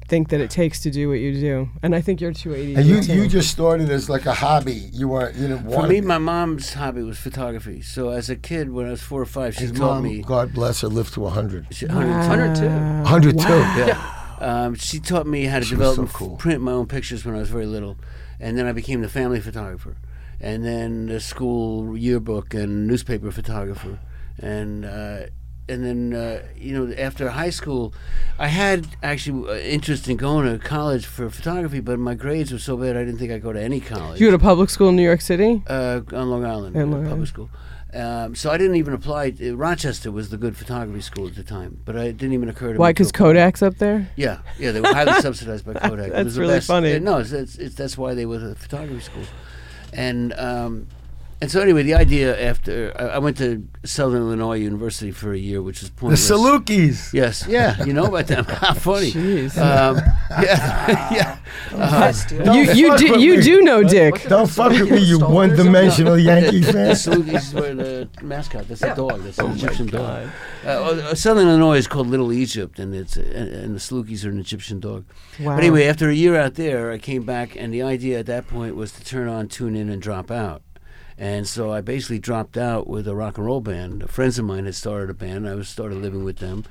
think 0.08 0.28
that 0.28 0.40
it 0.40 0.50
takes 0.50 0.80
to 0.80 0.90
do 0.90 1.08
what 1.08 1.18
you 1.20 1.32
do, 1.32 1.68
and 1.82 1.94
I 1.94 2.00
think 2.00 2.20
you're 2.20 2.32
too 2.32 2.52
ADD. 2.54 2.78
And 2.78 2.86
you 2.86 3.02
too. 3.02 3.14
you 3.14 3.28
just 3.28 3.50
started 3.50 3.88
as 3.90 4.08
like 4.10 4.26
a 4.26 4.34
hobby. 4.34 4.90
You 4.92 5.08
weren't 5.08 5.34
you 5.36 5.48
didn't 5.48 5.70
For 5.70 5.86
me, 5.86 5.98
it. 5.98 6.04
my 6.04 6.18
mom's 6.18 6.74
hobby 6.74 7.02
was 7.02 7.18
photography. 7.18 7.80
So 7.82 8.10
as 8.10 8.28
a 8.30 8.36
kid, 8.36 8.70
when 8.70 8.86
I 8.86 8.90
was 8.90 9.02
four 9.02 9.20
or 9.22 9.26
five, 9.26 9.54
she 9.54 9.62
His 9.62 9.72
taught 9.72 9.94
mom, 9.96 10.04
me. 10.04 10.22
God 10.22 10.52
bless 10.52 10.82
her, 10.82 10.88
lived 10.88 11.14
to 11.14 11.20
100. 11.20 11.68
She, 11.74 11.86
Wow. 11.86 11.96
102. 12.28 12.66
102. 12.68 13.48
Yeah. 13.48 14.10
Um, 14.40 14.74
she 14.74 14.98
taught 15.00 15.26
me 15.26 15.44
how 15.44 15.58
to 15.60 15.64
She 15.64 15.70
develop 15.70 15.96
so 15.96 16.02
and 16.02 16.12
cool. 16.12 16.36
print 16.36 16.60
my 16.60 16.72
own 16.72 16.86
pictures 16.86 17.24
when 17.24 17.34
I 17.34 17.38
was 17.38 17.48
very 17.48 17.66
little, 17.66 17.96
and 18.40 18.58
then 18.58 18.66
I 18.66 18.72
became 18.72 19.00
the 19.00 19.08
family 19.08 19.40
photographer, 19.40 19.96
and 20.40 20.64
then 20.64 21.06
the 21.06 21.20
school 21.20 21.96
yearbook 21.96 22.52
and 22.52 22.86
newspaper 22.86 23.30
photographer, 23.30 24.00
and 24.38 24.84
uh, 24.84 25.20
and 25.68 25.84
then 25.84 26.12
uh, 26.14 26.42
you 26.56 26.72
know 26.86 26.92
after 26.94 27.30
high 27.30 27.50
school, 27.50 27.94
I 28.38 28.48
had 28.48 28.86
actually 29.02 29.48
uh, 29.48 29.54
interest 29.56 30.08
in 30.08 30.16
going 30.16 30.46
to 30.50 30.58
college 30.58 31.06
for 31.06 31.30
photography, 31.30 31.80
but 31.80 31.98
my 31.98 32.14
grades 32.14 32.52
were 32.52 32.58
so 32.58 32.76
bad 32.76 32.96
I 32.96 33.04
didn't 33.04 33.18
think 33.18 33.32
I'd 33.32 33.42
go 33.42 33.52
to 33.52 33.60
any 33.62 33.80
college. 33.80 34.20
You 34.20 34.28
go 34.28 34.32
to 34.32 34.38
public 34.38 34.70
school 34.70 34.88
in 34.90 34.96
New 34.96 35.02
York 35.02 35.20
City? 35.20 35.62
uh, 35.66 36.00
on 36.12 36.30
Long 36.30 36.44
Island, 36.44 36.76
uh, 36.76 36.84
Long 36.84 37.06
public 37.08 37.28
school. 37.28 37.48
Um, 37.94 38.34
so 38.34 38.50
I 38.50 38.58
didn't 38.58 38.74
even 38.74 38.92
apply. 38.92 39.34
uh, 39.40 39.54
Rochester 39.54 40.10
was 40.10 40.30
the 40.30 40.36
good 40.36 40.56
photography 40.56 41.00
school 41.00 41.28
at 41.28 41.36
the 41.36 41.44
time, 41.44 41.80
but 41.84 41.96
I 41.96 42.06
it 42.06 42.16
didn't 42.18 42.32
even 42.34 42.48
occur 42.48 42.72
to 42.72 42.78
Why? 42.78 42.88
me. 42.88 42.92
Because. 42.94 43.12
Kodak's 43.12 43.62
up 43.62 43.76
there. 43.78 44.10
Yeah, 44.16 44.38
yeah, 44.58 44.72
they 44.72 44.80
were 44.80 44.88
highly 44.92 45.12
subsidized 45.22 45.64
by 45.64 45.74
Kodak. 45.74 46.08
It 46.08 46.12
That's 46.12 46.34
really 46.36 46.54
best- 46.54 46.66
funny. 46.66 46.90
yeah, 46.90 46.98
no, 46.98 47.18
it's, 47.18 47.30
it's, 47.30 47.54
it's, 47.56 47.76
that's 47.76 47.96
why 47.96 48.14
they 48.14 48.26
were 48.26 48.38
the 48.38 48.56
photography 48.56 48.98
school, 49.00 49.22
and 49.92 50.32
um, 50.34 50.88
and 51.44 51.50
so 51.50 51.60
anyway, 51.60 51.82
the 51.82 51.92
idea 51.94 52.40
after 52.50 52.92
I, 52.98 53.16
I 53.16 53.18
went 53.18 53.36
to 53.36 53.68
Southern 53.84 54.22
Illinois 54.22 54.56
University 54.56 55.10
for 55.10 55.32
a 55.34 55.38
year, 55.38 55.60
which 55.60 55.82
is 55.82 55.90
pointless. 55.90 56.26
The 56.26 56.34
pointless. 56.34 56.60
Salukis. 56.66 57.12
Yes, 57.12 57.44
yeah, 57.46 57.84
you 57.88 57.92
know 57.92 58.06
about 58.06 58.26
them. 58.28 58.44
How 58.48 58.72
funny. 58.72 59.12
Jeez. 59.12 59.58
Um, 59.58 59.96
yeah, 60.42 61.12
yeah. 61.14 61.38
I 61.76 62.54
you 62.54 62.62
you 62.72 62.96
do 62.96 63.20
you 63.20 63.36
me. 63.36 63.42
do 63.42 63.60
know 63.62 63.82
Dick. 63.84 64.12
What 64.14 64.28
Don't 64.28 64.50
fuck 64.50 64.72
with 64.72 64.90
me, 64.90 64.98
you 65.00 65.20
one-dimensional 65.20 66.18
Yankee 66.18 66.62
fan. 66.62 66.72
The 66.72 66.72
fan. 66.72 66.94
Salukis 66.94 67.54
were 67.54 67.74
the 67.74 68.08
mascot. 68.22 68.66
That's 68.68 68.80
Yeah. 68.80 68.92
a 68.92 68.96
dog. 68.96 69.22
That's 69.22 69.38
Oh 69.38 69.46
an 69.46 69.52
Egyptian 69.52 69.86
dog. 69.88 70.28
Uh, 70.64 70.68
uh, 70.68 71.14
Southern 71.14 71.48
Illinois 71.48 71.76
is 71.76 71.86
called 71.86 72.06
Little 72.06 72.32
Egypt, 72.32 72.78
and 72.78 72.94
it's 72.94 73.16
and, 73.16 73.48
and 73.48 73.74
the 73.74 73.80
Salukis 73.80 74.24
are 74.24 74.30
an 74.30 74.38
Egyptian 74.40 74.80
dog. 74.80 75.04
Wow. 75.38 75.54
But 75.56 75.64
anyway, 75.64 75.86
after 75.86 76.08
a 76.08 76.14
year 76.14 76.36
out 76.40 76.54
there, 76.54 76.90
I 76.90 76.98
came 76.98 77.24
back, 77.24 77.54
and 77.56 77.72
the 77.72 77.82
idea 77.82 78.18
at 78.20 78.26
that 78.26 78.48
point 78.48 78.76
was 78.76 78.92
to 78.92 79.04
turn 79.04 79.28
on, 79.28 79.48
tune 79.48 79.76
in, 79.76 79.88
and 79.90 80.00
drop 80.00 80.30
out. 80.30 80.62
And 81.18 81.46
so 81.46 81.72
I 81.72 81.80
basically 81.80 82.18
dropped 82.18 82.56
out 82.56 82.86
with 82.88 83.06
a 83.06 83.14
rock 83.14 83.38
and 83.38 83.46
roll 83.46 83.60
band. 83.60 84.10
Friends 84.10 84.38
of 84.38 84.44
mine 84.44 84.64
had 84.64 84.74
started 84.74 85.10
a 85.10 85.14
band. 85.14 85.48
I 85.48 85.54
was 85.54 85.68
started 85.68 85.98
living 85.98 86.24
with 86.24 86.38
them, 86.38 86.64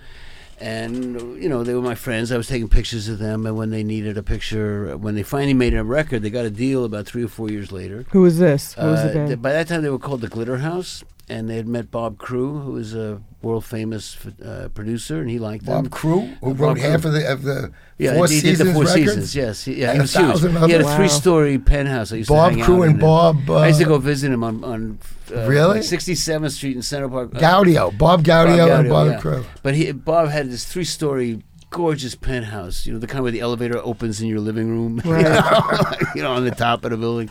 and 0.60 1.42
you 1.42 1.48
know 1.50 1.64
they 1.64 1.74
were 1.74 1.82
my 1.82 1.96
friends. 1.96 2.32
I 2.32 2.38
was 2.38 2.48
taking 2.48 2.68
pictures 2.70 3.08
of 3.08 3.20
them, 3.20 3.46
and 3.46 3.56
when 3.58 3.70
they 3.70 3.84
needed 3.84 4.18
a 4.18 4.24
picture, 4.24 4.98
when 4.98 5.16
they 5.16 5.24
finally 5.24 5.54
made 5.54 5.74
a 5.74 5.84
record, 5.84 6.22
they 6.24 6.30
got 6.30 6.46
a 6.46 6.50
deal 6.50 6.84
about 6.86 7.06
three 7.06 7.24
or 7.24 7.28
four 7.30 7.50
years 7.50 7.72
later. 7.72 8.06
Who 8.12 8.22
was 8.22 8.38
this? 8.40 8.74
Who 8.74 8.86
was 8.88 9.02
the 9.04 9.10
Uh, 9.10 9.14
band? 9.14 9.28
th- 9.30 9.42
by 9.42 9.54
that 9.54 9.68
time, 9.68 9.82
they 9.82 9.90
were 9.90 10.00
called 10.00 10.22
the 10.22 10.28
Glitter 10.28 10.58
House, 10.58 11.04
and 11.30 11.50
they 11.50 11.56
had 11.56 11.68
met 11.68 11.90
Bob 11.90 12.18
Crewe, 12.18 12.60
who 12.60 12.72
was 12.74 12.94
a 12.94 13.22
world 13.42 13.64
famous 13.66 14.18
uh, 14.44 14.70
producer, 14.74 15.22
and 15.22 15.30
he 15.30 15.40
liked 15.40 15.66
them. 15.66 15.84
Bob 15.84 15.92
Crewe, 15.92 16.22
who 16.42 16.54
Bob 16.54 16.60
wrote 16.60 16.78
half 16.80 17.06
of 17.06 17.14
the 17.14 17.32
of 17.32 17.44
the 17.44 17.72
Yeah, 17.98 18.14
Four 18.16 18.28
he 18.28 18.40
Seasons 18.40 18.58
did 18.58 18.68
the 18.68 18.74
Four 18.74 18.84
records. 18.84 18.94
Seasons. 19.06 19.36
Yes, 19.36 19.66
he, 19.66 19.76
yeah, 19.76 19.92
And 19.92 19.94
he 19.96 20.00
a 20.00 20.28
was 20.32 20.42
huge. 20.42 20.52
He 20.66 20.72
had 20.72 20.82
a 20.82 20.96
three-story 20.96 21.60
penthouse. 21.60 22.12
I 22.12 22.18
used 22.18 22.30
Bob 22.30 22.54
to 22.54 22.64
Crewe 22.64 22.84
and. 22.84 23.00
Bob. 23.00 23.50
Uh, 23.50 23.56
I 23.58 23.68
used 23.68 23.80
to 23.80 23.86
go 23.86 23.98
visit 23.98 24.32
him 24.32 24.44
on 24.44 24.64
on 24.64 25.00
uh, 25.34 25.48
Really? 25.48 25.76
like 25.76 25.82
67th 25.82 26.52
Street 26.52 26.76
in 26.76 26.82
Central 26.82 27.10
Park. 27.10 27.36
Uh, 27.36 27.40
Gaudio, 27.40 27.98
Bob 27.98 28.24
Gaudio, 28.24 28.80
and 28.80 28.88
Gaudio, 28.88 28.90
Bob 28.90 29.08
yeah. 29.08 29.20
Crewe. 29.20 29.46
But 29.62 29.76
he 29.76 29.92
Bob 29.92 30.30
had 30.30 30.50
this 30.50 30.66
three-story 30.66 31.42
gorgeous 31.74 32.16
penthouse. 32.16 32.86
You 32.86 32.94
know, 32.94 33.00
the 33.00 33.08
kind 33.08 33.24
where 33.24 33.32
the 33.32 33.42
elevator 33.42 33.80
opens 33.80 34.22
in 34.22 34.28
your 34.30 34.40
living 34.40 34.70
room. 34.70 35.02
you 35.06 35.12
know, 35.12 35.82
you 36.16 36.22
know, 36.22 36.32
on 36.32 36.46
the 36.46 36.52
top 36.52 36.86
of 36.86 36.92
the 36.92 36.98
building. 36.98 37.30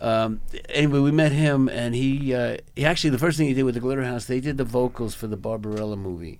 Um, 0.00 0.40
anyway, 0.70 1.00
we 1.00 1.10
met 1.10 1.32
him, 1.32 1.68
and 1.68 1.94
he 1.94 2.32
uh, 2.32 2.56
he 2.74 2.86
actually 2.86 3.10
the 3.10 3.18
first 3.18 3.36
thing 3.36 3.48
he 3.48 3.54
did 3.54 3.64
with 3.64 3.74
the 3.74 3.80
Glitter 3.80 4.04
House, 4.04 4.24
they 4.24 4.40
did 4.40 4.56
the 4.56 4.64
vocals 4.64 5.14
for 5.14 5.26
the 5.26 5.36
Barbarella 5.36 5.96
movie. 5.96 6.38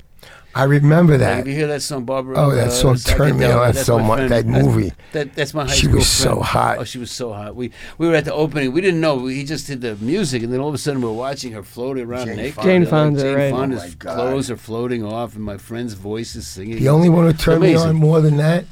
I 0.52 0.64
remember 0.64 1.12
Like, 1.12 1.20
that. 1.20 1.38
if 1.40 1.46
you 1.46 1.54
hear 1.54 1.68
that 1.68 1.80
song, 1.80 2.04
Barbarella, 2.04 2.46
Oh, 2.46 2.54
that 2.56 2.72
song 2.72 2.96
turned 2.96 3.38
me 3.38 3.44
on 3.46 3.72
that's 3.72 3.86
so 3.86 4.00
much. 4.00 4.16
friend- 4.18 4.30
That 4.32 4.46
that's- 4.46 4.64
movie. 4.64 4.92
That, 5.12 5.34
that's 5.36 5.54
my 5.54 5.64
high 5.64 5.74
She 5.74 5.86
school 5.86 5.98
was 5.98 6.08
so 6.08 6.40
hot. 6.40 6.78
Oh, 6.78 6.84
she 6.84 6.98
was 6.98 7.12
so 7.12 7.32
hot. 7.32 7.54
We 7.54 7.70
we 7.98 8.08
were 8.08 8.16
at 8.16 8.24
the 8.24 8.32
opening. 8.34 8.72
We 8.72 8.80
didn't 8.80 9.00
know. 9.00 9.26
He 9.26 9.44
just 9.44 9.68
did 9.68 9.80
the 9.80 9.94
music, 10.00 10.42
and 10.42 10.52
then 10.52 10.58
all 10.58 10.68
of 10.68 10.74
a 10.74 10.78
sudden 10.78 11.02
we're 11.02 11.12
watching 11.12 11.52
her 11.52 11.62
floating 11.62 12.04
around 12.06 12.26
Jane 12.26 12.36
naked. 12.36 12.54
Fonda. 12.54 12.68
Jane 12.70 12.80
Like, 12.82 12.90
Fonda, 12.90 13.20
Jane 13.22 13.34
right. 13.36 13.50
Fonda's 13.52 13.82
Oh, 13.82 13.86
my 13.86 13.94
God. 13.98 14.14
clothes 14.16 14.50
are 14.50 14.56
floating 14.56 15.04
off, 15.04 15.36
and 15.36 15.44
my 15.44 15.56
friend's 15.56 15.94
voice 15.94 16.34
is 16.34 16.48
singing. 16.48 16.78
The 16.80 16.88
only 16.88 17.08
one 17.08 17.26
who 17.26 17.32
turned 17.32 17.62
me 17.62 17.76
on 17.76 17.94
more 17.94 18.20
than 18.20 18.36
that 18.38 18.64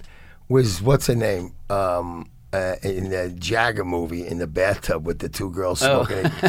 was 0.49 0.82
what's 0.82 1.07
her 1.07 1.14
name 1.14 1.53
um, 1.70 2.26
uh, 2.53 2.76
in 2.82 3.11
the 3.11 3.28
Jagger 3.38 3.84
movie 3.84 4.26
in 4.26 4.38
the 4.38 4.46
bathtub 4.46 5.07
with 5.07 5.18
the 5.18 5.28
two 5.28 5.51
girls 5.51 5.82
Oh. 5.82 6.05
smoking. 6.05 6.22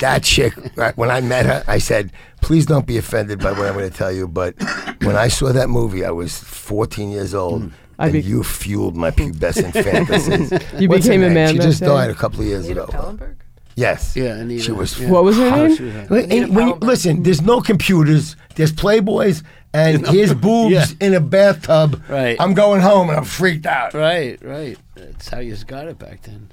that 0.00 0.20
chick. 0.22 0.52
right, 0.76 0.96
When 0.96 1.10
I 1.10 1.20
met 1.20 1.46
her, 1.46 1.64
I 1.66 1.78
said, 1.78 2.12
"Please 2.42 2.66
don't 2.66 2.86
be 2.86 2.98
offended 2.98 3.38
by 3.40 3.52
what 3.52 3.66
I'm 3.66 3.74
going 3.74 3.90
to 3.90 3.96
tell 3.96 4.12
you." 4.12 4.28
But 4.28 4.54
when 5.02 5.16
I 5.16 5.28
saw 5.28 5.52
that 5.52 5.68
movie, 5.70 6.04
I 6.04 6.10
was 6.10 6.38
14 6.38 7.10
years 7.10 7.34
old. 7.34 7.72
I 7.98 8.04
and 8.04 8.12
be- 8.12 8.20
you 8.22 8.44
fueled 8.44 8.94
my 8.96 9.10
pubescent 9.10 9.72
fantasies. 9.72 10.52
You 10.78 10.88
What's 10.90 11.06
became 11.06 11.22
a 11.22 11.30
man 11.30 11.54
She 11.54 11.58
just 11.58 11.80
day? 11.80 11.86
died 11.86 12.10
a 12.10 12.14
couple 12.14 12.40
of 12.40 12.46
years 12.46 12.66
Anita 12.66 12.84
ago. 12.84 12.92
Pallenberg? 12.92 13.36
Yes. 13.74 14.14
Yeah, 14.16 14.34
Anita, 14.36 14.62
She 14.62 14.72
was 14.72 15.00
yeah. 15.00 15.10
What 15.10 15.24
was 15.24 15.36
her 15.36 15.46
Oh, 15.46 15.66
name? 15.66 15.68
was 15.70 15.78
hot. 15.78 16.10
Li- 16.10 16.24
Anita 16.24 16.36
and 16.44 16.54
when 16.56 16.68
you- 16.68 16.74
Pallenberg. 16.74 16.82
listen, 16.86 17.22
there's 17.22 17.40
no 17.40 17.62
computers. 17.62 18.36
There's 18.54 18.72
Playboys, 18.72 19.42
and 19.76 20.06
his 20.08 20.32
boobs 20.46 20.72
Yeah. 20.72 20.86
in 21.00 21.14
a 21.14 21.20
bathtub. 21.20 22.02
Right. 22.08 22.36
I'm 22.40 22.54
going 22.54 22.80
home 22.80 23.08
and 23.10 23.18
I'm 23.18 23.24
freaked 23.24 23.66
out. 23.66 23.94
Right, 23.94 24.42
right. 24.42 24.78
That's 24.94 25.28
how 25.28 25.38
you 25.40 25.56
got 25.66 25.88
it 25.88 25.98
back 25.98 26.22
then. 26.22 26.50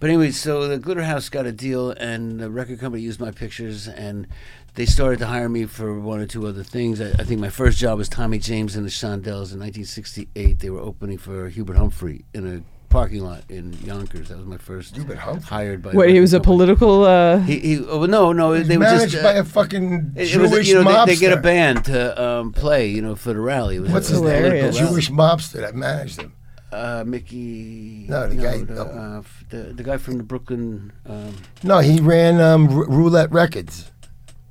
But 0.00 0.10
anyway, 0.10 0.30
so 0.32 0.68
the 0.68 0.78
Glitter 0.78 1.04
House 1.04 1.28
got 1.30 1.46
a 1.46 1.52
deal, 1.52 1.90
and 1.92 2.38
the 2.38 2.50
record 2.50 2.80
company 2.80 3.02
used 3.02 3.18
my 3.18 3.30
pictures, 3.30 3.88
and 3.88 4.26
they 4.74 4.84
started 4.84 5.18
to 5.20 5.26
hire 5.26 5.48
me 5.48 5.64
for 5.64 5.98
one 5.98 6.20
or 6.20 6.26
two 6.26 6.46
other 6.46 6.62
things. 6.62 7.00
I, 7.00 7.12
I 7.12 7.24
think 7.24 7.40
my 7.40 7.48
first 7.48 7.78
job 7.78 7.96
was 7.96 8.08
Tommy 8.10 8.38
James 8.38 8.76
and 8.76 8.84
the 8.84 8.90
Shondells 8.90 9.52
in 9.54 9.60
1968. 9.60 10.58
They 10.58 10.68
were 10.68 10.80
opening 10.80 11.16
for 11.16 11.48
Hubert 11.48 11.78
Humphrey 11.78 12.26
in 12.34 12.46
a 12.46 12.62
parking 12.88 13.22
lot 13.24 13.42
in 13.48 13.72
Yonkers. 13.84 14.28
That 14.28 14.38
was 14.38 14.46
my 14.46 14.56
first 14.58 14.96
Hubert 14.96 15.18
Humphrey? 15.18 15.42
hired 15.48 15.82
by. 15.82 15.92
What? 15.92 16.06
the 16.06 16.12
He 16.14 16.20
was 16.20 16.32
a 16.34 16.38
company. 16.38 16.56
political. 16.56 17.04
Uh, 17.04 17.38
He, 17.40 17.58
he, 17.58 17.84
oh, 17.84 18.06
no, 18.06 18.32
no, 18.32 18.52
He's 18.52 18.68
they 18.68 18.76
were 18.76 18.84
managed 18.84 19.12
just. 19.12 19.22
by 19.24 19.36
uh, 19.36 19.40
a 19.42 19.44
fucking 19.44 20.12
it 20.16 20.26
Jewish 20.26 20.50
was, 20.50 20.68
you 20.68 20.74
know, 20.74 20.84
mobster. 20.84 21.06
they, 21.06 21.14
they 21.14 21.20
get 21.20 21.32
a 21.32 21.40
band 21.40 21.84
to 21.86 22.22
um, 22.22 22.52
play, 22.52 22.88
you 22.88 23.02
know, 23.02 23.14
for 23.16 23.32
the 23.32 23.40
rally. 23.40 23.78
Was 23.80 23.90
What's 23.90 24.08
his 24.08 24.20
name? 24.20 24.30
Hilarious. 24.44 24.76
A 24.76 24.78
political 24.78 24.84
rally. 24.86 24.94
Jewish 24.94 25.10
mobster 25.10 25.60
that 25.60 25.74
managed 25.74 26.20
him. 26.20 26.32
Uh, 26.72 27.04
Mickey. 27.06 28.06
No, 28.08 28.28
the 28.28 28.34
guy- 28.36 28.58
The, 28.64 28.74
no. 28.74 28.82
uh, 28.82 29.22
the, 29.50 29.56
the 29.72 29.82
guy 29.82 29.96
from 29.98 30.18
the 30.18 30.24
Brooklyn. 30.24 30.92
Um, 31.06 31.34
No, 31.62 31.78
he 31.78 32.00
ran 32.00 32.40
um, 32.40 32.68
R- 32.68 32.86
Roulette 32.88 33.30
Records. 33.32 33.90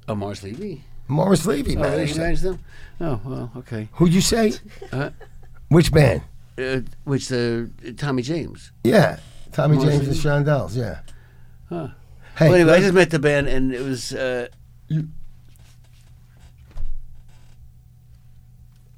oh, 0.07 0.15
Mars 0.15 0.41
Levy. 0.43 0.83
Morris 1.07 1.45
Levy 1.45 1.77
Oh, 1.77 1.81
managed 1.81 2.13
he 2.13 2.19
managed 2.19 2.41
them. 2.41 2.59
Oh, 2.99 3.19
well, 3.23 3.51
okay. 3.57 3.89
Who'd 3.93 4.13
you 4.13 4.21
say? 4.21 4.53
Uh, 4.91 5.11
Which 5.67 5.91
band? 5.91 6.21
Uh, 6.57 6.81
which 7.03 7.27
the 7.29 7.69
Tommy 7.97 8.21
James. 8.21 8.71
Yeah, 8.83 9.19
Tommy 9.51 9.77
James 9.77 10.07
and. 10.07 10.15
Shondells. 10.15 10.75
Yeah. 10.75 10.99
Huh. 11.69 11.89
Hey, 12.37 12.47
well, 12.49 12.55
anyway, 12.55 12.73
I 12.73 12.79
just 12.81 12.93
met 12.93 13.09
the 13.11 13.19
band, 13.19 13.47
and 13.47 13.73
it 13.73 13.81
was. 13.81 14.13
Uh, 14.13 14.47
You- 14.87 15.09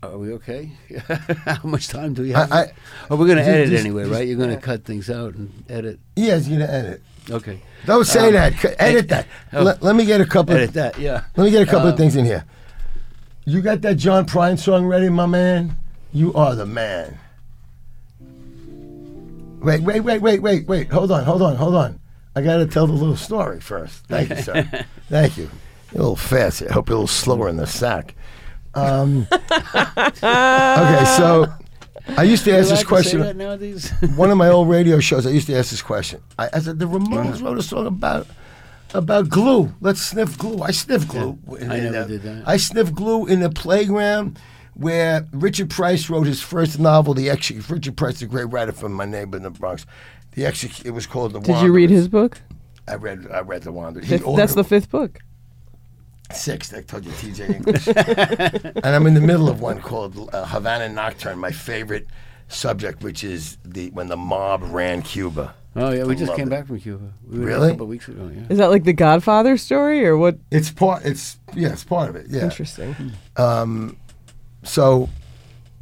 Are 0.03 0.17
we 0.17 0.31
okay? 0.33 0.71
How 1.45 1.59
much 1.63 1.87
time 1.87 2.13
do 2.13 2.21
we 2.21 2.31
have? 2.31 2.51
I- 2.51 2.61
I- 2.65 2.71
oh, 3.09 3.15
we're 3.15 3.25
going 3.25 3.37
to 3.39 3.43
edit 3.43 3.69
just- 3.69 3.83
anyway, 3.83 4.03
just- 4.03 4.13
right? 4.13 4.27
You're 4.27 4.37
going 4.37 4.51
to 4.51 4.57
cut 4.61 4.85
things 4.85 5.09
out 5.09 5.33
and 5.35 5.51
edit. 5.69 5.99
yeah, 6.15 6.35
he's 6.35 6.47
gonna 6.47 6.65
edit. 6.65 7.01
Okay. 7.29 7.61
Don't 7.85 8.05
say 8.05 8.27
Um, 8.27 8.33
that. 8.33 8.75
Edit 8.79 9.09
that. 9.09 9.27
oh. 9.53 9.63
Let, 9.63 9.81
let 9.83 9.95
me 9.95 10.05
get 10.05 10.21
a 10.21 10.25
couple. 10.25 10.55
Edit 10.55 10.73
that, 10.73 10.97
yeah. 10.99 11.23
Let 11.35 11.43
me 11.45 11.51
get 11.51 11.61
a 11.61 11.65
couple 11.65 11.87
of 11.87 11.93
Um, 11.93 11.97
things 11.97 12.15
in 12.15 12.25
here. 12.25 12.45
You 13.45 13.61
got 13.61 13.81
that 13.81 13.95
John 13.97 14.25
Prine 14.25 14.57
song 14.57 14.85
ready, 14.85 15.09
my 15.09 15.25
man? 15.25 15.75
You 16.13 16.33
are 16.35 16.55
the 16.55 16.65
man. 16.65 17.17
Wait, 19.59 19.81
wait, 19.81 20.01
wait, 20.01 20.21
wait, 20.21 20.41
wait, 20.41 20.67
wait. 20.67 20.91
Hold 20.91 21.11
on, 21.11 21.23
hold 21.23 21.41
on, 21.41 21.55
hold 21.55 21.75
on. 21.75 21.99
I 22.35 22.41
got 22.41 22.57
to 22.57 22.67
tell 22.67 22.85
the 22.85 22.93
little 22.93 23.15
story 23.15 23.59
first. 23.59 24.05
Thank 24.05 24.29
you, 24.29 24.37
sir. 24.37 24.85
Thank 25.09 25.37
you. 25.37 25.49
You're 25.91 26.01
a 26.01 26.03
little 26.03 26.15
fast. 26.15 26.61
I 26.61 26.71
hope 26.71 26.89
you're 26.89 26.97
a 26.97 26.99
little 27.01 27.07
slower 27.07 27.49
in 27.49 27.57
the 27.57 27.65
sack. 27.65 28.15
Um, 28.75 29.27
okay, 29.31 31.03
so 31.17 31.47
I 32.15 32.23
used 32.23 32.43
to 32.45 32.55
ask 32.55 32.69
this 32.69 32.83
question. 32.83 33.21
one 34.15 34.29
of 34.29 34.37
my 34.37 34.49
old 34.49 34.69
radio 34.69 34.99
shows, 34.99 35.25
I 35.25 35.31
used 35.31 35.47
to 35.47 35.55
ask 35.57 35.71
this 35.71 35.81
question. 35.81 36.21
I, 36.37 36.49
I 36.53 36.59
said, 36.59 36.77
the 36.77 36.85
Ramones 36.85 37.41
wrote 37.41 37.57
a 37.57 37.63
song 37.63 37.87
about 37.87 38.27
about 38.93 39.29
glue. 39.29 39.73
Let's 39.81 40.01
sniff 40.01 40.37
glue. 40.37 40.61
I 40.61 40.71
sniff 40.71 41.07
glue. 41.07 41.39
in- 41.59 41.71
I 41.71 41.79
never 41.79 42.07
did 42.07 42.21
that. 42.23 42.47
I 42.47 42.57
sniff 42.57 42.93
glue 42.93 43.25
in 43.25 43.39
the 43.39 43.49
playground 43.49 44.39
where 44.77 45.25
Richard 45.31 45.69
Price 45.69 46.09
wrote 46.09 46.27
his 46.27 46.41
first 46.41 46.79
novel, 46.79 47.13
The 47.13 47.29
Exec. 47.29 47.69
Richard 47.69 47.97
Price, 47.97 48.21
a 48.21 48.25
great 48.27 48.45
writer 48.45 48.71
from 48.71 48.93
My 48.93 49.05
Neighbor 49.05 49.37
in 49.37 49.43
the 49.43 49.49
Bronx. 49.49 49.85
The 50.33 50.45
Exec. 50.45 50.85
It 50.85 50.91
was 50.91 51.05
called 51.07 51.33
The 51.33 51.39
Did 51.39 51.61
you 51.61 51.71
read 51.73 51.89
his 51.89 52.07
book? 52.07 52.39
I 52.87 52.95
read. 52.95 53.27
I 53.31 53.39
read 53.41 53.63
The 53.63 53.71
Wanderer. 53.71 54.03
He 54.03 54.09
Fifth, 54.09 54.25
ordered- 54.25 54.41
that's 54.41 54.53
the 54.55 54.63
fifth 54.63 54.89
book. 54.89 55.19
Sixth, 56.31 56.73
I 56.75 56.81
told 56.81 57.05
you, 57.05 57.11
TJ 57.13 57.55
English. 57.55 57.87
and 58.83 58.95
I'm 58.95 59.07
in 59.07 59.13
the 59.13 59.21
middle 59.21 59.47
of 59.49 59.61
one 59.61 59.79
called 59.81 60.29
uh, 60.33 60.45
Havana 60.45 60.89
Nocturne, 60.89 61.39
my 61.39 61.51
favorite 61.51 62.05
subject, 62.49 63.01
which 63.01 63.23
is 63.23 63.57
the 63.63 63.89
when 63.91 64.07
the 64.07 64.17
mob 64.17 64.61
ran 64.63 65.01
Cuba. 65.01 65.55
Oh, 65.77 65.91
yeah, 65.91 66.03
we 66.03 66.15
just 66.15 66.29
Love 66.29 66.37
came 66.37 66.47
it. 66.47 66.51
back 66.51 66.65
from 66.67 66.79
Cuba. 66.81 67.13
We 67.29 67.39
were 67.39 67.45
there 67.45 67.55
Really? 67.55 67.67
A 67.67 67.71
couple 67.71 67.83
of 67.85 67.89
weeks 67.89 68.07
ago, 68.09 68.29
yeah. 68.33 68.41
Is 68.49 68.57
that 68.57 68.69
like 68.71 68.83
the 68.83 68.93
Godfather 68.93 69.55
story 69.57 70.05
or 70.05 70.17
what? 70.17 70.37
It's 70.51 70.69
part. 70.69 71.05
It's 71.05 71.39
yeah, 71.55 71.71
it's 71.71 71.83
part 71.85 72.09
of 72.09 72.15
it. 72.17 72.25
Yeah. 72.29 72.43
Interesting. 72.43 72.95
So, 74.67 75.09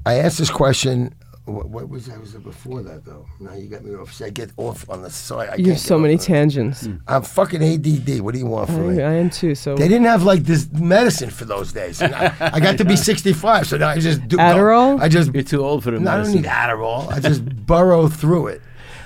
I 0.06 0.16
asked 0.16 0.38
this 0.38 0.50
question. 0.52 1.14
What, 1.46 1.70
what 1.70 1.90
was 1.90 2.10
I 2.10 2.18
was 2.18 2.34
it 2.34 2.44
before 2.44 2.82
that 2.82 3.06
though? 3.06 3.28
Now 3.40 3.54
you 3.54 3.68
got 3.68 3.84
me 3.84 3.94
off. 3.94 4.20
I 4.20 4.32
get 4.32 4.50
off 4.58 4.90
on 4.90 5.04
the 5.04 5.12
side. 5.12 5.50
I 5.50 5.56
You 5.58 5.70
have 5.72 5.80
so 5.80 6.00
many 6.00 6.18
tangents. 6.18 6.90
I'm 7.08 7.22
fucking 7.22 7.62
ADD. 7.62 8.20
What 8.22 8.34
do 8.34 8.40
you 8.40 8.48
want 8.48 8.70
I, 8.72 8.74
from 8.74 8.96
me? 8.98 9.04
I 9.04 9.14
am 9.14 9.30
too. 9.30 9.54
So 9.54 9.76
They 9.76 9.88
didn't 9.88 10.08
have 10.08 10.24
like 10.24 10.44
this 10.44 10.72
medicine 10.72 11.30
for 11.30 11.46
those 11.46 11.72
days. 11.72 12.02
And 12.02 12.16
I, 12.16 12.34
I 12.40 12.60
got 12.60 12.80
to 12.80 12.86
be 12.86 12.96
65, 13.12 13.68
so 13.68 13.78
now 13.78 13.90
I 13.90 14.00
just 14.00 14.28
do 14.28 14.38
Adderall? 14.38 15.00
I 15.00 15.08
just 15.08 15.36
You're 15.36 15.44
too 15.44 15.64
old 15.64 15.84
for 15.84 15.92
the 15.92 16.00
No, 16.00 16.10
I 16.10 16.14
don't 16.16 16.22
medicine. 16.24 16.42
need 16.42 16.50
Adderall. 16.50 17.12
I 17.12 17.20
just 17.20 17.46
burrow 17.68 18.08
through 18.08 18.48
it. 18.48 18.62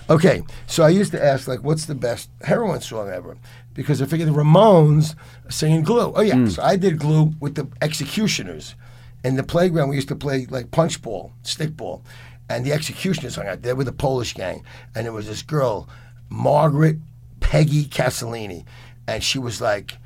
Okay, 0.10 0.42
so 0.66 0.84
I 0.84 0.90
used 0.90 1.12
to 1.12 1.24
ask 1.24 1.46
like, 1.48 1.62
what's 1.64 1.86
the 1.86 1.96
best 1.96 2.30
heroin 2.44 2.80
song 2.80 3.10
ever? 3.10 3.38
Because 3.74 4.02
I 4.02 4.06
figured 4.06 4.30
the 4.30 4.34
Ramones 4.34 5.14
are 5.46 5.52
singing 5.52 5.84
Glue. 5.84 6.14
Oh 6.16 6.22
yeah, 6.22 6.36
hmm. 6.36 6.48
so 6.48 6.64
I 6.64 6.78
did 6.78 7.00
Glue 7.00 7.34
with 7.42 7.56
the 7.56 7.68
Executioners. 7.82 8.76
In 9.24 9.36
the 9.36 9.43
playground, 9.43 9.89
we 9.89 9.95
used 9.95 10.07
to 10.09 10.15
play 10.15 10.45
like 10.49 10.72
punch 10.72 11.01
ball, 11.01 11.34
stick 11.43 11.76
ball, 11.76 12.03
and 12.49 12.65
the 12.65 12.72
Executioners 12.72 13.36
hung 13.36 13.47
out 13.47 13.61
there 13.61 13.76
with 13.76 13.88
the 13.88 13.93
Polish 13.93 14.34
gang, 14.34 14.63
and 14.95 15.05
there 15.05 15.13
was 15.13 15.28
this 15.28 15.41
girl, 15.41 15.88
Margaret 16.30 16.97
Peggy 17.39 17.86
Castellini, 17.86 18.65
and 19.07 19.24
she 19.24 19.39
was 19.39 19.61
like, 19.61 19.97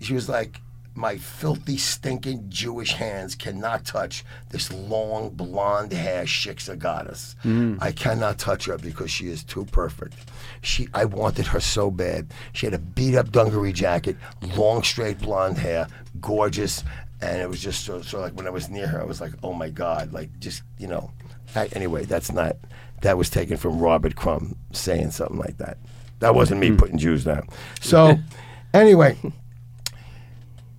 she 0.00 0.14
was 0.14 0.28
like, 0.28 0.60
my 0.94 1.16
filthy, 1.16 1.76
stinking 1.76 2.46
Jewish 2.48 2.92
hands 2.92 3.34
cannot 3.34 3.84
touch 3.84 4.24
this 4.50 4.72
long 4.72 5.30
blonde 5.30 5.92
hair 5.92 6.24
Shiksa 6.24 6.78
goddess. 6.78 7.36
Mm. 7.44 7.78
I 7.80 7.92
cannot 7.92 8.38
touch 8.38 8.66
her 8.66 8.76
because 8.76 9.10
she 9.10 9.28
is 9.28 9.44
too 9.44 9.64
perfect. 9.66 10.14
She, 10.62 10.88
I 10.92 11.04
wanted 11.04 11.46
her 11.46 11.60
so 11.60 11.90
bad. 11.90 12.32
She 12.52 12.66
had 12.66 12.74
a 12.74 12.78
beat 12.78 13.14
up 13.14 13.30
dungaree 13.30 13.72
jacket, 13.72 14.16
long 14.56 14.82
straight 14.82 15.20
blonde 15.20 15.58
hair, 15.58 15.86
gorgeous, 16.20 16.82
and 17.22 17.40
it 17.40 17.48
was 17.48 17.60
just 17.60 17.84
so, 17.84 18.02
so 18.02 18.20
like 18.20 18.32
when 18.34 18.46
I 18.46 18.50
was 18.50 18.68
near 18.68 18.86
her, 18.86 19.00
I 19.00 19.04
was 19.04 19.20
like, 19.20 19.32
oh 19.42 19.52
my 19.52 19.68
god, 19.70 20.12
like 20.12 20.38
just 20.38 20.62
you 20.78 20.86
know. 20.86 21.10
I, 21.54 21.66
anyway, 21.72 22.04
that's 22.04 22.32
not. 22.32 22.56
That 23.02 23.18
was 23.18 23.30
taken 23.30 23.56
from 23.56 23.78
Robert 23.78 24.14
Crumb 24.14 24.56
saying 24.72 25.10
something 25.10 25.38
like 25.38 25.58
that. 25.58 25.78
That 26.20 26.34
wasn't 26.34 26.60
me 26.60 26.68
hmm. 26.68 26.76
putting 26.76 26.98
Jews 26.98 27.24
down. 27.24 27.48
So, 27.80 28.18
anyway, 28.74 29.18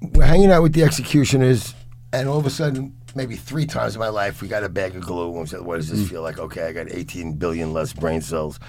we're 0.01 0.25
hanging 0.25 0.51
out 0.51 0.61
with 0.61 0.73
the 0.73 0.83
executioners, 0.83 1.73
and 2.13 2.29
all 2.29 2.37
of 2.37 2.45
a 2.45 2.51
sudden, 2.51 2.95
maybe 3.15 3.35
three 3.35 3.65
times 3.65 3.95
in 3.95 3.99
my 3.99 4.09
life, 4.09 4.41
we 4.41 4.47
got 4.47 4.63
a 4.63 4.69
bag 4.69 4.95
of 4.95 5.01
glue. 5.01 5.31
And 5.31 5.41
we 5.41 5.45
said, 5.47 5.61
"What 5.61 5.77
does 5.77 5.89
this 5.89 5.99
hmm. 6.01 6.05
feel 6.05 6.21
like?" 6.21 6.39
Okay, 6.39 6.63
I 6.63 6.71
got 6.71 6.91
18 6.91 7.33
billion 7.33 7.73
less 7.73 7.93
brain 7.93 8.21
cells. 8.21 8.59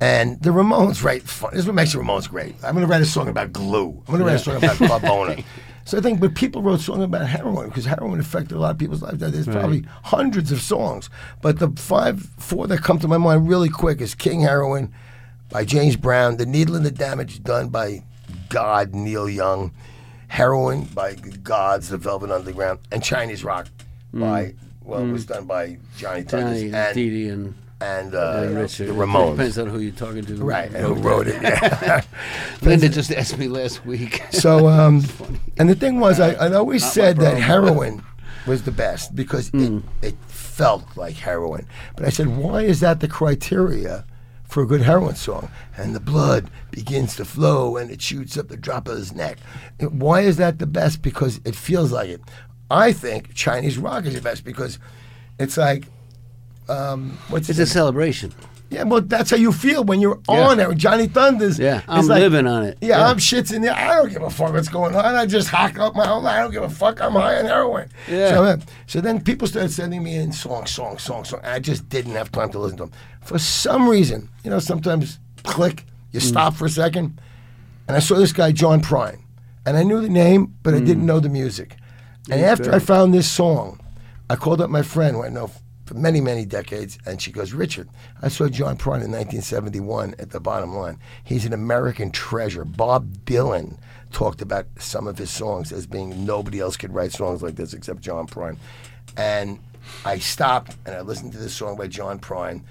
And 0.00 0.40
the 0.42 0.50
Ramones 0.50 1.02
write 1.02 1.22
fun. 1.22 1.50
This 1.52 1.60
is 1.60 1.66
what 1.66 1.74
makes 1.74 1.92
the 1.92 1.98
Ramones 1.98 2.28
great. 2.28 2.54
I'm 2.62 2.74
going 2.74 2.86
to 2.86 2.90
write 2.90 3.00
a 3.00 3.06
song 3.06 3.28
about 3.28 3.52
glue. 3.52 4.02
I'm 4.06 4.12
going 4.12 4.18
to 4.18 4.24
write 4.26 4.34
a 4.34 4.38
song 4.38 4.56
about 4.56 4.76
Carbona. 4.76 5.42
So 5.86 5.96
I 5.96 6.00
think, 6.00 6.18
but 6.18 6.34
people 6.34 6.62
wrote 6.62 6.80
songs 6.80 7.04
about 7.04 7.28
heroin 7.28 7.68
because 7.68 7.84
heroin 7.84 8.18
affected 8.18 8.56
a 8.56 8.58
lot 8.58 8.72
of 8.72 8.78
people's 8.78 9.02
lives. 9.02 9.18
There's 9.18 9.46
probably 9.46 9.84
hundreds 10.02 10.50
of 10.50 10.60
songs, 10.60 11.08
but 11.40 11.60
the 11.60 11.70
five, 11.76 12.20
four 12.38 12.66
that 12.66 12.82
come 12.82 12.98
to 12.98 13.06
my 13.06 13.18
mind 13.18 13.48
really 13.48 13.68
quick 13.68 14.00
is 14.00 14.12
King 14.12 14.40
Heroin 14.40 14.92
by 15.48 15.64
James 15.64 15.94
Brown, 15.94 16.38
The 16.38 16.44
Needle 16.44 16.74
and 16.74 16.84
the 16.84 16.90
Damage 16.90 17.44
done 17.44 17.68
by 17.68 18.02
God 18.48 18.96
Neil 18.96 19.30
Young, 19.30 19.72
Heroin 20.26 20.86
by 20.86 21.14
Gods, 21.14 21.88
The 21.90 21.98
Velvet 21.98 22.32
Underground, 22.32 22.80
and 22.90 23.00
Chinese 23.00 23.44
Rock 23.44 23.68
by 24.12 24.46
mm. 24.46 24.56
well, 24.82 25.02
it 25.02 25.12
was 25.12 25.24
mm. 25.26 25.34
done 25.34 25.44
by 25.44 25.78
Johnny 25.96 26.22
Thunders 26.22 26.62
and 26.64 26.94
Dee, 26.96 27.28
and, 27.28 27.54
and 27.80 28.14
uh, 28.14 28.42
and 28.44 28.56
Richard. 28.56 28.88
the 28.88 28.92
Ramones. 28.92 29.32
Depends 29.32 29.58
on 29.58 29.66
who 29.68 29.78
you're 29.80 29.92
talking 29.92 30.24
to. 30.24 30.34
Right, 30.36 30.72
and 30.74 30.76
who 30.86 30.94
wrote 30.94 31.26
it? 31.28 31.40
Yeah. 31.42 32.02
Linda 32.62 32.88
just 32.88 33.12
asked 33.12 33.36
me 33.38 33.48
last 33.48 33.84
week. 33.84 34.22
So, 34.30 34.68
um, 34.78 35.04
and 35.58 35.68
the 35.68 35.74
thing 35.74 36.00
was, 36.00 36.20
I, 36.20 36.32
I 36.32 36.52
always 36.54 36.82
Not 36.82 36.92
said 36.92 37.16
that 37.18 37.36
heroin 37.38 38.02
was 38.46 38.62
the 38.62 38.70
best 38.72 39.14
because 39.14 39.48
Hmm. 39.50 39.80
it, 40.02 40.08
it 40.08 40.16
felt 40.28 40.96
like 40.96 41.16
heroin. 41.16 41.66
But 41.96 42.06
I 42.06 42.10
said, 42.10 42.28
why 42.36 42.62
is 42.62 42.80
that 42.80 43.00
the 43.00 43.08
criteria 43.08 44.04
for 44.44 44.62
a 44.62 44.66
good 44.66 44.82
heroin 44.82 45.16
song? 45.16 45.50
And 45.76 45.94
the 45.94 46.00
blood 46.00 46.48
begins 46.70 47.16
to 47.16 47.24
flow 47.24 47.76
and 47.76 47.90
it 47.90 48.00
shoots 48.00 48.38
up 48.38 48.48
the 48.48 48.56
drop 48.56 48.86
of 48.88 48.96
his 48.96 49.12
neck. 49.12 49.38
Why 49.80 50.20
is 50.20 50.36
that 50.36 50.60
the 50.60 50.66
best? 50.66 51.02
Because 51.02 51.40
it 51.44 51.56
feels 51.56 51.90
like 51.92 52.08
it. 52.08 52.20
I 52.70 52.92
think 52.92 53.34
Chinese 53.34 53.78
rock 53.78 54.06
is 54.06 54.14
the 54.14 54.20
best 54.22 54.44
because 54.44 54.78
it's 55.38 55.56
like, 55.56 55.86
um, 56.68 57.18
what's 57.28 57.48
It's 57.48 57.58
a 57.58 57.66
celebration. 57.66 58.32
Yeah, 58.68 58.82
well, 58.82 59.00
that's 59.00 59.30
how 59.30 59.36
you 59.36 59.52
feel 59.52 59.84
when 59.84 60.00
you're 60.00 60.18
Yeah. 60.28 60.48
on 60.48 60.58
it. 60.58 60.74
Johnny 60.76 61.06
Thunders. 61.06 61.56
Yeah, 61.56 61.82
I'm 61.86 62.06
like- 62.08 62.18
living 62.20 62.48
on 62.48 62.64
it. 62.64 62.78
Yeah, 62.80 62.98
Yeah. 62.98 63.08
I'm 63.10 63.18
shits 63.18 63.52
in 63.52 63.62
there. 63.62 63.72
I 63.72 63.94
don't 63.94 64.10
give 64.12 64.22
a 64.22 64.28
fuck 64.30 64.52
what's 64.52 64.68
going 64.68 64.96
on. 64.96 65.04
I 65.14 65.24
just 65.24 65.48
hack 65.48 65.78
up 65.78 65.94
my 65.94 66.08
own. 66.10 66.26
I 66.26 66.40
don't 66.40 66.50
give 66.50 66.64
a 66.64 66.68
fuck. 66.68 67.00
I'm 67.00 67.12
high 67.12 67.38
on 67.38 67.44
heroin. 67.44 67.88
Yeah. 68.10 68.30
So, 68.30 68.44
uh, 68.44 68.56
so 68.88 69.00
then 69.00 69.20
people 69.20 69.46
started 69.46 69.70
sending 69.70 70.02
me 70.02 70.16
in 70.16 70.32
songs, 70.32 70.72
songs, 70.72 71.02
songs, 71.02 71.28
songs. 71.28 71.44
I 71.46 71.60
just 71.60 71.88
didn't 71.88 72.16
have 72.16 72.32
time 72.32 72.50
to 72.50 72.58
listen 72.58 72.78
to 72.78 72.84
them. 72.86 72.92
For 73.22 73.38
some 73.38 73.88
reason, 73.88 74.28
you 74.42 74.50
know, 74.50 74.58
sometimes 74.58 75.20
click, 75.44 75.86
you 76.10 76.18
stop 76.18 76.54
for 76.54 76.64
a 76.66 76.70
second, 76.70 77.20
and 77.86 77.96
I 77.96 78.00
saw 78.00 78.16
this 78.16 78.32
guy 78.32 78.50
John 78.50 78.80
Prine, 78.82 79.18
and 79.64 79.76
I 79.76 79.84
knew 79.84 80.00
the 80.00 80.08
name, 80.08 80.54
but 80.64 80.74
I 80.74 80.80
didn't 80.80 81.06
know 81.06 81.20
the 81.20 81.28
music. 81.28 81.76
And 82.28 82.40
after 82.40 82.74
I 82.74 82.80
found 82.80 83.14
this 83.14 83.28
song, 83.30 83.78
I 84.28 84.34
called 84.34 84.60
up 84.60 84.70
my 84.70 84.82
friend 84.82 85.14
who 85.14 85.22
I 85.24 85.28
know 85.28 85.52
for 85.86 85.94
many, 85.94 86.20
many 86.20 86.44
decades, 86.44 86.98
and 87.06 87.22
she 87.22 87.30
goes, 87.30 87.52
Richard, 87.52 87.88
I 88.20 88.28
saw 88.28 88.48
John 88.48 88.76
Prine 88.76 89.04
in 89.04 89.12
1971 89.12 90.16
at 90.18 90.30
the 90.30 90.40
bottom 90.40 90.74
line. 90.74 90.98
He's 91.22 91.46
an 91.46 91.52
American 91.52 92.10
treasure. 92.10 92.64
Bob 92.64 93.24
Dylan 93.24 93.78
talked 94.10 94.42
about 94.42 94.66
some 94.78 95.06
of 95.06 95.16
his 95.16 95.30
songs 95.30 95.70
as 95.70 95.86
being 95.86 96.26
nobody 96.26 96.58
else 96.58 96.76
could 96.76 96.92
write 96.92 97.12
songs 97.12 97.40
like 97.40 97.54
this 97.54 97.72
except 97.72 98.00
John 98.00 98.26
Prine. 98.26 98.56
And 99.16 99.60
I 100.04 100.18
stopped 100.18 100.76
and 100.84 100.94
I 100.94 101.02
listened 101.02 101.32
to 101.32 101.38
this 101.38 101.54
song 101.54 101.76
by 101.76 101.86
John 101.86 102.18
Prine 102.18 102.62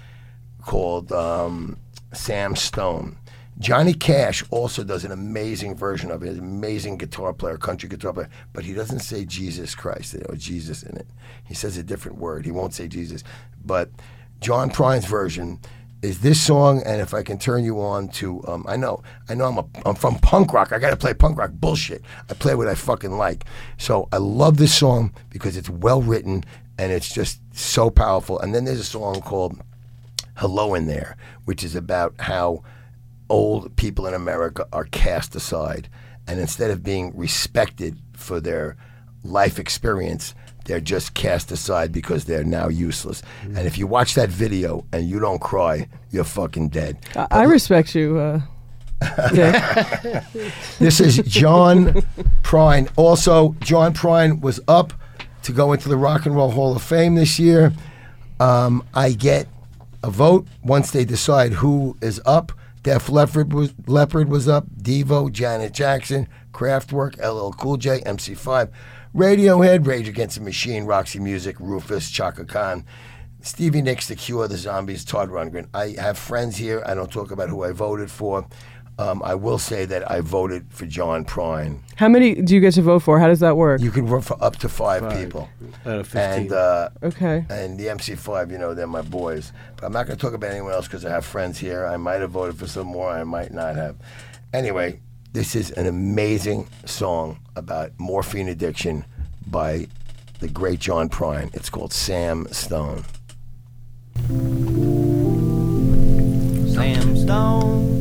called 0.62 1.10
um, 1.10 1.78
Sam 2.12 2.54
Stone. 2.54 3.16
Johnny 3.58 3.94
Cash 3.94 4.44
also 4.50 4.84
does 4.84 5.04
an 5.04 5.12
amazing 5.12 5.76
version 5.76 6.10
of 6.10 6.22
it. 6.22 6.30
An 6.30 6.38
amazing 6.38 6.98
guitar 6.98 7.32
player, 7.32 7.56
country 7.56 7.88
guitar 7.88 8.12
player, 8.12 8.28
but 8.52 8.64
he 8.64 8.74
doesn't 8.74 9.00
say 9.00 9.24
Jesus 9.24 9.74
Christ, 9.74 10.14
know, 10.14 10.34
Jesus 10.36 10.82
in 10.82 10.96
it. 10.96 11.06
He 11.44 11.54
says 11.54 11.78
a 11.78 11.82
different 11.82 12.18
word. 12.18 12.44
He 12.44 12.50
won't 12.50 12.74
say 12.74 12.86
Jesus. 12.86 13.24
But 13.64 13.90
John 14.40 14.70
Prine's 14.70 15.06
version 15.06 15.58
is 16.02 16.20
this 16.20 16.40
song, 16.40 16.82
and 16.84 17.00
if 17.00 17.14
I 17.14 17.22
can 17.22 17.38
turn 17.38 17.64
you 17.64 17.80
on 17.80 18.08
to, 18.08 18.46
um, 18.46 18.66
I 18.68 18.76
know, 18.76 19.02
I 19.28 19.34
know, 19.34 19.46
I'm 19.46 19.58
a, 19.58 19.66
I'm 19.86 19.94
from 19.94 20.18
punk 20.18 20.52
rock. 20.52 20.72
I 20.72 20.78
got 20.78 20.90
to 20.90 20.96
play 20.96 21.14
punk 21.14 21.38
rock 21.38 21.52
bullshit. 21.52 22.02
I 22.28 22.34
play 22.34 22.54
what 22.54 22.68
I 22.68 22.74
fucking 22.74 23.12
like. 23.12 23.44
So 23.78 24.08
I 24.12 24.18
love 24.18 24.58
this 24.58 24.74
song 24.74 25.14
because 25.30 25.56
it's 25.56 25.70
well 25.70 26.02
written 26.02 26.44
and 26.78 26.92
it's 26.92 27.12
just 27.12 27.40
so 27.56 27.88
powerful. 27.88 28.38
And 28.38 28.54
then 28.54 28.66
there's 28.66 28.80
a 28.80 28.84
song 28.84 29.22
called 29.22 29.58
"Hello 30.36 30.74
in 30.74 30.86
There," 30.86 31.16
which 31.46 31.64
is 31.64 31.74
about 31.74 32.14
how 32.18 32.62
old 33.28 33.74
people 33.76 34.06
in 34.06 34.14
America 34.14 34.66
are 34.72 34.84
cast 34.84 35.34
aside, 35.34 35.88
and 36.26 36.40
instead 36.40 36.70
of 36.70 36.82
being 36.82 37.16
respected 37.16 37.98
for 38.14 38.40
their 38.40 38.76
life 39.22 39.58
experience, 39.58 40.34
they're 40.64 40.80
just 40.80 41.14
cast 41.14 41.50
aside 41.52 41.92
because 41.92 42.24
they're 42.24 42.44
now 42.44 42.68
useless. 42.68 43.22
And 43.44 43.58
if 43.58 43.78
you 43.78 43.86
watch 43.86 44.14
that 44.14 44.28
video 44.28 44.84
and 44.92 45.08
you 45.08 45.20
don't 45.20 45.40
cry, 45.40 45.88
you're 46.10 46.24
fucking 46.24 46.70
dead. 46.70 46.98
I, 47.14 47.26
I 47.30 47.42
respect 47.44 47.94
you. 47.94 48.18
Uh, 48.18 48.40
This 50.78 51.00
is 51.00 51.18
John 51.18 51.94
Prine. 52.42 52.88
Also, 52.96 53.54
John 53.60 53.94
Prine 53.94 54.40
was 54.40 54.60
up 54.68 54.92
to 55.42 55.52
go 55.52 55.72
into 55.72 55.88
the 55.88 55.96
Rock 55.96 56.26
and 56.26 56.34
Roll 56.34 56.50
Hall 56.50 56.74
of 56.74 56.82
Fame 56.82 57.14
this 57.14 57.38
year. 57.38 57.72
Um, 58.40 58.82
I 58.94 59.12
get 59.12 59.48
a 60.02 60.10
vote 60.10 60.46
once 60.62 60.90
they 60.90 61.04
decide 61.04 61.52
who 61.54 61.96
is 62.00 62.20
up. 62.26 62.52
Def 62.86 63.08
Leppard 63.08 63.52
was, 63.52 63.74
was 63.88 64.46
up. 64.46 64.64
Devo, 64.80 65.32
Janet 65.32 65.74
Jackson, 65.74 66.28
Kraftwerk, 66.52 67.18
LL 67.18 67.50
Cool 67.50 67.78
J, 67.78 68.00
MC5, 68.02 68.70
Radiohead, 69.12 69.84
Rage 69.84 70.06
Against 70.06 70.38
the 70.38 70.44
Machine, 70.44 70.84
Roxy 70.84 71.18
Music, 71.18 71.56
Rufus, 71.58 72.08
Chaka 72.12 72.44
Khan, 72.44 72.84
Stevie 73.40 73.82
Nicks, 73.82 74.06
The 74.06 74.14
Cure, 74.14 74.46
The 74.46 74.56
Zombies, 74.56 75.04
Todd 75.04 75.30
Rundgren. 75.30 75.66
I 75.74 76.00
have 76.00 76.16
friends 76.16 76.58
here. 76.58 76.84
I 76.86 76.94
don't 76.94 77.10
talk 77.10 77.32
about 77.32 77.48
who 77.48 77.64
I 77.64 77.72
voted 77.72 78.08
for. 78.08 78.46
Um, 78.98 79.20
I 79.22 79.34
will 79.34 79.58
say 79.58 79.84
that 79.84 80.10
I 80.10 80.20
voted 80.22 80.72
for 80.72 80.86
John 80.86 81.24
Prine. 81.26 81.80
How 81.96 82.08
many 82.08 82.34
do 82.34 82.54
you 82.54 82.60
get 82.62 82.72
to 82.74 82.82
vote 82.82 83.00
for? 83.00 83.18
How 83.18 83.28
does 83.28 83.40
that 83.40 83.54
work? 83.56 83.82
You 83.82 83.90
can 83.90 84.06
vote 84.06 84.24
for 84.24 84.42
up 84.42 84.56
to 84.56 84.70
five, 84.70 85.02
Five 85.02 85.22
people. 85.22 85.50
out 85.84 85.98
of 86.00 86.08
15. 86.08 86.22
And 86.42 86.52
uh, 86.52 86.88
okay. 87.02 87.44
and 87.50 87.78
the 87.78 87.86
MC5, 87.86 88.50
you 88.50 88.56
know, 88.56 88.72
they're 88.72 88.86
my 88.86 89.02
boys. 89.02 89.52
But 89.76 89.84
I'm 89.84 89.92
not 89.92 90.06
going 90.06 90.16
to 90.16 90.22
talk 90.22 90.32
about 90.32 90.50
anyone 90.50 90.72
else 90.72 90.86
because 90.86 91.04
I 91.04 91.10
have 91.10 91.26
friends 91.26 91.58
here. 91.58 91.84
I 91.86 91.98
might 91.98 92.22
have 92.22 92.30
voted 92.30 92.58
for 92.58 92.66
some 92.66 92.86
more. 92.86 93.10
I 93.10 93.24
might 93.24 93.52
not 93.52 93.76
have. 93.76 93.96
Anyway, 94.54 95.00
this 95.34 95.54
is 95.54 95.70
an 95.72 95.86
amazing 95.86 96.66
song 96.86 97.38
about 97.54 97.92
morphine 97.98 98.48
addiction 98.48 99.04
by 99.46 99.88
the 100.40 100.48
great 100.48 100.80
John 100.80 101.10
Prine. 101.10 101.54
It's 101.54 101.68
called 101.68 101.92
Sam 101.92 102.46
Stone. 102.50 103.04
Sam 106.72 107.16
Stone 107.16 107.86
came 107.86 107.95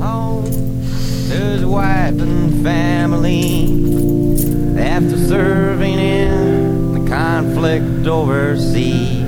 home 0.00 0.44
to 0.44 1.34
his 1.34 1.64
wife 1.64 2.20
and 2.20 2.62
family 2.62 3.64
after 4.78 5.16
serving 5.16 5.98
in 5.98 6.92
the 6.94 7.10
conflict 7.10 8.06
overseas. 8.06 9.26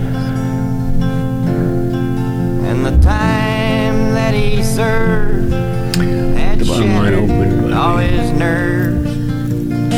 And 2.68 2.86
the 2.86 2.98
time 3.02 4.14
that 4.14 4.34
he 4.34 4.62
served 4.62 5.52
had 5.52 6.58
The 6.60 6.64
bottom 6.64 6.94
line 6.94 7.28
shattered 7.28 7.72
all 7.72 7.96
his 7.98 8.30
nerves. 8.32 9.10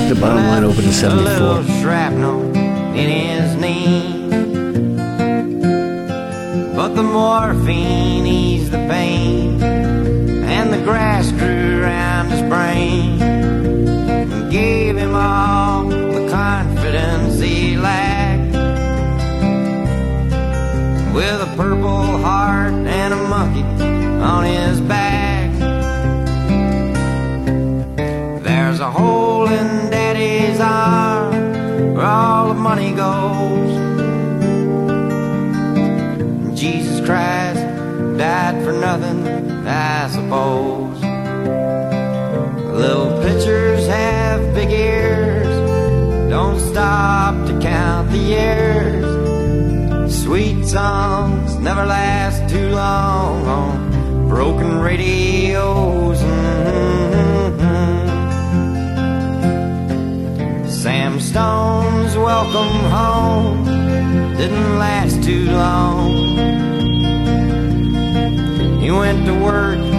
The 0.08 0.18
bottom 0.20 0.46
line 0.46 0.64
opened 0.64 0.86
in 0.86 1.04
A 1.04 1.14
little 1.14 1.62
74. 1.62 1.80
shrapnel 1.80 2.56
in 2.94 3.08
his 3.08 3.56
knee. 3.56 4.28
But 6.74 6.94
the 6.94 7.02
morphine 7.02 8.26
eased 8.26 8.72
the 8.72 8.78
pain, 8.88 9.58
grass 10.84 11.30
grew 11.32 11.82
around 11.82 12.30
his 12.30 12.42
brain, 12.42 13.20
and 13.22 14.50
gave 14.50 14.96
him 14.96 15.14
all 15.14 15.84
the 15.84 16.28
confidence 16.30 17.40
he 17.40 17.76
lacked. 17.76 18.52
With 21.14 21.40
a 21.40 21.52
purple 21.56 22.18
heart 22.18 22.72
and 22.72 23.14
a 23.14 23.22
monkey 23.28 23.64
on 24.22 24.44
his 24.44 24.80
back. 24.80 25.50
There's 28.42 28.80
a 28.80 28.90
hole 28.90 29.46
in 29.46 29.90
daddy's 29.90 30.58
arm 30.58 31.01
I 40.02 40.08
suppose. 40.08 41.00
Little 42.74 43.22
pitchers 43.22 43.86
have 43.86 44.52
big 44.52 44.72
ears, 44.72 45.46
don't 46.28 46.58
stop 46.58 47.46
to 47.46 47.60
count 47.60 48.10
the 48.10 48.18
years. 48.18 50.12
Sweet 50.12 50.66
songs 50.66 51.56
never 51.58 51.86
last 51.86 52.52
too 52.52 52.70
long 52.70 53.46
on 53.46 54.28
broken 54.28 54.80
radios. 54.80 56.18
Mhm. 56.20 57.60
Sam 60.66 61.20
Stone's 61.20 62.16
welcome 62.16 62.76
home 62.90 63.64
didn't 64.36 64.78
last 64.80 65.22
too 65.22 65.46
long. 65.48 66.10
He 68.80 68.90
went 68.90 69.26
to 69.26 69.34
work 69.34 69.91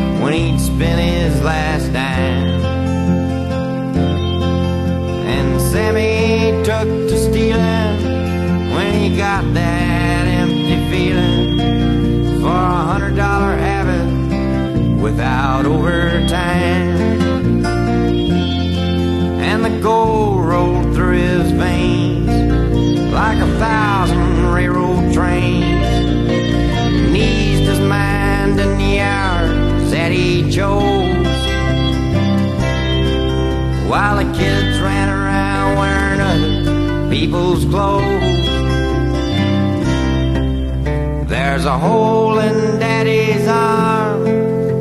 a 41.74 41.78
hole 41.80 42.38
in 42.38 42.80
daddy's 42.80 43.48
arm 43.48 44.24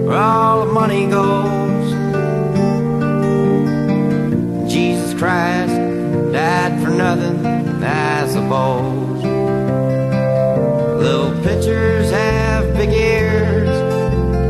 where 0.04 0.18
all 0.18 0.66
the 0.66 0.72
money 0.72 1.06
goes. 1.06 1.88
Jesus 4.70 5.14
Christ 5.18 5.74
died 6.32 6.82
for 6.82 6.90
nothing, 6.90 7.46
I 7.82 8.26
suppose. 8.26 9.22
Little 11.02 11.32
pitchers 11.42 12.10
have 12.10 12.76
big 12.76 12.90
ears, 12.90 13.70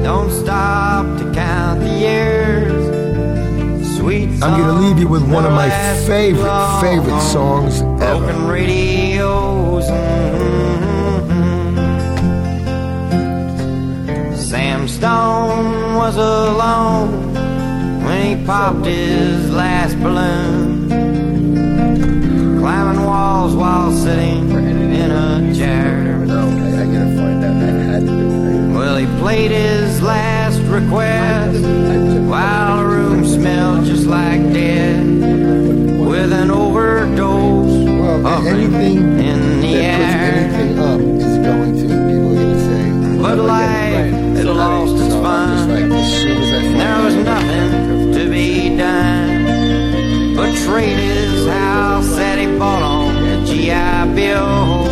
don't 0.03 0.33
stop 0.33 1.07
to 1.19 1.33
count 1.33 1.79
the 1.79 1.95
years. 2.09 3.97
Sweet 3.99 4.43
I'm 4.43 4.59
to 4.67 4.81
leave 4.85 4.99
you 4.99 5.07
with 5.07 5.23
one 5.31 5.45
of 5.45 5.53
my 5.53 5.69
songs 5.69 5.69
never 5.69 5.85
last 5.85 6.07
favorite, 6.09 6.81
favorite 6.81 7.21
songs 7.21 7.83
ever. 8.03 8.19
Broken 8.19 8.49
radios. 8.49 10.22
Was 16.03 16.17
alone 16.17 17.33
when 18.05 18.19
he 18.27 18.45
popped 18.45 18.85
his 18.85 19.49
last 19.53 19.95
balloon. 20.01 20.89
Climbing 22.59 23.05
walls 23.05 23.55
while 23.55 23.93
sitting 23.93 24.51
in 24.51 25.11
a 25.13 25.55
chair. 25.55 26.25
Okay, 26.25 26.73
I 26.81 26.85
got 26.95 27.05
to 27.07 27.17
find 27.17 27.45
out. 27.45 27.63
I 27.63 27.71
had 27.91 28.07
to. 28.07 28.75
Well, 28.77 28.97
he 28.97 29.07
played 29.21 29.53
his 29.53 30.03
last 30.03 30.59
request 30.63 31.63
while 32.33 32.79
the 32.79 32.85
room 32.85 33.25
smelled 33.25 33.85
just 33.85 34.07
like 34.09 34.43
dead 34.53 35.07
with 36.05 36.33
an 36.33 36.51
overdose 36.51 37.77
of 38.27 38.47
anything 38.49 39.22
as 44.63 44.93
I 44.95 45.23
find 45.23 45.93
There 46.81 47.03
was 47.05 47.15
nothing 47.17 48.13
to 48.13 48.31
be 48.31 48.77
done 48.77 50.37
but 50.37 50.55
trade 50.65 50.99
his 50.99 51.47
house 51.47 52.09
that 52.17 52.39
he 52.39 52.47
bought 52.59 52.83
on 52.83 53.15
the 53.23 53.37
GI 53.47 54.15
Bill 54.15 54.83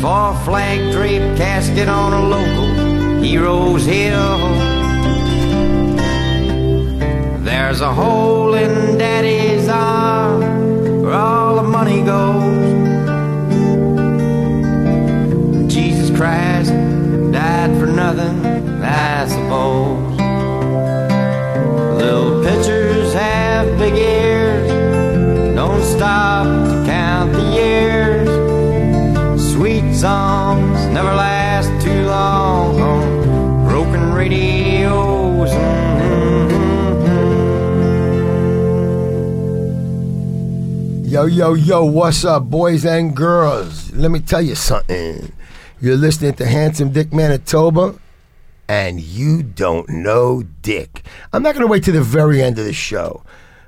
for 0.00 0.30
a 0.30 0.44
flag 0.44 0.92
draped 0.92 1.36
casket 1.36 1.88
on 1.88 2.12
a 2.12 2.22
local 2.28 3.22
hero's 3.22 3.84
hill. 3.84 4.38
There's 7.44 7.80
a 7.80 7.92
hole 7.92 8.54
in 8.54 8.98
daddy's 8.98 9.68
arm 9.68 11.02
where 11.02 11.14
all 11.14 11.56
the 11.56 11.62
money 11.62 12.02
goes. 12.02 12.50
Jesus 15.72 16.10
Christ 16.16 16.59
Little 21.98 22.40
pitchers 22.44 23.12
have 23.14 23.66
big 23.78 23.94
ears, 23.94 24.70
don't 25.56 25.82
stop 25.82 26.46
to 26.46 26.84
count 26.86 27.32
the 27.32 27.42
years. 27.52 28.28
Sweet 29.52 29.92
songs 29.92 30.86
never 30.94 31.12
last 31.12 31.68
too 31.84 32.06
long 32.06 32.80
on 32.80 33.66
broken 33.66 34.12
radios. 34.12 35.50
Mm-hmm. 35.50 36.60
Yo, 41.06 41.24
yo, 41.26 41.54
yo, 41.54 41.84
what's 41.84 42.24
up, 42.24 42.44
boys 42.44 42.84
and 42.84 43.16
girls? 43.16 43.92
Let 43.94 44.12
me 44.12 44.20
tell 44.20 44.42
you 44.42 44.54
something. 44.54 45.32
You're 45.80 45.96
listening 45.96 46.34
to 46.34 46.46
Handsome 46.46 46.92
Dick 46.92 47.12
Manitoba, 47.12 47.96
and 48.70 49.00
you 49.00 49.42
don't 49.42 49.88
know 49.88 50.44
Dick. 50.62 51.04
I'm 51.32 51.42
not 51.42 51.54
going 51.54 51.66
to 51.66 51.70
wait 51.70 51.82
to 51.84 51.92
the 51.92 52.00
very 52.00 52.40
end 52.40 52.56
of 52.56 52.64
the 52.64 52.72
show. 52.72 53.24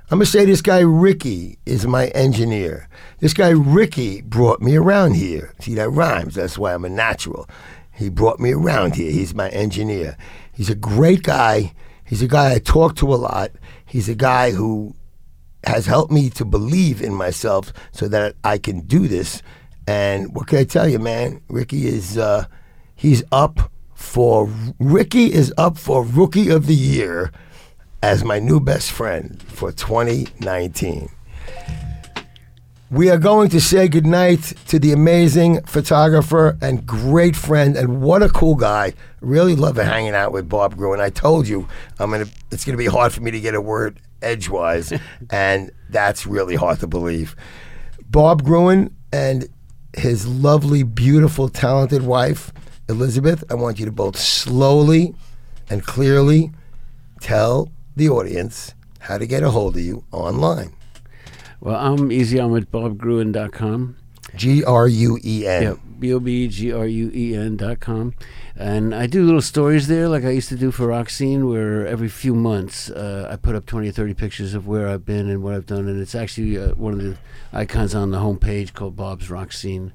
I'm 0.09 0.19
going 0.19 0.25
to 0.25 0.31
say 0.31 0.45
this 0.45 0.61
guy, 0.61 0.79
Ricky, 0.79 1.59
is 1.65 1.85
my 1.85 2.07
engineer. 2.07 2.87
This 3.19 3.33
guy, 3.33 3.49
Ricky, 3.49 4.21
brought 4.21 4.61
me 4.61 4.77
around 4.77 5.15
here. 5.15 5.55
See, 5.59 5.75
that 5.75 5.89
rhymes. 5.89 6.35
That's 6.35 6.57
why 6.57 6.73
I'm 6.73 6.85
a 6.85 6.89
natural. 6.89 7.49
He 7.93 8.07
brought 8.07 8.39
me 8.39 8.53
around 8.53 8.95
here. 8.95 9.11
He's 9.11 9.35
my 9.35 9.49
engineer. 9.49 10.15
He's 10.53 10.69
a 10.69 10.75
great 10.75 11.23
guy. 11.23 11.73
He's 12.05 12.21
a 12.21 12.27
guy 12.27 12.53
I 12.53 12.59
talk 12.59 12.95
to 12.97 13.13
a 13.13 13.15
lot. 13.15 13.51
He's 13.85 14.07
a 14.07 14.15
guy 14.15 14.51
who 14.51 14.95
has 15.65 15.85
helped 15.85 16.13
me 16.13 16.29
to 16.29 16.45
believe 16.45 17.01
in 17.01 17.13
myself 17.13 17.73
so 17.91 18.07
that 18.07 18.37
I 18.45 18.57
can 18.57 18.79
do 18.79 19.09
this. 19.09 19.41
And 19.85 20.33
what 20.33 20.47
can 20.47 20.59
I 20.59 20.63
tell 20.63 20.87
you, 20.87 20.99
man? 20.99 21.41
Ricky 21.49 21.87
is 21.87 22.17
uh, 22.17 22.45
he's 22.95 23.21
up 23.33 23.69
for 24.03 24.47
Ricky 24.77 25.33
is 25.33 25.51
up 25.57 25.75
for 25.77 26.03
Rookie 26.03 26.49
of 26.49 26.67
the 26.67 26.75
Year 26.75 27.31
as 28.03 28.23
my 28.23 28.37
new 28.37 28.59
best 28.59 28.91
friend 28.91 29.41
for 29.41 29.71
2019. 29.71 31.09
We 32.91 33.09
are 33.09 33.17
going 33.17 33.49
to 33.49 33.59
say 33.59 33.87
goodnight 33.87 34.53
to 34.67 34.77
the 34.77 34.91
amazing 34.91 35.63
photographer 35.63 36.59
and 36.61 36.85
great 36.85 37.35
friend, 37.35 37.75
and 37.75 38.03
what 38.03 38.21
a 38.21 38.29
cool 38.29 38.53
guy. 38.53 38.93
Really 39.19 39.55
love 39.55 39.77
hanging 39.77 40.13
out 40.13 40.31
with 40.31 40.47
Bob 40.47 40.75
Gruen. 40.75 40.99
I 40.99 41.09
told 41.09 41.47
you 41.47 41.67
I'm 41.97 42.11
gonna. 42.11 42.27
It's 42.51 42.65
gonna 42.65 42.77
be 42.77 42.85
hard 42.85 43.13
for 43.13 43.21
me 43.21 43.31
to 43.31 43.39
get 43.39 43.55
a 43.55 43.61
word 43.61 43.99
edgewise, 44.21 44.93
and 45.31 45.71
that's 45.89 46.27
really 46.27 46.55
hard 46.55 46.81
to 46.81 46.87
believe. 46.87 47.35
Bob 48.11 48.43
Gruen 48.43 48.95
and 49.11 49.47
his 49.97 50.27
lovely, 50.27 50.83
beautiful, 50.83 51.49
talented 51.49 52.03
wife 52.03 52.51
Elizabeth. 52.89 53.43
I 53.49 53.55
want 53.55 53.79
you 53.79 53.85
to 53.85 53.91
both 53.91 54.17
slowly 54.17 55.15
and 55.69 55.83
clearly 55.83 56.51
tell 57.21 57.71
the 57.95 58.09
audience 58.09 58.73
how 58.99 59.17
to 59.17 59.25
get 59.25 59.43
a 59.43 59.51
hold 59.51 59.75
of 59.75 59.81
you 59.81 60.03
online. 60.11 60.73
Well, 61.59 61.75
I'm 61.75 62.11
easy. 62.11 62.39
I'm 62.39 62.55
at 62.55 62.71
bobgruen.com. 62.71 63.97
G 64.35 64.63
R 64.63 64.87
U 64.87 65.19
E 65.23 65.47
N. 65.47 65.63
Yeah, 65.63 65.75
B 65.99 66.13
O 66.13 66.19
B 66.19 66.47
G 66.47 66.71
R 66.71 66.87
U 66.87 67.11
E 67.13 67.35
N 67.35 67.55
dot 67.55 67.79
com. 67.79 68.15
And 68.55 68.93
I 68.93 69.07
do 69.07 69.23
little 69.23 69.41
stories 69.41 69.87
there, 69.87 70.07
like 70.07 70.23
I 70.23 70.29
used 70.29 70.49
to 70.49 70.55
do 70.55 70.71
for 70.71 70.87
Rock 70.87 71.09
Scene, 71.09 71.47
where 71.47 71.87
every 71.87 72.09
few 72.09 72.35
months 72.35 72.89
uh, 72.89 73.27
I 73.31 73.35
put 73.35 73.55
up 73.55 73.65
20 73.65 73.89
or 73.89 73.91
30 73.91 74.13
pictures 74.13 74.53
of 74.53 74.67
where 74.67 74.87
I've 74.87 75.05
been 75.05 75.29
and 75.29 75.41
what 75.41 75.53
I've 75.53 75.65
done. 75.65 75.87
And 75.87 76.01
it's 76.01 76.15
actually 76.15 76.57
uh, 76.57 76.73
one 76.75 76.93
of 76.93 77.01
the 77.01 77.17
icons 77.51 77.95
on 77.95 78.11
the 78.11 78.19
homepage 78.19 78.73
called 78.73 78.95
Bob's 78.95 79.31
Scene. 79.55 79.93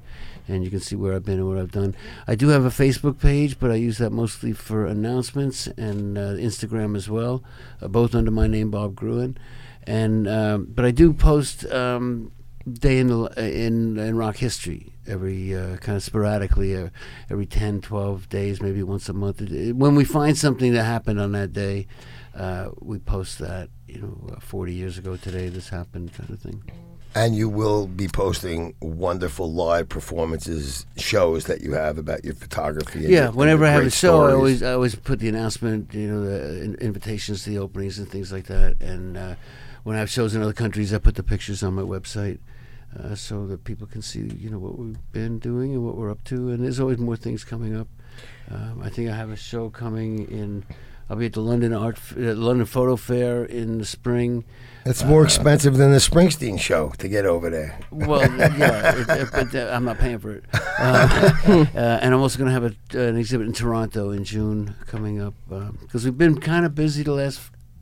And 0.49 0.63
you 0.63 0.69
can 0.69 0.79
see 0.79 0.95
where 0.95 1.13
I've 1.13 1.23
been 1.23 1.39
and 1.39 1.47
what 1.47 1.57
I've 1.57 1.71
done. 1.71 1.95
I 2.27 2.35
do 2.35 2.49
have 2.49 2.65
a 2.65 2.69
Facebook 2.69 3.19
page, 3.19 3.59
but 3.59 3.71
I 3.71 3.75
use 3.75 3.99
that 3.99 4.09
mostly 4.09 4.51
for 4.51 4.85
announcements 4.85 5.67
and 5.67 6.17
uh, 6.17 6.33
Instagram 6.33 6.97
as 6.97 7.09
well, 7.09 7.43
uh, 7.81 7.87
both 7.87 8.15
under 8.15 8.31
my 8.31 8.47
name, 8.47 8.71
Bob 8.71 8.95
Gruen. 8.95 9.37
And 9.83 10.27
um, 10.27 10.67
but 10.69 10.85
I 10.85 10.91
do 10.91 11.13
post 11.13 11.65
um, 11.71 12.31
day 12.73 12.99
in, 12.99 13.09
in 13.37 13.97
in 13.97 14.15
rock 14.15 14.37
history 14.37 14.91
every 15.07 15.55
uh, 15.55 15.77
kind 15.77 15.95
of 15.95 16.03
sporadically 16.03 16.75
uh, 16.75 16.89
every 17.29 17.45
10 17.45 17.81
12 17.81 18.29
days 18.29 18.61
maybe 18.61 18.83
once 18.83 19.09
a 19.09 19.13
month 19.13 19.41
when 19.41 19.95
we 19.95 20.03
find 20.03 20.37
something 20.37 20.73
that 20.73 20.83
happened 20.83 21.19
on 21.19 21.31
that 21.31 21.51
day 21.53 21.87
uh, 22.35 22.69
we 22.79 22.99
post 22.99 23.39
that 23.39 23.69
you 23.87 23.99
know 23.99 24.35
uh, 24.35 24.39
40 24.39 24.73
years 24.73 24.97
ago 24.97 25.15
today 25.15 25.49
this 25.49 25.69
happened 25.69 26.13
kind 26.13 26.29
of 26.29 26.39
thing 26.39 26.63
And 27.15 27.35
you 27.35 27.49
will 27.49 27.87
be 27.87 28.07
posting 28.07 28.75
wonderful 28.81 29.51
live 29.51 29.89
performances, 29.89 30.85
shows 30.97 31.45
that 31.45 31.61
you 31.61 31.73
have 31.73 31.97
about 31.97 32.23
your 32.23 32.35
photography. 32.35 32.99
and 32.99 33.09
yeah 33.09 33.23
your- 33.23 33.31
whenever 33.31 33.65
i 33.65 33.69
have 33.71 33.85
a 33.85 33.89
show 33.89 34.25
i 34.25 34.31
always 34.33 34.61
i 34.61 34.73
always 34.73 34.93
put 34.95 35.19
the 35.19 35.27
announcement 35.27 35.91
you 35.93 36.07
know 36.07 36.23
the 36.23 36.61
in- 36.63 36.75
invitations 36.75 37.43
to 37.43 37.49
the 37.49 37.57
openings 37.57 37.97
and 37.97 38.07
things 38.09 38.31
like 38.31 38.45
that. 38.45 38.79
And 38.81 39.17
uh, 39.17 39.35
when 39.83 39.95
i 39.95 39.99
have 39.99 40.09
shows 40.09 40.35
in 40.35 40.41
other 40.43 40.53
countries 40.53 40.93
i 40.93 40.97
put 40.99 41.15
the 41.15 41.23
pictures 41.23 41.63
on 41.63 41.73
my 41.73 41.81
website 41.81 42.37
uh, 42.97 43.15
so 43.15 43.47
that 43.47 43.63
people 43.63 43.87
can 43.87 44.01
see 44.03 44.29
you 44.37 44.49
know 44.51 44.59
what 44.59 44.77
we've 44.77 44.97
been 45.11 45.39
doing 45.39 45.73
and 45.73 45.83
what 45.85 45.95
we're 45.95 46.11
up 46.11 46.23
to. 46.25 46.49
And 46.49 46.63
there's 46.63 46.79
always 46.79 46.97
more 46.99 47.15
things 47.17 47.43
coming 47.43 47.75
up. 47.75 47.87
Um, 48.51 48.81
i 48.83 48.89
think 48.89 49.09
i 49.09 49.15
have 49.15 49.31
a 49.31 49.35
show 49.35 49.69
coming 49.69 50.29
in 50.29 50.63
i'll 51.09 51.17
be 51.17 51.25
at 51.27 51.33
the 51.33 51.41
london 51.41 51.73
art 51.73 51.95
F- 51.97 52.15
uh, 52.17 52.33
london 52.33 52.65
photo 52.65 52.95
fair 52.95 53.45
in 53.45 53.77
the 53.79 53.85
spring 53.85 54.43
It's 54.85 55.03
more 55.03 55.23
expensive 55.23 55.77
than 55.77 55.91
the 55.91 55.97
Springsteen 55.97 56.59
show 56.59 56.89
to 56.97 57.07
get 57.07 57.25
over 57.25 57.49
there. 57.49 57.79
Well, 57.91 58.21
yeah, 58.57 58.95
it, 58.95 59.09
it, 59.09 59.29
but 59.31 59.53
uh, 59.53 59.71
I'm 59.73 59.85
not 59.85 59.97
paying 59.97 60.19
for 60.19 60.31
it. 60.31 60.45
Uh, 60.53 61.33
uh, 61.75 61.99
and 62.01 62.13
I'm 62.13 62.21
also 62.21 62.37
going 62.37 62.47
to 62.47 62.53
have 62.53 62.63
a, 62.63 63.07
an 63.07 63.17
exhibit 63.17 63.47
in 63.47 63.53
Toronto 63.53 64.11
in 64.11 64.23
June 64.23 64.75
coming 64.87 65.21
up 65.21 65.33
because 65.81 66.05
we've 66.05 66.17
been 66.17 66.39
kind 66.39 66.65
of 66.65 66.75
busy 66.75 67.03
the 67.03 67.13
last 67.13 67.39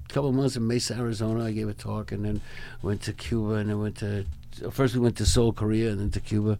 couple 0.09 0.29
of 0.29 0.35
months 0.35 0.55
in 0.55 0.67
Mesa, 0.67 0.95
Arizona. 0.95 1.45
I 1.45 1.51
gave 1.51 1.69
a 1.69 1.73
talk 1.73 2.11
and 2.11 2.25
then 2.25 2.41
went 2.81 3.01
to 3.03 3.13
Cuba 3.13 3.55
and 3.55 3.69
then 3.69 3.79
went 3.79 3.97
to 3.97 4.25
first 4.71 4.95
we 4.95 4.99
went 4.99 5.17
to 5.17 5.25
Seoul, 5.25 5.53
Korea, 5.53 5.91
and 5.91 5.99
then 5.99 6.11
to 6.11 6.19
Cuba. 6.19 6.57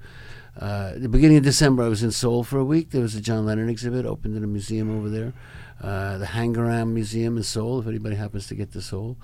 Uh, 0.60 0.94
the 0.95 1.10
beginning 1.10 1.38
of 1.38 1.44
December, 1.44 1.84
I 1.84 1.88
was 1.88 2.03
in 2.03 2.11
Seoul 2.11 2.44
for 2.44 2.57
a 2.57 2.65
week. 2.65 2.91
There 2.91 3.02
was 3.02 3.15
a 3.15 3.22
John 3.22 3.45
Lennon 3.45 3.69
exhibit 3.69 4.06
opened 4.06 4.36
in 4.36 4.44
a 4.44 4.48
museum 4.48 4.95
over 4.95 5.10
there, 5.10 5.34
uh, 5.82 6.18
the 6.18 6.26
Hangaram 6.26 6.94
Museum 6.94 7.38
in 7.38 7.44
Seoul. 7.44 7.80
If 7.80 7.88
anybody 7.88 8.15
happens 8.15 8.48
to 8.48 8.56
get 8.56 8.72
to 8.74 8.82
Seoul, 8.82 9.18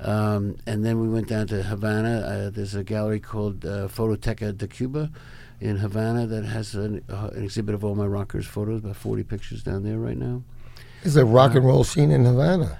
um, 0.00 0.56
and 0.66 0.84
then 0.84 1.00
we 1.00 1.08
went 1.08 1.28
down 1.28 1.46
to 1.48 1.62
Havana. 1.62 2.20
Uh, 2.20 2.50
there's 2.50 2.74
a 2.74 2.84
gallery 2.84 3.20
called 3.20 3.64
uh, 3.64 3.88
Fototeca 3.88 4.56
de 4.56 4.68
Cuba 4.68 5.10
in 5.60 5.78
Havana 5.78 6.26
that 6.26 6.44
has 6.44 6.74
an, 6.74 7.02
uh, 7.08 7.30
an 7.32 7.42
exhibit 7.42 7.74
of 7.74 7.84
all 7.84 7.94
my 7.94 8.06
rockers' 8.06 8.46
photos, 8.46 8.80
about 8.80 8.96
40 8.96 9.22
pictures 9.24 9.62
down 9.62 9.84
there 9.84 9.98
right 9.98 10.18
now. 10.18 10.42
There's 11.02 11.16
a 11.16 11.24
rock 11.24 11.54
and 11.54 11.64
roll 11.64 11.84
scene 11.84 12.10
in 12.10 12.24
Havana. 12.24 12.78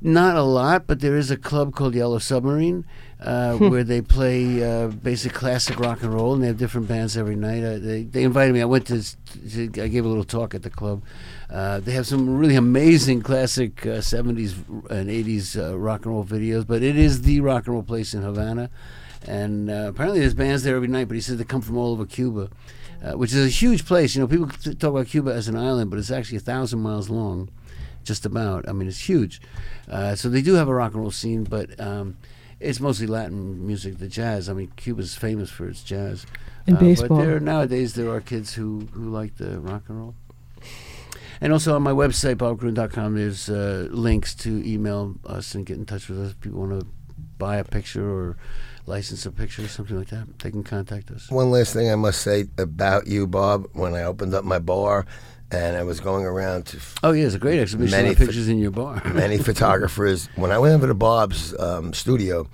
Not 0.00 0.36
a 0.36 0.42
lot, 0.42 0.86
but 0.86 1.00
there 1.00 1.16
is 1.16 1.30
a 1.30 1.36
club 1.36 1.74
called 1.74 1.94
Yellow 1.94 2.18
Submarine 2.18 2.84
uh, 3.20 3.56
where 3.56 3.82
they 3.82 4.02
play 4.02 4.62
uh, 4.62 4.88
basic 4.88 5.32
classic 5.32 5.80
rock 5.80 6.02
and 6.02 6.12
roll, 6.12 6.34
and 6.34 6.42
they 6.42 6.48
have 6.48 6.58
different 6.58 6.86
bands 6.86 7.16
every 7.16 7.34
night. 7.34 7.64
Uh, 7.64 7.78
they, 7.78 8.02
they 8.02 8.22
invited 8.22 8.52
me. 8.52 8.60
I 8.60 8.66
went 8.66 8.86
to, 8.88 9.02
to. 9.50 9.82
I 9.82 9.88
gave 9.88 10.04
a 10.04 10.08
little 10.08 10.24
talk 10.24 10.54
at 10.54 10.62
the 10.62 10.70
club. 10.70 11.02
Uh, 11.48 11.80
they 11.80 11.92
have 11.92 12.06
some 12.06 12.36
really 12.36 12.56
amazing 12.56 13.22
classic 13.22 13.86
uh, 13.86 14.00
70s 14.00 14.56
and 14.90 15.08
80s 15.08 15.58
uh, 15.58 15.78
rock 15.78 16.04
and 16.04 16.12
roll 16.12 16.24
videos, 16.24 16.66
but 16.66 16.82
it 16.82 16.96
is 16.96 17.22
the 17.22 17.40
rock 17.40 17.66
and 17.66 17.74
roll 17.74 17.82
place 17.82 18.12
in 18.12 18.22
Havana. 18.22 18.68
And 19.26 19.70
uh, 19.70 19.86
apparently 19.88 20.20
there's 20.20 20.34
bands 20.34 20.62
there 20.62 20.76
every 20.76 20.88
night, 20.88 21.08
but 21.08 21.14
he 21.14 21.20
said 21.20 21.38
they 21.38 21.44
come 21.44 21.62
from 21.62 21.78
all 21.78 21.92
over 21.92 22.04
Cuba, 22.04 22.50
uh, 23.02 23.12
which 23.12 23.32
is 23.32 23.46
a 23.46 23.48
huge 23.48 23.86
place. 23.86 24.14
You 24.14 24.20
know, 24.20 24.28
people 24.28 24.46
talk 24.46 24.90
about 24.90 25.06
Cuba 25.06 25.32
as 25.32 25.48
an 25.48 25.56
island, 25.56 25.90
but 25.90 25.98
it's 25.98 26.10
actually 26.10 26.36
a 26.36 26.40
thousand 26.40 26.80
miles 26.80 27.08
long 27.08 27.48
just 28.06 28.24
about. 28.24 28.68
I 28.68 28.72
mean, 28.72 28.88
it's 28.88 29.08
huge. 29.08 29.40
Uh, 29.90 30.14
so 30.14 30.28
they 30.28 30.40
do 30.40 30.54
have 30.54 30.68
a 30.68 30.74
rock 30.74 30.92
and 30.92 31.02
roll 31.02 31.10
scene, 31.10 31.44
but 31.44 31.78
um, 31.80 32.16
it's 32.60 32.80
mostly 32.80 33.06
Latin 33.06 33.66
music, 33.66 33.98
the 33.98 34.08
jazz. 34.08 34.48
I 34.48 34.52
mean, 34.54 34.72
Cuba's 34.76 35.14
famous 35.14 35.50
for 35.50 35.68
its 35.68 35.82
jazz. 35.82 36.24
And 36.66 36.76
Uh, 36.76 36.80
baseball. 36.80 37.18
But 37.18 37.24
there, 37.24 37.40
nowadays, 37.40 37.94
there 37.94 38.10
are 38.10 38.20
kids 38.20 38.54
who, 38.54 38.88
who 38.92 39.10
like 39.10 39.36
the 39.36 39.60
rock 39.60 39.82
and 39.88 39.98
roll. 39.98 40.14
And 41.40 41.52
also 41.52 41.74
on 41.74 41.82
my 41.82 41.92
website, 41.92 42.36
bobgruen.com, 42.36 43.14
there's 43.14 43.50
uh, 43.50 43.88
links 43.90 44.34
to 44.36 44.66
email 44.66 45.16
us 45.26 45.54
and 45.54 45.66
get 45.66 45.76
in 45.76 45.84
touch 45.84 46.08
with 46.08 46.18
us 46.18 46.30
if 46.30 46.40
people 46.40 46.60
want 46.60 46.80
to 46.80 46.86
buy 47.36 47.56
a 47.56 47.64
picture 47.64 48.08
or 48.08 48.36
license 48.86 49.26
a 49.26 49.32
picture 49.32 49.62
or 49.62 49.68
something 49.68 49.98
like 49.98 50.08
that. 50.08 50.38
They 50.38 50.50
can 50.50 50.64
contact 50.64 51.10
us. 51.10 51.30
One 51.30 51.50
last 51.50 51.74
thing 51.74 51.90
I 51.90 51.96
must 51.96 52.22
say 52.22 52.46
about 52.56 53.06
you, 53.06 53.26
Bob. 53.26 53.66
When 53.74 53.94
I 53.94 54.04
opened 54.04 54.32
up 54.32 54.44
my 54.44 54.58
bar 54.58 55.04
and 55.50 55.76
I 55.76 55.82
was 55.84 56.00
going 56.00 56.24
around 56.24 56.66
to 56.66 56.78
Oh, 57.02 57.12
yeah, 57.12 57.24
it's 57.26 57.34
a 57.34 57.38
great 57.38 57.58
exhibition 57.60 57.90
Many 57.90 58.14
pictures 58.14 58.48
in 58.48 58.58
your 58.58 58.70
bar. 58.70 59.02
many 59.14 59.38
photographers. 59.38 60.28
When 60.36 60.50
I 60.52 60.58
went 60.58 60.74
over 60.74 60.86
to 60.86 60.94
Bob's 60.94 61.58
um, 61.58 61.92
studio, 61.92 62.48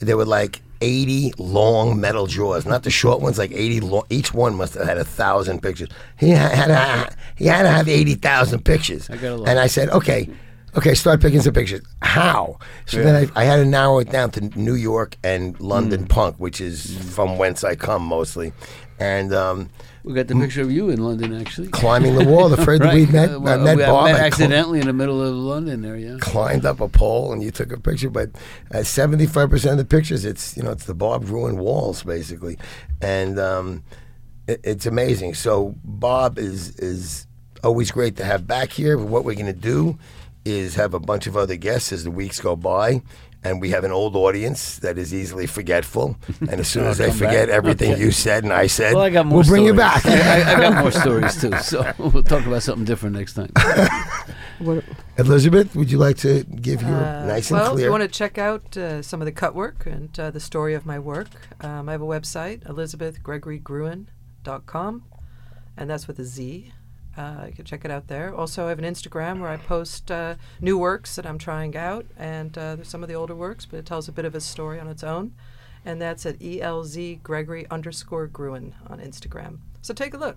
there 0.00 0.16
were 0.16 0.24
like 0.24 0.60
80 0.80 1.34
long 1.38 2.00
metal 2.00 2.26
drawers, 2.26 2.66
not 2.66 2.82
the 2.82 2.90
short 2.90 3.20
ones, 3.20 3.38
like 3.38 3.52
80 3.52 3.80
long. 3.80 4.02
Each 4.10 4.34
one 4.34 4.54
must 4.54 4.74
have 4.74 4.86
had 4.86 4.98
a 4.98 5.04
thousand 5.04 5.62
pictures. 5.62 5.88
He 6.18 6.30
had 6.30 6.66
to, 6.66 7.16
he 7.36 7.46
had 7.46 7.62
to 7.62 7.70
have 7.70 7.88
80,000 7.88 8.64
pictures. 8.64 9.08
I 9.08 9.16
got 9.16 9.32
a 9.32 9.36
lot. 9.36 9.48
And 9.48 9.58
I 9.58 9.66
said, 9.66 9.88
okay, 9.90 10.28
okay, 10.76 10.94
start 10.94 11.20
picking 11.22 11.40
some 11.40 11.54
pictures. 11.54 11.80
How? 12.02 12.58
So 12.86 13.02
then 13.02 13.14
I, 13.34 13.40
I 13.40 13.44
had 13.44 13.56
to 13.56 13.64
narrow 13.64 13.98
it 14.00 14.10
down 14.10 14.30
to 14.32 14.40
New 14.58 14.74
York 14.74 15.16
and 15.22 15.58
London 15.60 16.04
Mm. 16.04 16.08
punk, 16.08 16.36
which 16.36 16.60
is 16.60 16.96
from 17.14 17.38
whence 17.38 17.64
I 17.64 17.76
come 17.76 18.02
mostly. 18.02 18.52
And 18.98 19.32
um, 19.32 19.70
We 20.04 20.12
got 20.12 20.28
the 20.28 20.34
picture 20.34 20.60
of 20.60 20.70
you 20.70 20.90
in 20.90 21.02
London, 21.02 21.34
actually. 21.40 21.68
climbing 21.68 22.14
the 22.14 22.24
wall, 22.26 22.50
the 22.50 22.56
Fred 22.64 22.82
that 22.82 22.92
we 22.92 23.06
met, 23.06 23.30
Uh, 23.30 23.40
I 23.42 23.56
met 23.56 23.76
we- 23.78 23.82
Bob. 23.84 24.04
met 24.04 24.20
accidentally 24.20 24.78
in 24.78 24.86
the 24.86 24.92
middle 24.92 25.22
of 25.22 25.34
London 25.34 25.80
there, 25.80 25.96
yeah. 25.96 26.18
climbed 26.20 26.66
up 26.66 26.80
a 26.80 26.88
pole 26.88 27.32
and 27.32 27.42
you 27.42 27.50
took 27.50 27.72
a 27.72 27.80
picture. 27.80 28.10
But 28.10 28.30
uh, 28.70 28.82
seventy-five 28.82 29.48
percent 29.48 29.72
of 29.72 29.78
the 29.78 29.96
pictures, 29.96 30.26
it's 30.26 30.56
you 30.58 30.62
know, 30.62 30.72
it's 30.72 30.84
the 30.84 30.94
Bob 30.94 31.24
Gruen 31.24 31.56
walls 31.56 32.02
basically, 32.02 32.58
and 33.00 33.38
um, 33.40 33.82
it, 34.46 34.60
it's 34.62 34.84
amazing. 34.84 35.32
So 35.34 35.74
Bob 35.84 36.38
is 36.38 36.76
is 36.76 37.26
always 37.62 37.90
great 37.90 38.16
to 38.16 38.24
have 38.26 38.46
back 38.46 38.72
here. 38.72 38.98
But 38.98 39.06
what 39.06 39.24
we're 39.24 39.34
going 39.36 39.46
to 39.46 39.52
do 39.54 39.98
is 40.44 40.74
have 40.74 40.92
a 40.92 41.00
bunch 41.00 41.26
of 41.26 41.34
other 41.34 41.56
guests 41.56 41.92
as 41.92 42.04
the 42.04 42.10
weeks 42.10 42.40
go 42.40 42.54
by. 42.56 43.00
And 43.44 43.60
we 43.60 43.68
have 43.70 43.84
an 43.84 43.92
old 43.92 44.16
audience 44.16 44.78
that 44.78 44.96
is 44.96 45.12
easily 45.12 45.46
forgetful, 45.46 46.16
and 46.40 46.60
as 46.60 46.68
soon 46.68 46.84
as 46.84 46.96
they 46.96 47.10
forget 47.12 47.48
back. 47.48 47.56
everything 47.56 47.92
Okay. 47.92 48.00
you 48.00 48.10
said 48.10 48.42
and 48.44 48.52
I 48.54 48.66
said, 48.68 48.94
Well, 48.94 49.02
I 49.04 49.10
got 49.10 49.26
more 49.26 49.40
we'll 49.40 49.48
bring 49.48 49.64
you 49.66 49.74
back. 49.74 50.06
I, 50.06 50.54
I 50.54 50.60
got 50.60 50.80
more 50.82 50.90
stories, 51.04 51.38
too, 51.40 51.52
so 51.58 51.92
we'll 51.98 52.22
talk 52.22 52.46
about 52.46 52.62
something 52.62 52.86
different 52.86 53.16
next 53.16 53.34
time. 53.34 53.50
What, 54.60 54.82
Elizabeth, 55.18 55.74
would 55.76 55.90
you 55.90 55.98
like 55.98 56.16
to 56.18 56.44
give 56.44 56.80
your 56.80 56.90
Uh, 56.90 57.26
nice 57.26 57.50
and 57.50 57.58
clear? 57.60 57.68
well, 57.68 57.78
if 57.78 57.84
you 57.84 57.90
want 57.90 58.02
to 58.02 58.08
check 58.08 58.38
out 58.38 58.76
uh, 58.78 59.02
some 59.02 59.20
of 59.20 59.26
the 59.26 59.32
cut 59.32 59.54
work 59.54 59.84
and 59.84 60.18
uh, 60.18 60.30
the 60.30 60.40
story 60.40 60.72
of 60.74 60.86
my 60.86 60.98
work, 60.98 61.28
um, 61.60 61.86
I 61.88 61.92
have 61.92 62.00
a 62.02 62.06
website, 62.06 62.64
elizabethgregorygruen.com, 62.66 65.02
and 65.76 65.90
that's 65.90 66.06
with 66.08 66.18
a 66.18 66.24
Z. 66.24 66.72
Uh, 67.16 67.44
you 67.46 67.52
can 67.52 67.64
check 67.64 67.84
it 67.84 67.90
out 67.90 68.08
there. 68.08 68.34
Also, 68.34 68.66
I 68.66 68.70
have 68.70 68.78
an 68.78 68.84
Instagram 68.84 69.40
where 69.40 69.48
I 69.50 69.56
post 69.56 70.10
uh, 70.10 70.34
new 70.60 70.76
works 70.76 71.14
that 71.16 71.24
I'm 71.26 71.38
trying 71.38 71.76
out, 71.76 72.06
and 72.18 72.56
uh, 72.58 72.76
there's 72.76 72.88
some 72.88 73.02
of 73.02 73.08
the 73.08 73.14
older 73.14 73.34
works, 73.36 73.66
but 73.66 73.78
it 73.78 73.86
tells 73.86 74.08
a 74.08 74.12
bit 74.12 74.24
of 74.24 74.34
a 74.34 74.40
story 74.40 74.80
on 74.80 74.88
its 74.88 75.04
own. 75.04 75.32
And 75.84 76.00
that's 76.00 76.24
at 76.26 76.38
ELZ 76.40 77.22
Gregory 77.22 77.66
underscore 77.70 78.26
Gruen 78.26 78.74
on 78.88 78.98
Instagram. 79.00 79.58
So 79.82 79.92
take 79.94 80.14
a 80.14 80.16
look. 80.16 80.36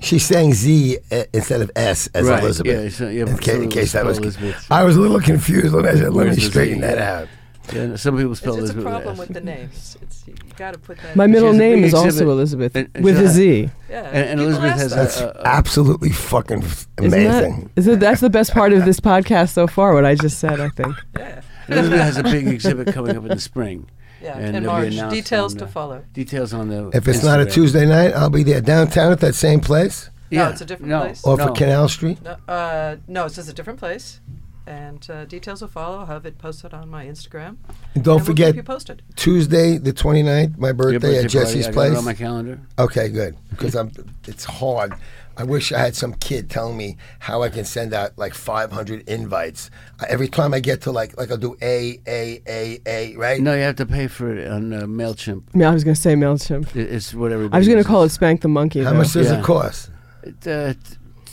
She's 0.00 0.24
saying 0.24 0.54
Z 0.54 0.98
uh, 1.12 1.24
instead 1.32 1.60
of 1.60 1.70
S 1.76 2.08
as 2.14 2.26
Right, 2.26 2.42
Elizabeth. 2.42 2.82
yeah, 2.82 2.88
so- 2.88 3.08
yeah, 3.08 3.26
in, 3.26 3.38
ca- 3.38 3.52
in 3.62 3.68
case 3.68 3.92
that 3.92 4.04
was. 4.04 4.18
Elizabeth. 4.18 4.66
I 4.70 4.82
was 4.82 4.96
a 4.96 5.00
little 5.00 5.20
confused 5.20 5.72
when 5.74 5.86
I 5.86 5.92
said, 5.92 6.12
"Let 6.12 6.14
Where's 6.14 6.28
me 6.30 6.34
the 6.36 6.40
Z? 6.40 6.50
straighten 6.50 6.80
that 6.80 6.98
out." 6.98 7.28
Yeah, 7.72 7.96
some 7.96 8.16
people 8.16 8.32
It's, 8.32 8.40
spell 8.40 8.58
it's 8.62 8.70
a 8.70 8.74
problem 8.74 9.12
S. 9.14 9.18
with 9.18 9.28
the 9.32 9.40
names. 9.40 9.96
It's, 10.02 10.24
you 10.26 10.34
got 10.56 10.74
to 10.74 10.78
put 10.78 10.98
that. 10.98 11.16
my 11.16 11.24
She 11.26 11.32
middle 11.32 11.52
name 11.54 11.76
big 11.76 11.84
is 11.84 11.94
also. 11.94 12.30
Elizabeth 12.30 12.76
And- 12.76 12.88
and 12.94 13.02
with 13.04 13.16
she 13.16 13.22
a 13.22 13.26
has- 13.26 13.34
Z. 13.34 13.70
yeah, 13.88 14.02
and- 14.12 14.16
and 14.30 14.40
Elizabeth 14.40 14.72
has 14.72 14.90
that. 14.90 14.96
That's 14.96 15.20
Uh, 15.20 15.26
uh, 15.28 15.42
absolutely 15.46 16.10
fucking 16.10 16.62
f- 16.62 16.86
Isn't 16.98 17.06
amazing. 17.12 17.70
that, 17.74 17.80
is 17.80 17.86
it, 17.86 18.00
that's 18.00 18.20
the 18.20 18.28
best 18.30 18.52
part 18.52 18.72
of 18.74 18.84
this 18.84 19.00
podcast 19.00 19.50
so 19.54 19.66
far, 19.66 19.94
what 19.94 20.04
I 20.04 20.14
just 20.14 20.38
said, 20.38 20.60
I 20.60 20.68
think. 20.68 20.94
yeah. 21.18 21.40
Elizabeth 21.68 22.00
has 22.00 22.16
a 22.18 22.22
big 22.22 22.46
exhibit 22.48 22.92
coming 22.92 23.16
up 23.16 23.22
in 23.22 23.28
the 23.30 23.40
spring. 23.40 23.88
Yeah, 24.22 24.36
And 24.38 24.56
in 24.56 24.66
March. 24.66 24.90
Details 25.10 25.52
on, 25.54 25.58
to 25.60 25.64
uh, 25.64 25.68
follow. 25.68 26.04
Details 26.12 26.52
on 26.54 26.68
the. 26.68 26.90
if 26.94 27.08
it's 27.08 27.22
not 27.24 27.40
a 27.40 27.46
Tuesday 27.46 27.86
night, 27.86 28.12
I'll 28.14 28.30
be 28.30 28.42
there 28.42 28.60
downtown 28.60 29.10
at 29.12 29.20
that 29.20 29.34
same 29.34 29.60
place, 29.60 30.08
Yeah. 30.30 30.44
No, 30.44 30.50
it's 30.50 30.60
a 30.60 30.64
different 30.66 30.90
no, 30.90 31.00
place. 31.00 31.24
off 31.26 31.38
no. 31.38 31.48
of 31.48 31.56
Canal 31.56 31.88
Street. 31.88 32.18
No, 32.22 32.36
uh, 32.52 32.96
no, 33.08 33.24
it's 33.26 33.34
just 33.36 33.48
a 33.50 33.52
different 33.54 33.78
place. 33.78 34.20
And 34.66 35.06
uh, 35.10 35.24
details 35.26 35.60
will 35.60 35.68
follow. 35.68 35.98
I'll 36.00 36.06
have 36.06 36.24
it 36.24 36.38
posted 36.38 36.72
on 36.72 36.88
my 36.88 37.04
Instagram. 37.04 37.56
And 37.94 38.02
don't 38.02 38.18
and 38.18 38.26
forget 38.26 38.46
We'll 38.46 38.52
keep 38.52 38.56
you 38.56 38.62
posted. 38.62 39.02
Tuesday, 39.14 39.76
the 39.76 39.92
29th, 39.92 40.56
my 40.56 40.72
birthday, 40.72 40.98
birthday 40.98 41.16
at 41.18 41.22
party, 41.24 41.28
Jesse's 41.28 41.66
I 41.66 41.70
got 41.70 41.70
it 41.70 41.74
place. 41.74 41.98
on 41.98 42.04
my 42.04 42.14
calendar. 42.14 42.60
Okay, 42.78 43.08
good. 43.10 43.36
Because 43.50 43.74
I'm. 43.74 43.92
It's 44.26 44.44
hard. 44.44 44.94
I 45.36 45.42
wish 45.42 45.72
I 45.72 45.80
had 45.80 45.96
some 45.96 46.14
kid 46.14 46.48
telling 46.48 46.76
me 46.76 46.96
how 47.18 47.42
I 47.42 47.48
can 47.48 47.64
send 47.64 47.92
out 47.92 48.16
like 48.16 48.34
500 48.34 49.06
invites. 49.08 49.68
Uh, 50.00 50.06
every 50.08 50.28
time 50.28 50.54
I 50.54 50.60
get 50.60 50.80
to 50.82 50.92
like, 50.92 51.18
like 51.18 51.30
I'll 51.30 51.36
do 51.36 51.56
A, 51.60 52.00
A, 52.06 52.40
A, 52.46 52.80
A, 52.86 53.16
right? 53.16 53.40
No, 53.40 53.52
you 53.52 53.62
have 53.62 53.74
to 53.76 53.86
pay 53.86 54.06
for 54.06 54.32
it 54.32 54.48
on 54.48 54.72
uh, 54.72 54.82
Mailchimp. 54.82 55.42
I 55.52 55.58
mean, 55.58 55.66
I 55.68 55.74
was 55.74 55.82
going 55.82 55.96
to 55.96 56.00
say 56.00 56.14
MailChimp. 56.14 56.76
It- 56.76 56.90
It's 56.92 57.12
whatever. 57.12 57.48
I 57.52 57.58
was 57.58 57.66
going 57.66 57.82
to 57.82 57.84
call 57.88 58.04
it 58.04 58.10
Spank 58.10 58.42
the 58.42 58.48
Monkey. 58.48 58.82
How 58.84 58.92
though. 58.92 58.98
much 58.98 59.12
does 59.12 59.28
Yeah. 59.30 59.40
it 59.40 59.44
cost? 59.44 59.90
It, 60.22 60.46
uh, 60.46 60.74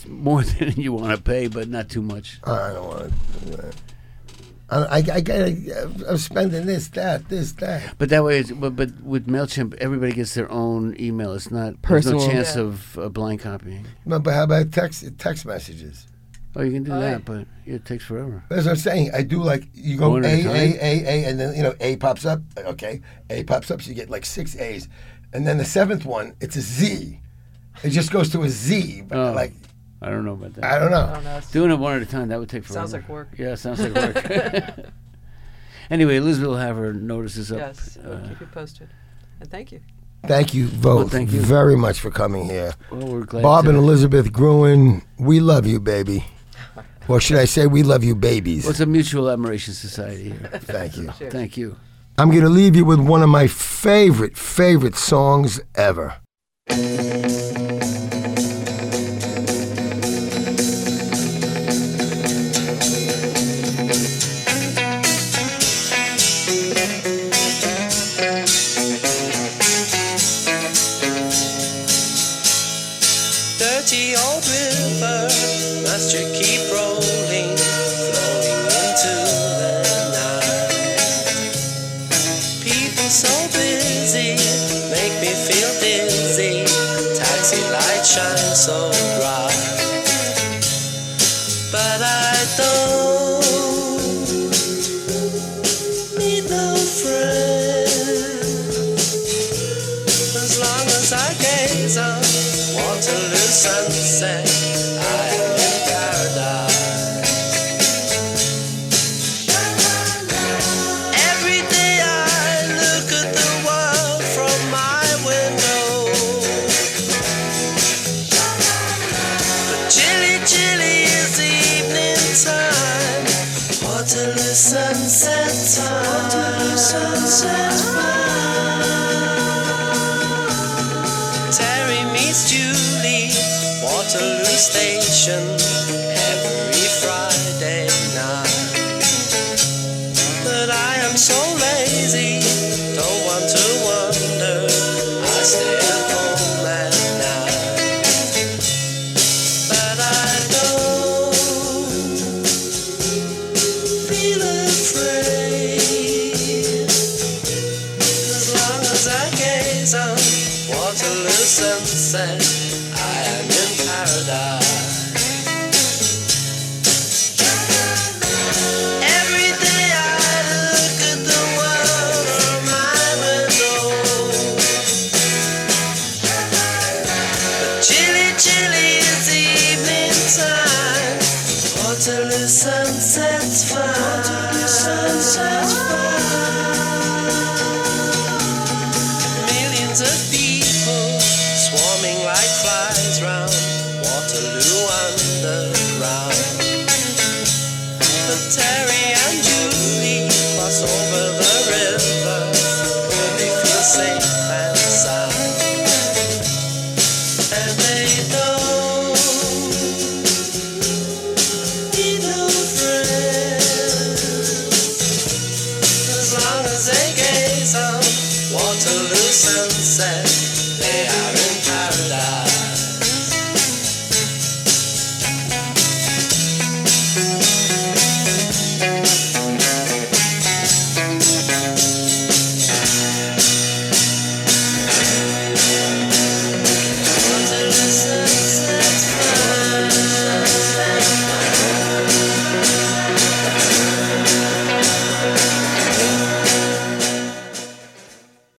it's 0.02 0.10
more 0.10 0.42
than 0.58 0.72
you 0.80 0.92
want 0.92 1.16
to 1.16 1.22
pay, 1.22 1.46
but 1.46 1.68
not 1.68 1.88
too 1.88 2.02
much. 2.02 2.40
I 2.44 2.72
don't 2.72 2.86
want 2.86 3.12
to. 3.52 3.72
I, 4.70 4.76
I, 4.84 4.96
I 4.96 5.20
gotta, 5.20 5.92
I'm 6.08 6.16
spending 6.16 6.64
this, 6.64 6.88
that, 6.88 7.28
this, 7.28 7.52
that. 7.52 7.94
But 7.98 8.08
that 8.08 8.24
way, 8.24 8.38
it's, 8.38 8.50
but, 8.52 8.74
but 8.74 9.02
with 9.02 9.26
Mailchimp, 9.26 9.74
everybody 9.74 10.12
gets 10.12 10.32
their 10.34 10.50
own 10.50 10.96
email. 10.98 11.34
It's 11.34 11.50
not 11.50 11.80
Personal. 11.82 12.18
There's 12.20 12.28
no 12.28 12.32
chance 12.34 12.56
Yeah. 12.56 12.62
of 12.62 12.98
uh, 12.98 13.08
blind 13.10 13.40
copying. 13.40 13.84
No, 14.06 14.18
but 14.18 14.32
how 14.32 14.44
about 14.44 14.72
text 14.72 15.04
text 15.18 15.44
messages? 15.44 16.06
Oh, 16.56 16.62
you 16.62 16.72
can 16.72 16.84
do 16.84 16.90
yeah. 16.90 17.00
that, 17.00 17.24
but 17.24 17.46
it 17.66 17.84
takes 17.84 18.04
forever. 18.04 18.44
That's 18.48 18.64
what 18.66 18.72
I'm 18.72 18.76
saying. 18.76 19.10
I 19.14 19.22
do 19.22 19.42
like 19.42 19.64
you 19.74 19.96
go 19.98 20.10
One 20.10 20.24
A 20.24 20.28
a 20.28 20.50
A? 20.50 20.78
A 20.80 21.04
A, 21.06 21.24
and 21.28 21.38
then 21.40 21.54
you 21.54 21.62
know 21.62 21.74
A 21.80 21.96
pops 21.96 22.24
up. 22.26 22.40
Okay, 22.58 23.00
A 23.30 23.44
pops 23.44 23.70
up, 23.70 23.80
so 23.82 23.88
you 23.90 23.94
get 23.94 24.10
like 24.10 24.24
six 24.26 24.56
A's, 24.56 24.88
and 25.34 25.46
then 25.46 25.56
the 25.58 25.64
seventh 25.64 26.04
one, 26.06 26.34
it's 26.40 26.56
a 26.56 26.60
Z. 26.62 27.18
It 27.82 27.90
just 27.90 28.10
goes 28.10 28.30
to 28.30 28.42
a 28.42 28.48
Z. 28.50 29.02
But 29.08 29.18
Oh. 29.18 29.32
like 29.32 29.52
I 30.02 30.10
don't 30.10 30.24
know 30.24 30.32
about 30.32 30.54
that. 30.54 30.64
I 30.64 30.78
don't 30.78 30.90
know. 30.90 31.06
I 31.06 31.14
don't 31.14 31.24
know. 31.24 31.40
Doing 31.52 31.70
it 31.70 31.76
one 31.78 31.96
at 31.96 32.02
a 32.02 32.06
time, 32.06 32.28
that 32.28 32.38
would 32.38 32.48
take 32.48 32.64
forever. 32.64 32.80
Sounds 32.80 32.92
like 32.92 33.08
work. 33.08 33.28
Yeah, 33.38 33.54
sounds 33.54 33.80
like 33.80 33.94
work. 33.94 34.78
anyway, 35.90 36.16
Elizabeth 36.16 36.48
will 36.48 36.56
have 36.56 36.76
her 36.76 36.92
notices 36.92 37.52
up. 37.52 37.58
Yes, 37.58 37.96
we'll 38.02 38.14
uh, 38.14 38.28
keep 38.28 38.40
you 38.40 38.46
posted. 38.46 38.88
And 39.40 39.50
thank 39.50 39.70
you. 39.72 39.80
Thank 40.26 40.54
you 40.54 40.68
both 40.68 40.84
Well, 40.84 41.08
thank 41.08 41.32
you. 41.32 41.40
very 41.40 41.76
much 41.76 41.98
for 42.00 42.10
coming 42.10 42.44
here. 42.44 42.74
well, 42.90 43.06
we're 43.06 43.24
glad 43.24 43.42
Bob 43.42 43.64
to- 43.64 43.70
and 43.70 43.78
Elizabeth 43.78 44.32
Gruen, 44.32 45.02
we 45.18 45.40
love 45.40 45.66
you, 45.66 45.80
baby. 45.80 46.24
Or 47.08 47.20
should 47.20 47.38
I 47.38 47.46
say, 47.46 47.66
we 47.66 47.82
love 47.82 48.04
you, 48.04 48.14
babies? 48.14 48.62
Well, 48.62 48.70
it's 48.70 48.78
a 48.78 48.86
mutual 48.86 49.28
admiration 49.28 49.74
society 49.74 50.30
here. 50.30 50.50
Thank 50.62 50.96
you. 50.96 51.12
Cheers. 51.18 51.32
Thank 51.32 51.56
you. 51.56 51.76
I'm 52.16 52.30
going 52.30 52.44
to 52.44 52.48
leave 52.48 52.76
you 52.76 52.84
with 52.84 53.00
one 53.00 53.24
of 53.24 53.28
my 53.28 53.48
favorite, 53.48 54.36
favorite 54.36 54.94
songs 54.94 55.60
ever. 55.74 56.14
So 88.42 88.90
bright, 89.18 89.81